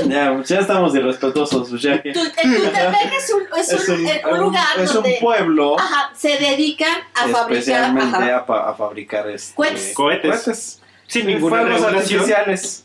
Ya, 0.08 0.34
pues 0.34 0.48
ya 0.48 0.60
estamos 0.60 0.96
irrespetuosos. 0.96 1.70
pues 1.70 1.82
ya 1.82 2.02
que- 2.02 2.10
el 2.12 2.14
Tultepec 2.16 3.14
es 3.18 3.34
un, 3.34 3.60
es 3.60 3.74
es 3.74 3.90
un, 3.90 4.00
un, 4.00 4.08
eh, 4.08 4.22
un 4.32 4.40
lugar 4.40 4.64
es 4.80 4.96
un 4.96 5.04
pueblo 5.20 5.78
ajá, 5.78 6.12
se 6.16 6.38
dedican 6.38 7.00
a 7.16 7.28
fabricar 7.28 7.52
especialmente 7.52 8.16
ajá, 8.16 8.38
a, 8.38 8.46
pa- 8.46 8.70
a 8.70 8.74
fabricar 8.76 9.30
este, 9.30 9.54
Cohetes. 9.56 9.94
Cohetes. 9.94 10.82
Sin 11.06 11.26
ninguna 11.28 11.64
regulación. 11.64 12.24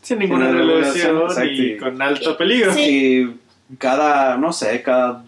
Sin 0.01 0.19
ninguna 0.19 0.49
regulación 0.51 1.25
y 1.49 1.77
con 1.77 2.01
alto 2.01 2.35
peligro. 2.35 2.73
Sí. 2.73 3.29
Y 3.69 3.75
cada, 3.77 4.35
no 4.35 4.51
sé, 4.51 4.81
cada 4.81 5.23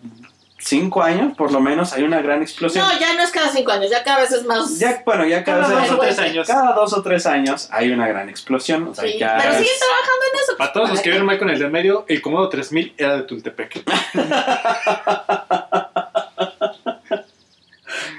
cinco 0.59 1.03
años 1.03 1.35
por 1.37 1.51
lo 1.51 1.59
menos 1.61 1.93
hay 1.93 2.03
una 2.03 2.21
gran 2.21 2.41
explosión. 2.41 2.85
No, 2.87 2.99
ya 2.99 3.13
no 3.13 3.21
es 3.21 3.31
cada 3.31 3.49
cinco 3.49 3.71
años, 3.71 3.89
ya 3.91 4.03
cada 4.03 4.21
vez 4.21 4.31
es 4.31 4.43
más. 4.45 4.79
Ya, 4.79 5.01
bueno, 5.05 5.25
ya 5.25 5.43
cada, 5.43 5.61
Cada 5.63 5.81
vez- 5.81 5.89
dos 5.89 5.97
o 5.97 6.01
tres 6.01 6.19
años. 6.19 6.47
cada 6.47 6.73
dos 6.73 6.93
o 6.93 7.01
tres 7.03 7.25
años 7.25 7.67
hay 7.71 7.91
una 7.91 8.07
gran 8.07 8.29
explosión. 8.29 8.87
O 8.87 8.95
sea, 8.95 9.03
Sí, 9.05 9.17
ya 9.19 9.37
Pero 9.37 9.51
es- 9.51 9.57
siguen 9.59 9.73
trabajando 9.79 10.25
en 10.33 10.39
eso. 10.43 10.57
Para 10.57 10.73
todos 10.73 10.89
los 10.89 11.01
que 11.01 11.09
vieron 11.09 11.27
mal 11.27 11.37
con 11.39 11.49
el 11.49 11.59
de 11.59 11.69
medio, 11.69 12.05
el 12.07 12.21
Comodo 12.21 12.49
3000 12.49 12.93
era 12.97 13.17
de 13.17 13.23
Tultepec. 13.23 13.83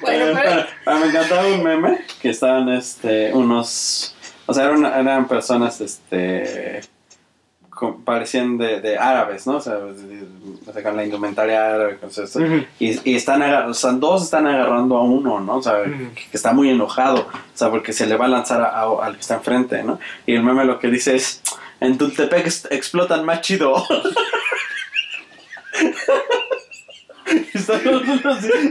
Bueno, 0.00 0.24
Eh, 0.26 0.40
pero 0.42 0.66
pero 0.84 0.98
me 0.98 1.06
encantaba 1.06 1.46
un 1.46 1.62
meme 1.62 1.98
que 2.22 2.30
estaban 2.30 2.68
este, 2.70 3.32
unos. 3.34 4.14
O 4.46 4.54
sea, 4.54 4.64
eran, 4.64 4.84
eran 4.86 5.28
personas 5.28 5.80
este, 5.80 6.80
parecían 8.04 8.58
de, 8.58 8.80
de 8.80 8.98
árabes, 8.98 9.46
¿no? 9.46 9.56
O 9.56 9.60
sea, 9.60 9.74
de- 9.76 10.26
con 10.82 10.96
la 10.96 11.04
indumentaria 11.04 11.74
árabe, 11.74 11.96
con. 11.98 12.10
Y, 12.78 13.10
y 13.10 13.16
están 13.16 13.42
o 13.42 13.74
sea, 13.74 13.92
dos 13.92 14.22
están 14.24 14.46
agarrando 14.46 14.96
a 14.96 15.02
uno, 15.02 15.40
¿no? 15.40 15.56
O 15.56 15.62
sea, 15.62 15.82
que 15.84 16.24
está 16.32 16.52
muy 16.52 16.68
enojado, 16.70 17.20
o 17.22 17.56
sea, 17.56 17.70
porque 17.70 17.92
se 17.92 18.06
le 18.06 18.16
va 18.16 18.26
a 18.26 18.28
lanzar 18.28 18.60
a- 18.60 18.80
a- 18.80 19.04
al 19.06 19.14
que 19.14 19.20
está 19.20 19.34
enfrente, 19.34 19.82
¿no? 19.82 19.98
Y 20.26 20.34
el 20.34 20.42
meme 20.42 20.64
lo 20.64 20.78
que 20.78 20.88
dice 20.88 21.16
es, 21.16 21.42
en 21.80 21.96
Tultepec 21.98 22.46
ex- 22.46 22.68
explotan 22.70 23.24
más 23.24 23.40
chido. 23.40 23.82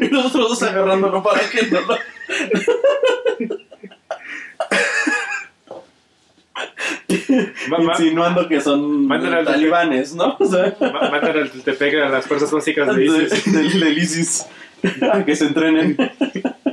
Y 0.01 0.09
nosotros 0.09 0.49
dos 0.49 0.63
agarrándolo 0.63 1.21
para 1.21 1.41
que 1.49 1.63
no 1.67 1.81
lo... 1.81 1.97
Va- 4.57 4.67
va- 6.55 6.96
Insinuando 7.07 8.47
que 8.47 8.59
son 8.61 9.07
talibanes, 9.07 10.13
¿no? 10.13 10.35
O 10.39 10.45
sea, 10.45 10.75
Matan 10.79 11.37
al 11.37 11.49
Tultepec 11.51 11.95
a 11.95 12.09
las 12.09 12.25
fuerzas 12.25 12.51
básicas 12.51 12.95
de 12.95 13.05
ISIS. 13.05 13.45
del, 13.53 13.79
del 13.79 13.97
ISIS. 13.97 14.45
que 15.25 15.35
se 15.35 15.45
entrenen. 15.45 15.95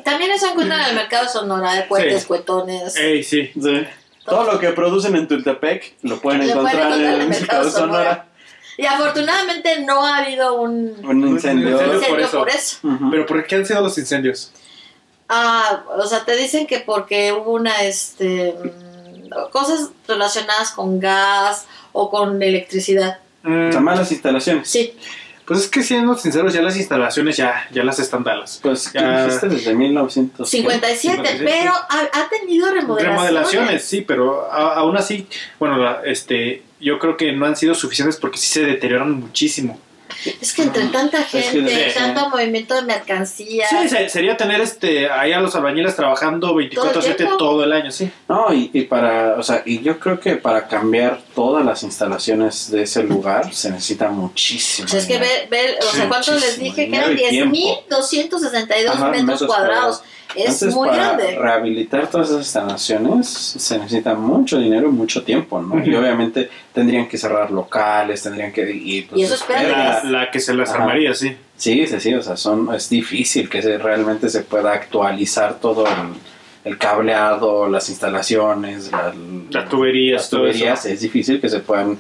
también 0.04 0.30
eso 0.32 0.50
encuentran 0.50 0.80
en 0.82 0.86
el 0.90 0.94
mercado 0.96 1.28
Sonora, 1.28 1.74
de 1.74 1.82
Sí. 2.20 2.26
cuetones. 2.26 2.96
Ey, 2.96 3.22
sí. 3.22 3.50
Sí. 3.54 3.86
Todo 4.24 4.50
lo 4.50 4.58
que 4.58 4.70
producen 4.70 5.16
en 5.16 5.28
Tultepec 5.28 5.94
lo 6.02 6.18
pueden 6.20 6.46
Lo 6.48 6.54
pueden 6.62 6.68
encontrar 6.78 6.92
en 6.92 7.04
en 7.06 7.20
el 7.22 7.28
mercado 7.28 7.70
Sonora. 7.70 8.26
Y 8.76 8.86
afortunadamente 8.86 9.80
no 9.82 10.04
ha 10.04 10.18
habido 10.18 10.60
un 10.60 10.96
Un 11.04 11.28
incendio. 11.28 11.78
por 11.78 12.30
por 12.30 12.48
eso. 12.50 12.80
Pero 13.10 13.24
¿por 13.26 13.46
qué 13.46 13.54
han 13.56 13.66
sido 13.66 13.80
los 13.80 13.96
incendios? 13.98 14.50
Ah, 15.28 15.84
o 15.96 16.06
sea, 16.06 16.24
te 16.24 16.36
dicen 16.36 16.66
que 16.66 16.80
porque 16.80 17.32
hubo 17.32 17.52
una, 17.52 17.82
este, 17.84 18.54
cosas 19.50 19.90
relacionadas 20.08 20.70
con 20.72 21.00
gas 21.00 21.66
o 21.92 22.10
con 22.10 22.42
electricidad. 22.42 23.18
Mm, 23.42 23.68
O 23.68 23.72
sea, 23.72 23.80
malas 23.80 24.10
instalaciones. 24.12 24.68
Sí, 24.68 24.94
pues 25.44 25.60
es 25.60 25.68
que 25.68 25.82
siendo 25.82 26.16
sinceros, 26.16 26.54
ya 26.54 26.62
las 26.62 26.76
instalaciones 26.76 27.36
ya, 27.36 27.68
ya 27.70 27.84
las 27.84 27.98
están 27.98 28.24
dalas. 28.24 28.58
Pues, 28.62 28.88
¿qué 28.88 28.98
Ya. 28.98 29.26
dijiste 29.26 29.48
desde 29.48 29.74
1900? 29.74 30.48
57, 30.48 30.98
57, 31.28 31.44
pero 31.44 31.72
ha, 31.72 32.00
ha 32.12 32.28
tenido 32.30 32.70
remodelaciones. 32.72 33.20
Remodelaciones, 33.30 33.84
sí, 33.84 34.00
pero 34.00 34.50
a- 34.50 34.74
aún 34.76 34.96
así, 34.96 35.26
bueno, 35.58 35.76
la- 35.76 36.00
este, 36.06 36.62
yo 36.80 36.98
creo 36.98 37.16
que 37.18 37.32
no 37.32 37.44
han 37.44 37.56
sido 37.56 37.74
suficientes 37.74 38.16
porque 38.16 38.38
sí 38.38 38.46
se 38.46 38.64
deterioran 38.64 39.12
muchísimo. 39.12 39.78
Es 40.40 40.52
que 40.52 40.62
entre 40.62 40.84
tanta 40.86 41.20
Es 41.20 41.26
que 41.26 41.42
gente, 41.42 41.90
sí. 41.90 41.98
tanto 41.98 42.28
movimiento 42.30 42.74
de 42.74 42.82
mercancías. 42.82 43.68
Sí, 43.70 43.88
se- 43.88 44.08
sería 44.08 44.36
tener 44.36 44.60
este 44.60 45.10
ahí 45.10 45.32
a 45.32 45.40
los 45.40 45.54
albañiles 45.54 45.96
trabajando 45.96 46.54
24/7 46.54 47.16
tiempo. 47.16 47.36
todo 47.36 47.64
el 47.64 47.72
año, 47.72 47.90
sí. 47.90 48.10
No, 48.28 48.52
y, 48.52 48.70
y 48.72 48.82
para, 48.82 49.34
o 49.38 49.42
sea, 49.42 49.62
y 49.66 49.82
yo 49.82 49.98
creo 49.98 50.20
que 50.20 50.36
para 50.36 50.66
cambiar 50.68 51.20
todas 51.34 51.64
las 51.64 51.82
instalaciones 51.82 52.70
de 52.70 52.82
ese 52.82 53.02
lugar 53.02 53.52
se 53.54 53.70
necesita 53.70 54.08
muchísimo. 54.10 54.86
O 54.86 54.88
sea, 54.88 55.00
es 55.00 55.06
que 55.06 55.14
dinero. 55.14 55.32
ver, 55.50 55.66
ver, 55.66 55.78
o 55.80 55.82
sea, 55.82 56.02
Sí, 56.02 56.08
¿cuánto 56.08 56.32
les 56.32 56.40
muchísimo 56.42 56.64
dije? 56.64 56.76
Que 56.76 56.84
dinero 56.86 57.04
eran 57.06 57.18
y 57.18 57.28
tiempo. 57.28 57.56
10.262 57.90 58.88
Ajá, 58.88 59.04
metros, 59.08 59.24
metros 59.26 59.46
cuadrados. 59.46 60.02
Es 60.34 60.40
Entonces, 60.40 60.74
muy 60.74 60.88
para 60.88 61.02
grande. 61.14 61.38
rehabilitar 61.38 62.08
todas 62.10 62.28
esas 62.28 62.40
instalaciones 62.40 63.28
se 63.28 63.78
necesita 63.78 64.14
mucho 64.14 64.58
dinero 64.58 64.88
y 64.88 64.90
mucho 64.90 65.22
tiempo, 65.22 65.60
¿no? 65.62 65.76
Y 65.84 65.90
Ujú. 65.90 66.00
obviamente 66.00 66.50
tendrían 66.74 67.06
que 67.08 67.16
cerrar 67.16 67.50
locales, 67.52 68.22
tendrían 68.22 68.52
que... 68.52 68.68
Y, 68.70 69.02
pues, 69.02 69.20
Y 69.20 69.24
eso. 69.24 69.42
Pero 69.46 69.68
La, 69.70 70.02
la 70.04 70.30
que 70.30 70.40
se 70.40 70.52
las 70.54 70.70
Ajá. 70.70 70.82
armaría, 70.82 71.14
sí. 71.14 71.36
Sí, 71.56 71.86
sí, 71.86 72.00
sí, 72.00 72.12
o 72.14 72.20
sea, 72.22 72.36
son, 72.36 72.74
es 72.74 72.90
difícil 72.90 73.48
que 73.48 73.62
se, 73.62 73.78
realmente 73.78 74.28
se 74.28 74.40
pueda 74.42 74.72
actualizar 74.72 75.60
todo 75.60 75.86
el, 75.86 75.92
el 76.64 76.76
cableado, 76.76 77.68
las 77.68 77.88
instalaciones, 77.88 78.90
la- 78.90 79.14
Las 79.50 79.68
tuberías, 79.68 80.22
las 80.22 80.30
todo 80.30 80.40
tuberías, 80.40 80.84
eso. 80.84 80.94
es 80.94 81.00
difícil 81.00 81.40
que 81.40 81.48
se 81.48 81.60
puedan 81.60 81.96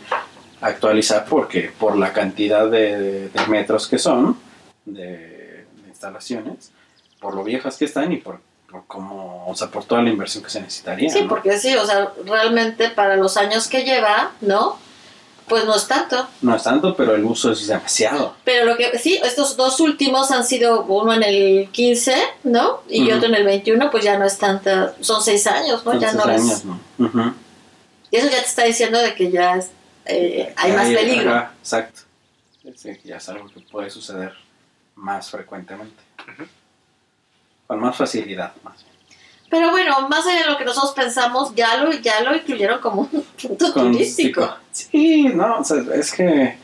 actualizar 0.60 1.24
porque 1.28 1.70
por 1.78 1.96
la 1.96 2.12
cantidad 2.12 2.68
de, 2.68 3.28
de 3.28 3.46
metros 3.48 3.86
que 3.86 3.98
son 3.98 4.36
de, 4.86 5.06
de 5.06 5.88
instalaciones, 5.88 6.72
por 7.20 7.34
lo 7.36 7.44
viejas 7.44 7.76
que 7.76 7.84
están 7.84 8.10
y 8.12 8.16
por, 8.16 8.40
por 8.74 8.86
cómo, 8.88 9.46
o 9.46 9.54
sea, 9.54 9.68
por 9.68 9.84
toda 9.84 10.02
la 10.02 10.10
inversión 10.10 10.42
que 10.42 10.50
se 10.50 10.60
necesitaría. 10.60 11.08
Sí, 11.08 11.22
¿no? 11.22 11.28
porque 11.28 11.56
sí, 11.58 11.76
o 11.76 11.86
sea, 11.86 12.12
realmente 12.26 12.88
para 12.88 13.14
los 13.14 13.36
años 13.36 13.68
que 13.68 13.84
lleva, 13.84 14.32
¿no? 14.40 14.76
Pues 15.46 15.64
no 15.64 15.76
es 15.76 15.86
tanto. 15.86 16.26
No 16.42 16.56
es 16.56 16.64
tanto, 16.64 16.96
pero 16.96 17.14
el 17.14 17.24
uso 17.24 17.52
es 17.52 17.68
demasiado. 17.68 18.34
Pero 18.42 18.64
lo 18.64 18.76
que 18.76 18.98
sí, 18.98 19.20
estos 19.22 19.56
dos 19.56 19.78
últimos 19.78 20.32
han 20.32 20.44
sido 20.44 20.82
uno 20.86 21.12
en 21.12 21.22
el 21.22 21.68
15, 21.70 22.16
¿no? 22.42 22.82
Y 22.88 23.12
otro 23.12 23.28
en 23.28 23.36
el 23.36 23.44
21, 23.44 23.92
pues 23.92 24.02
ya 24.02 24.18
no 24.18 24.24
es 24.24 24.38
tanta, 24.38 24.96
son 25.00 25.22
seis 25.22 25.46
años, 25.46 25.84
¿no? 25.86 25.96
ya 26.00 26.10
Entonces, 26.10 26.24
no 26.26 26.32
es. 26.32 26.42
años, 26.42 27.14
¿no? 27.14 27.34
Y 28.10 28.16
eso 28.16 28.26
ya 28.26 28.40
te 28.40 28.46
está 28.46 28.64
diciendo 28.64 28.98
de 28.98 29.14
que 29.14 29.30
ya 29.30 29.54
es, 29.54 29.70
eh, 30.06 30.52
hay 30.56 30.72
más 30.72 30.88
peligro. 30.88 31.30
ajá, 31.30 31.52
exacto. 31.60 32.00
Sí, 32.74 32.90
ya 33.04 33.18
es 33.18 33.28
algo 33.28 33.46
que 33.46 33.60
puede 33.60 33.88
suceder 33.88 34.32
más 34.96 35.30
frecuentemente. 35.30 36.02
Con 37.74 37.80
más 37.88 37.96
facilidad, 37.96 38.52
más. 38.62 38.84
Pero 39.50 39.70
bueno, 39.70 40.08
más 40.08 40.26
allá 40.26 40.40
de 40.46 40.50
lo 40.50 40.56
que 40.58 40.64
nosotros 40.64 40.92
pensamos, 40.94 41.54
ya 41.54 41.76
lo, 41.76 41.92
ya 41.92 42.20
lo 42.22 42.34
incluyeron 42.34 42.80
como 42.80 43.02
un 43.12 43.22
punto 43.40 43.72
Con- 43.72 43.92
turístico. 43.92 44.48
Sí, 44.72 45.24
no, 45.28 45.58
o 45.58 45.64
sea, 45.64 45.82
es 45.94 46.12
que 46.12 46.56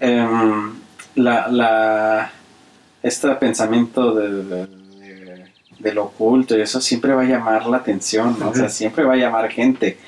em, 0.00 0.74
la, 1.16 1.46
la, 1.48 2.30
este 3.02 3.28
pensamiento 3.36 4.14
de, 4.14 4.30
de, 4.44 4.66
de- 4.66 5.52
de 5.78 5.92
lo 5.94 6.04
oculto 6.04 6.56
y 6.56 6.62
eso 6.62 6.80
siempre 6.80 7.12
va 7.14 7.22
a 7.22 7.26
llamar 7.26 7.66
la 7.66 7.76
atención, 7.76 8.36
¿no? 8.38 8.48
O 8.50 8.54
sea, 8.54 8.68
siempre 8.68 9.04
va 9.04 9.12
a 9.14 9.16
llamar 9.16 9.50
gente. 9.50 9.98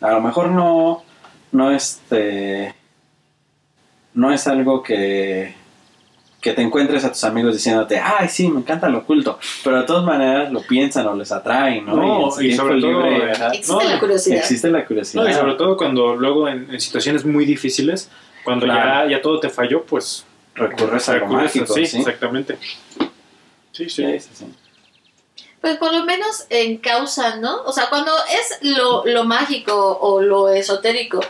A 0.00 0.10
lo 0.12 0.20
mejor 0.22 0.50
no, 0.50 1.04
no 1.52 1.70
este, 1.70 2.74
no 4.14 4.32
es 4.32 4.46
algo 4.46 4.82
que, 4.82 5.54
que 6.40 6.52
te 6.52 6.62
encuentres 6.62 7.04
a 7.04 7.10
tus 7.10 7.24
amigos 7.24 7.54
diciéndote, 7.54 7.98
ay, 7.98 8.28
sí, 8.28 8.48
me 8.48 8.60
encanta 8.60 8.88
lo 8.88 8.98
oculto, 8.98 9.38
pero 9.64 9.78
de 9.78 9.84
todas 9.84 10.04
maneras 10.04 10.52
lo 10.52 10.60
piensan 10.62 11.06
o 11.08 11.14
les 11.16 11.32
atrae, 11.32 11.80
¿no? 11.80 12.28
Y 12.40 12.40
tiempo 12.48 12.62
sobre 12.62 12.80
todo, 12.80 13.04
Existe 13.06 13.72
No, 13.72 13.82
la 13.82 13.98
curiosidad. 13.98 14.38
existe 14.38 14.70
la 14.70 14.84
curiosidad. 14.86 15.22
No, 15.24 15.28
y 15.30 15.32
sobre 15.32 15.54
todo 15.54 15.76
cuando 15.76 16.14
luego 16.14 16.48
en, 16.48 16.70
en 16.72 16.80
situaciones 16.80 17.24
muy 17.24 17.44
difíciles, 17.44 18.08
Cuando 18.44 18.64
Claro. 18.66 19.08
ya, 19.08 19.16
ya 19.16 19.22
todo 19.22 19.40
te 19.40 19.48
falló, 19.48 19.82
pues 19.84 20.24
Recurres 20.54 21.08
a 21.08 21.16
lo 21.16 21.26
mágico, 21.26 21.66
sí, 21.74 21.84
¿sí? 21.84 21.98
exactamente. 21.98 22.56
Sí, 23.72 23.90
sí. 23.90 24.04
Sí, 24.06 24.20
sí, 24.20 24.28
sí. 24.32 24.44
Pues 25.60 25.76
por 25.78 25.92
lo 25.92 26.04
menos 26.04 26.46
en 26.48 26.76
causa, 26.78 27.36
¿no? 27.36 27.62
O 27.64 27.72
sea, 27.72 27.88
cuando 27.90 28.12
es 28.32 28.58
lo, 28.76 29.04
lo 29.04 29.24
mágico 29.24 29.98
o 30.00 30.22
lo 30.22 30.48
esotérico, 30.48 31.20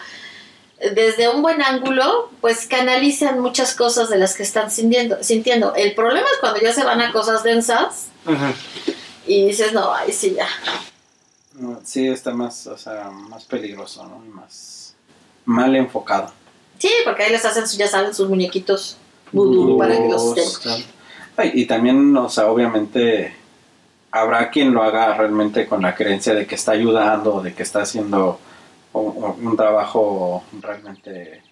desde 0.78 1.28
un 1.28 1.42
buen 1.42 1.62
ángulo, 1.62 2.30
pues 2.40 2.66
canalizan 2.66 3.40
muchas 3.40 3.74
cosas 3.74 4.10
de 4.10 4.18
las 4.18 4.34
que 4.34 4.42
están 4.42 4.70
sintiendo. 4.70 5.22
sintiendo. 5.22 5.74
El 5.74 5.94
problema 5.94 6.26
es 6.32 6.38
cuando 6.38 6.60
ya 6.60 6.72
se 6.72 6.84
van 6.84 7.00
a 7.00 7.12
cosas 7.12 7.42
densas 7.42 8.08
y 9.26 9.46
dices, 9.46 9.72
no, 9.72 9.92
ahí 9.92 10.12
sí 10.12 10.36
ya. 10.36 10.48
Sí, 11.84 12.06
está 12.08 12.32
más, 12.32 12.66
o 12.66 12.76
sea, 12.76 13.10
más 13.10 13.44
peligroso, 13.44 14.06
¿no? 14.06 14.22
Y 14.24 14.28
Más 14.28 14.76
mal 15.46 15.74
enfocado. 15.76 16.32
Sí, 16.78 16.90
porque 17.04 17.22
ahí 17.22 17.32
les 17.32 17.44
hacen, 17.44 17.64
ya 17.78 17.88
saben, 17.88 18.14
sus 18.14 18.28
muñequitos 18.28 18.98
vudú 19.32 19.78
para 19.78 19.96
que 19.96 20.08
los 20.08 20.36
estén. 20.36 20.84
Ay, 21.36 21.52
Y 21.54 21.66
también, 21.66 22.14
o 22.16 22.28
sea, 22.28 22.48
obviamente 22.48 23.34
habrá 24.10 24.50
quien 24.50 24.74
lo 24.74 24.82
haga 24.82 25.14
realmente 25.14 25.66
con 25.66 25.82
la 25.82 25.94
creencia 25.94 26.34
de 26.34 26.46
que 26.46 26.54
está 26.54 26.72
ayudando, 26.72 27.40
de 27.40 27.54
que 27.54 27.62
está 27.62 27.82
haciendo 27.82 28.38
un, 29.00 29.46
un 29.48 29.56
trabajo 29.56 30.44
realmente 30.60 31.42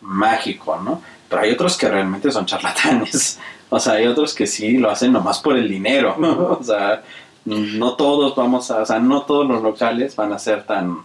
mágico, 0.00 0.76
¿no? 0.80 1.02
Pero 1.28 1.42
hay 1.42 1.52
otros 1.52 1.76
que 1.76 1.88
realmente 1.88 2.30
son 2.30 2.46
charlatanes. 2.46 3.38
O 3.70 3.80
sea, 3.80 3.94
hay 3.94 4.06
otros 4.06 4.34
que 4.34 4.46
sí 4.46 4.76
lo 4.76 4.88
hacen 4.88 5.12
nomás 5.12 5.40
por 5.40 5.56
el 5.56 5.68
dinero. 5.68 6.14
O 6.60 6.62
sea, 6.62 7.02
no 7.44 7.96
todos 7.96 8.36
vamos 8.36 8.70
a, 8.70 8.82
o 8.82 8.86
sea, 8.86 9.00
no 9.00 9.22
todos 9.22 9.48
los 9.48 9.62
locales 9.62 10.14
van 10.14 10.32
a 10.32 10.38
ser 10.38 10.64
tan, 10.64 10.98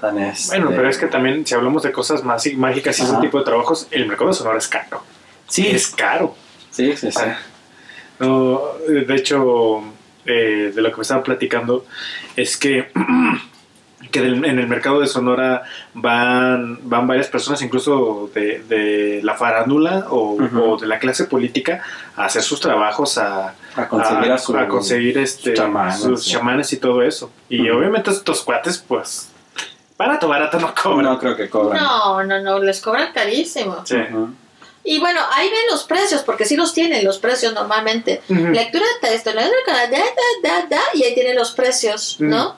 tan 0.00 0.18
este, 0.18 0.56
Bueno, 0.56 0.72
pero 0.74 0.88
es 0.88 0.98
que 0.98 1.06
también 1.06 1.46
si 1.46 1.54
hablamos 1.54 1.84
de 1.84 1.92
cosas 1.92 2.24
más 2.24 2.44
mágicas 2.54 2.98
y 2.98 3.02
ese 3.02 3.16
tipo 3.18 3.38
de 3.38 3.44
trabajos, 3.44 3.86
el 3.92 4.06
mercado 4.08 4.30
de 4.30 4.34
Sonora 4.34 4.58
es 4.58 4.66
caro. 4.66 5.02
sí, 5.46 5.68
Es 5.68 5.86
caro. 5.88 6.34
sí, 6.70 6.96
sí, 6.96 7.12
sí. 7.12 7.20
No, 8.18 8.60
de 8.88 9.14
hecho, 9.14 9.82
eh, 10.24 10.72
de 10.74 10.82
lo 10.82 10.90
que 10.90 10.96
me 10.96 11.02
estaba 11.02 11.22
platicando 11.22 11.86
es 12.34 12.56
que, 12.56 12.90
que 14.10 14.20
en 14.20 14.44
el 14.58 14.66
mercado 14.66 15.00
de 15.00 15.06
Sonora 15.06 15.62
van, 15.94 16.78
van 16.88 17.06
varias 17.06 17.28
personas, 17.28 17.60
incluso 17.62 18.30
de, 18.34 18.60
de 18.68 19.20
la 19.22 19.34
farándula 19.34 20.06
o, 20.10 20.32
Ujú. 20.32 20.62
o 20.62 20.76
de 20.78 20.86
la 20.86 20.98
clase 20.98 21.24
política, 21.24 21.82
a 22.16 22.24
hacer 22.24 22.42
sus 22.42 22.60
trabajos, 22.60 23.18
a, 23.18 23.54
A 23.76 23.88
conseguir 23.88 24.32
a, 24.32 24.38
su 24.38 24.56
a 24.56 24.66
conseguir 24.66 25.18
este, 25.18 25.54
chamanes, 25.54 26.00
sus 26.00 26.24
sí. 26.24 26.30
chamanes 26.30 26.72
y 26.72 26.78
todo 26.78 27.02
eso. 27.02 27.30
Y 27.48 27.68
Ujú. 27.68 27.78
obviamente 27.78 28.10
estos 28.10 28.42
cuates, 28.42 28.78
pues, 28.78 29.28
barato, 29.98 30.26
barato 30.28 30.58
no 30.58 30.74
cobran. 30.74 31.04
No 31.04 31.18
creo 31.18 31.36
que 31.36 31.48
cobran. 31.48 31.82
No, 31.82 32.24
no, 32.24 32.40
no, 32.40 32.58
les 32.58 32.80
cobran 32.80 33.12
carísimo. 33.12 33.82
Sí. 33.84 33.96
Ujú. 33.96 34.30
Y 34.82 34.98
bueno, 34.98 35.20
ahí 35.34 35.48
ven 35.50 35.60
los 35.70 35.84
precios, 35.84 36.22
porque 36.22 36.46
sí 36.46 36.56
los 36.56 36.72
tienen 36.72 37.04
los 37.04 37.18
precios 37.18 37.52
normalmente. 37.52 38.22
Lectura 38.28 38.86
de 39.02 39.08
texto, 39.08 39.30
la- 39.34 39.42
da, 39.42 39.50
da, 39.90 39.98
da, 40.42 40.66
da, 40.70 40.80
y 40.94 41.02
ahí 41.04 41.14
tienen 41.14 41.36
los 41.36 41.52
precios, 41.52 42.16
¿no? 42.18 42.56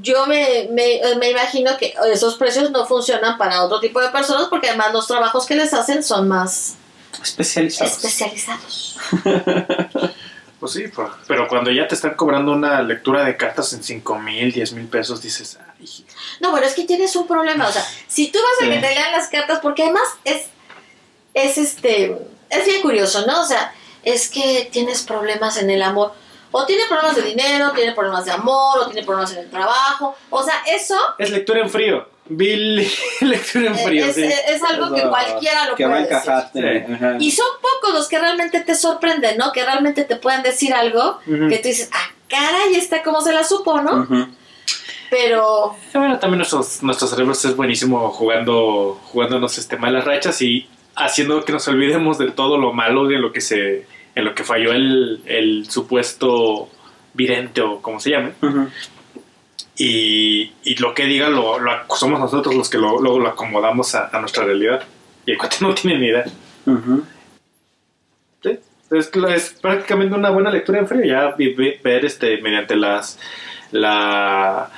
Yo 0.00 0.26
me, 0.26 0.68
me, 0.70 1.00
me 1.18 1.30
imagino 1.30 1.76
que 1.76 1.94
esos 2.12 2.36
precios 2.36 2.70
no 2.70 2.86
funcionan 2.86 3.36
para 3.38 3.64
otro 3.64 3.80
tipo 3.80 4.00
de 4.00 4.08
personas 4.10 4.46
porque 4.48 4.68
además 4.68 4.92
los 4.92 5.06
trabajos 5.08 5.46
que 5.46 5.56
les 5.56 5.74
hacen 5.74 6.02
son 6.04 6.28
más 6.28 6.74
Especializados. 7.22 7.92
especializados. 8.04 8.96
Pues 10.60 10.72
sí, 10.72 10.84
pero 11.26 11.48
cuando 11.48 11.70
ya 11.70 11.88
te 11.88 11.94
están 11.94 12.14
cobrando 12.16 12.52
una 12.52 12.82
lectura 12.82 13.24
de 13.24 13.34
cartas 13.38 13.72
en 13.72 13.82
5 13.82 14.18
mil, 14.18 14.52
10 14.52 14.72
mil 14.74 14.88
pesos, 14.88 15.22
dices, 15.22 15.58
ay, 15.78 16.04
No, 16.40 16.50
bueno, 16.50 16.66
es 16.66 16.74
que 16.74 16.84
tienes 16.84 17.16
un 17.16 17.26
problema. 17.26 17.66
O 17.66 17.72
sea, 17.72 17.82
si 18.08 18.30
tú 18.30 18.38
vas 18.38 18.60
a 18.60 18.64
Sí. 18.66 18.70
que 18.78 18.86
te 18.86 18.94
lean 18.94 19.10
las 19.12 19.28
cartas, 19.28 19.60
porque 19.62 19.84
además 19.84 20.02
es, 20.24 20.48
es 21.32 21.56
este, 21.56 22.14
es 22.50 22.66
bien 22.66 22.82
curioso, 22.82 23.24
¿no? 23.26 23.40
O 23.40 23.44
sea, 23.46 23.72
es 24.02 24.28
que 24.28 24.68
tienes 24.70 25.00
problemas 25.02 25.56
en 25.56 25.70
el 25.70 25.80
amor. 25.80 26.12
O 26.52 26.66
tiene 26.66 26.82
problemas 26.88 27.16
de 27.16 27.22
dinero, 27.22 27.70
tiene 27.72 27.92
problemas 27.92 28.24
de 28.24 28.32
amor, 28.32 28.78
o 28.80 28.86
tiene 28.86 29.04
problemas 29.06 29.32
en 29.32 29.38
el 29.40 29.50
trabajo. 29.50 30.16
O 30.30 30.42
sea, 30.42 30.54
eso 30.66 30.96
es 31.18 31.30
lectura 31.30 31.60
en 31.60 31.70
frío. 31.70 32.08
Bill, 32.32 32.76
lectura 33.22 33.68
en 33.70 33.74
eh, 33.74 33.84
frío, 33.84 34.04
es, 34.06 34.14
sí. 34.14 34.22
es- 34.24 34.42
es 34.48 34.62
algo 34.62 34.94
que 34.94 35.02
cualquiera 35.08 35.66
lo 35.68 35.74
que 35.74 35.86
puede 35.86 36.06
decir. 36.06 36.32
Sí. 36.52 37.24
Y 37.24 37.30
son 37.32 37.46
pocos 37.60 37.94
los 37.94 38.08
que 38.08 38.18
realmente 38.18 38.60
te 38.60 38.74
sorprenden, 38.74 39.36
¿no? 39.36 39.50
Que 39.52 39.64
realmente 39.64 40.04
te 40.04 40.16
puedan 40.16 40.42
decir 40.42 40.72
algo 40.74 41.18
que 41.24 41.58
tú 41.58 41.68
dices, 41.68 41.90
ah, 41.92 42.12
caray, 42.28 42.74
está 42.76 43.02
como 43.02 43.20
se 43.20 43.32
la 43.32 43.42
supo, 43.44 43.80
¿no? 43.80 44.06
Pero 45.10 45.74
Bueno, 45.92 46.18
también 46.20 46.38
nuestros, 46.38 46.82
nuestros 46.84 47.10
cerebros 47.10 47.44
es 47.44 47.56
buenísimo 47.56 48.10
jugando, 48.10 49.00
jugándonos 49.06 49.58
este, 49.58 49.76
malas 49.76 50.04
rachas 50.04 50.40
y 50.40 50.68
haciendo 50.94 51.44
que 51.44 51.52
nos 51.52 51.66
olvidemos 51.66 52.18
de 52.18 52.30
todo 52.30 52.58
lo 52.58 52.72
malo 52.72 53.06
de 53.08 53.18
lo 53.18 53.32
que 53.32 53.40
se, 53.40 53.86
en 54.20 54.24
lo 54.26 54.34
que 54.34 54.44
falló 54.44 54.72
el, 54.72 55.20
el 55.26 55.68
supuesto 55.68 56.68
vidente 57.14 57.60
o 57.60 57.82
como 57.82 57.98
se 58.00 58.10
llame. 58.10 58.32
Y, 59.76 60.52
y 60.62 60.74
lo 60.76 60.94
que 60.94 61.06
diga 61.06 61.28
lo, 61.28 61.56
somos 61.96 62.20
nosotros 62.20 62.54
los 62.54 62.68
que 62.68 62.78
lo- 62.78 63.00
luego 63.00 63.18
lo 63.18 63.28
acomodamos 63.30 63.94
a, 63.94 64.08
a 64.12 64.20
nuestra 64.20 64.44
realidad. 64.44 64.82
Y 65.26 65.32
el 65.32 65.38
cuate 65.38 65.56
no 65.60 65.74
tiene 65.74 65.98
ni 65.98 66.06
idea. 66.06 66.24
Sí, 68.42 68.58
Es, 68.90 69.10
es 69.14 69.50
prácticamente 69.60 70.14
una 70.14 70.30
buena 70.30 70.50
lectura 70.50 70.78
en 70.78 70.88
frío, 70.88 71.04
ya 71.04 71.34
ver 71.36 72.04
este 72.04 72.40
mediante 72.42 72.76
las 72.76 73.18
la 73.72 74.70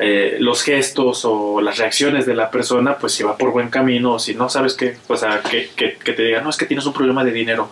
eh, 0.00 0.36
los 0.40 0.62
gestos 0.62 1.24
o 1.24 1.60
las 1.60 1.76
reacciones 1.78 2.24
de 2.24 2.34
la 2.34 2.50
persona, 2.52 2.96
pues 2.98 3.12
si 3.12 3.24
va 3.24 3.36
por 3.36 3.50
buen 3.50 3.68
camino, 3.68 4.14
o 4.14 4.18
si 4.20 4.34
no 4.34 4.48
sabes 4.48 4.74
qué, 4.74 4.96
pues 5.08 5.24
a 5.24 5.40
que, 5.42 5.70
que, 5.74 5.94
que 5.94 6.12
te 6.12 6.22
diga, 6.22 6.40
no, 6.40 6.50
es 6.50 6.56
que 6.56 6.66
tienes 6.66 6.86
un 6.86 6.92
problema 6.92 7.24
de 7.24 7.32
dinero. 7.32 7.68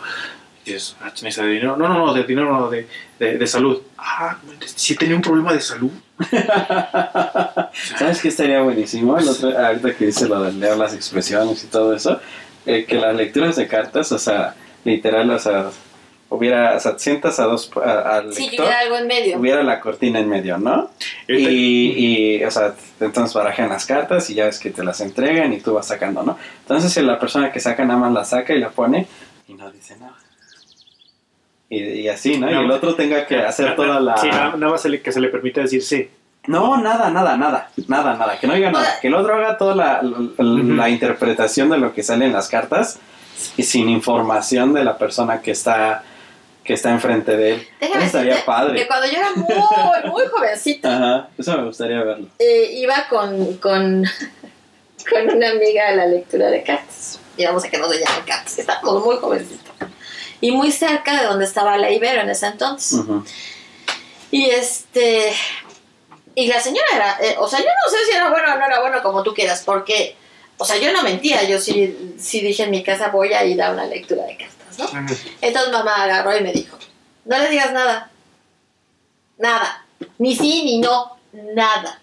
Y 0.67 0.73
dices, 0.73 0.97
ah, 1.01 1.13
¿tienes 1.15 1.37
de 1.37 1.47
dinero? 1.47 1.77
No, 1.77 1.89
no, 1.89 2.07
no, 2.07 2.13
de 2.13 2.25
dinero, 2.25 2.53
no, 2.53 2.69
de, 2.69 2.87
de, 3.21 3.39
de 3.39 3.47
salud. 3.47 3.81
Ah, 3.97 4.37
sí 4.65 4.97
tenía 4.97 5.15
un 5.17 5.23
problema 5.23 5.53
de 5.53 5.61
salud. 5.61 5.91
¿Sabes 7.99 8.21
qué 8.21 8.29
estaría 8.29 8.61
buenísimo? 8.63 9.19
El 9.19 9.29
otro- 9.29 9.57
ahorita 9.57 9.95
que 9.95 10.07
dice 10.07 10.29
lo 10.29 10.43
de 10.43 10.53
leer 10.53 10.77
las 10.77 10.95
expresiones 10.95 11.63
y 11.65 11.69
todo 11.69 11.95
eso, 11.95 12.21
eh, 12.67 12.85
que 12.85 12.97
las 12.97 13.15
lecturas 13.15 13.57
de 13.57 13.67
cartas, 13.69 14.11
o 14.13 14.19
sea, 14.19 14.55
literal, 14.85 15.31
o 15.31 15.39
sea, 15.39 15.71
hubiera, 16.31 16.75
o 16.77 16.81
sea, 16.81 16.99
sientas 16.99 17.39
a 17.39 17.45
dos, 17.45 17.71
a- 17.77 18.17
al 18.17 18.35
si 18.35 18.43
lector, 18.49 18.67
hubiera 18.67 18.81
algo 18.81 18.97
en 18.97 19.07
medio. 19.07 19.39
hubiera 19.39 19.63
la 19.63 19.81
cortina 19.81 20.19
en 20.19 20.29
medio, 20.29 20.59
¿no? 20.59 20.91
Y, 21.29 21.35
Y, 21.47 22.37
y, 22.39 22.45
o 22.45 22.51
sea, 22.51 22.75
entonces 23.01 23.35
barajan 23.35 23.69
las 23.69 23.87
cartas 23.87 24.29
y 24.31 24.35
ya 24.35 24.47
ves 24.47 24.59
que 24.59 24.71
te 24.71 24.83
las 24.83 25.01
entregan 25.01 25.53
y 25.53 25.61
tú 25.61 25.75
vas 25.75 25.87
sacando, 25.87 26.23
¿no? 26.23 26.37
Entonces 26.63 26.93
si 26.93 27.03
la 27.03 27.19
persona 27.21 27.53
que 27.53 27.61
saca 27.61 27.85
nada 27.85 28.01
más 28.01 28.13
la 28.13 28.25
saca 28.25 28.53
y 28.55 28.59
la 28.59 28.71
pone 28.71 29.07
y 29.47 29.55
no 29.55 29.71
dice 29.71 29.97
nada. 29.97 30.17
Y, 31.69 31.83
y 31.83 32.09
así, 32.09 32.39
¿no? 32.39 32.51
Y 32.51 32.55
No. 32.55 32.61
el 32.61 32.71
otro 32.71 32.95
tenga 32.95 33.27
que 33.27 33.39
hacer 33.41 33.75
toda 33.77 33.99
la... 34.01 34.17
Sí, 34.17 34.29
nada, 34.29 34.55
nada 34.57 34.73
más 34.73 34.83
se 34.83 34.89
le- 34.89 35.03
que 35.03 35.11
se 35.13 35.21
le 35.21 35.29
permite 35.29 35.61
decir 35.63 35.83
sí. 35.83 36.09
No, 36.47 36.77
nada, 36.77 37.11
nada, 37.11 37.37
nada, 37.37 37.71
nada, 37.89 38.15
nada, 38.15 38.39
que 38.39 38.47
no 38.47 38.55
diga 38.55 38.71
nada, 38.71 38.99
que 39.01 39.09
el 39.09 39.15
otro 39.15 39.35
haga 39.35 39.59
toda 39.59 39.75
la, 39.75 40.01
la- 40.03 40.31
la 40.39 40.89
interpretación 40.89 41.71
de 41.71 41.79
lo 41.79 41.93
que 41.93 42.05
sale 42.05 42.25
en 42.27 42.33
las 42.33 42.49
cartas 42.49 43.01
y 43.57 43.65
sin 43.65 43.89
información 43.89 44.73
de 44.73 44.85
la 44.85 44.97
persona 44.97 45.41
que 45.43 45.51
está 45.51 46.05
que 46.63 46.73
está 46.75 46.91
enfrente 46.91 47.37
de 47.37 47.53
él. 47.55 47.69
Déjame 47.81 47.99
Eso 47.99 48.07
estaría 48.07 48.31
decirte 48.31 48.47
padre. 48.47 48.79
que 48.81 48.87
cuando 48.89 49.07
yo 49.07 49.19
era 49.19 49.31
muy, 49.37 50.11
muy 50.11 50.23
jovencita, 50.27 50.97
Ajá, 50.97 51.29
eso 51.39 51.57
me 51.59 51.65
gustaría 51.65 52.03
verlo. 52.03 52.27
eh, 52.41 52.71
iba 52.73 52.95
con, 53.09 53.55
con, 53.59 54.05
con 55.09 55.37
una 55.37 55.51
amiga 55.51 55.89
a 55.89 55.93
la 55.93 56.07
lectura 56.07 56.49
de 56.49 56.65
cartas. 56.65 57.21
Íbamos 57.37 57.65
a 57.65 57.69
que 57.71 57.79
nos 57.79 57.89
llaman 57.93 58.23
cartas. 58.27 58.59
Estábamos 58.59 59.05
muy 59.05 59.15
jovencitos. 59.17 59.66
Y 60.41 60.53
muy 60.53 60.71
cerca 60.73 61.21
de 61.21 61.27
donde 61.27 61.45
estaba 61.45 61.77
la 61.79 61.91
Ibero 61.91 62.21
en 62.21 62.31
ese 62.31 62.47
entonces. 62.47 63.01
Y 64.31 64.47
este. 64.51 65.33
Y 66.35 66.49
la 66.49 66.61
señora 66.61 66.87
era. 66.95 67.19
eh, 67.21 67.37
o 67.39 67.49
sea, 67.49 67.59
yo 67.61 67.65
no 67.67 67.91
sé 67.91 68.05
si 68.05 68.15
era 68.17 68.29
bueno 68.31 68.53
o 68.53 68.59
no 68.59 68.67
era 68.67 68.81
bueno, 68.81 69.03
como 69.03 69.23
tú 69.23 69.33
quieras, 69.35 69.63
porque. 69.65 70.17
O 70.59 70.65
sea, 70.65 70.77
yo 70.77 70.93
no 70.93 71.03
mentía. 71.03 71.45
Yo 71.45 71.59
sí, 71.61 72.15
sí 72.19 72.41
dije 72.41 72.65
en 72.65 72.71
mi 72.71 72.83
casa 72.83 73.09
voy 73.09 73.33
a 73.33 73.45
ir 73.45 73.63
a 73.63 73.71
una 73.71 73.87
lectura 73.87 74.25
de 74.25 74.37
cartas, 74.37 74.79
¿no? 74.79 75.07
Entonces 75.41 75.73
mamá 75.73 76.03
agarró 76.05 76.37
y 76.37 76.43
me 76.43 76.53
dijo: 76.53 76.79
No 77.25 77.39
le 77.39 77.49
digas 77.49 77.73
nada. 77.73 78.11
Nada. 79.39 79.87
Ni 80.19 80.35
sí 80.37 80.63
ni 80.65 80.79
no. 80.79 81.17
Nada. 81.33 82.01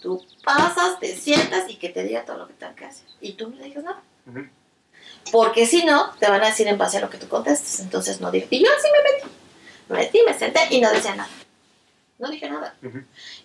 Tú 0.00 0.24
pasas, 0.44 0.98
te 1.00 1.14
sientas 1.16 1.68
y 1.68 1.76
que 1.76 1.88
te 1.88 2.04
diga 2.04 2.24
todo 2.24 2.38
lo 2.38 2.48
que 2.48 2.54
tenga 2.54 2.74
que 2.74 2.84
hacer. 2.84 3.06
Y 3.20 3.32
tú 3.32 3.48
no 3.50 3.56
le 3.56 3.64
digas 3.64 3.84
nada. 3.84 4.02
Ujú. 4.26 4.46
Porque 5.32 5.66
si 5.66 5.84
no, 5.84 6.10
te 6.18 6.28
van 6.30 6.42
a 6.42 6.46
decir 6.46 6.66
en 6.68 6.78
base 6.78 6.98
a 6.98 7.00
lo 7.00 7.10
que 7.10 7.18
tú 7.18 7.28
contestes. 7.28 7.80
Entonces 7.80 8.20
no 8.20 8.30
digo. 8.30 8.46
Y 8.50 8.64
yo 8.64 8.70
así 8.76 8.88
me 8.92 9.10
metí. 9.12 9.28
Me 9.88 9.96
metí, 9.98 10.20
me 10.26 10.38
senté 10.38 10.60
y 10.70 10.80
no 10.80 10.90
decía 10.90 11.14
nada. 11.14 11.28
No 12.18 12.28
dije 12.28 12.50
nada. 12.50 12.74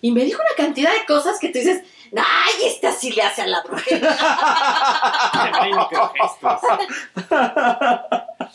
Y 0.00 0.10
me 0.10 0.24
dijo 0.24 0.40
una 0.42 0.56
cantidad 0.56 0.92
de 0.92 1.04
cosas 1.06 1.38
que 1.38 1.48
tú 1.48 1.58
dices, 1.60 1.82
¡ay, 2.16 2.54
este 2.66 2.88
así 2.88 3.12
le 3.12 3.22
hace 3.22 3.42
a 3.42 3.46
la 3.46 3.62
brujería! 3.62 4.16
Hay 5.60 5.72
microgestos. 5.72 6.60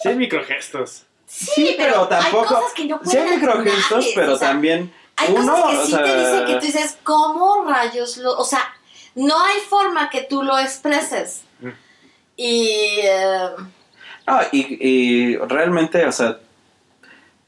Sí, 0.01 0.09
hay 0.09 0.15
microgestos. 0.15 1.03
Sí, 1.25 1.75
pero 1.77 2.07
tampoco- 2.07 2.41
Hay 2.41 2.55
cosas 2.55 2.73
que 2.73 2.85
no 2.85 2.99
Sí 3.05 3.17
hay 3.17 3.29
microgestos, 3.37 3.91
nadie, 3.99 4.11
pero 4.15 4.33
o 4.33 4.37
sea, 4.37 4.47
también 4.49 4.93
Hay 5.15 5.31
uno, 5.33 5.53
cosas 5.53 5.69
que 5.71 5.77
o 5.77 5.85
sí 5.85 5.91
sea, 5.91 6.03
te 6.03 6.17
dicen 6.17 6.45
que 6.45 6.53
tú 6.55 6.65
dices, 6.65 6.97
¿cómo 7.03 7.63
rayos 7.65 8.17
lo.? 8.17 8.37
O 8.37 8.43
sea, 8.43 8.73
no 9.15 9.41
hay 9.43 9.59
forma 9.61 10.09
que 10.09 10.21
tú 10.23 10.41
lo 10.43 10.57
expreses. 10.57 11.41
Y... 12.41 13.01
eh, 13.03 13.49
No, 14.25 14.39
y, 14.53 14.77
y 14.79 15.37
realmente, 15.37 16.05
o 16.05 16.11
sea, 16.11 16.37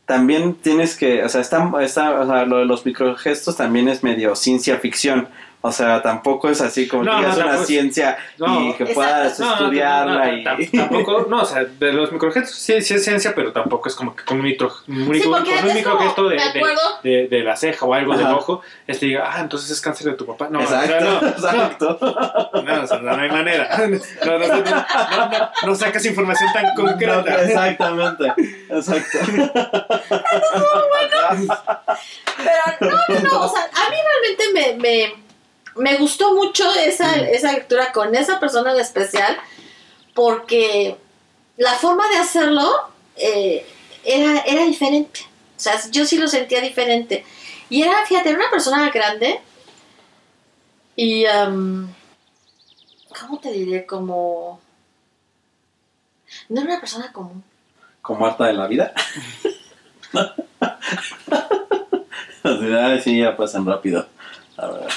también 0.05 0.55
tienes 0.55 0.97
que, 0.97 1.23
o 1.23 1.29
sea, 1.29 1.39
está, 1.39 1.65
o 1.65 1.87
sea, 1.87 2.45
lo 2.45 2.57
de 2.57 2.65
los 2.65 2.85
microgestos 2.85 3.55
también 3.55 3.87
es 3.87 4.03
medio 4.03 4.35
ciencia 4.35 4.77
ficción. 4.79 5.29
O 5.63 5.71
sea, 5.71 6.01
tampoco 6.01 6.49
es 6.49 6.59
así 6.59 6.87
como 6.87 7.03
No, 7.03 7.17
que 7.19 7.27
no, 7.27 7.31
es 7.33 7.37
una 7.37 7.57
ciencia 7.59 8.17
no, 8.39 8.61
y 8.69 8.73
que 8.73 8.87
puedas 8.87 9.39
estudiarla 9.39 10.25
no, 10.25 10.25
no, 10.25 10.35
y... 10.35 10.43
tam- 10.43 10.71
Tampoco, 10.71 11.27
no, 11.29 11.41
o 11.41 11.45
sea, 11.45 11.65
de 11.65 11.93
los 11.93 12.11
microgestos 12.11 12.55
sí, 12.55 12.81
sí 12.81 12.95
es 12.95 13.03
ciencia, 13.03 13.33
pero 13.35 13.51
tampoco 13.53 13.87
es 13.87 13.93
como 13.93 14.15
que 14.15 14.23
con 14.25 14.37
un, 14.37 14.43
micro, 14.43 14.73
un, 14.87 15.05
porque 15.05 15.21
con 15.21 15.33
un 16.23 16.29
de, 16.29 16.35
de, 17.03 17.09
de- 17.21 17.27
de 17.27 17.43
la 17.43 17.55
ceja 17.55 17.85
o 17.85 17.93
algo 17.93 18.17
del 18.17 18.25
Ajá. 18.25 18.35
ojo, 18.37 18.61
este 18.87 19.05
diga, 19.05 19.29
ah, 19.31 19.39
entonces 19.41 19.69
es 19.69 19.79
cáncer 19.81 20.07
de 20.07 20.13
tu 20.13 20.25
papá. 20.25 20.47
No, 20.49 20.61
exacto, 20.61 20.95
o 20.95 21.39
sea, 21.39 21.51
no, 21.53 21.63
exacto. 21.65 21.97
no, 22.01 22.61
no, 22.63 22.83
o 22.83 22.87
sea, 22.87 22.97
no 22.97 23.11
hay 23.21 23.29
manera. 23.29 23.69
No, 24.25 24.37
no, 24.39 24.47
no, 24.47 24.55
no, 24.57 24.63
no, 24.63 25.49
no 25.67 25.75
sacas 25.75 26.05
información 26.05 26.49
tan 26.53 26.73
concreta. 26.75 27.21
No, 27.23 27.37
exactamente, 27.37 28.33
exacto. 28.69 29.17
Pero 32.37 32.63
no, 32.81 32.89
no, 32.89 33.19
no, 33.19 33.41
o 33.45 33.49
sea, 33.49 33.63
a 33.65 33.89
mí 33.89 33.95
realmente 34.07 34.43
me, 34.53 34.73
me, 34.81 35.13
me 35.75 35.97
gustó 35.97 36.35
mucho 36.35 36.71
esa, 36.73 37.15
esa 37.15 37.51
lectura 37.53 37.91
con 37.91 38.13
esa 38.15 38.39
persona 38.39 38.73
en 38.73 38.79
especial, 38.79 39.37
porque 40.13 40.97
la 41.57 41.73
forma 41.73 42.07
de 42.09 42.17
hacerlo 42.17 42.69
eh, 43.15 43.65
era, 44.03 44.41
era 44.41 44.65
diferente. 44.65 45.21
O 45.57 45.59
sea, 45.59 45.79
yo 45.91 46.05
sí 46.05 46.17
lo 46.17 46.27
sentía 46.27 46.61
diferente. 46.61 47.23
Y 47.69 47.83
era, 47.83 48.05
fíjate, 48.05 48.29
era 48.29 48.39
una 48.39 48.49
persona 48.49 48.89
grande 48.89 49.39
y, 50.95 51.25
am, 51.25 51.93
¿cómo 53.19 53.39
te 53.39 53.51
diré? 53.51 53.85
Como... 53.85 54.59
No 56.49 56.61
era 56.61 56.71
una 56.71 56.79
persona 56.79 57.11
común. 57.11 57.43
Como 58.01 58.25
harta 58.25 58.45
de 58.47 58.53
la 58.53 58.67
vida. 58.67 58.93
Las 62.43 62.59
ciudades 62.59 63.03
sí 63.03 63.19
ya 63.19 63.37
pasan 63.37 63.65
rápido. 63.65 64.07
La 64.57 64.67
verdad. 64.67 64.89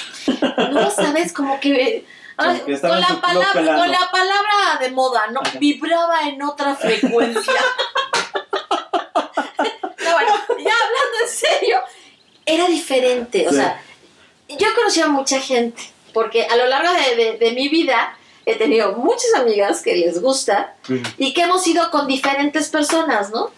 No, 0.71 0.89
sabes, 0.91 1.31
como 1.33 1.59
que... 1.59 2.05
estaba 2.67 2.93
con, 2.93 2.99
la 3.01 3.21
palabra, 3.21 3.53
pelando. 3.53 3.81
con 3.81 3.91
la 3.91 4.11
palabra 4.11 4.77
de 4.81 4.91
moda, 4.91 5.27
¿no? 5.27 5.41
Vibraba 5.59 6.27
en 6.27 6.41
otra 6.41 6.75
frecuencia. 6.75 7.53
no, 9.13 10.11
bueno, 10.13 10.33
ya 10.49 10.73
hablando 10.73 11.17
en 11.23 11.29
serio, 11.29 11.77
era 12.45 12.67
diferente. 12.67 13.47
O 13.47 13.51
Sí. 13.51 13.55
sea, 13.57 13.81
yo 14.49 14.67
conocí 14.75 15.01
a 15.01 15.07
mucha 15.07 15.39
gente, 15.39 15.81
porque 16.13 16.45
a 16.45 16.55
lo 16.55 16.65
largo 16.67 16.93
de, 16.93 17.15
de- 17.15 17.37
de 17.37 17.51
mi 17.51 17.67
vida 17.69 18.17
he 18.45 18.55
tenido 18.55 18.93
muchas 18.93 19.33
amigas 19.35 19.81
que 19.81 19.95
les 19.95 20.21
gusta 20.21 20.75
y 21.17 21.33
que 21.33 21.41
hemos 21.41 21.65
ido 21.67 21.89
con 21.89 22.07
diferentes 22.07 22.69
personas, 22.69 23.31
¿no? 23.31 23.49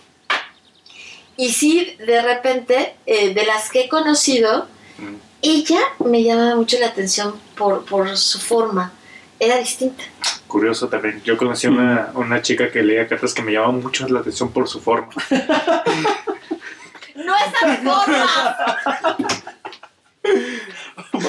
Y 1.36 1.52
sí, 1.54 1.96
de 2.00 2.22
repente, 2.22 2.96
eh, 3.06 3.34
de 3.34 3.46
las 3.46 3.70
que 3.70 3.82
he 3.82 3.90
conocido, 3.90 4.68
Mm. 4.98 5.16
Ella 5.42 5.80
me 6.06 6.24
llamaba 6.24 6.56
mucho 6.56 6.78
la 6.80 6.88
atención 6.88 7.36
por, 7.56 7.86
por 7.86 8.18
su 8.18 8.40
forma. 8.40 8.92
Era 9.40 9.58
distinta. 9.58 10.04
Curioso 10.48 10.88
también. 10.88 11.22
Yo 11.24 11.38
conocí 11.38 11.68
a 11.68 11.70
una, 11.70 12.12
una 12.16 12.42
chica 12.42 12.72
que 12.72 12.82
leía 12.82 13.08
cartas 13.08 13.34
que 13.34 13.42
me 13.42 13.52
llamaba 13.52 13.74
mucho 13.74 14.08
la 14.08 14.22
atención 14.22 14.52
por 14.52 14.68
su 14.68 14.80
forma. 14.80 15.10
No 17.18 17.34
esas 17.36 17.80
formas. 17.80 18.30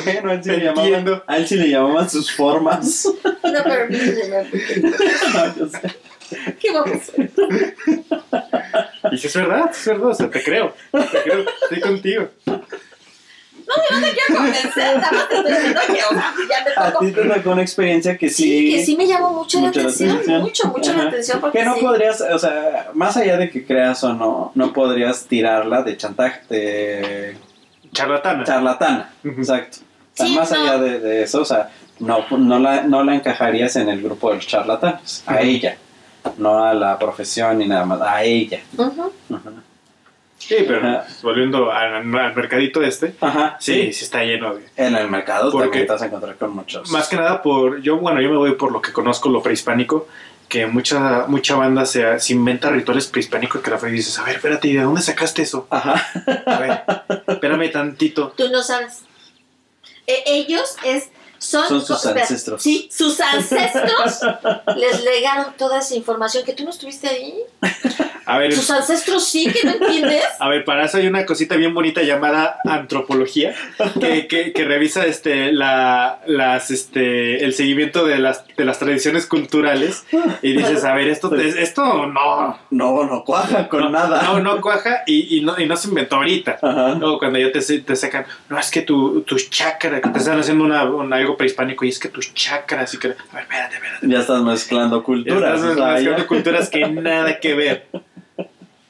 Bueno, 0.04 0.30
a 0.30 0.34
él 0.34 0.44
sí, 0.44 0.50
le 0.50 0.64
llamaban, 0.64 0.86
entiendo. 0.86 1.24
a 1.26 1.36
él 1.38 1.48
sí 1.48 1.56
le 1.56 1.70
llamaban 1.70 2.11
sus 2.11 2.30
formas. 2.30 3.09
No, 3.24 3.62
pero. 3.64 3.88
No, 3.88 5.56
yo 5.56 5.68
sé. 5.68 5.96
¿Qué 6.61 6.72
vamos 6.72 6.90
a 6.90 6.94
hacer? 6.96 7.30
Y 9.12 9.18
si 9.18 9.26
es 9.28 9.34
verdad, 9.34 9.70
es 9.70 9.86
verdad, 9.86 10.09
o 10.09 10.14
sea, 10.14 10.30
te 10.30 10.42
creo. 10.42 10.74
Te 10.92 11.22
creo, 11.22 11.44
estoy 11.62 11.80
contigo. 11.80 12.28
No, 13.69 13.75
yo 13.91 14.01
no 14.01 14.07
te 14.07 14.12
quiero 14.14 14.35
convencer, 14.43 14.97
nada 14.97 15.12
más 15.12 15.29
te 15.29 15.35
estoy 15.37 15.53
diciendo 15.53 15.81
que, 15.87 15.93
o 15.93 16.09
sea, 16.11 16.35
ya 16.49 16.83
A 16.85 16.93
tocó. 16.93 17.05
ti 17.05 17.12
te 17.12 17.25
tocó 17.25 17.51
una 17.51 17.62
experiencia 17.62 18.16
que 18.16 18.31
sí. 18.31 18.43
Sí, 18.43 18.71
que 18.77 18.85
sí 18.85 18.97
me 18.97 19.07
llamó 19.07 19.31
mucho, 19.31 19.61
mucho 19.61 19.81
la 19.81 19.85
la 19.87 19.91
atención, 19.93 20.41
mucho, 20.43 20.69
mucho 20.69 20.93
la 20.93 20.99
Ajá. 21.01 21.09
atención 21.09 21.41
porque 21.41 21.59
Que 21.59 21.64
no 21.64 21.75
sí. 21.75 21.81
podrías, 21.83 22.21
o 22.23 22.39
sea, 22.39 22.89
más 22.95 23.16
allá 23.19 23.37
de 23.37 23.51
que 23.51 23.64
creas 23.66 24.03
o 24.05 24.14
no, 24.14 24.53
no 24.55 24.73
podrías 24.73 25.27
tirarla 25.27 25.83
de 25.83 25.97
chantaje, 25.99 26.41
de 26.49 27.37
Charlatana. 27.93 28.45
charlatana. 28.45 29.12
Exacto. 29.25 29.79
O 29.81 30.16
sea, 30.16 30.27
Sí, 30.27 30.35
más 30.35 30.51
no. 30.51 30.61
allá 30.62 30.79
de, 30.79 30.99
de 31.01 31.23
eso, 31.23 31.43
o 31.43 31.45
sea, 31.45 31.71
no, 32.01 32.25
no, 32.31 32.59
la, 32.59 32.83
no 32.83 33.05
la 33.05 33.14
encajarías 33.14 33.77
en 33.77 33.89
el 33.89 34.03
grupo 34.03 34.31
de 34.31 34.37
los 34.37 34.47
charlatanes, 34.47 35.23
a 35.27 35.41
ella. 35.41 35.77
No 36.39 36.64
a 36.64 36.75
la 36.75 36.99
profesión 36.99 37.59
ni 37.59 37.66
nada 37.66 37.85
más, 37.85 38.01
a 38.03 38.23
ella. 38.25 38.61
Ujú. 38.77 39.12
Ujú. 39.31 39.51
Sí, 40.39 40.57
pero 40.66 40.78
Ajá. 40.78 41.07
volviendo 41.22 41.70
al, 41.70 41.95
al 41.97 42.34
mercadito 42.34 42.82
este, 42.82 43.14
Ajá, 43.20 43.57
sí, 43.61 43.93
sí 43.93 44.05
está 44.05 44.22
lleno 44.24 44.55
de... 44.55 44.64
En 44.76 44.95
el 44.97 45.09
mercado 45.11 45.51
Porque- 45.51 45.66
también 45.66 45.86
te 45.86 45.93
vas 45.93 46.03
a 46.03 46.07
encontrar 46.07 46.36
con 46.36 46.55
muchos. 46.55 46.91
Más 46.91 47.09
que 47.09 47.16
nada 47.16 47.43
por, 47.43 47.82
yo, 47.82 47.99
bueno, 47.99 48.20
yo 48.22 48.30
me 48.30 48.36
voy 48.36 48.53
por 48.55 48.72
lo 48.72 48.80
que 48.80 48.93
conozco, 48.93 49.28
lo 49.28 49.43
prehispánico, 49.43 50.07
que 50.49 50.66
mucha 50.66 51.26
mucha 51.26 51.57
banda 51.57 51.84
se, 51.84 52.18
se 52.20 52.32
inventa 52.32 52.70
rituales 52.70 53.07
prehispánicos 53.09 53.61
que 53.61 53.70
la 53.70 53.76
fe 53.78 53.89
dices, 53.89 54.18
a 54.18 54.24
ver, 54.24 54.36
espérate, 54.36 54.68
¿y 54.68 54.74
de 54.74 54.82
dónde 54.82 55.03
sacaste 55.03 55.43
eso? 55.43 55.66
Ajá. 55.70 56.03
A 56.47 56.59
ver, 56.59 56.82
espérame 57.26 57.70
tantito. 57.70 58.32
Tú 58.36 58.49
no 58.49 58.62
sabes. 58.62 59.03
E- 60.07 60.22
ellos 60.26 60.76
es, 60.86 61.11
son, 61.39 61.68
Son 61.68 61.80
sus 61.84 61.97
espera, 62.05 62.20
ancestros. 62.22 62.62
Sí, 62.62 62.89
sus 62.93 63.20
ancestros 63.20 64.20
les 64.76 65.05
legaron 65.05 65.55
toda 65.57 65.78
esa 65.78 65.95
información 65.95 66.45
que 66.45 66.53
tú 66.53 66.64
no 66.64 66.70
estuviste 66.70 67.09
ahí. 67.09 67.34
A 68.26 68.36
ver, 68.36 68.53
Sus 68.55 68.70
ancestros 68.70 69.26
sí, 69.26 69.51
que 69.51 69.66
no 69.66 69.72
entiendes. 69.72 70.22
a 70.39 70.49
ver, 70.51 70.64
para 70.64 70.84
eso 70.84 70.99
hay 70.99 71.07
una 71.07 71.24
cosita 71.24 71.57
bien 71.57 71.72
bonita 71.72 72.03
llamada 72.03 72.59
antropología, 72.66 73.55
que, 74.01 74.26
que, 74.26 74.53
que 74.53 74.64
revisa 74.64 75.07
este, 75.07 75.51
la, 75.53 76.20
las, 76.26 76.70
este, 76.70 77.43
el 77.45 77.55
seguimiento 77.55 78.05
de 78.07 78.18
las, 78.18 78.45
de 78.55 78.64
las 78.66 78.78
tradiciones 78.78 79.24
culturales 79.26 80.05
y 80.43 80.53
dices, 80.53 80.84
a 80.84 80.93
ver, 80.95 81.09
esto, 81.09 81.34
esto 81.36 82.07
no, 82.07 82.59
No, 82.70 83.05
no 83.05 83.24
cuaja 83.24 83.66
con 83.68 83.80
no, 83.84 83.91
nada. 83.91 84.22
No, 84.24 84.41
no 84.41 84.61
cuaja 84.61 85.05
y, 85.07 85.39
y 85.39 85.41
no, 85.41 85.59
y 85.59 85.64
no 85.66 85.76
se 85.76 85.89
inventó 85.89 86.16
ahorita. 86.16 86.59
Ajá. 86.61 86.97
Luego 86.99 87.18
cuando 87.18 87.39
ya 87.39 87.51
te, 87.51 87.61
te 87.80 87.97
sacan, 87.97 88.26
no, 88.51 88.59
es 88.59 88.70
que 88.70 88.82
tu, 88.82 89.22
tus 89.22 89.49
chakras, 89.49 90.03
que 90.03 90.09
te 90.11 90.18
están 90.18 90.39
haciendo 90.39 90.64
una, 90.64 90.84
un- 90.84 91.12
algo 91.29 91.37
prehispánico 91.37 91.85
y 91.85 91.91
es 91.91 91.99
que 91.99 92.09
tus 92.09 92.33
chakras 92.35 92.95
y 92.95 92.99
que... 92.99 93.09
A 93.09 93.11
ver, 93.11 93.43
espérate, 93.43 93.74
espérate. 93.76 94.09
Ya 94.09 94.18
estás 94.20 94.41
mezclando 94.43 94.99
Ya 94.99 95.05
culturas. 95.05 95.55
estás 95.55 95.61
sea, 95.61 95.68
mezclando 95.87 96.18
ya- 96.22 96.26
culturas 96.26 96.68
que 96.70 96.87
nada 96.89 97.39
que 97.41 97.55
ver. 97.55 97.87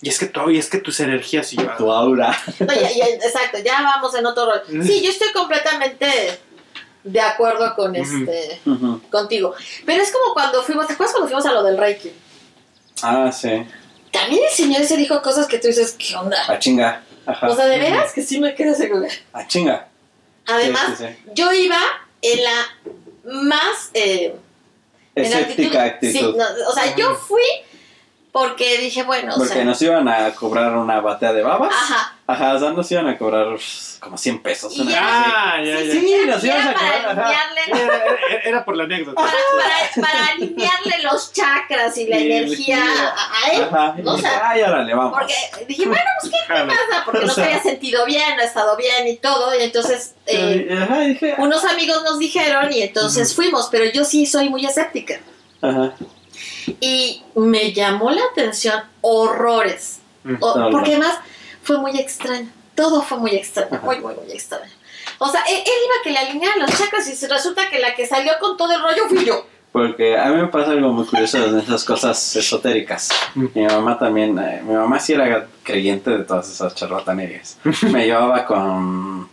Y 0.01 0.09
es 0.09 0.18
que 0.18 0.26
tú, 0.26 0.49
y 0.51 0.59
es 0.59 0.70
que 0.70 0.78
tus 0.78 1.01
energías 1.01 1.53
y 1.53 1.57
yo... 1.57 1.68
Tu 1.76 1.91
aura. 1.91 2.36
No, 2.61 2.66
ya- 2.72 2.93
ya- 2.93 3.07
exacto, 3.07 3.59
ya 3.64 3.82
vamos 3.82 4.14
en 4.14 4.26
otro 4.26 4.47
rol. 4.47 4.62
Sí, 4.84 5.03
yo 5.03 5.11
estoy 5.11 5.32
completamente 5.32 6.07
de 7.03 7.20
acuerdo 7.20 7.74
con 7.74 7.97
este 7.97 8.61
contigo. 9.11 9.55
Pero 9.84 10.03
es 10.03 10.12
como 10.12 10.34
cuando 10.34 10.62
fuimos, 10.62 10.86
¿te 10.86 10.93
acuerdas 10.93 11.12
cuando 11.14 11.28
fuimos 11.28 11.47
a 11.47 11.53
lo 11.53 11.62
del 11.64 11.76
Reiki? 11.78 12.12
Ah, 13.03 13.32
sí. 13.32 13.66
También 14.12 14.43
el 14.49 14.55
señor 14.55 14.84
se 14.84 14.97
dijo 14.97 15.20
cosas 15.22 15.47
que 15.47 15.59
tú 15.59 15.66
dices, 15.68 15.97
¿qué 15.99 16.14
onda? 16.16 16.36
A 16.47 16.59
chinga. 16.59 17.03
Ajá. 17.26 17.49
O 17.49 17.55
sea, 17.57 17.66
de 17.66 17.78
veras 17.78 18.12
que 18.12 18.22
sí 18.22 18.41
me 18.41 18.55
quedé 18.55 18.74
segura. 18.74 19.09
A 19.32 19.47
chinga. 19.47 19.89
Además, 20.47 20.95
Sí, 20.97 21.05
sí, 21.07 21.12
sí. 21.24 21.30
yo 21.34 21.53
iba 21.53 21.78
en 22.22 22.44
la 22.44 22.76
más 23.24 23.90
eh, 23.94 24.34
en 25.14 25.30
la 25.30 25.40
Escéptica 25.40 25.84
actitud- 25.84 25.86
actitud. 25.86 26.32
Sí, 26.32 26.36
no, 26.36 26.68
o 26.68 26.72
sea, 26.72 26.94
yo 26.96 27.14
fui 27.14 27.42
porque 28.33 28.79
dije, 28.79 29.03
bueno, 29.03 29.35
o 29.35 29.39
Porque 29.39 29.55
sea, 29.55 29.64
nos 29.64 29.81
iban 29.83 30.07
a 30.09 30.31
cobrar 30.35 30.76
una 30.76 31.01
batea 31.01 31.33
de 31.33 31.43
babas. 31.43 31.72
ajá. 31.72 32.14
Ajá, 32.31 32.55
o 32.55 32.59
sea, 32.59 32.70
nos 32.72 32.93
iban 32.93 33.09
a 33.09 33.16
cobrar 33.16 33.47
como 34.01 34.18
100 34.18 34.43
pesos. 34.43 34.79
Una 34.79 34.91
ya. 34.91 35.01
Ah, 35.03 35.62
ya, 35.64 35.79
Sí, 35.79 35.87
ya. 35.87 35.93
sí, 35.93 36.01
Sí, 36.01 36.12
era- 36.12 36.35
nos 36.35 36.45
era 36.45 36.55
a 36.70 36.74
para 36.74 37.09
cobrar, 37.09 37.09
alinearle, 37.24 37.61
Era, 37.85 37.97
era- 38.29 38.41
era 38.45 38.64
por 38.66 38.76
la 38.76 38.85
anécdota. 38.85 39.14
para, 39.18 39.33
para, 39.33 40.07
para 40.12 40.26
alinearle 40.33 41.03
los 41.05 41.33
chakras 41.33 41.97
y 41.97 42.07
la 42.07 42.18
Y 42.18 42.31
energía 42.31 42.83
a, 42.85 43.47
a 43.47 43.51
él. 43.53 43.62
Ajá. 43.62 43.95
¿no? 44.03 44.12
O 44.12 44.18
sea, 44.18 44.51
Ay, 44.51 44.61
órale, 44.61 44.95
vamos. 44.95 45.14
Porque 45.18 45.35
dije, 45.66 45.87
bueno, 45.87 46.05
pues 46.20 46.31
qué 46.33 46.39
Jalo. 46.53 46.66
pasa, 46.68 47.03
porque 47.07 47.20
no 47.20 47.26
O 47.26 47.29
se 47.31 47.35
sea. 47.37 47.45
había 47.47 47.62
sentido 47.62 48.05
bien, 48.05 48.37
no 48.37 48.43
ha 48.43 48.45
estado 48.47 48.76
bien 48.76 49.09
y 49.09 49.16
todo. 49.16 49.59
Y 49.59 49.62
entonces 49.62 50.14
eh, 50.26 50.79
Ajá, 50.83 51.01
dije. 51.01 51.35
unos 51.39 51.64
amigos 51.64 52.03
nos 52.05 52.18
dijeron 52.18 52.70
y 52.70 52.83
entonces 52.83 53.35
fuimos, 53.35 53.68
pero 53.72 53.87
yo 53.87 54.05
sí 54.05 54.26
soy 54.26 54.51
muy 54.51 54.66
escéptica. 54.66 55.18
Ajá. 55.62 55.95
Y 56.80 57.22
me 57.34 57.72
llamó 57.72 58.10
la 58.10 58.22
atención 58.32 58.82
horrores. 59.00 60.00
Mm. 60.24 60.34
O- 60.40 60.70
porque 60.70 60.92
además 60.92 61.18
fue 61.62 61.78
muy 61.78 61.98
extraño. 61.98 62.48
Todo 62.74 63.02
fue 63.02 63.18
muy 63.18 63.32
extraño, 63.34 63.68
Ajá. 63.72 63.84
muy, 63.84 63.98
muy, 64.00 64.14
muy 64.14 64.30
extraño. 64.32 64.70
O 65.18 65.28
sea, 65.28 65.42
él, 65.48 65.56
él 65.56 65.72
iba 65.84 65.94
a 66.00 66.02
que 66.04 66.10
le 66.10 66.18
alinearan 66.18 66.60
los 66.60 66.70
chakras 66.78 67.08
y 67.08 67.26
resulta 67.26 67.68
que 67.70 67.78
la 67.80 67.94
que 67.94 68.06
salió 68.06 68.32
con 68.40 68.56
todo 68.56 68.72
el 68.72 68.80
rollo 68.82 69.08
fui 69.08 69.24
yo. 69.24 69.46
Porque 69.72 70.16
a 70.16 70.26
mí 70.30 70.36
me 70.40 70.46
pasa 70.48 70.70
algo 70.70 70.92
muy 70.92 71.04
curioso 71.04 71.38
de 71.52 71.60
esas 71.60 71.84
cosas 71.84 72.36
esotéricas. 72.36 73.10
Mm. 73.34 73.46
Mi 73.54 73.62
mamá 73.66 73.98
también, 73.98 74.38
eh, 74.38 74.62
mi 74.64 74.74
mamá 74.74 74.98
sí 74.98 75.12
era 75.12 75.46
creyente 75.62 76.10
de 76.10 76.24
todas 76.24 76.48
esas 76.48 76.74
charlatanerías. 76.74 77.58
Me 77.82 78.06
llevaba 78.06 78.46
con 78.46 79.28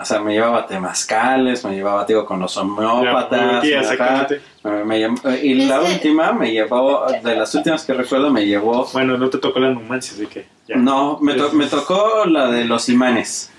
O 0.00 0.04
sea, 0.04 0.20
me 0.20 0.32
llevaba 0.32 0.66
temazcales, 0.66 1.64
me 1.64 1.74
llevaba, 1.74 2.04
digo, 2.04 2.24
con 2.24 2.38
los 2.40 2.56
homeópatas. 2.56 3.62
tía, 3.62 3.80
me- 3.80 3.86
ajá. 3.86 3.92
exactamente. 3.92 4.40
Me- 4.62 4.84
me 4.84 5.00
llam- 5.00 5.42
y 5.42 5.54
la 5.66 5.80
última 5.80 6.32
me 6.32 6.52
llevó, 6.52 7.04
de 7.22 7.34
las 7.34 7.52
últimas 7.54 7.84
que 7.84 7.94
recuerdo, 7.94 8.30
me 8.30 8.46
llevó. 8.46 8.86
Bueno, 8.92 9.16
no 9.18 9.28
te 9.28 9.38
tocó 9.38 9.58
la 9.58 9.70
numancia, 9.70 10.12
así 10.14 10.26
que 10.26 10.46
ya. 10.68 10.76
No, 10.76 11.18
me, 11.20 11.34
to- 11.34 11.52
me 11.52 11.66
tocó 11.66 12.24
la 12.26 12.48
de 12.50 12.64
los 12.64 12.88
imanes. 12.88 13.50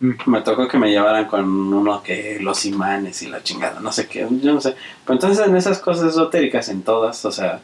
Mm. 0.00 0.10
Me 0.26 0.40
tocó 0.42 0.66
que 0.68 0.76
me 0.76 0.90
llevaran 0.90 1.26
con 1.26 1.44
uno 1.72 2.02
que 2.02 2.38
los 2.40 2.66
imanes 2.66 3.22
y 3.22 3.28
la 3.28 3.42
chingada, 3.42 3.80
no 3.80 3.92
sé 3.92 4.06
qué, 4.08 4.26
yo 4.42 4.52
no 4.52 4.60
sé. 4.60 4.74
Pero 5.04 5.14
entonces 5.14 5.46
en 5.46 5.56
esas 5.56 5.78
cosas 5.78 6.10
esotéricas, 6.10 6.68
en 6.68 6.82
todas, 6.82 7.24
o 7.24 7.30
sea, 7.32 7.60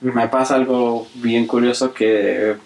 me 0.00 0.26
pasa 0.28 0.54
algo 0.56 1.06
bien 1.14 1.46
curioso 1.46 1.92
que, 1.94 2.56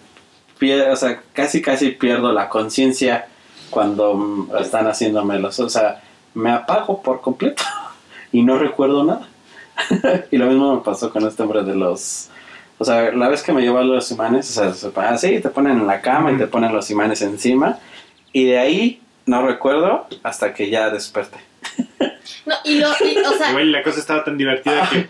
o 0.91 0.95
sea, 0.95 1.21
casi 1.33 1.61
casi 1.61 1.89
pierdo 1.91 2.31
la 2.33 2.49
conciencia 2.49 3.27
cuando 3.71 4.13
mm, 4.13 4.55
están 4.59 4.85
haciéndomelos. 4.85 5.59
O 5.59 5.69
sea, 5.69 6.03
me 6.35 6.51
apago 6.51 7.01
por 7.01 7.21
completo 7.21 7.63
y 8.31 8.43
no 8.43 8.59
recuerdo 8.59 9.03
nada. 9.03 9.27
y 10.31 10.37
lo 10.37 10.45
mismo 10.45 10.75
me 10.75 10.81
pasó 10.81 11.09
con 11.09 11.25
este 11.25 11.41
hombre 11.41 11.63
de 11.63 11.75
los... 11.75 12.29
O 12.77 12.85
sea, 12.85 13.11
la 13.11 13.29
vez 13.29 13.43
que 13.43 13.53
me 13.53 13.61
llevó 13.61 13.77
a 13.79 13.83
los 13.83 14.11
imanes, 14.11 14.49
o 14.57 14.61
sea, 14.61 14.73
se 14.73 14.99
así, 14.99 15.39
te 15.39 15.49
ponen 15.49 15.79
en 15.79 15.87
la 15.87 16.01
cama 16.01 16.31
y 16.31 16.37
te 16.37 16.47
ponen 16.47 16.73
los 16.73 16.89
imanes 16.89 17.21
encima. 17.21 17.77
Y 18.33 18.45
de 18.45 18.57
ahí 18.57 19.01
no 19.25 19.45
recuerdo 19.45 20.07
hasta 20.23 20.53
que 20.53 20.69
ya 20.69 20.89
desperté. 20.89 21.39
No, 22.45 22.55
y 22.63 22.79
lo, 22.79 22.87
y, 22.87 23.17
o 23.17 23.33
sea, 23.33 23.51
la 23.51 23.83
cosa 23.83 23.99
estaba 23.99 24.23
tan 24.23 24.37
divertida 24.37 24.87
que. 24.89 25.09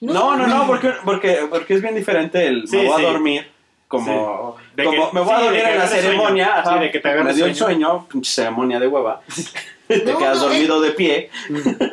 No, 0.00 0.36
no, 0.36 0.46
no, 0.46 0.66
porque, 0.66 0.92
porque, 1.04 1.46
porque 1.48 1.74
es 1.74 1.82
bien 1.82 1.94
diferente 1.94 2.46
el 2.46 2.68
Sí, 2.68 2.76
me 2.76 2.88
voy 2.88 3.00
sí. 3.00 3.04
a 3.04 3.08
dormir 3.08 3.50
como, 3.88 4.56
Sí. 4.58 4.63
De 4.76 4.84
como 4.84 5.10
que- 5.10 5.14
me 5.16 5.20
voy 5.22 5.32
a 5.34 5.38
sí, 5.38 5.44
dormir 5.44 5.60
en 5.60 5.64
la 5.66 5.70
agarre 5.74 5.88
sueño. 5.88 6.02
ceremonia, 6.02 6.44
Sí, 6.46 6.52
ajá, 6.68 6.78
de 6.80 6.90
que 6.90 7.00
te 7.00 7.14
me 7.14 7.32
dio 7.34 7.46
el 7.46 7.54
sueño. 7.56 8.06
pinche 8.08 8.30
ceremonia 8.32 8.80
de 8.80 8.86
hueva, 8.88 9.20
te 9.88 9.98
No, 10.04 10.18
quedas 10.18 10.38
no, 10.38 10.44
dormido 10.48 10.80
de 10.80 10.90
pie, 10.92 11.30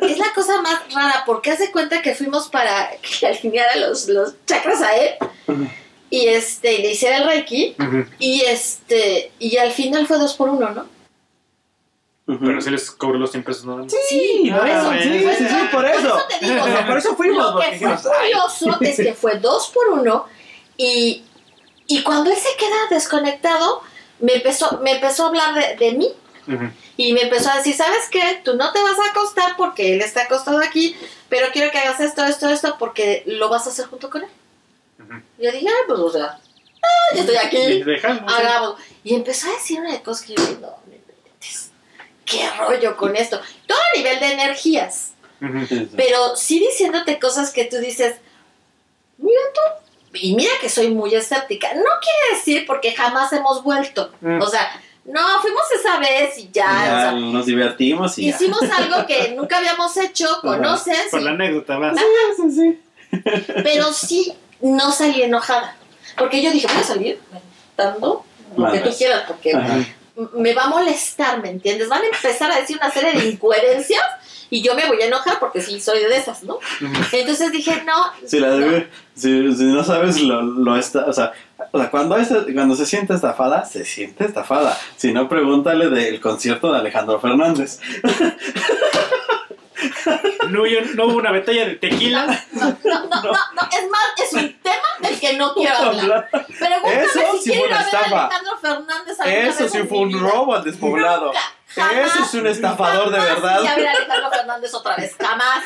es 0.02 0.18
la 0.18 0.32
cosa 0.34 0.60
más 0.62 0.80
rara, 0.92 1.22
porque 1.26 1.50
hace 1.50 1.70
cuenta 1.70 2.02
que 2.02 2.14
fuimos 2.14 2.48
para 2.48 2.90
que 3.20 3.26
alineara 3.26 3.76
los, 3.76 4.08
los 4.08 4.34
chakras 4.46 4.82
a 4.82 4.96
él 4.96 5.14
y 6.10 6.26
este, 6.26 6.78
le 6.80 6.90
hiciera 6.90 7.18
el 7.18 7.24
reiki 7.26 7.74
Ujú. 7.78 8.04
y 8.18 8.40
este, 8.42 9.30
y 9.38 9.56
al 9.58 9.70
final 9.72 10.06
fue 10.06 10.18
dos 10.18 10.34
por 10.34 10.48
uno, 10.48 10.70
¿no? 10.70 10.86
Pero 12.24 12.60
si 12.60 12.70
les 12.70 12.90
cobró 12.90 13.18
los 13.18 13.30
100 13.32 13.42
pesos 13.42 13.64
nada 13.66 13.78
más. 13.82 13.92
Sí, 14.08 14.50
por 14.56 14.66
eso. 14.68 14.92
sí, 15.02 15.20
Fue- 15.22 15.36
sí, 15.36 15.44
sí, 15.48 15.54
por 15.72 15.82
Por 15.82 15.84
eso. 15.86 15.98
eso 16.16 16.18
te 16.40 16.46
digo, 16.46 16.62
o 16.62 16.66
sea, 16.66 16.86
por 16.86 16.96
eso 16.98 17.16
fuimos, 17.16 17.44
Lo 17.46 17.52
porque 17.54 17.70
que 17.72 17.78
fue 17.78 17.96
curioso 18.12 18.78
es 18.80 18.96
que 18.96 19.12
fue 19.14 19.38
dos 19.38 19.70
por 19.74 19.88
uno 19.88 20.26
y, 20.76 21.24
y 21.86 22.02
cuando 22.02 22.30
él 22.30 22.36
se 22.36 22.56
queda 22.56 22.76
desconectado, 22.90 23.82
me 24.20 24.34
empezó, 24.34 24.78
me 24.82 24.92
empezó 24.92 25.24
a 25.24 25.28
hablar 25.28 25.54
de, 25.54 25.76
de 25.84 25.92
mí 25.92 26.08
y 26.96 27.12
me 27.12 27.22
empezó 27.22 27.50
a 27.50 27.56
decir, 27.56 27.74
¿sabes 27.74 28.08
qué? 28.10 28.40
Tú 28.44 28.56
no 28.56 28.72
te 28.72 28.80
vas 28.82 28.98
a 28.98 29.10
acostar 29.10 29.56
porque 29.56 29.94
él 29.94 30.00
está 30.00 30.22
acostado 30.22 30.58
aquí, 30.58 30.96
pero 31.28 31.48
quiero 31.52 31.70
que 31.70 31.78
hagas 31.78 32.00
esto, 32.00 32.24
esto, 32.24 32.48
esto, 32.48 32.76
porque 32.78 33.22
lo 33.26 33.48
vas 33.48 33.66
a 33.66 33.70
hacer 33.70 33.86
junto 33.86 34.10
con 34.10 34.22
él. 34.22 34.28
Y 35.38 35.44
yo 35.44 35.52
dije, 35.52 35.66
ah, 35.68 35.84
pues, 35.86 35.98
o 35.98 36.10
sea, 36.10 36.38
ah, 36.82 37.14
yo 37.14 37.20
estoy 37.20 37.34
Y 37.34 37.38
aquí, 37.38 37.82
dejamos. 37.82 38.32
hagamos. 38.32 38.80
Y 39.04 39.14
empezó 39.14 39.48
a 39.48 39.54
decir 39.54 39.80
una 39.80 39.92
de 39.92 40.02
cosas 40.02 40.26
que 40.26 40.34
yo 40.34 40.42
dije, 40.42 40.58
no, 40.60 40.68
no 40.86 40.94
inventes. 40.94 41.70
qué 42.24 42.48
rollo 42.58 42.96
con 42.96 43.16
esto. 43.16 43.40
Todo 43.66 43.78
a 43.78 43.96
nivel 43.96 44.20
de 44.20 44.32
energías. 44.32 45.12
Sí, 45.40 45.46
sí. 45.68 45.88
Pero 45.96 46.36
sí 46.36 46.60
diciéndote 46.60 47.18
cosas 47.18 47.50
que 47.52 47.64
tú 47.64 47.78
dices, 47.78 48.16
mira 49.18 49.40
tú, 49.54 49.81
y 50.14 50.34
mira 50.34 50.52
que 50.60 50.68
soy 50.68 50.90
muy 50.90 51.14
escéptica. 51.14 51.68
No 51.74 51.82
quiere 52.00 52.36
decir 52.36 52.66
porque 52.66 52.92
jamás 52.92 53.32
hemos 53.32 53.62
vuelto. 53.62 54.12
Mm. 54.20 54.40
O 54.40 54.46
sea, 54.46 54.80
no, 55.04 55.20
fuimos 55.40 55.62
esa 55.78 55.98
vez 55.98 56.38
y 56.38 56.50
ya. 56.52 56.64
Ya 56.64 56.96
o 56.96 57.00
sea, 57.00 57.12
nos 57.12 57.46
divertimos 57.46 58.18
y 58.18 58.26
ya. 58.26 58.36
hicimos 58.36 58.60
algo 58.78 59.06
que 59.06 59.34
nunca 59.36 59.58
habíamos 59.58 59.96
hecho, 59.96 60.26
conocen, 60.40 60.96
Por 61.10 61.20
sí, 61.20 61.24
la 61.24 61.30
anécdota 61.32 61.78
más. 61.78 61.96
Sí, 62.36 62.50
sí. 62.50 62.80
pero 63.62 63.92
sí 63.92 64.32
no 64.60 64.92
salí 64.92 65.22
enojada. 65.22 65.76
Porque 66.16 66.42
yo 66.42 66.50
dije, 66.50 66.66
voy 66.66 66.82
a 66.82 66.84
salir 66.84 67.20
mentando 67.32 68.24
lo 68.56 68.70
que 68.70 68.80
tú 68.80 68.90
quieras, 68.96 69.24
porque 69.26 69.54
Ajá. 69.54 69.78
me 70.34 70.52
va 70.52 70.64
a 70.64 70.68
molestar, 70.68 71.40
¿me 71.40 71.48
entiendes? 71.48 71.88
Van 71.88 72.02
a 72.02 72.06
empezar 72.06 72.52
a 72.52 72.60
decir 72.60 72.76
una 72.76 72.90
serie 72.90 73.18
de 73.18 73.28
incoherencias 73.30 74.02
y 74.52 74.60
yo 74.62 74.74
me 74.74 74.86
voy 74.86 75.00
a 75.00 75.06
enojar 75.06 75.38
porque 75.40 75.62
sí 75.62 75.80
soy 75.80 76.00
de 76.00 76.14
esas, 76.14 76.42
¿no? 76.42 76.58
Entonces 77.10 77.50
dije, 77.50 77.82
no. 77.86 77.94
Si, 78.28 78.38
la 78.38 78.48
no. 78.48 78.56
debe- 78.58 78.88
si, 79.14 79.50
si 79.54 79.64
no 79.64 79.82
sabes 79.82 80.20
lo, 80.20 80.42
lo 80.42 80.76
está, 80.76 81.06
o 81.06 81.12
sea, 81.12 81.32
o 81.72 81.78
sea 81.78 81.90
cuando, 81.90 82.18
es- 82.18 82.28
cuando 82.52 82.76
se 82.76 82.84
siente 82.84 83.14
estafada, 83.14 83.64
se 83.64 83.86
siente 83.86 84.26
estafada. 84.26 84.78
Si 84.96 85.10
no, 85.12 85.26
pregúntale 85.26 85.88
del 85.88 86.20
concierto 86.20 86.70
de 86.70 86.80
Alejandro 86.80 87.18
Fernández. 87.18 87.80
No, 90.50 90.62
hubo- 90.62 90.94
no 90.96 91.06
hubo 91.06 91.16
una 91.16 91.32
batalla 91.32 91.66
de 91.66 91.76
tequila. 91.76 92.26
No, 92.52 92.60
no, 92.62 92.76
no, 92.84 93.08
no, 93.08 93.22
no, 93.22 93.62
es 93.72 93.90
más, 93.90 94.02
es 94.22 94.32
un 94.34 94.52
tema 94.62 94.88
del 95.00 95.18
que 95.18 95.32
no 95.36 95.54
quiero 95.54 95.76
hablar. 95.76 96.28
Pregúntame 96.30 97.02
Eso 97.04 97.20
si 97.38 97.38
sí 97.44 97.50
quiero 97.50 97.60
fue 97.60 97.68
una 97.68 97.80
a 97.80 97.84
ver 97.84 97.94
a 97.94 97.98
estafa. 97.98 98.26
Alejandro 98.26 98.58
Fernández 98.60 99.16
Eso 99.24 99.68
sí 99.68 99.78
fue 99.88 99.98
un 99.98 100.20
robo 100.20 100.54
al 100.54 100.62
despoblado. 100.64 101.32
Jamás, 101.74 102.14
Eso 102.14 102.24
es 102.24 102.34
un 102.34 102.46
estafador 102.46 103.10
de 103.10 103.18
jamás 103.18 103.34
verdad. 103.42 103.58
fui 103.60 103.66
a 103.68 103.76
ver 103.76 103.86
a 103.88 103.90
Alejandro 103.92 104.30
Fernández 104.30 104.74
otra 104.74 104.96
vez, 104.96 105.16
jamás. 105.18 105.64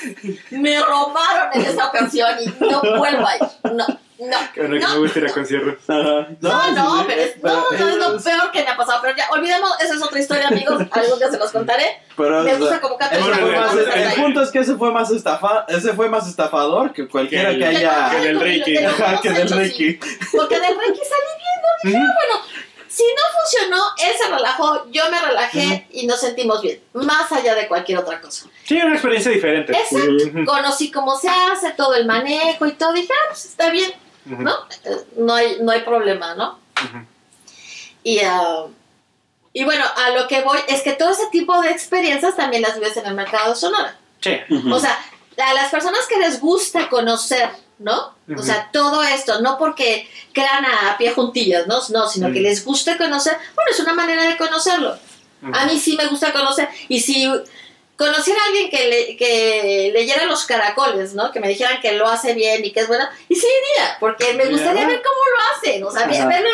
Me 0.50 0.80
robaron 0.80 1.48
en 1.54 1.62
esa 1.62 1.88
ocasión 1.88 2.30
y 2.40 2.46
no 2.64 2.80
vuelvo 2.98 3.26
a 3.26 3.36
ir. 3.36 3.42
No, 3.64 3.72
no, 3.72 3.86
Bueno, 4.18 4.48
que 4.54 4.62
me 4.62 4.78
no. 4.78 4.98
gusta 5.00 5.18
ir 5.18 5.26
a 5.26 5.32
conciertos. 5.32 5.74
Ajá. 5.88 6.28
No, 6.40 6.70
no, 6.72 6.98
sí, 7.00 7.04
pero 7.07 7.20
es, 7.22 7.42
no, 7.42 7.70
no, 7.70 7.88
es 7.88 7.96
lo 7.96 8.22
peor 8.22 8.50
que 8.50 8.62
me 8.62 8.68
ha 8.70 8.76
pasado. 8.76 9.00
Pero 9.02 9.16
ya, 9.16 9.28
olvidemos, 9.30 9.70
esa 9.80 9.94
es 9.94 10.02
otra 10.02 10.18
historia, 10.18 10.48
amigos. 10.48 10.82
Algo 10.90 11.18
que 11.18 11.30
se 11.30 11.38
los 11.38 11.50
contaré. 11.52 12.00
pero, 12.16 12.42
Me 12.42 12.54
gusta 12.54 12.80
como 12.80 12.96
ese 12.98 13.09
Fernández 13.20 13.88
el 13.94 14.22
punto 14.22 14.40
es 14.42 14.50
que 14.50 14.59
ese 14.61 14.74
fue 14.76 14.90
más 14.92 15.11
estafa, 15.11 15.66
ese 15.68 15.92
fue 15.92 16.09
más 16.09 16.26
estafador 16.28 16.92
que 16.94 17.07
cualquiera 17.09 17.50
Que 17.54 17.66
haya 17.66 18.11
que 18.11 18.20
del 18.20 18.40
Reiki. 18.40 18.72
de 18.72 18.88
que 19.22 19.30
del. 19.32 19.50
Reiki. 19.50 20.00
Porque 20.34 20.61
del 20.61 20.78
Reiki 20.78 21.00
salí 21.00 21.32
viendo. 21.36 21.68
Dije, 21.82 21.98
ah, 21.98 22.14
bueno, 22.14 22.44
si 22.88 23.02
no 23.02 23.22
funcionó, 23.42 23.84
él 23.98 24.14
se 24.26 24.34
relajó, 24.34 24.90
yo 24.90 25.02
me 25.10 25.20
relajé 25.20 25.86
y 25.90 26.06
nos 26.06 26.20
sentimos 26.20 26.60
bien. 26.62 26.80
Más 26.92 27.30
allá 27.32 27.54
de 27.54 27.68
cualquier 27.68 27.98
otra 27.98 28.20
cosa. 28.20 28.46
Sí, 28.64 28.76
una 28.76 28.94
experiencia 28.94 29.30
diferente. 29.30 29.72
Exacto. 29.72 30.44
Conocí 30.44 30.90
cómo 30.90 31.16
se 31.16 31.28
hace, 31.28 31.70
todo 31.72 31.94
el 31.94 32.06
manejo 32.06 32.66
y 32.66 32.72
todo. 32.72 32.92
Dije, 32.92 33.12
ah, 33.12 33.26
pues 33.28 33.44
está 33.46 33.70
bien. 33.70 33.92
¿no? 34.26 34.56
No 35.16 35.34
hay, 35.34 35.58
no 35.60 35.72
hay 35.72 35.80
problema, 35.82 36.34
¿no? 36.34 36.58
Y, 38.02 38.20
ah, 38.20 38.66
y 39.52 39.64
bueno, 39.64 39.84
a 39.96 40.10
lo 40.10 40.28
que 40.28 40.42
voy 40.42 40.58
es 40.68 40.82
que 40.82 40.92
todo 40.92 41.10
ese 41.10 41.26
tipo 41.30 41.60
de 41.60 41.70
experiencias 41.70 42.36
también 42.36 42.62
las 42.62 42.74
vives 42.74 42.96
en 42.96 43.06
el 43.06 43.14
mercado 43.14 43.50
de 43.50 43.56
Sonora. 43.56 43.96
Sí. 44.20 44.36
O 44.70 44.78
sea, 44.78 44.98
a 45.38 45.54
las 45.54 45.70
personas 45.70 46.06
que 46.08 46.18
les 46.18 46.40
gusta 46.40 46.88
conocer, 46.88 47.50
¿no? 47.78 48.14
O 48.36 48.42
sea, 48.42 48.70
todo 48.72 49.02
esto, 49.02 49.40
no 49.40 49.58
porque 49.58 50.08
crean 50.32 50.64
a, 50.64 50.96
pie 50.98 51.12
juntillas, 51.12 51.66
¿no? 51.66 51.80
No, 51.90 52.08
sino 52.08 52.32
que 52.32 52.40
les 52.40 52.64
gusta 52.64 52.96
conocer, 52.96 53.34
bueno, 53.54 53.70
es 53.70 53.80
una 53.80 53.92
manera 53.94 54.24
de 54.24 54.36
conocerlo. 54.36 54.96
A 55.52 55.66
mí 55.66 55.78
sí 55.78 55.96
me 55.96 56.06
gusta 56.06 56.32
conocer. 56.32 56.68
Y 56.88 57.00
si 57.00 57.30
conociera 57.96 58.40
a 58.42 58.46
alguien 58.46 58.68
que, 58.70 58.88
le- 58.88 59.16
que 59.16 59.90
leyera 59.94 60.24
los 60.24 60.44
caracoles, 60.44 61.14
¿no? 61.14 61.30
Que 61.32 61.40
me 61.40 61.48
dijeran 61.48 61.80
que 61.80 61.92
lo 61.92 62.08
hace 62.08 62.34
bien 62.34 62.64
y 62.64 62.72
que 62.72 62.80
es 62.80 62.88
bueno, 62.88 63.04
y 63.28 63.34
sí 63.36 63.46
iría, 63.46 63.96
porque 64.00 64.32
me 64.34 64.46
gustaría 64.46 64.86
ver 64.86 65.02
cómo 65.02 65.20
lo 65.34 65.56
hacen, 65.56 65.84
o 65.84 65.90
sea, 65.90 66.06
verlo. 66.06 66.48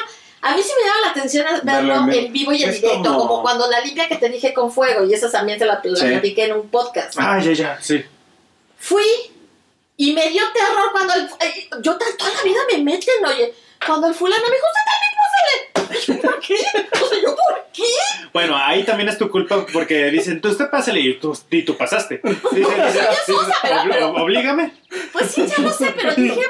A 0.45 0.57
mí 0.57 0.63
sí 0.63 0.73
me 0.77 0.87
llama 0.89 1.01
la 1.05 1.11
atención 1.13 1.47
verlo 1.63 1.95
en 2.13 2.33
vivo 2.33 2.53
y 2.53 2.65
en 2.65 2.73
directo, 2.73 3.03
como... 3.13 3.19
como- 3.29 3.43
cuando 3.43 3.71
la 3.71 3.81
limpia 3.81 4.09
que 4.09 4.17
te 4.17 4.29
dije 4.29 4.53
con 4.53 4.71
fuego, 4.73 5.05
y 5.05 5.15
esa 5.15 5.31
también 5.31 5.59
se 5.59 5.65
la, 5.67 5.81
la 5.83 5.97
Sí. 5.97 6.07
platiqué 6.07 6.45
en 6.47 6.53
un 6.55 6.69
podcast. 6.69 7.15
Ah, 7.17 7.39
ya, 7.41 7.53
ya, 7.53 7.79
sí. 7.81 8.05
Fui 8.79 9.05
y 10.07 10.13
me 10.13 10.29
dio 10.31 10.43
terror 10.53 10.91
cuando 10.93 11.15
el, 11.15 11.23
eh, 11.47 11.69
yo 11.81 11.97
toda 11.97 12.11
la 12.37 12.43
vida 12.43 12.61
me 12.71 12.79
meten, 12.83 13.25
oye, 13.25 13.55
cuando 13.87 14.07
el 14.09 14.15
fulano 14.15 14.43
me 14.49 14.55
dijo, 14.57 14.67
usted 14.73 14.85
también 14.93 15.13
pásale. 15.23 16.23
¿Por 16.23 16.41
qué? 16.41 16.57
O 17.05 17.09
sea, 17.09 17.19
yo, 17.21 17.37
¿por 17.37 17.67
qué? 17.73 17.83
Bueno, 18.33 18.57
ahí 18.57 18.83
también 18.85 19.09
es 19.09 19.19
tu 19.19 19.29
culpa 19.31 19.67
porque 19.73 20.07
dicen, 20.11 20.41
tú 20.41 20.49
usted 20.49 20.71
pásale 20.71 21.01
y 21.01 21.19
tú, 21.21 21.37
y 21.51 21.63
tú 21.65 21.77
pasaste. 21.77 22.21
Dicen, 22.23 22.41
dicen, 22.53 22.73
dicen, 23.27 23.37
¿verdad? 23.63 23.85
"Obli- 23.85 24.01
ob- 24.03 24.23
oblígame. 24.23 24.73
Pues 25.13 25.31
sí, 25.31 25.47
ya 25.47 25.63
lo 25.63 25.71
sé, 25.73 25.93
pero 25.97 26.15
dije, 26.15 26.41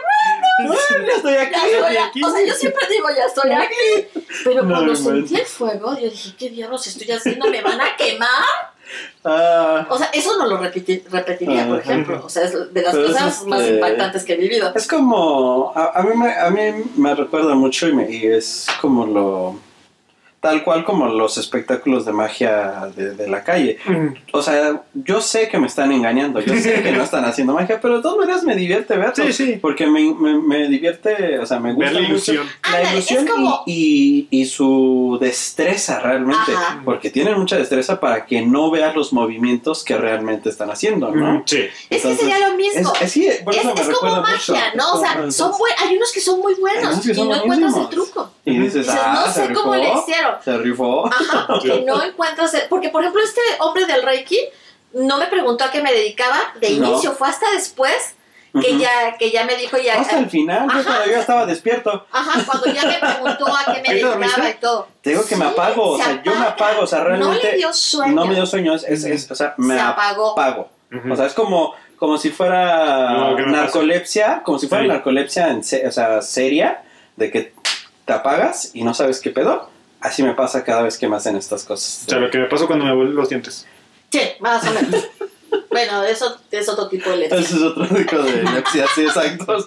ya 1.06 1.14
estoy 1.16 1.34
aquí. 1.34 1.52
ya 1.52 1.66
estoy 1.66 1.96
aquí. 1.96 1.96
aquí. 1.98 2.24
O 2.24 2.30
sea, 2.30 2.46
yo 2.46 2.54
siempre 2.54 2.86
digo, 2.90 3.08
ya 3.16 3.24
estoy 3.24 3.50
aquí. 3.52 4.22
Pero 4.44 4.62
No 4.62 4.74
cuando 4.74 4.94
sentí 4.96 5.34
el 5.36 5.46
fuego, 5.46 5.94
yo 5.98 6.08
dije, 6.10 6.30
¿qué 6.38 6.50
diablos 6.50 6.86
estoy 6.86 7.10
haciendo? 7.10 7.46
¿Me 7.48 7.60
van 7.62 7.80
a 7.80 7.96
quemar? 7.96 8.71
Ah, 9.24 9.86
O 9.88 9.96
sea, 9.98 10.08
eso 10.12 10.36
no 10.36 10.46
lo 10.46 10.58
repeti- 10.60 11.02
repetiría, 11.10 11.66
por 11.68 11.78
ejemplo. 11.78 12.22
O 12.24 12.28
sea, 12.28 12.42
es 12.44 12.52
de 12.74 12.82
las 12.82 12.92
Pero 12.94 13.06
cosas 13.08 13.46
más 13.46 13.60
este- 13.60 13.74
impactantes 13.74 14.24
que 14.24 14.32
he 14.34 14.36
vivido. 14.36 14.72
es 14.74 14.86
como, 14.88 15.72
a, 15.74 15.98
a 15.98 16.02
mí 16.02 16.10
me, 16.16 16.32
a 16.34 16.50
mí 16.50 16.84
me 16.96 17.14
recuerda 17.14 17.54
mucho 17.54 17.88
y, 17.88 17.92
me- 17.94 18.10
y 18.10 18.26
es 18.26 18.66
como 18.80 19.06
lo, 19.06 19.56
tal 20.42 20.64
cual 20.64 20.84
como 20.84 21.06
los 21.06 21.38
espectáculos 21.38 22.04
de 22.04 22.12
magia 22.12 22.90
de, 22.96 23.14
de 23.14 23.28
la 23.28 23.44
calle. 23.44 23.78
O 24.32 24.42
sea, 24.42 24.82
yo 24.92 25.20
sé 25.20 25.48
que 25.48 25.56
me 25.58 25.68
están 25.68 25.92
engañando, 25.92 26.40
yo 26.40 26.54
sé 26.56 26.82
que 26.82 26.90
no 26.90 27.04
están 27.04 27.24
haciendo 27.24 27.54
magia, 27.54 27.78
pero 27.80 27.98
de 27.98 28.02
todas 28.02 28.18
maneras 28.18 28.42
me 28.42 28.56
divierte 28.56 28.96
verlos. 28.96 29.14
Sí, 29.24 29.32
sí. 29.32 29.58
Porque 29.62 29.86
me, 29.86 30.12
me, 30.14 30.38
me 30.40 30.66
divierte, 30.68 31.38
o 31.38 31.46
sea, 31.46 31.60
me 31.60 31.72
gusta 31.72 31.92
Ver 31.92 31.94
la 31.94 32.00
mucho 32.08 32.12
ilusión. 32.32 32.46
la 32.64 32.68
Ándale, 32.78 32.92
ilusión 32.96 33.26
como- 33.28 33.62
y, 33.66 34.26
y, 34.32 34.40
y 34.42 34.46
su 34.46 35.16
destreza 35.20 36.00
realmente. 36.00 36.52
Ajá. 36.52 36.82
Porque 36.84 37.10
tienen 37.10 37.38
mucha 37.38 37.56
destreza 37.56 38.00
para 38.00 38.26
que 38.26 38.42
no 38.42 38.68
veas 38.72 38.96
los 38.96 39.12
movimientos 39.12 39.84
que 39.84 39.96
realmente 39.96 40.48
están 40.48 40.70
haciendo, 40.72 41.12
¿no? 41.12 41.34
Mm, 41.34 41.42
Sí. 41.46 41.58
Es 41.58 41.70
que 41.88 41.96
Entonces, 42.08 42.18
sería 42.20 42.48
lo 42.48 42.56
mismo. 42.56 42.92
Es, 42.96 43.02
es- 43.02 43.12
sí, 43.12 43.26
Es, 43.28 43.42
como 44.00 44.20
magia, 44.22 44.64
mucho. 44.72 44.76
¿no? 44.76 44.94
O 44.94 44.98
sea, 45.00 45.12
Entonces, 45.12 45.36
son 45.36 45.52
buen- 45.56 45.74
hay 45.78 45.96
unos 45.96 46.10
que 46.12 46.20
son 46.20 46.40
muy 46.40 46.54
buenos 46.54 47.06
y 47.06 47.08
no 47.12 47.22
encuentras 47.22 47.42
el 47.42 47.46
buenísimos. 47.46 47.90
truco. 47.90 48.30
Y 48.44 48.58
dices, 48.58 48.86
Dices, 48.86 49.00
ah, 49.00 49.24
no 49.26 49.32
sé 49.32 49.52
cómo 49.52 49.76
le 49.76 49.84
rifó, 49.84 50.04
Se 50.44 50.56
rifó. 50.58 51.06
Ajá, 51.06 51.46
porque 51.46 51.82
no 51.86 52.02
encuentras 52.02 52.52
el- 52.54 52.68
Porque, 52.68 52.88
por 52.88 53.02
ejemplo, 53.02 53.22
este 53.22 53.40
hombre 53.60 53.86
del 53.86 54.02
Reiki 54.02 54.38
no 54.94 55.18
me 55.18 55.26
preguntó 55.26 55.64
a 55.64 55.70
qué 55.70 55.82
me 55.82 55.92
dedicaba 55.92 56.38
de 56.60 56.70
No. 56.70 56.88
inicio, 56.90 57.12
fue 57.12 57.28
hasta 57.28 57.50
después 57.52 58.14
que, 58.60 58.76
ya, 58.76 59.16
que 59.18 59.30
ya 59.30 59.44
me 59.46 59.56
dijo 59.56 59.78
ya... 59.78 59.98
Hasta 59.98 60.18
el 60.18 60.28
final, 60.28 60.68
yo 60.70 60.80
Ajá. 60.80 60.84
todavía 60.84 61.20
estaba 61.20 61.46
despierto. 61.46 62.06
Ajá, 62.12 62.42
cuando 62.44 62.66
ya 62.70 62.84
me 62.84 62.98
preguntó 62.98 63.46
a 63.46 63.64
qué 63.72 63.80
me 63.80 63.88
¿Ahí 63.88 64.00
te 64.02 64.06
dedicaba 64.18 64.50
y 64.50 64.54
todo. 64.54 64.88
Te 65.00 65.10
digo 65.10 65.24
que 65.24 65.36
me 65.36 65.46
apago, 65.46 65.92
o 65.92 65.96
se 65.96 66.04
sea, 66.04 66.22
yo 66.22 66.34
me 66.34 66.44
apago, 66.46 66.82
o 66.82 66.86
sea, 66.86 66.98
No 66.98 67.04
realmente 67.04 67.50
le 67.52 67.56
dio 67.56 67.72
sueño. 67.72 68.12
no 68.14 68.26
me 68.26 68.34
dio 68.34 68.44
sueño, 68.44 68.74
es, 68.74 68.84
es- 68.84 69.04
es- 69.04 69.30
o 69.30 69.34
sea, 69.34 69.54
me 69.56 69.74
Se 69.74 69.80
apagó. 69.80 70.32
apago. 70.32 70.68
O 71.10 71.16
sea, 71.16 71.24
es 71.24 71.32
como, 71.32 71.74
como 71.96 72.18
si 72.18 72.28
fuera 72.28 73.10
No, 73.12 73.36
¿qué 73.36 73.42
me 73.44 73.52
pasa? 73.52 73.62
narcolepsia, 73.64 74.42
como 74.44 74.58
si 74.58 74.68
fuera 74.68 74.82
Sí. 74.84 74.88
narcolepsia 74.90 75.48
en 75.48 75.64
se- 75.64 75.86
o 75.88 75.90
sea, 75.92 76.20
seria, 76.20 76.82
de 77.16 77.30
que 77.30 77.54
te 78.04 78.12
apagas 78.12 78.70
y 78.74 78.84
no 78.84 78.92
sabes 78.92 79.18
qué 79.20 79.30
pedo. 79.30 79.70
Así 80.02 80.22
me 80.22 80.34
pasa 80.34 80.64
cada 80.64 80.82
vez 80.82 80.98
que 80.98 81.08
me 81.08 81.16
hacen 81.16 81.36
estas 81.36 81.64
cosas. 81.64 82.04
O 82.06 82.10
sea, 82.10 82.18
lo 82.18 82.30
que 82.30 82.38
me 82.38 82.46
pasó 82.46 82.66
cuando 82.66 82.84
me 82.84 82.94
vuelven 82.94 83.14
los 83.14 83.28
dientes. 83.28 83.66
Sí, 84.10 84.20
más 84.40 84.66
o 84.66 84.70
menos. 84.72 85.06
bueno, 85.70 86.02
eso 86.04 86.38
es 86.50 86.68
otro 86.68 86.88
tipo 86.88 87.08
de 87.10 87.16
lección. 87.18 87.40
Ese 87.42 87.56
es 87.56 87.62
otro 87.62 87.86
tipo 87.86 88.16
de 88.18 88.30
epilepsia, 88.40 88.86
sí, 88.94 89.02
exacto. 89.04 89.66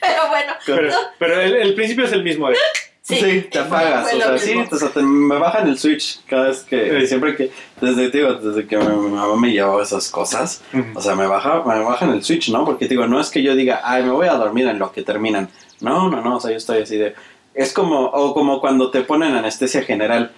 Pero 0.00 0.28
bueno, 0.28 0.52
Pero, 0.66 0.94
pero 1.18 1.40
el, 1.40 1.54
el 1.56 1.74
principio 1.74 2.04
es 2.04 2.12
el 2.12 2.22
mismo. 2.24 2.48
De, 2.48 2.56
Sí, 3.02 3.48
te 3.50 3.58
apagas, 3.58 4.08
fue 4.08 4.18
o 4.20 4.22
sea, 4.22 4.38
sí, 4.38 4.54
o 4.70 4.76
sea, 4.76 4.88
te- 4.90 5.02
me 5.02 5.36
bajan 5.36 5.66
el 5.66 5.76
switch 5.76 6.20
cada 6.28 6.46
vez 6.48 6.60
que, 6.60 7.00
Sí. 7.00 7.06
siempre 7.08 7.34
que, 7.34 7.50
desde, 7.80 8.08
digo, 8.08 8.34
desde 8.34 8.68
que 8.68 8.76
mi, 8.76 8.84
mi 8.86 9.10
mamá 9.10 9.34
me 9.34 9.50
llevaba 9.50 9.82
esas 9.82 10.08
cosas, 10.10 10.62
Ujú. 10.72 10.84
o 10.96 11.00
sea, 11.02 11.16
me 11.16 11.26
baja, 11.26 11.64
me 11.64 11.80
bajan 11.80 12.10
el 12.12 12.22
switch, 12.22 12.50
¿no? 12.50 12.64
Porque 12.64 12.86
digo, 12.86 13.08
no 13.08 13.18
es 13.20 13.30
que 13.30 13.42
yo 13.42 13.56
diga, 13.56 13.80
ay, 13.82 14.04
me 14.04 14.10
voy 14.10 14.28
a 14.28 14.34
dormir 14.34 14.68
en 14.68 14.78
lo 14.78 14.92
que 14.92 15.02
terminan, 15.02 15.48
no, 15.80 16.08
no, 16.10 16.20
no, 16.20 16.36
o 16.36 16.40
sea, 16.40 16.50
yo 16.50 16.56
estoy 16.56 16.82
así 16.82 16.96
de, 16.96 17.14
es 17.54 17.72
como, 17.72 18.04
o 18.06 18.34
como 18.34 18.60
cuando 18.60 18.90
te 18.90 19.02
ponen 19.02 19.34
anestesia 19.34 19.82
general, 19.82 20.32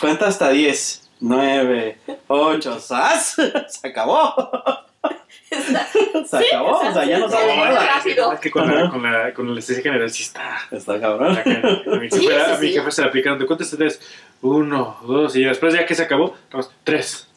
cuenta 0.00 0.26
hasta 0.26 0.50
10, 0.50 1.10
9, 1.20 1.98
8, 2.28 2.80
¡zas! 2.80 3.36
Se 3.68 3.88
acabó, 3.88 4.34
se 6.26 6.36
acabó, 6.36 6.78
o 6.78 6.92
sea, 6.92 7.04
ya 7.04 7.18
no 7.18 7.28
sabes 7.28 7.54
sí, 8.02 8.14
nada. 8.16 8.34
Es 8.34 8.40
que 8.40 8.50
con 8.50 8.66
la, 8.66 8.90
con, 8.90 9.02
la, 9.02 9.32
con 9.32 9.46
la 9.46 9.52
anestesia 9.52 9.82
general 9.82 10.10
sí 10.10 10.24
está. 10.24 10.58
Está 10.70 11.00
cabrón. 11.00 11.38
A 11.38 11.96
mi 11.96 12.10
Sí, 12.10 12.20
jefe, 12.20 12.44
sí, 12.44 12.52
a 12.52 12.58
mi 12.58 12.68
sí. 12.68 12.74
jefe 12.74 12.90
se 12.90 13.02
le 13.02 13.08
aplicaron. 13.08 13.38
¿De 13.38 13.46
cuántos 13.46 13.70
tres? 13.70 14.00
Uno, 14.42 14.98
dos, 15.06 15.34
y 15.36 15.44
después 15.44 15.72
ya 15.72 15.86
que 15.86 15.94
se 15.94 16.02
acabó, 16.02 16.34
tres. 16.84 17.27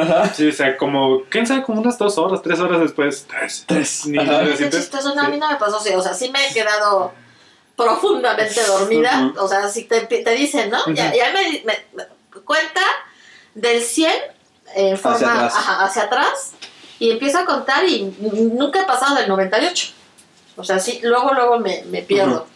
Ajá. 0.00 0.32
Sí, 0.34 0.48
o 0.48 0.52
sea, 0.52 0.76
como, 0.76 1.22
¿quién 1.28 1.46
sabe? 1.46 1.62
Como 1.62 1.80
unas 1.80 1.98
dos 1.98 2.16
horas, 2.18 2.40
tres 2.42 2.58
horas 2.60 2.80
después. 2.80 3.26
Tres. 3.28 3.64
Tres. 3.66 4.06
Ni 4.06 4.18
nada, 4.18 4.44
chistoso, 4.56 5.14
no, 5.14 5.22
a 5.22 5.28
mí 5.28 5.36
no 5.38 5.48
me 5.48 5.56
pasó 5.56 5.78
así. 5.78 5.90
O 5.94 6.02
sea, 6.02 6.14
sí 6.14 6.30
me 6.30 6.46
he 6.46 6.52
quedado 6.52 7.12
profundamente 7.76 8.62
dormida. 8.64 9.32
O 9.38 9.48
sea, 9.48 9.68
si 9.68 9.84
te, 9.84 10.00
te 10.02 10.30
dicen, 10.32 10.70
¿no? 10.70 10.78
Ya, 10.94 11.06
Ujú. 11.08 11.16
ya 11.16 11.32
me, 11.32 11.62
me- 11.64 11.84
me 11.94 12.40
cuenta 12.42 12.80
del 13.54 13.82
100 13.82 14.12
en 14.74 14.98
forma 14.98 15.16
Hacia 15.16 15.32
atrás. 15.34 15.54
ajá, 15.56 15.84
hacia 15.84 16.02
atrás 16.04 16.52
y 16.98 17.10
empiezo 17.10 17.38
a 17.38 17.44
contar 17.44 17.84
y 17.84 18.04
nunca 18.54 18.80
he 18.82 18.84
pasado 18.84 19.16
del 19.16 19.28
98. 19.28 19.92
O 20.56 20.64
sea, 20.64 20.78
sí, 20.78 21.00
luego, 21.02 21.32
luego 21.34 21.58
me, 21.60 21.84
me 21.84 22.02
pierdo. 22.02 22.46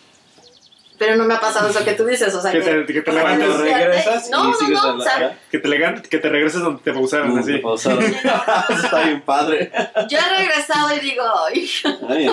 Pero 0.99 1.17
no 1.17 1.25
me 1.25 1.35
ha 1.35 1.41
pasado 1.41 1.69
eso 1.69 1.85
que 1.85 1.93
tú 1.95 2.05
dices, 2.07 2.33
o 2.35 2.41
sea, 2.41 2.53
Que 2.53 2.61
que... 2.61 2.65
te, 2.85 2.93
que 2.93 3.03
te 3.03 3.11
o 3.11 3.13
sea, 3.15 3.23
levantes, 3.23 3.49
Cuando 3.49 3.65
regresas 3.65 4.31
no, 4.31 4.45
y 4.45 4.51
no, 4.51 4.55
sigues 4.57 4.83
no, 4.83 4.95
o 4.97 5.01
sea, 5.01 5.39
que 5.51 5.59
te, 5.59 5.69
legan- 5.69 6.01
que 6.03 6.19
te 6.19 6.29
regreses 6.29 6.61
donde 6.61 6.83
te 6.83 6.93
pausaron, 6.93 7.35
Mm, 7.35 7.39
así. 7.39 7.53
te 7.53 7.59
pausaron. 7.59 8.05
Eso 8.05 8.19
Está 8.85 9.01
bien 9.03 9.21
padre. 9.23 9.73
Yo 10.09 10.19
he 10.19 10.37
regresado 10.39 10.95
y 10.95 11.01
digo, 11.01 11.25
ay, 11.49 11.67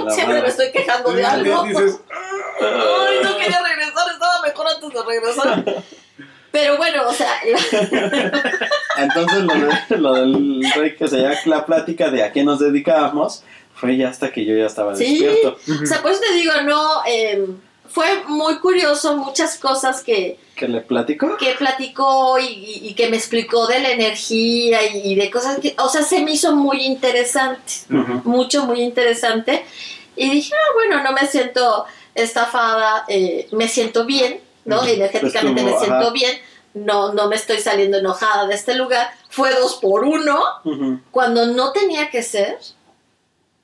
siempre 0.09 0.25
madre. 0.27 0.41
me 0.43 0.47
estoy 0.49 0.71
quejando 0.71 1.11
de 1.13 1.25
algo. 1.25 1.63
Dices, 1.63 1.99
Ay, 2.61 3.17
no 3.23 3.37
quería 3.37 3.61
regresar, 3.63 4.11
estaba 4.13 4.41
mejor 4.45 4.67
antes 4.67 4.89
de 4.93 5.03
regresar. 5.03 5.83
Pero 6.51 6.77
bueno, 6.77 7.07
o 7.07 7.13
sea, 7.13 7.31
Entonces 8.97 9.43
lo, 9.43 9.53
de- 9.53 9.97
lo 9.97 10.13
del 10.13 10.63
rey 10.75 10.95
que 10.95 11.07
se 11.07 11.17
llama 11.21 11.35
la 11.45 11.65
plática 11.65 12.09
de 12.09 12.23
a 12.23 12.31
qué 12.31 12.43
nos 12.43 12.59
dedicábamos 12.59 13.43
fue 13.75 13.95
ya 13.97 14.09
hasta 14.09 14.31
que 14.31 14.45
yo 14.45 14.55
ya 14.55 14.65
estaba 14.65 14.95
Sí. 14.95 15.19
despierto. 15.19 15.57
o 15.83 15.85
sea, 15.85 16.01
pues 16.01 16.19
te 16.19 16.33
digo, 16.33 16.51
no, 16.65 17.01
eh, 17.07 17.45
fue 17.89 18.23
muy 18.27 18.57
curioso 18.59 19.17
muchas 19.17 19.57
cosas 19.57 20.03
que, 20.03 20.37
¿Que 20.55 20.67
le 20.67 20.81
platico? 20.81 21.37
que 21.37 21.51
platicó 21.53 22.37
y, 22.39 22.45
y- 22.45 22.87
y 22.89 22.93
que 22.93 23.09
me 23.09 23.17
explicó 23.17 23.67
de 23.67 23.79
la 23.79 23.89
energía 23.91 24.85
y, 24.93 25.11
y 25.11 25.15
de 25.15 25.29
cosas 25.31 25.59
que, 25.59 25.75
o 25.79 25.89
sea, 25.89 26.03
se 26.03 26.21
me 26.21 26.31
hizo 26.31 26.55
muy 26.55 26.83
interesante, 26.83 27.73
mucho, 28.23 28.65
muy 28.65 28.81
interesante. 28.81 29.65
Y 30.15 30.29
dije, 30.29 30.53
ah, 30.53 30.73
bueno, 30.73 31.03
no 31.03 31.13
me 31.13 31.25
siento 31.27 31.85
estafada, 32.13 33.05
eh, 33.07 33.47
me 33.51 33.67
siento 33.67 34.05
bien, 34.05 34.41
¿no? 34.65 34.83
Energéticamente 34.85 35.63
me 35.63 35.71
siento 35.77 35.95
ajá. 35.95 36.09
bien. 36.11 36.37
No, 36.73 37.13
no 37.13 37.27
me 37.27 37.35
estoy 37.35 37.59
saliendo 37.59 37.97
enojada 37.97 38.45
de 38.45 38.53
este 38.53 38.75
lugar. 38.75 39.09
Fue 39.29 39.51
dos 39.55 39.75
por 39.81 40.03
uno, 40.03 40.39
cuando 41.11 41.47
no 41.47 41.71
tenía 41.71 42.09
que 42.11 42.21
ser. 42.21 42.57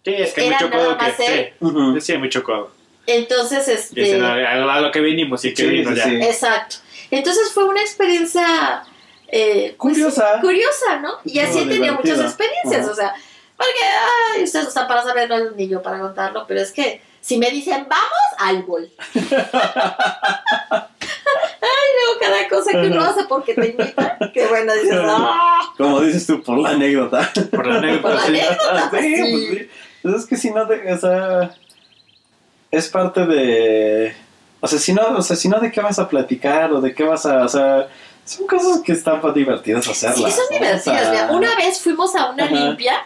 Sí, 0.04 0.14
es 0.14 0.34
que 0.34 0.48
Era 0.48 0.58
mucho 0.62 0.70
nada 0.70 0.98
que. 0.98 1.26
él. 1.40 1.54
Sí, 2.00 2.02
sí, 2.14 2.18
mucho 2.18 2.44
codo. 2.44 2.72
Entonces, 3.08 3.68
este. 3.68 4.02
dicen, 4.02 4.24
a, 4.24 4.80
lo 4.82 4.92
que 4.92 5.00
vinimos 5.02 5.44
y 5.46 5.54
que 5.54 5.64
Sí, 5.64 5.70
vino 5.70 5.92
sí, 5.92 5.96
ya. 5.98 6.04
sí. 6.06 6.16
Exacto. 6.22 6.76
Entonces 7.12 7.52
fue 7.54 7.66
una 7.66 7.82
experiencia 7.82 8.84
eh, 9.28 9.76
pues, 9.78 9.94
Curiosa. 9.96 10.40
curiosa, 10.42 11.00
¿no? 11.02 11.18
Y 11.24 11.40
así 11.40 11.60
he 11.60 11.66
tenido 11.66 11.94
muchas 11.96 12.20
experiencias, 12.20 12.82
Ajá. 12.84 12.92
o 12.92 12.96
sea, 12.96 13.14
porque 13.58 13.80
ay, 14.36 14.44
ustedes 14.44 14.66
no 14.66 14.70
están 14.70 14.88
para 14.88 15.04
saberlo 15.04 15.52
ni 15.52 15.68
yo 15.68 15.82
para 15.82 16.00
contarlo, 16.00 16.46
pero 16.48 16.62
es 16.62 16.72
que 16.72 17.02
si 17.22 17.38
me 17.38 17.50
dicen 17.52 17.88
vamos, 17.90 18.40
ahí 18.40 18.62
voy. 18.68 18.92
ay, 19.16 19.22
luego 21.96 22.20
cada 22.20 22.48
cosa 22.50 22.72
que 22.72 22.88
uno 22.88 23.02
hace 23.04 23.24
porque 23.26 23.54
te 23.54 23.68
invitan, 23.70 24.18
que 24.34 24.48
bueno, 24.48 24.74
dices, 24.74 24.98
ah, 25.02 25.62
Como 25.78 26.02
dices 26.02 26.26
tú, 26.28 26.42
por 26.44 26.58
la 26.60 26.70
anécdota. 26.72 27.32
Por 27.52 27.66
la 27.68 27.76
anécdota, 27.78 28.02
Por 28.02 28.14
la 28.16 28.22
sí. 28.22 28.28
anécdota. 28.28 28.92
sí, 29.00 29.16
Sí. 29.16 29.22
pues 29.32 29.48
sí. 29.60 29.70
Pues 30.02 30.16
es 30.16 30.26
que 30.28 30.36
si 30.38 30.52
no, 30.52 30.66
de, 30.66 30.94
o 30.94 30.98
sea, 31.00 31.56
es 32.78 32.88
parte 32.90 33.26
de... 33.26 34.16
O 34.62 34.68
sea, 34.68 34.80
si 34.80 34.94
no, 34.94 35.02
o 35.18 35.22
sea, 35.22 35.36
si 35.36 35.48
no, 35.48 35.60
¿de 35.60 35.72
qué 35.72 35.82
vas 35.82 36.00
a 36.00 36.08
platicar? 36.10 36.72
¿O 36.74 36.82
de 36.82 36.94
qué 36.94 37.04
vas 37.04 37.26
a...? 37.26 37.44
O 37.44 37.48
sea, 37.48 37.88
son 38.26 38.48
cosas 38.48 38.82
que 38.82 38.94
están 38.94 39.22
pues, 39.22 39.34
divertidas 39.36 39.88
hacerlas. 39.88 40.18
sí, 40.18 40.32
son 40.32 40.46
¿no? 40.50 40.56
O 40.56 40.60
divertidas. 40.60 40.84
sea, 41.02 41.12
mira. 41.12 41.32
Una 41.32 41.56
vez 41.56 41.80
fuimos 41.82 42.16
a 42.16 42.32
una 42.32 42.46
Ajá. 42.46 42.54
limpia, 42.56 43.06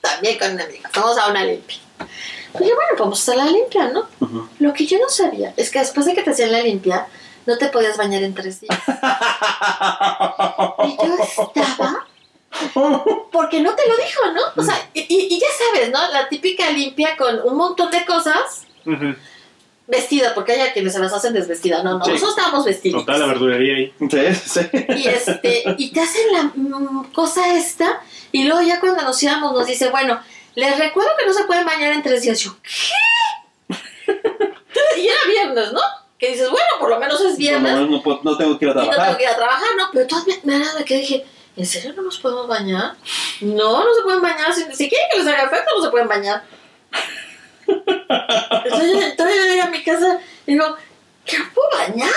también 0.00 0.38
con 0.38 0.52
una 0.52 0.64
amiga, 0.64 0.90
fuimos 0.92 1.18
a 1.18 1.30
una 1.30 1.44
limpia. 1.44 1.76
Dije, 2.58 2.72
bueno, 2.74 2.90
vamos 2.98 3.18
a 3.18 3.22
hacer 3.32 3.44
la 3.44 3.50
limpia, 3.50 3.88
¿no? 3.88 4.06
Lo 4.58 4.72
que 4.72 4.86
yo 4.86 4.98
no 4.98 5.08
sabía 5.08 5.52
es 5.56 5.70
que 5.70 5.78
después 5.78 6.06
de 6.06 6.14
que 6.14 6.22
te 6.22 6.30
hacían 6.30 6.52
la 6.52 6.60
limpia, 6.60 7.06
no 7.46 7.56
te 7.58 7.68
podías 7.68 7.96
bañar 7.96 8.22
en 8.22 8.34
tres 8.34 8.60
días. 8.60 8.78
Y 10.84 10.96
yo 10.96 11.16
estaba. 11.54 12.05
Porque 13.32 13.60
no 13.60 13.74
te 13.74 13.88
lo 13.88 13.96
dijo, 13.96 14.32
¿no? 14.32 14.40
O 14.56 14.64
sea, 14.64 14.88
y, 14.94 15.06
y- 15.08 15.38
ya 15.40 15.46
sabes, 15.72 15.90
¿no? 15.90 15.98
La 16.12 16.28
típica 16.28 16.70
limpia 16.70 17.16
con 17.16 17.40
un 17.44 17.56
montón 17.56 17.90
de 17.90 18.04
cosas 18.04 18.66
Ujú. 18.84 19.14
vestida, 19.86 20.34
porque 20.34 20.52
hay 20.52 20.60
a 20.60 20.72
quienes 20.72 20.92
se 20.94 20.98
las 20.98 21.12
hacen 21.12 21.32
desvestida. 21.34 21.82
No, 21.82 21.98
no, 21.98 22.04
Sí. 22.04 22.12
nosotros 22.12 22.36
estábamos 22.36 22.64
vestidos. 22.64 23.04
Total, 23.04 23.20
la 23.20 23.26
verdulería 23.26 23.76
ahí. 23.76 23.94
Sí, 23.98 24.34
sí. 24.50 24.60
Y, 24.96 25.08
este, 25.08 25.64
y 25.78 25.92
te 25.92 26.00
hacen 26.00 26.32
la 26.32 26.42
mm, 26.54 27.12
cosa 27.12 27.54
esta, 27.54 28.00
y 28.32 28.44
luego 28.44 28.62
ya 28.62 28.80
cuando 28.80 29.02
nos 29.02 29.22
íbamos 29.22 29.52
nos 29.52 29.66
dice, 29.66 29.90
bueno, 29.90 30.20
les 30.54 30.78
recuerdo 30.78 31.10
que 31.18 31.26
no 31.26 31.32
se 31.34 31.44
pueden 31.44 31.66
bañar 31.66 31.92
en 31.92 32.02
tres 32.02 32.22
días. 32.22 32.40
Yo, 32.40 32.56
¿qué? 32.62 33.74
y 34.96 35.06
era 35.06 35.16
viernes, 35.28 35.72
¿no? 35.72 35.80
Que 36.18 36.28
dices, 36.30 36.48
bueno, 36.48 36.66
por 36.80 36.88
lo 36.88 36.98
menos 36.98 37.16
es 37.20 37.22
Por 37.22 37.30
lo 37.32 37.36
viernes. 37.38 37.72
menos 37.74 37.90
no, 37.90 38.02
puedo- 38.02 38.20
no 38.22 38.36
tengo 38.38 38.58
que 38.58 38.64
ir 38.64 38.70
a 38.70 38.74
Y 38.74 38.76
no 38.76 38.80
tengo 38.82 38.94
trabajar. 38.94 39.16
que 39.18 39.22
ir 39.24 39.28
a 39.28 39.36
trabajar, 39.36 39.68
¿no? 39.76 39.84
Pero 39.92 40.06
todas 40.06 40.26
me, 40.26 40.38
me 40.44 40.56
era 40.56 40.74
de 40.74 40.84
que 40.84 40.96
dije, 40.98 41.26
¿en 41.56 41.66
serio 41.66 41.92
no 41.96 42.02
nos 42.02 42.18
podemos 42.18 42.46
bañar? 42.48 42.94
No, 43.40 43.84
no 43.84 43.94
se 43.94 44.02
pueden 44.02 44.22
bañar. 44.22 44.52
Si, 44.54 44.62
si 44.74 44.88
quieren 44.88 45.08
que 45.10 45.18
les 45.18 45.26
haga 45.26 45.44
efecto, 45.44 45.70
no 45.76 45.82
se 45.84 45.90
pueden 45.90 46.08
bañar. 46.08 46.42
Entonces, 47.66 48.92
yo- 49.18 49.26
llegué 49.26 49.60
a 49.62 49.66
mi 49.70 49.82
casa 49.82 50.20
y 50.46 50.52
digo, 50.52 50.76
¿qué 51.24 51.38
puedo 51.54 51.68
bañar? 51.78 52.12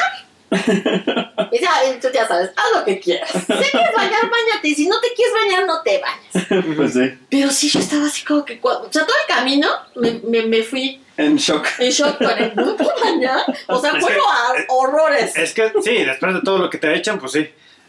Y 1.51 1.59
ya, 1.61 1.71
tú 2.01 2.07
ya 2.13 2.27
sabes, 2.27 2.49
haz 2.55 2.79
lo 2.79 2.83
que 2.85 2.99
quieras. 2.99 3.29
Si 3.31 3.45
quieres 3.45 3.95
bañar, 3.95 4.21
bañate. 4.29 4.67
Y 4.67 4.75
si 4.75 4.87
no 4.87 4.99
te 4.99 5.13
quieres 5.13 5.33
bañar, 5.33 5.65
no 5.65 5.81
te 5.81 5.99
bañes. 5.99 6.75
Pues 6.75 6.93
sí, 6.93 7.17
Pero 7.29 7.51
sí, 7.51 7.69
yo 7.69 7.79
estaba 7.79 8.05
así 8.07 8.23
como 8.25 8.43
que... 8.45 8.59
cuando- 8.59 8.87
o 8.87 8.91
sea, 8.91 9.05
todo 9.05 9.15
el 9.27 9.35
camino 9.35 9.67
me, 9.95 10.19
me, 10.23 10.43
me 10.43 10.63
fui 10.63 11.01
en 11.17 11.35
shock. 11.37 11.67
en 11.79 11.91
shock 11.91 12.17
con 12.17 12.37
el... 12.37 12.55
¿No 12.55 12.75
puedo 12.75 12.93
bañar? 12.99 13.41
O 13.67 13.79
sea, 13.79 13.91
fueron 13.99 14.21
a 14.21 14.53
horrores. 14.69 15.35
Es 15.35 15.53
que 15.53 15.71
sí, 15.83 16.03
después 16.03 16.33
de 16.33 16.41
todo 16.41 16.57
lo 16.57 16.69
que 16.69 16.77
te 16.77 16.93
echan, 16.95 17.19
pues 17.19 17.31
sí. 17.33 17.47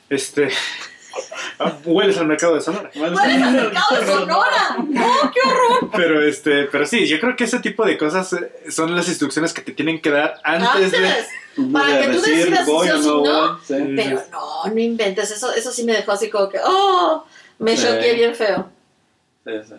Este. 0.09 0.49
Hueles 1.85 2.17
al 2.19 2.27
mercado 2.27 2.55
de 2.55 2.61
Sonora. 2.61 2.91
¿Cuál 2.97 3.15
es 3.15 3.21
el 3.45 3.53
mercado 3.53 4.01
de 4.01 4.07
Sonora? 4.07 4.77
¡No, 4.89 5.33
qué 5.35 5.41
horror! 5.49 5.91
Pero 5.95 6.23
este, 6.23 6.65
pero 6.65 6.87
sí, 6.87 7.07
yo 7.07 7.21
creo 7.21 7.37
que 7.37 7.45
ese 7.45 7.61
tipo 7.61 7.85
de 7.85 7.99
cosas 7.99 8.33
eh, 8.33 8.51
son 8.71 8.95
las 8.95 9.09
instrucciones 9.09 9.53
que 9.53 9.63
te 9.63 9.73
tienen 9.73 10.01
que 10.01 10.11
dar 10.11 10.41
antes, 10.45 10.93
de. 10.93 10.99
Para 11.73 12.01
que 12.01 12.07
tú 12.09 12.21
Decir, 12.21 12.51
decidas 12.51 12.65
si 12.67 12.73
sí 12.73 12.91
o 12.91 12.97
no 12.99 13.01
no. 13.03 13.21
voy, 13.53 13.59
sí. 13.67 13.75
Pero 13.97 14.23
no, 14.31 14.65
no 14.73 14.81
inventes. 14.81 15.31
Eso, 15.31 15.53
eso 15.53 15.71
sí 15.73 15.85
me 15.85 15.93
dejó 15.93 16.13
así 16.13 16.31
como 16.31 16.49
que... 16.49 16.59
¡Oh! 16.65 17.25
Me 17.59 17.77
Sí. 17.77 17.87
choqué 17.87 18.15
bien 18.15 18.35
feo. 18.35 18.71
Sí, 19.45 19.53
sí. 19.69 19.75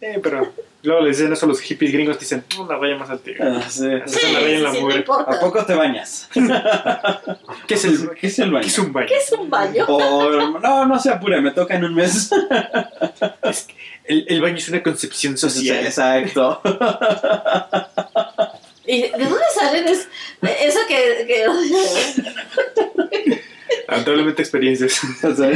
Eh, 0.00 0.20
pero 0.22 0.52
luego 0.82 1.00
le 1.02 1.08
dicen 1.08 1.32
eso 1.32 1.44
a 1.44 1.48
los 1.48 1.60
hippies 1.60 1.92
gringos, 1.92 2.20
dicen, 2.20 2.44
no, 2.56 2.66
la 2.68 2.76
raya 2.78 2.96
más 2.96 3.10
alta. 3.10 3.30
Ah, 3.40 3.62
sí. 3.68 3.84
Esa 4.06 4.18
es 4.26 4.32
la 4.32 4.38
raya 4.40 4.54
en 4.56 4.62
la 4.62 4.70
sí, 4.70 4.76
no 4.76 4.82
mugre. 4.82 4.96
importa. 4.98 5.32
¿A 5.32 5.40
poco 5.40 5.64
te 5.66 5.74
bañas? 5.74 6.28
¿Qué 7.66 7.74
es 7.74 7.84
el, 7.84 8.10
¿Qué 8.20 8.26
es 8.28 8.38
el 8.38 8.52
baño? 8.52 8.62
qué 8.62 8.68
es 8.68 8.78
un 8.78 8.92
baño? 8.92 9.06
¿Qué 9.08 9.16
es 9.16 9.32
un 9.32 9.50
baño? 9.50 9.84
O, 9.88 10.58
no, 10.60 10.86
no 10.86 10.98
se 11.00 11.10
apure, 11.10 11.40
me 11.40 11.50
toca 11.50 11.74
en 11.74 11.84
un 11.84 11.94
mes. 11.94 12.30
El, 14.04 14.24
el 14.26 14.40
baño 14.40 14.56
es 14.56 14.66
una 14.70 14.82
concepción 14.82 15.36
social. 15.36 15.84
Exacto. 15.84 16.62
¿Y 18.86 19.02
de 19.02 19.10
dónde 19.18 19.44
salen 19.54 19.86
es, 19.86 20.08
eso 20.40 20.78
que, 20.88 21.26
que- 21.26 21.46
Lamentablemente 23.86 24.40
experiencias. 24.42 24.98
O 25.24 25.34
sea, 25.34 25.50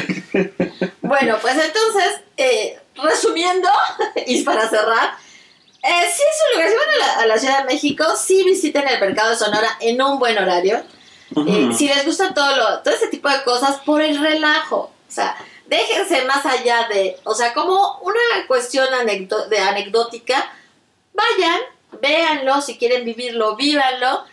Bueno, 1.01 1.39
pues 1.41 1.55
entonces, 1.55 2.21
eh, 2.37 2.77
resumiendo, 3.03 3.69
y 4.27 4.43
para 4.43 4.69
cerrar, 4.69 5.17
eh, 5.83 6.13
sí 6.15 6.23
es 6.23 6.39
un 6.47 6.53
lugar, 6.55 6.71
si 6.71 6.77
van 6.77 6.89
a 6.89 6.99
la, 6.99 7.23
a 7.23 7.27
la 7.27 7.39
Ciudad 7.39 7.59
de 7.59 7.73
México, 7.75 8.05
sí 8.17 8.45
visiten 8.45 8.87
el 8.89 9.01
Mercado 9.01 9.31
de 9.31 9.37
Sonora 9.37 9.77
en 9.81 10.01
un 10.01 10.19
buen 10.19 10.39
horario. 10.39 10.83
Eh, 11.47 11.71
si 11.77 11.89
les 11.89 12.05
gusta 12.05 12.35
todo, 12.35 12.57
lo, 12.57 12.79
todo 12.81 12.95
ese 12.95 13.09
tipo 13.09 13.29
de 13.29 13.43
cosas, 13.43 13.77
por 13.87 14.03
el 14.03 14.19
relajo. 14.19 14.93
O 15.09 15.13
sea, 15.15 15.37
déjense 15.67 16.25
más 16.27 16.45
allá 16.47 16.87
de, 16.89 17.19
o 17.25 17.35
sea, 17.35 17.53
como 17.55 17.99
una 18.03 18.21
cuestión 18.47 18.87
anecdo- 18.93 19.47
de 19.49 19.59
anecdótica, 19.59 20.53
vayan, 21.15 21.61
véanlo, 22.01 22.61
si 22.61 22.77
quieren 22.79 23.05
vivirlo, 23.05 23.57
vívanlo. 23.57 24.25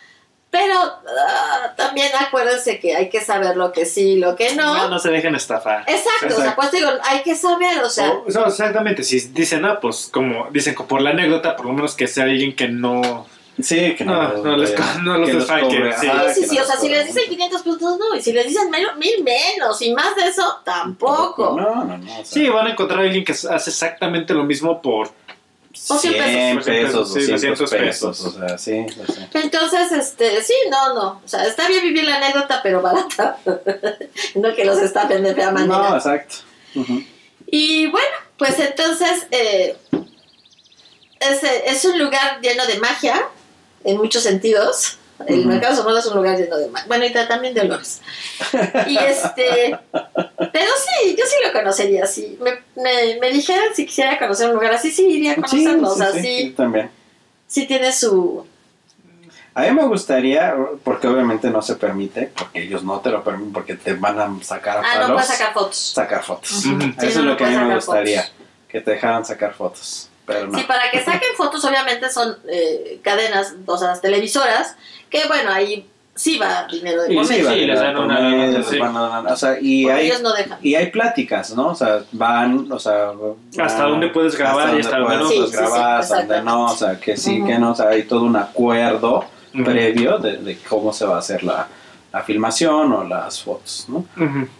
Pero 0.50 0.74
ah, 0.74 1.72
también 1.76 2.10
acuérdense 2.18 2.80
que 2.80 2.96
hay 2.96 3.08
que 3.08 3.20
saber 3.20 3.56
lo 3.56 3.70
que 3.70 3.86
sí, 3.86 4.16
lo 4.16 4.34
que 4.34 4.54
no. 4.56 4.74
No, 4.76 4.88
no 4.88 4.98
se 4.98 5.10
dejen 5.10 5.34
estafar. 5.36 5.82
Exacto, 5.86 6.26
o 6.26 6.28
sea, 6.30 6.38
Exacto. 6.38 6.54
pues 6.56 6.72
digo, 6.72 6.88
hay 7.04 7.22
que 7.22 7.36
saber, 7.36 7.78
o 7.84 7.88
sea, 7.88 8.10
O- 8.10 8.24
o 8.26 8.30
sea, 8.30 8.44
exactamente, 8.46 9.04
si 9.04 9.20
dicen, 9.28 9.64
ah, 9.64 9.78
pues 9.80 10.08
como 10.12 10.48
dicen, 10.50 10.74
por 10.74 11.02
la 11.02 11.10
anécdota, 11.10 11.54
por 11.54 11.66
lo 11.66 11.72
menos 11.74 11.94
que 11.94 12.08
sea 12.08 12.24
alguien 12.24 12.56
que 12.56 12.66
no. 12.68 13.26
Sí, 13.62 13.94
que 13.94 14.04
no, 14.06 14.14
No, 14.14 14.42
no 14.42 14.56
les 14.56 14.74
no 15.02 15.18
los 15.18 15.44
cobre, 15.46 15.92
sí. 16.00 16.08
sí, 16.34 16.44
sí, 16.48 16.56
no 16.56 16.62
o 16.62 16.64
sea, 16.64 16.74
los 16.76 16.82
si 16.82 16.88
les 16.88 17.06
dicen 17.06 17.28
500 17.28 17.62
pesos, 17.62 17.98
no, 17.98 18.16
y 18.16 18.22
si 18.22 18.32
les 18.32 18.46
dicen 18.46 18.70
menos, 18.70 18.96
mil 18.96 19.22
menos, 19.22 19.82
y 19.82 19.92
más 19.92 20.16
de 20.16 20.28
eso, 20.28 20.60
tampoco. 20.64 21.56
No, 21.60 21.84
no, 21.84 21.98
no. 21.98 22.12
o 22.12 22.16
sea, 22.16 22.24
Sí, 22.24 22.48
van 22.48 22.68
a 22.68 22.70
encontrar 22.70 23.00
a 23.00 23.02
alguien 23.02 23.22
que 23.24 23.32
hace 23.32 23.70
exactamente 23.70 24.32
lo 24.34 24.44
mismo 24.44 24.80
por. 24.80 25.10
O 25.88 25.98
100 25.98 26.12
100 26.14 26.62
pesos. 26.62 26.64
pesos, 26.64 27.12
Sí, 27.12 27.20
200 27.30 27.58
200 27.58 27.70
pesos. 27.70 28.18
pesos. 28.18 28.34
O 28.34 28.38
sea, 28.48 28.58
sí. 28.58 28.86
Entonces, 29.34 29.92
este, 29.92 30.42
sí, 30.42 30.52
no, 30.70 30.94
no, 30.94 31.22
o 31.24 31.28
sea, 31.28 31.46
está 31.46 31.68
bien 31.68 31.82
vivir 31.82 32.04
la 32.04 32.16
anécdota, 32.16 32.60
pero 32.62 32.82
barata, 32.82 33.38
no 34.34 34.54
que 34.54 34.64
los 34.64 34.78
estafen 34.78 35.22
de 35.22 35.34
fea 35.34 35.50
manera. 35.52 35.90
No, 35.90 35.96
exacto. 35.96 36.36
Ujú. 36.74 37.04
Y 37.46 37.86
bueno, 37.86 38.08
pues 38.36 38.58
entonces, 38.58 39.26
eh, 39.30 39.76
es, 41.20 41.42
es 41.42 41.84
un 41.84 41.98
lugar 41.98 42.40
lleno 42.40 42.66
de 42.66 42.78
magia, 42.78 43.28
en 43.84 43.96
muchos 43.96 44.22
sentidos. 44.22 44.96
El 45.26 45.46
mercado 45.46 45.76
sonoro 45.76 45.98
es 45.98 46.06
un 46.06 46.16
lugar 46.16 46.36
lleno 46.38 46.56
de 46.56 46.68
magia. 46.68 46.86
Bueno, 46.88 47.04
y 47.04 47.12
ta- 47.12 47.28
también 47.28 47.54
de 47.54 47.60
olores. 47.62 48.00
Y 48.86 48.96
este. 48.98 49.78
Pero 49.92 50.70
sí, 51.02 51.16
yo 51.18 51.24
sí 51.26 51.36
lo 51.46 51.52
conocería. 51.52 52.06
Si 52.06 52.38
me, 52.40 52.52
me, 52.82 53.18
me 53.20 53.30
dijeran 53.30 53.74
si 53.74 53.86
quisiera 53.86 54.18
conocer 54.18 54.48
un 54.48 54.54
lugar 54.54 54.72
así, 54.72 54.90
sí 54.90 55.06
iría 55.06 55.32
a 55.32 55.34
Sí, 55.48 55.64
conocerlo. 55.64 55.90
o 55.90 55.96
sea, 55.96 56.12
sí, 56.12 56.20
sí, 56.22 56.42
sí, 56.42 56.50
también. 56.56 56.90
sí 57.46 57.66
tiene 57.66 57.92
su. 57.92 58.46
A 59.54 59.62
mí 59.62 59.72
me 59.72 59.82
gustaría, 59.86 60.54
porque 60.84 61.08
obviamente 61.08 61.50
no 61.50 61.60
se 61.60 61.74
permite, 61.74 62.30
porque 62.38 62.62
ellos 62.62 62.84
no 62.84 63.00
te 63.00 63.10
lo 63.10 63.22
permiten, 63.24 63.52
porque 63.52 63.74
te 63.74 63.94
van 63.94 64.18
a 64.18 64.44
sacar 64.44 64.78
Ah, 64.78 64.82
palos, 64.94 65.08
no 65.08 65.14
puedes 65.14 65.28
sacar 65.28 65.52
fotos. 65.52 65.76
sacar 65.76 66.22
fotos. 66.24 66.52
Eso 66.98 67.04
es 67.08 67.16
lo 67.16 67.36
que 67.36 67.44
a 67.44 67.48
mí 67.48 67.56
me 67.56 67.74
gustaría, 67.74 68.22
fotos. 68.22 68.36
que 68.68 68.80
te 68.80 68.90
dejaran 68.92 69.24
sacar 69.26 69.52
fotos. 69.54 70.08
Pero 70.30 70.46
no. 70.48 70.58
Sí, 70.58 70.64
para 70.64 70.90
que 70.90 71.02
saquen 71.04 71.34
fotos, 71.36 71.64
obviamente 71.64 72.10
son 72.10 72.36
eh, 72.48 73.00
cadenas, 73.02 73.54
o 73.66 73.76
sea, 73.78 73.88
las 73.88 74.00
televisoras, 74.00 74.76
que 75.10 75.26
bueno, 75.28 75.50
ahí 75.52 75.86
sí 76.14 76.36
va 76.38 76.66
dinero 76.70 77.02
de 77.02 77.08
sí, 77.24 77.34
sí, 77.34 77.64
les 77.64 77.80
dan 77.80 77.96
una 77.96 78.20
medio, 78.20 78.36
lana, 78.46 78.58
les 78.58 78.66
sí. 78.66 78.78
van 78.78 78.96
a 78.96 79.08
dar- 79.08 79.32
o 79.32 79.36
sea, 79.36 79.56
y 79.60 79.84
porque 79.84 79.98
hay, 80.00 80.06
ellos 80.08 80.20
no 80.22 80.32
dejan. 80.34 80.58
y 80.60 80.74
hay 80.74 80.90
pláticas, 80.90 81.54
¿no? 81.54 81.68
O 81.68 81.74
sea, 81.74 82.00
van, 82.12 82.70
o 82.70 82.78
sea... 82.78 83.12
Hasta 83.58 83.82
van- 83.84 83.90
dónde 83.92 84.08
puedes 84.08 84.36
grabar 84.36 84.74
y 84.76 84.80
hasta 84.80 84.98
dónde 84.98 85.16
puedes 85.18 85.22
no. 85.22 85.28
Sí, 85.30 85.36
sí, 85.36 85.46
sí, 85.46 85.56
grabar, 85.56 86.00
hasta 86.00 86.16
dónde 86.18 86.42
no, 86.42 86.64
o 86.66 86.76
sea, 86.76 87.00
que 87.00 87.16
sí, 87.16 87.42
que 87.44 87.58
no, 87.58 87.70
o 87.70 87.74
sea, 87.74 87.88
hay 87.88 88.02
todo 88.02 88.24
un 88.24 88.36
acuerdo 88.36 89.24
previo 89.64 90.18
de, 90.18 90.36
de 90.38 90.58
cómo 90.68 90.92
se 90.92 91.06
va 91.06 91.16
a 91.16 91.18
hacer 91.20 91.42
la, 91.42 91.66
la 92.12 92.22
filmación 92.22 92.92
o 92.92 93.04
las 93.04 93.42
fotos, 93.42 93.86
¿no? 93.88 94.04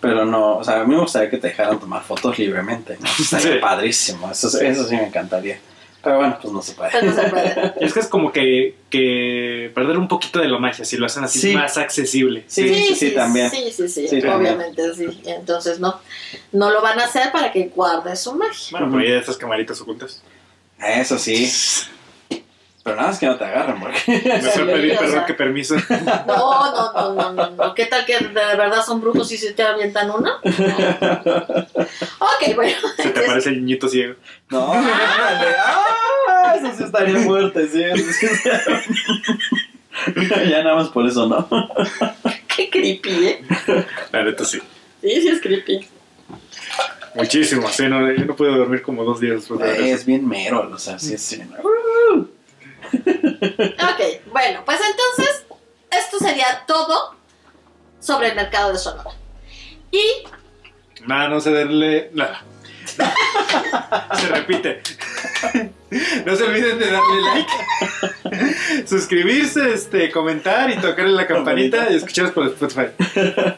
Pero 0.01 0.25
no, 0.25 0.59
o 0.59 0.65
sea, 0.65 0.81
a 0.81 0.85
mí 0.85 0.95
me 0.95 1.01
gustaría 1.01 1.29
que 1.31 1.39
te 1.39 1.49
dejaran 1.49 1.79
tomar 1.81 2.03
fotos 2.03 2.39
libremente, 2.39 2.97
¿no? 3.01 3.07
Estaría 3.21 3.55
Sí. 3.55 3.59
padrísimo, 3.61 4.31
eso, 4.31 4.47
eso 4.61 4.85
sí 4.89 4.95
me 4.97 5.07
encantaría. 5.07 5.59
Pero 6.03 6.17
bueno, 6.17 6.39
pues 6.41 6.51
no 6.55 6.63
se 6.63 6.73
puede. 6.73 6.91
Pero 6.93 7.07
no 7.09 7.15
se 7.15 7.29
puede. 7.29 7.75
Y 7.79 7.85
es 7.85 7.93
que 7.93 8.01
es 8.01 8.07
como 8.07 8.33
que, 8.33 8.75
que 8.89 9.71
perder 9.75 9.99
un 9.99 10.09
poquito 10.09 10.39
de 10.39 10.49
la 10.49 10.59
magia, 10.59 10.83
si 10.87 10.97
lo 10.97 11.05
hacen 11.05 11.25
así 11.25 11.39
Sí. 11.41 11.55
más 11.55 11.77
accesible. 11.77 12.45
Sí, 12.47 12.73
sí, 12.75 12.95
sí, 12.95 13.11
también. 13.11 13.51
Sí, 13.51 13.71
sí, 13.71 13.87
sí, 13.87 14.09
Sí, 14.09 14.21
también. 14.23 14.55
obviamente, 14.55 14.95
sí. 14.95 15.21
Entonces 15.27 15.79
no, 15.79 16.01
no 16.53 16.71
lo 16.71 16.81
van 16.81 16.99
a 17.01 17.05
hacer 17.05 17.31
para 17.33 17.53
que 17.53 17.65
guarde 17.75 18.17
su 18.17 18.33
magia. 18.35 18.79
Bueno, 18.79 18.97
ahí 18.97 19.11
de 19.11 19.19
estas 19.19 19.37
camaritas 19.37 19.79
ocultas. 19.83 20.23
Eso 20.79 21.19
sí. 21.19 21.53
Pero 22.83 22.97
nada 22.97 23.09
más 23.09 23.19
que 23.19 23.27
no 23.27 23.37
te 23.37 23.45
agarren, 23.45 23.79
porque... 23.79 24.23
Mejor 24.25 24.67
pedir 24.73 24.95
o 24.95 24.99
perdón 24.99 25.15
sea. 25.15 25.27
que 25.27 25.35
permiso. 25.35 25.77
No, 26.27 26.73
no, 26.73 26.93
no, 26.93 27.15
no, 27.15 27.33
no, 27.33 27.51
no. 27.51 27.75
¿Qué 27.75 27.87
tal 27.87 28.05
que 28.07 28.19
de 28.19 28.29
verdad 28.33 28.83
son 28.85 29.01
brujos 29.01 29.31
y 29.33 29.37
se 29.37 29.53
te 29.53 29.63
avientan 29.63 30.11
uno? 30.11 30.31
ok, 30.43 32.55
bueno. 32.55 32.77
Se 32.97 33.11
te 33.11 33.21
parece 33.23 33.51
el 33.51 33.65
niñito 33.65 33.89
ciego. 33.89 34.15
No. 34.49 34.73
¡Ah! 34.75 36.55
Eso 36.57 36.73
sí 36.77 36.85
estaría 36.85 37.19
fuerte, 37.21 37.69
sí. 37.69 37.83
ya 40.49 40.63
nada 40.63 40.77
más 40.77 40.89
por 40.89 41.07
eso, 41.07 41.27
¿no? 41.27 41.49
Qué 42.57 42.71
creepy, 42.71 43.27
¿eh? 43.27 43.45
La 44.13 44.23
neta 44.25 44.45
sí. 44.45 44.59
Sí, 45.03 45.21
sí 45.21 45.29
es 45.29 45.41
creepy. 45.41 45.87
Muchísimo. 47.15 47.69
Sí, 47.69 47.89
no, 47.89 48.11
yo 48.13 48.25
no 48.25 48.37
puedo 48.37 48.57
dormir 48.57 48.83
como 48.83 49.05
dos 49.05 49.21
días 49.21 49.37
después 49.37 49.61
de. 49.61 49.93
Es 49.93 50.07
bien 50.07 50.27
mero, 50.27 50.71
o 50.73 50.79
sea, 50.79 50.99
sí, 50.99 51.19
sí. 51.19 51.43
¿no? 51.49 51.59
Ok, 52.93 54.27
bueno, 54.33 54.63
pues 54.65 54.81
entonces 54.81 55.45
esto 55.91 56.19
sería 56.19 56.65
todo 56.67 57.15
sobre 58.01 58.29
el 58.29 58.35
mercado 58.35 58.73
de 58.73 58.79
Sonora. 58.79 59.11
Y 59.91 60.25
Nada, 61.07 61.29
no 61.29 61.41
cederle 61.41 62.11
nada. 62.13 62.45
Se 64.21 64.29
repite. 64.29 64.83
No 66.25 66.37
se 66.37 66.45
olviden 66.45 66.79
de 66.79 66.87
darle 66.91 67.21
like, 67.35 68.87
suscribirse, 68.87 69.75
este, 69.75 70.11
comentar 70.11 70.71
y 70.71 70.77
tocarle 70.77 71.13
la 71.13 71.27
campanita 71.27 71.91
y 71.91 71.97
escucharnos 71.97 72.33
por 72.33 72.47
Spotify. 72.47 72.93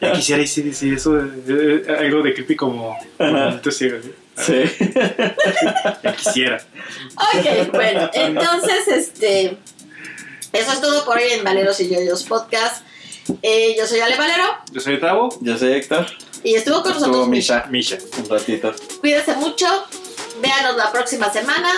Ya 0.01 0.13
quisiera 0.13 0.41
y 0.41 0.47
sí, 0.47 0.73
sí, 0.73 0.93
eso, 0.93 1.19
eh, 1.19 1.85
algo 1.99 2.23
de 2.23 2.33
creepy 2.33 2.55
como 2.55 2.97
como 3.17 3.59
ciego. 3.71 3.97
¿sí? 4.01 4.11
Sí. 4.37 4.63
Ya 6.03 6.15
quisiera. 6.15 6.57
Ok, 7.15 7.71
bueno, 7.71 8.09
entonces, 8.13 8.87
este. 8.87 9.57
Eso 10.51 10.71
es 10.71 10.81
todo 10.81 11.03
por 11.05 11.17
hoy 11.17 11.31
en 11.31 11.43
Valeros 11.43 11.79
y 11.79 11.89
Yoyos 11.89 12.23
Podcast. 12.23 12.83
Eh, 13.41 13.73
yo 13.77 13.87
soy 13.87 14.01
Ale 14.01 14.17
Valero 14.17 14.43
Yo 14.71 14.81
soy 14.81 14.99
Tavo. 14.99 15.29
Yo 15.41 15.57
soy 15.57 15.71
Héctor. 15.73 16.05
y 16.43 16.55
estuvo 16.55 16.81
con 16.83 16.91
Estuvo 16.91 17.07
nosotros 17.07 17.27
Misha 17.29 17.65
Misha. 17.69 17.97
un 18.17 18.29
ratito. 18.29 18.73
Cuídense 18.99 19.35
mucho. 19.35 19.65
Véanos 20.41 20.75
la 20.75 20.91
próxima 20.91 21.31
semana. 21.31 21.69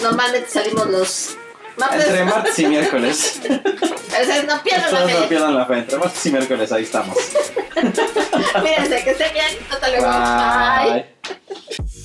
Normalmente 0.00 0.48
salimos 0.50 0.86
los 0.88 1.30
martes. 1.78 2.04
Entre 2.06 2.24
martes 2.24 2.58
y 2.58 2.66
miércoles. 2.66 3.40
Entonces, 3.44 4.44
no 4.46 4.62
pierdan 4.62 4.92
la 4.92 4.98
Todos 5.00 5.12
no 5.12 5.18
fe. 5.20 5.26
pierdan 5.28 5.54
la 5.56 5.66
fe. 5.66 5.74
Entre 5.78 5.98
martes 5.98 6.26
y 6.26 6.30
miércoles, 6.32 6.72
ahí 6.72 6.82
estamos. 6.84 7.16
Cuídense, 7.74 9.04
que 9.04 9.10
estén 9.10 9.32
bien. 9.32 9.58
Hasta 9.70 9.88
luego. 9.88 10.06
Bye. 10.06 11.06
Bye. 11.28 11.99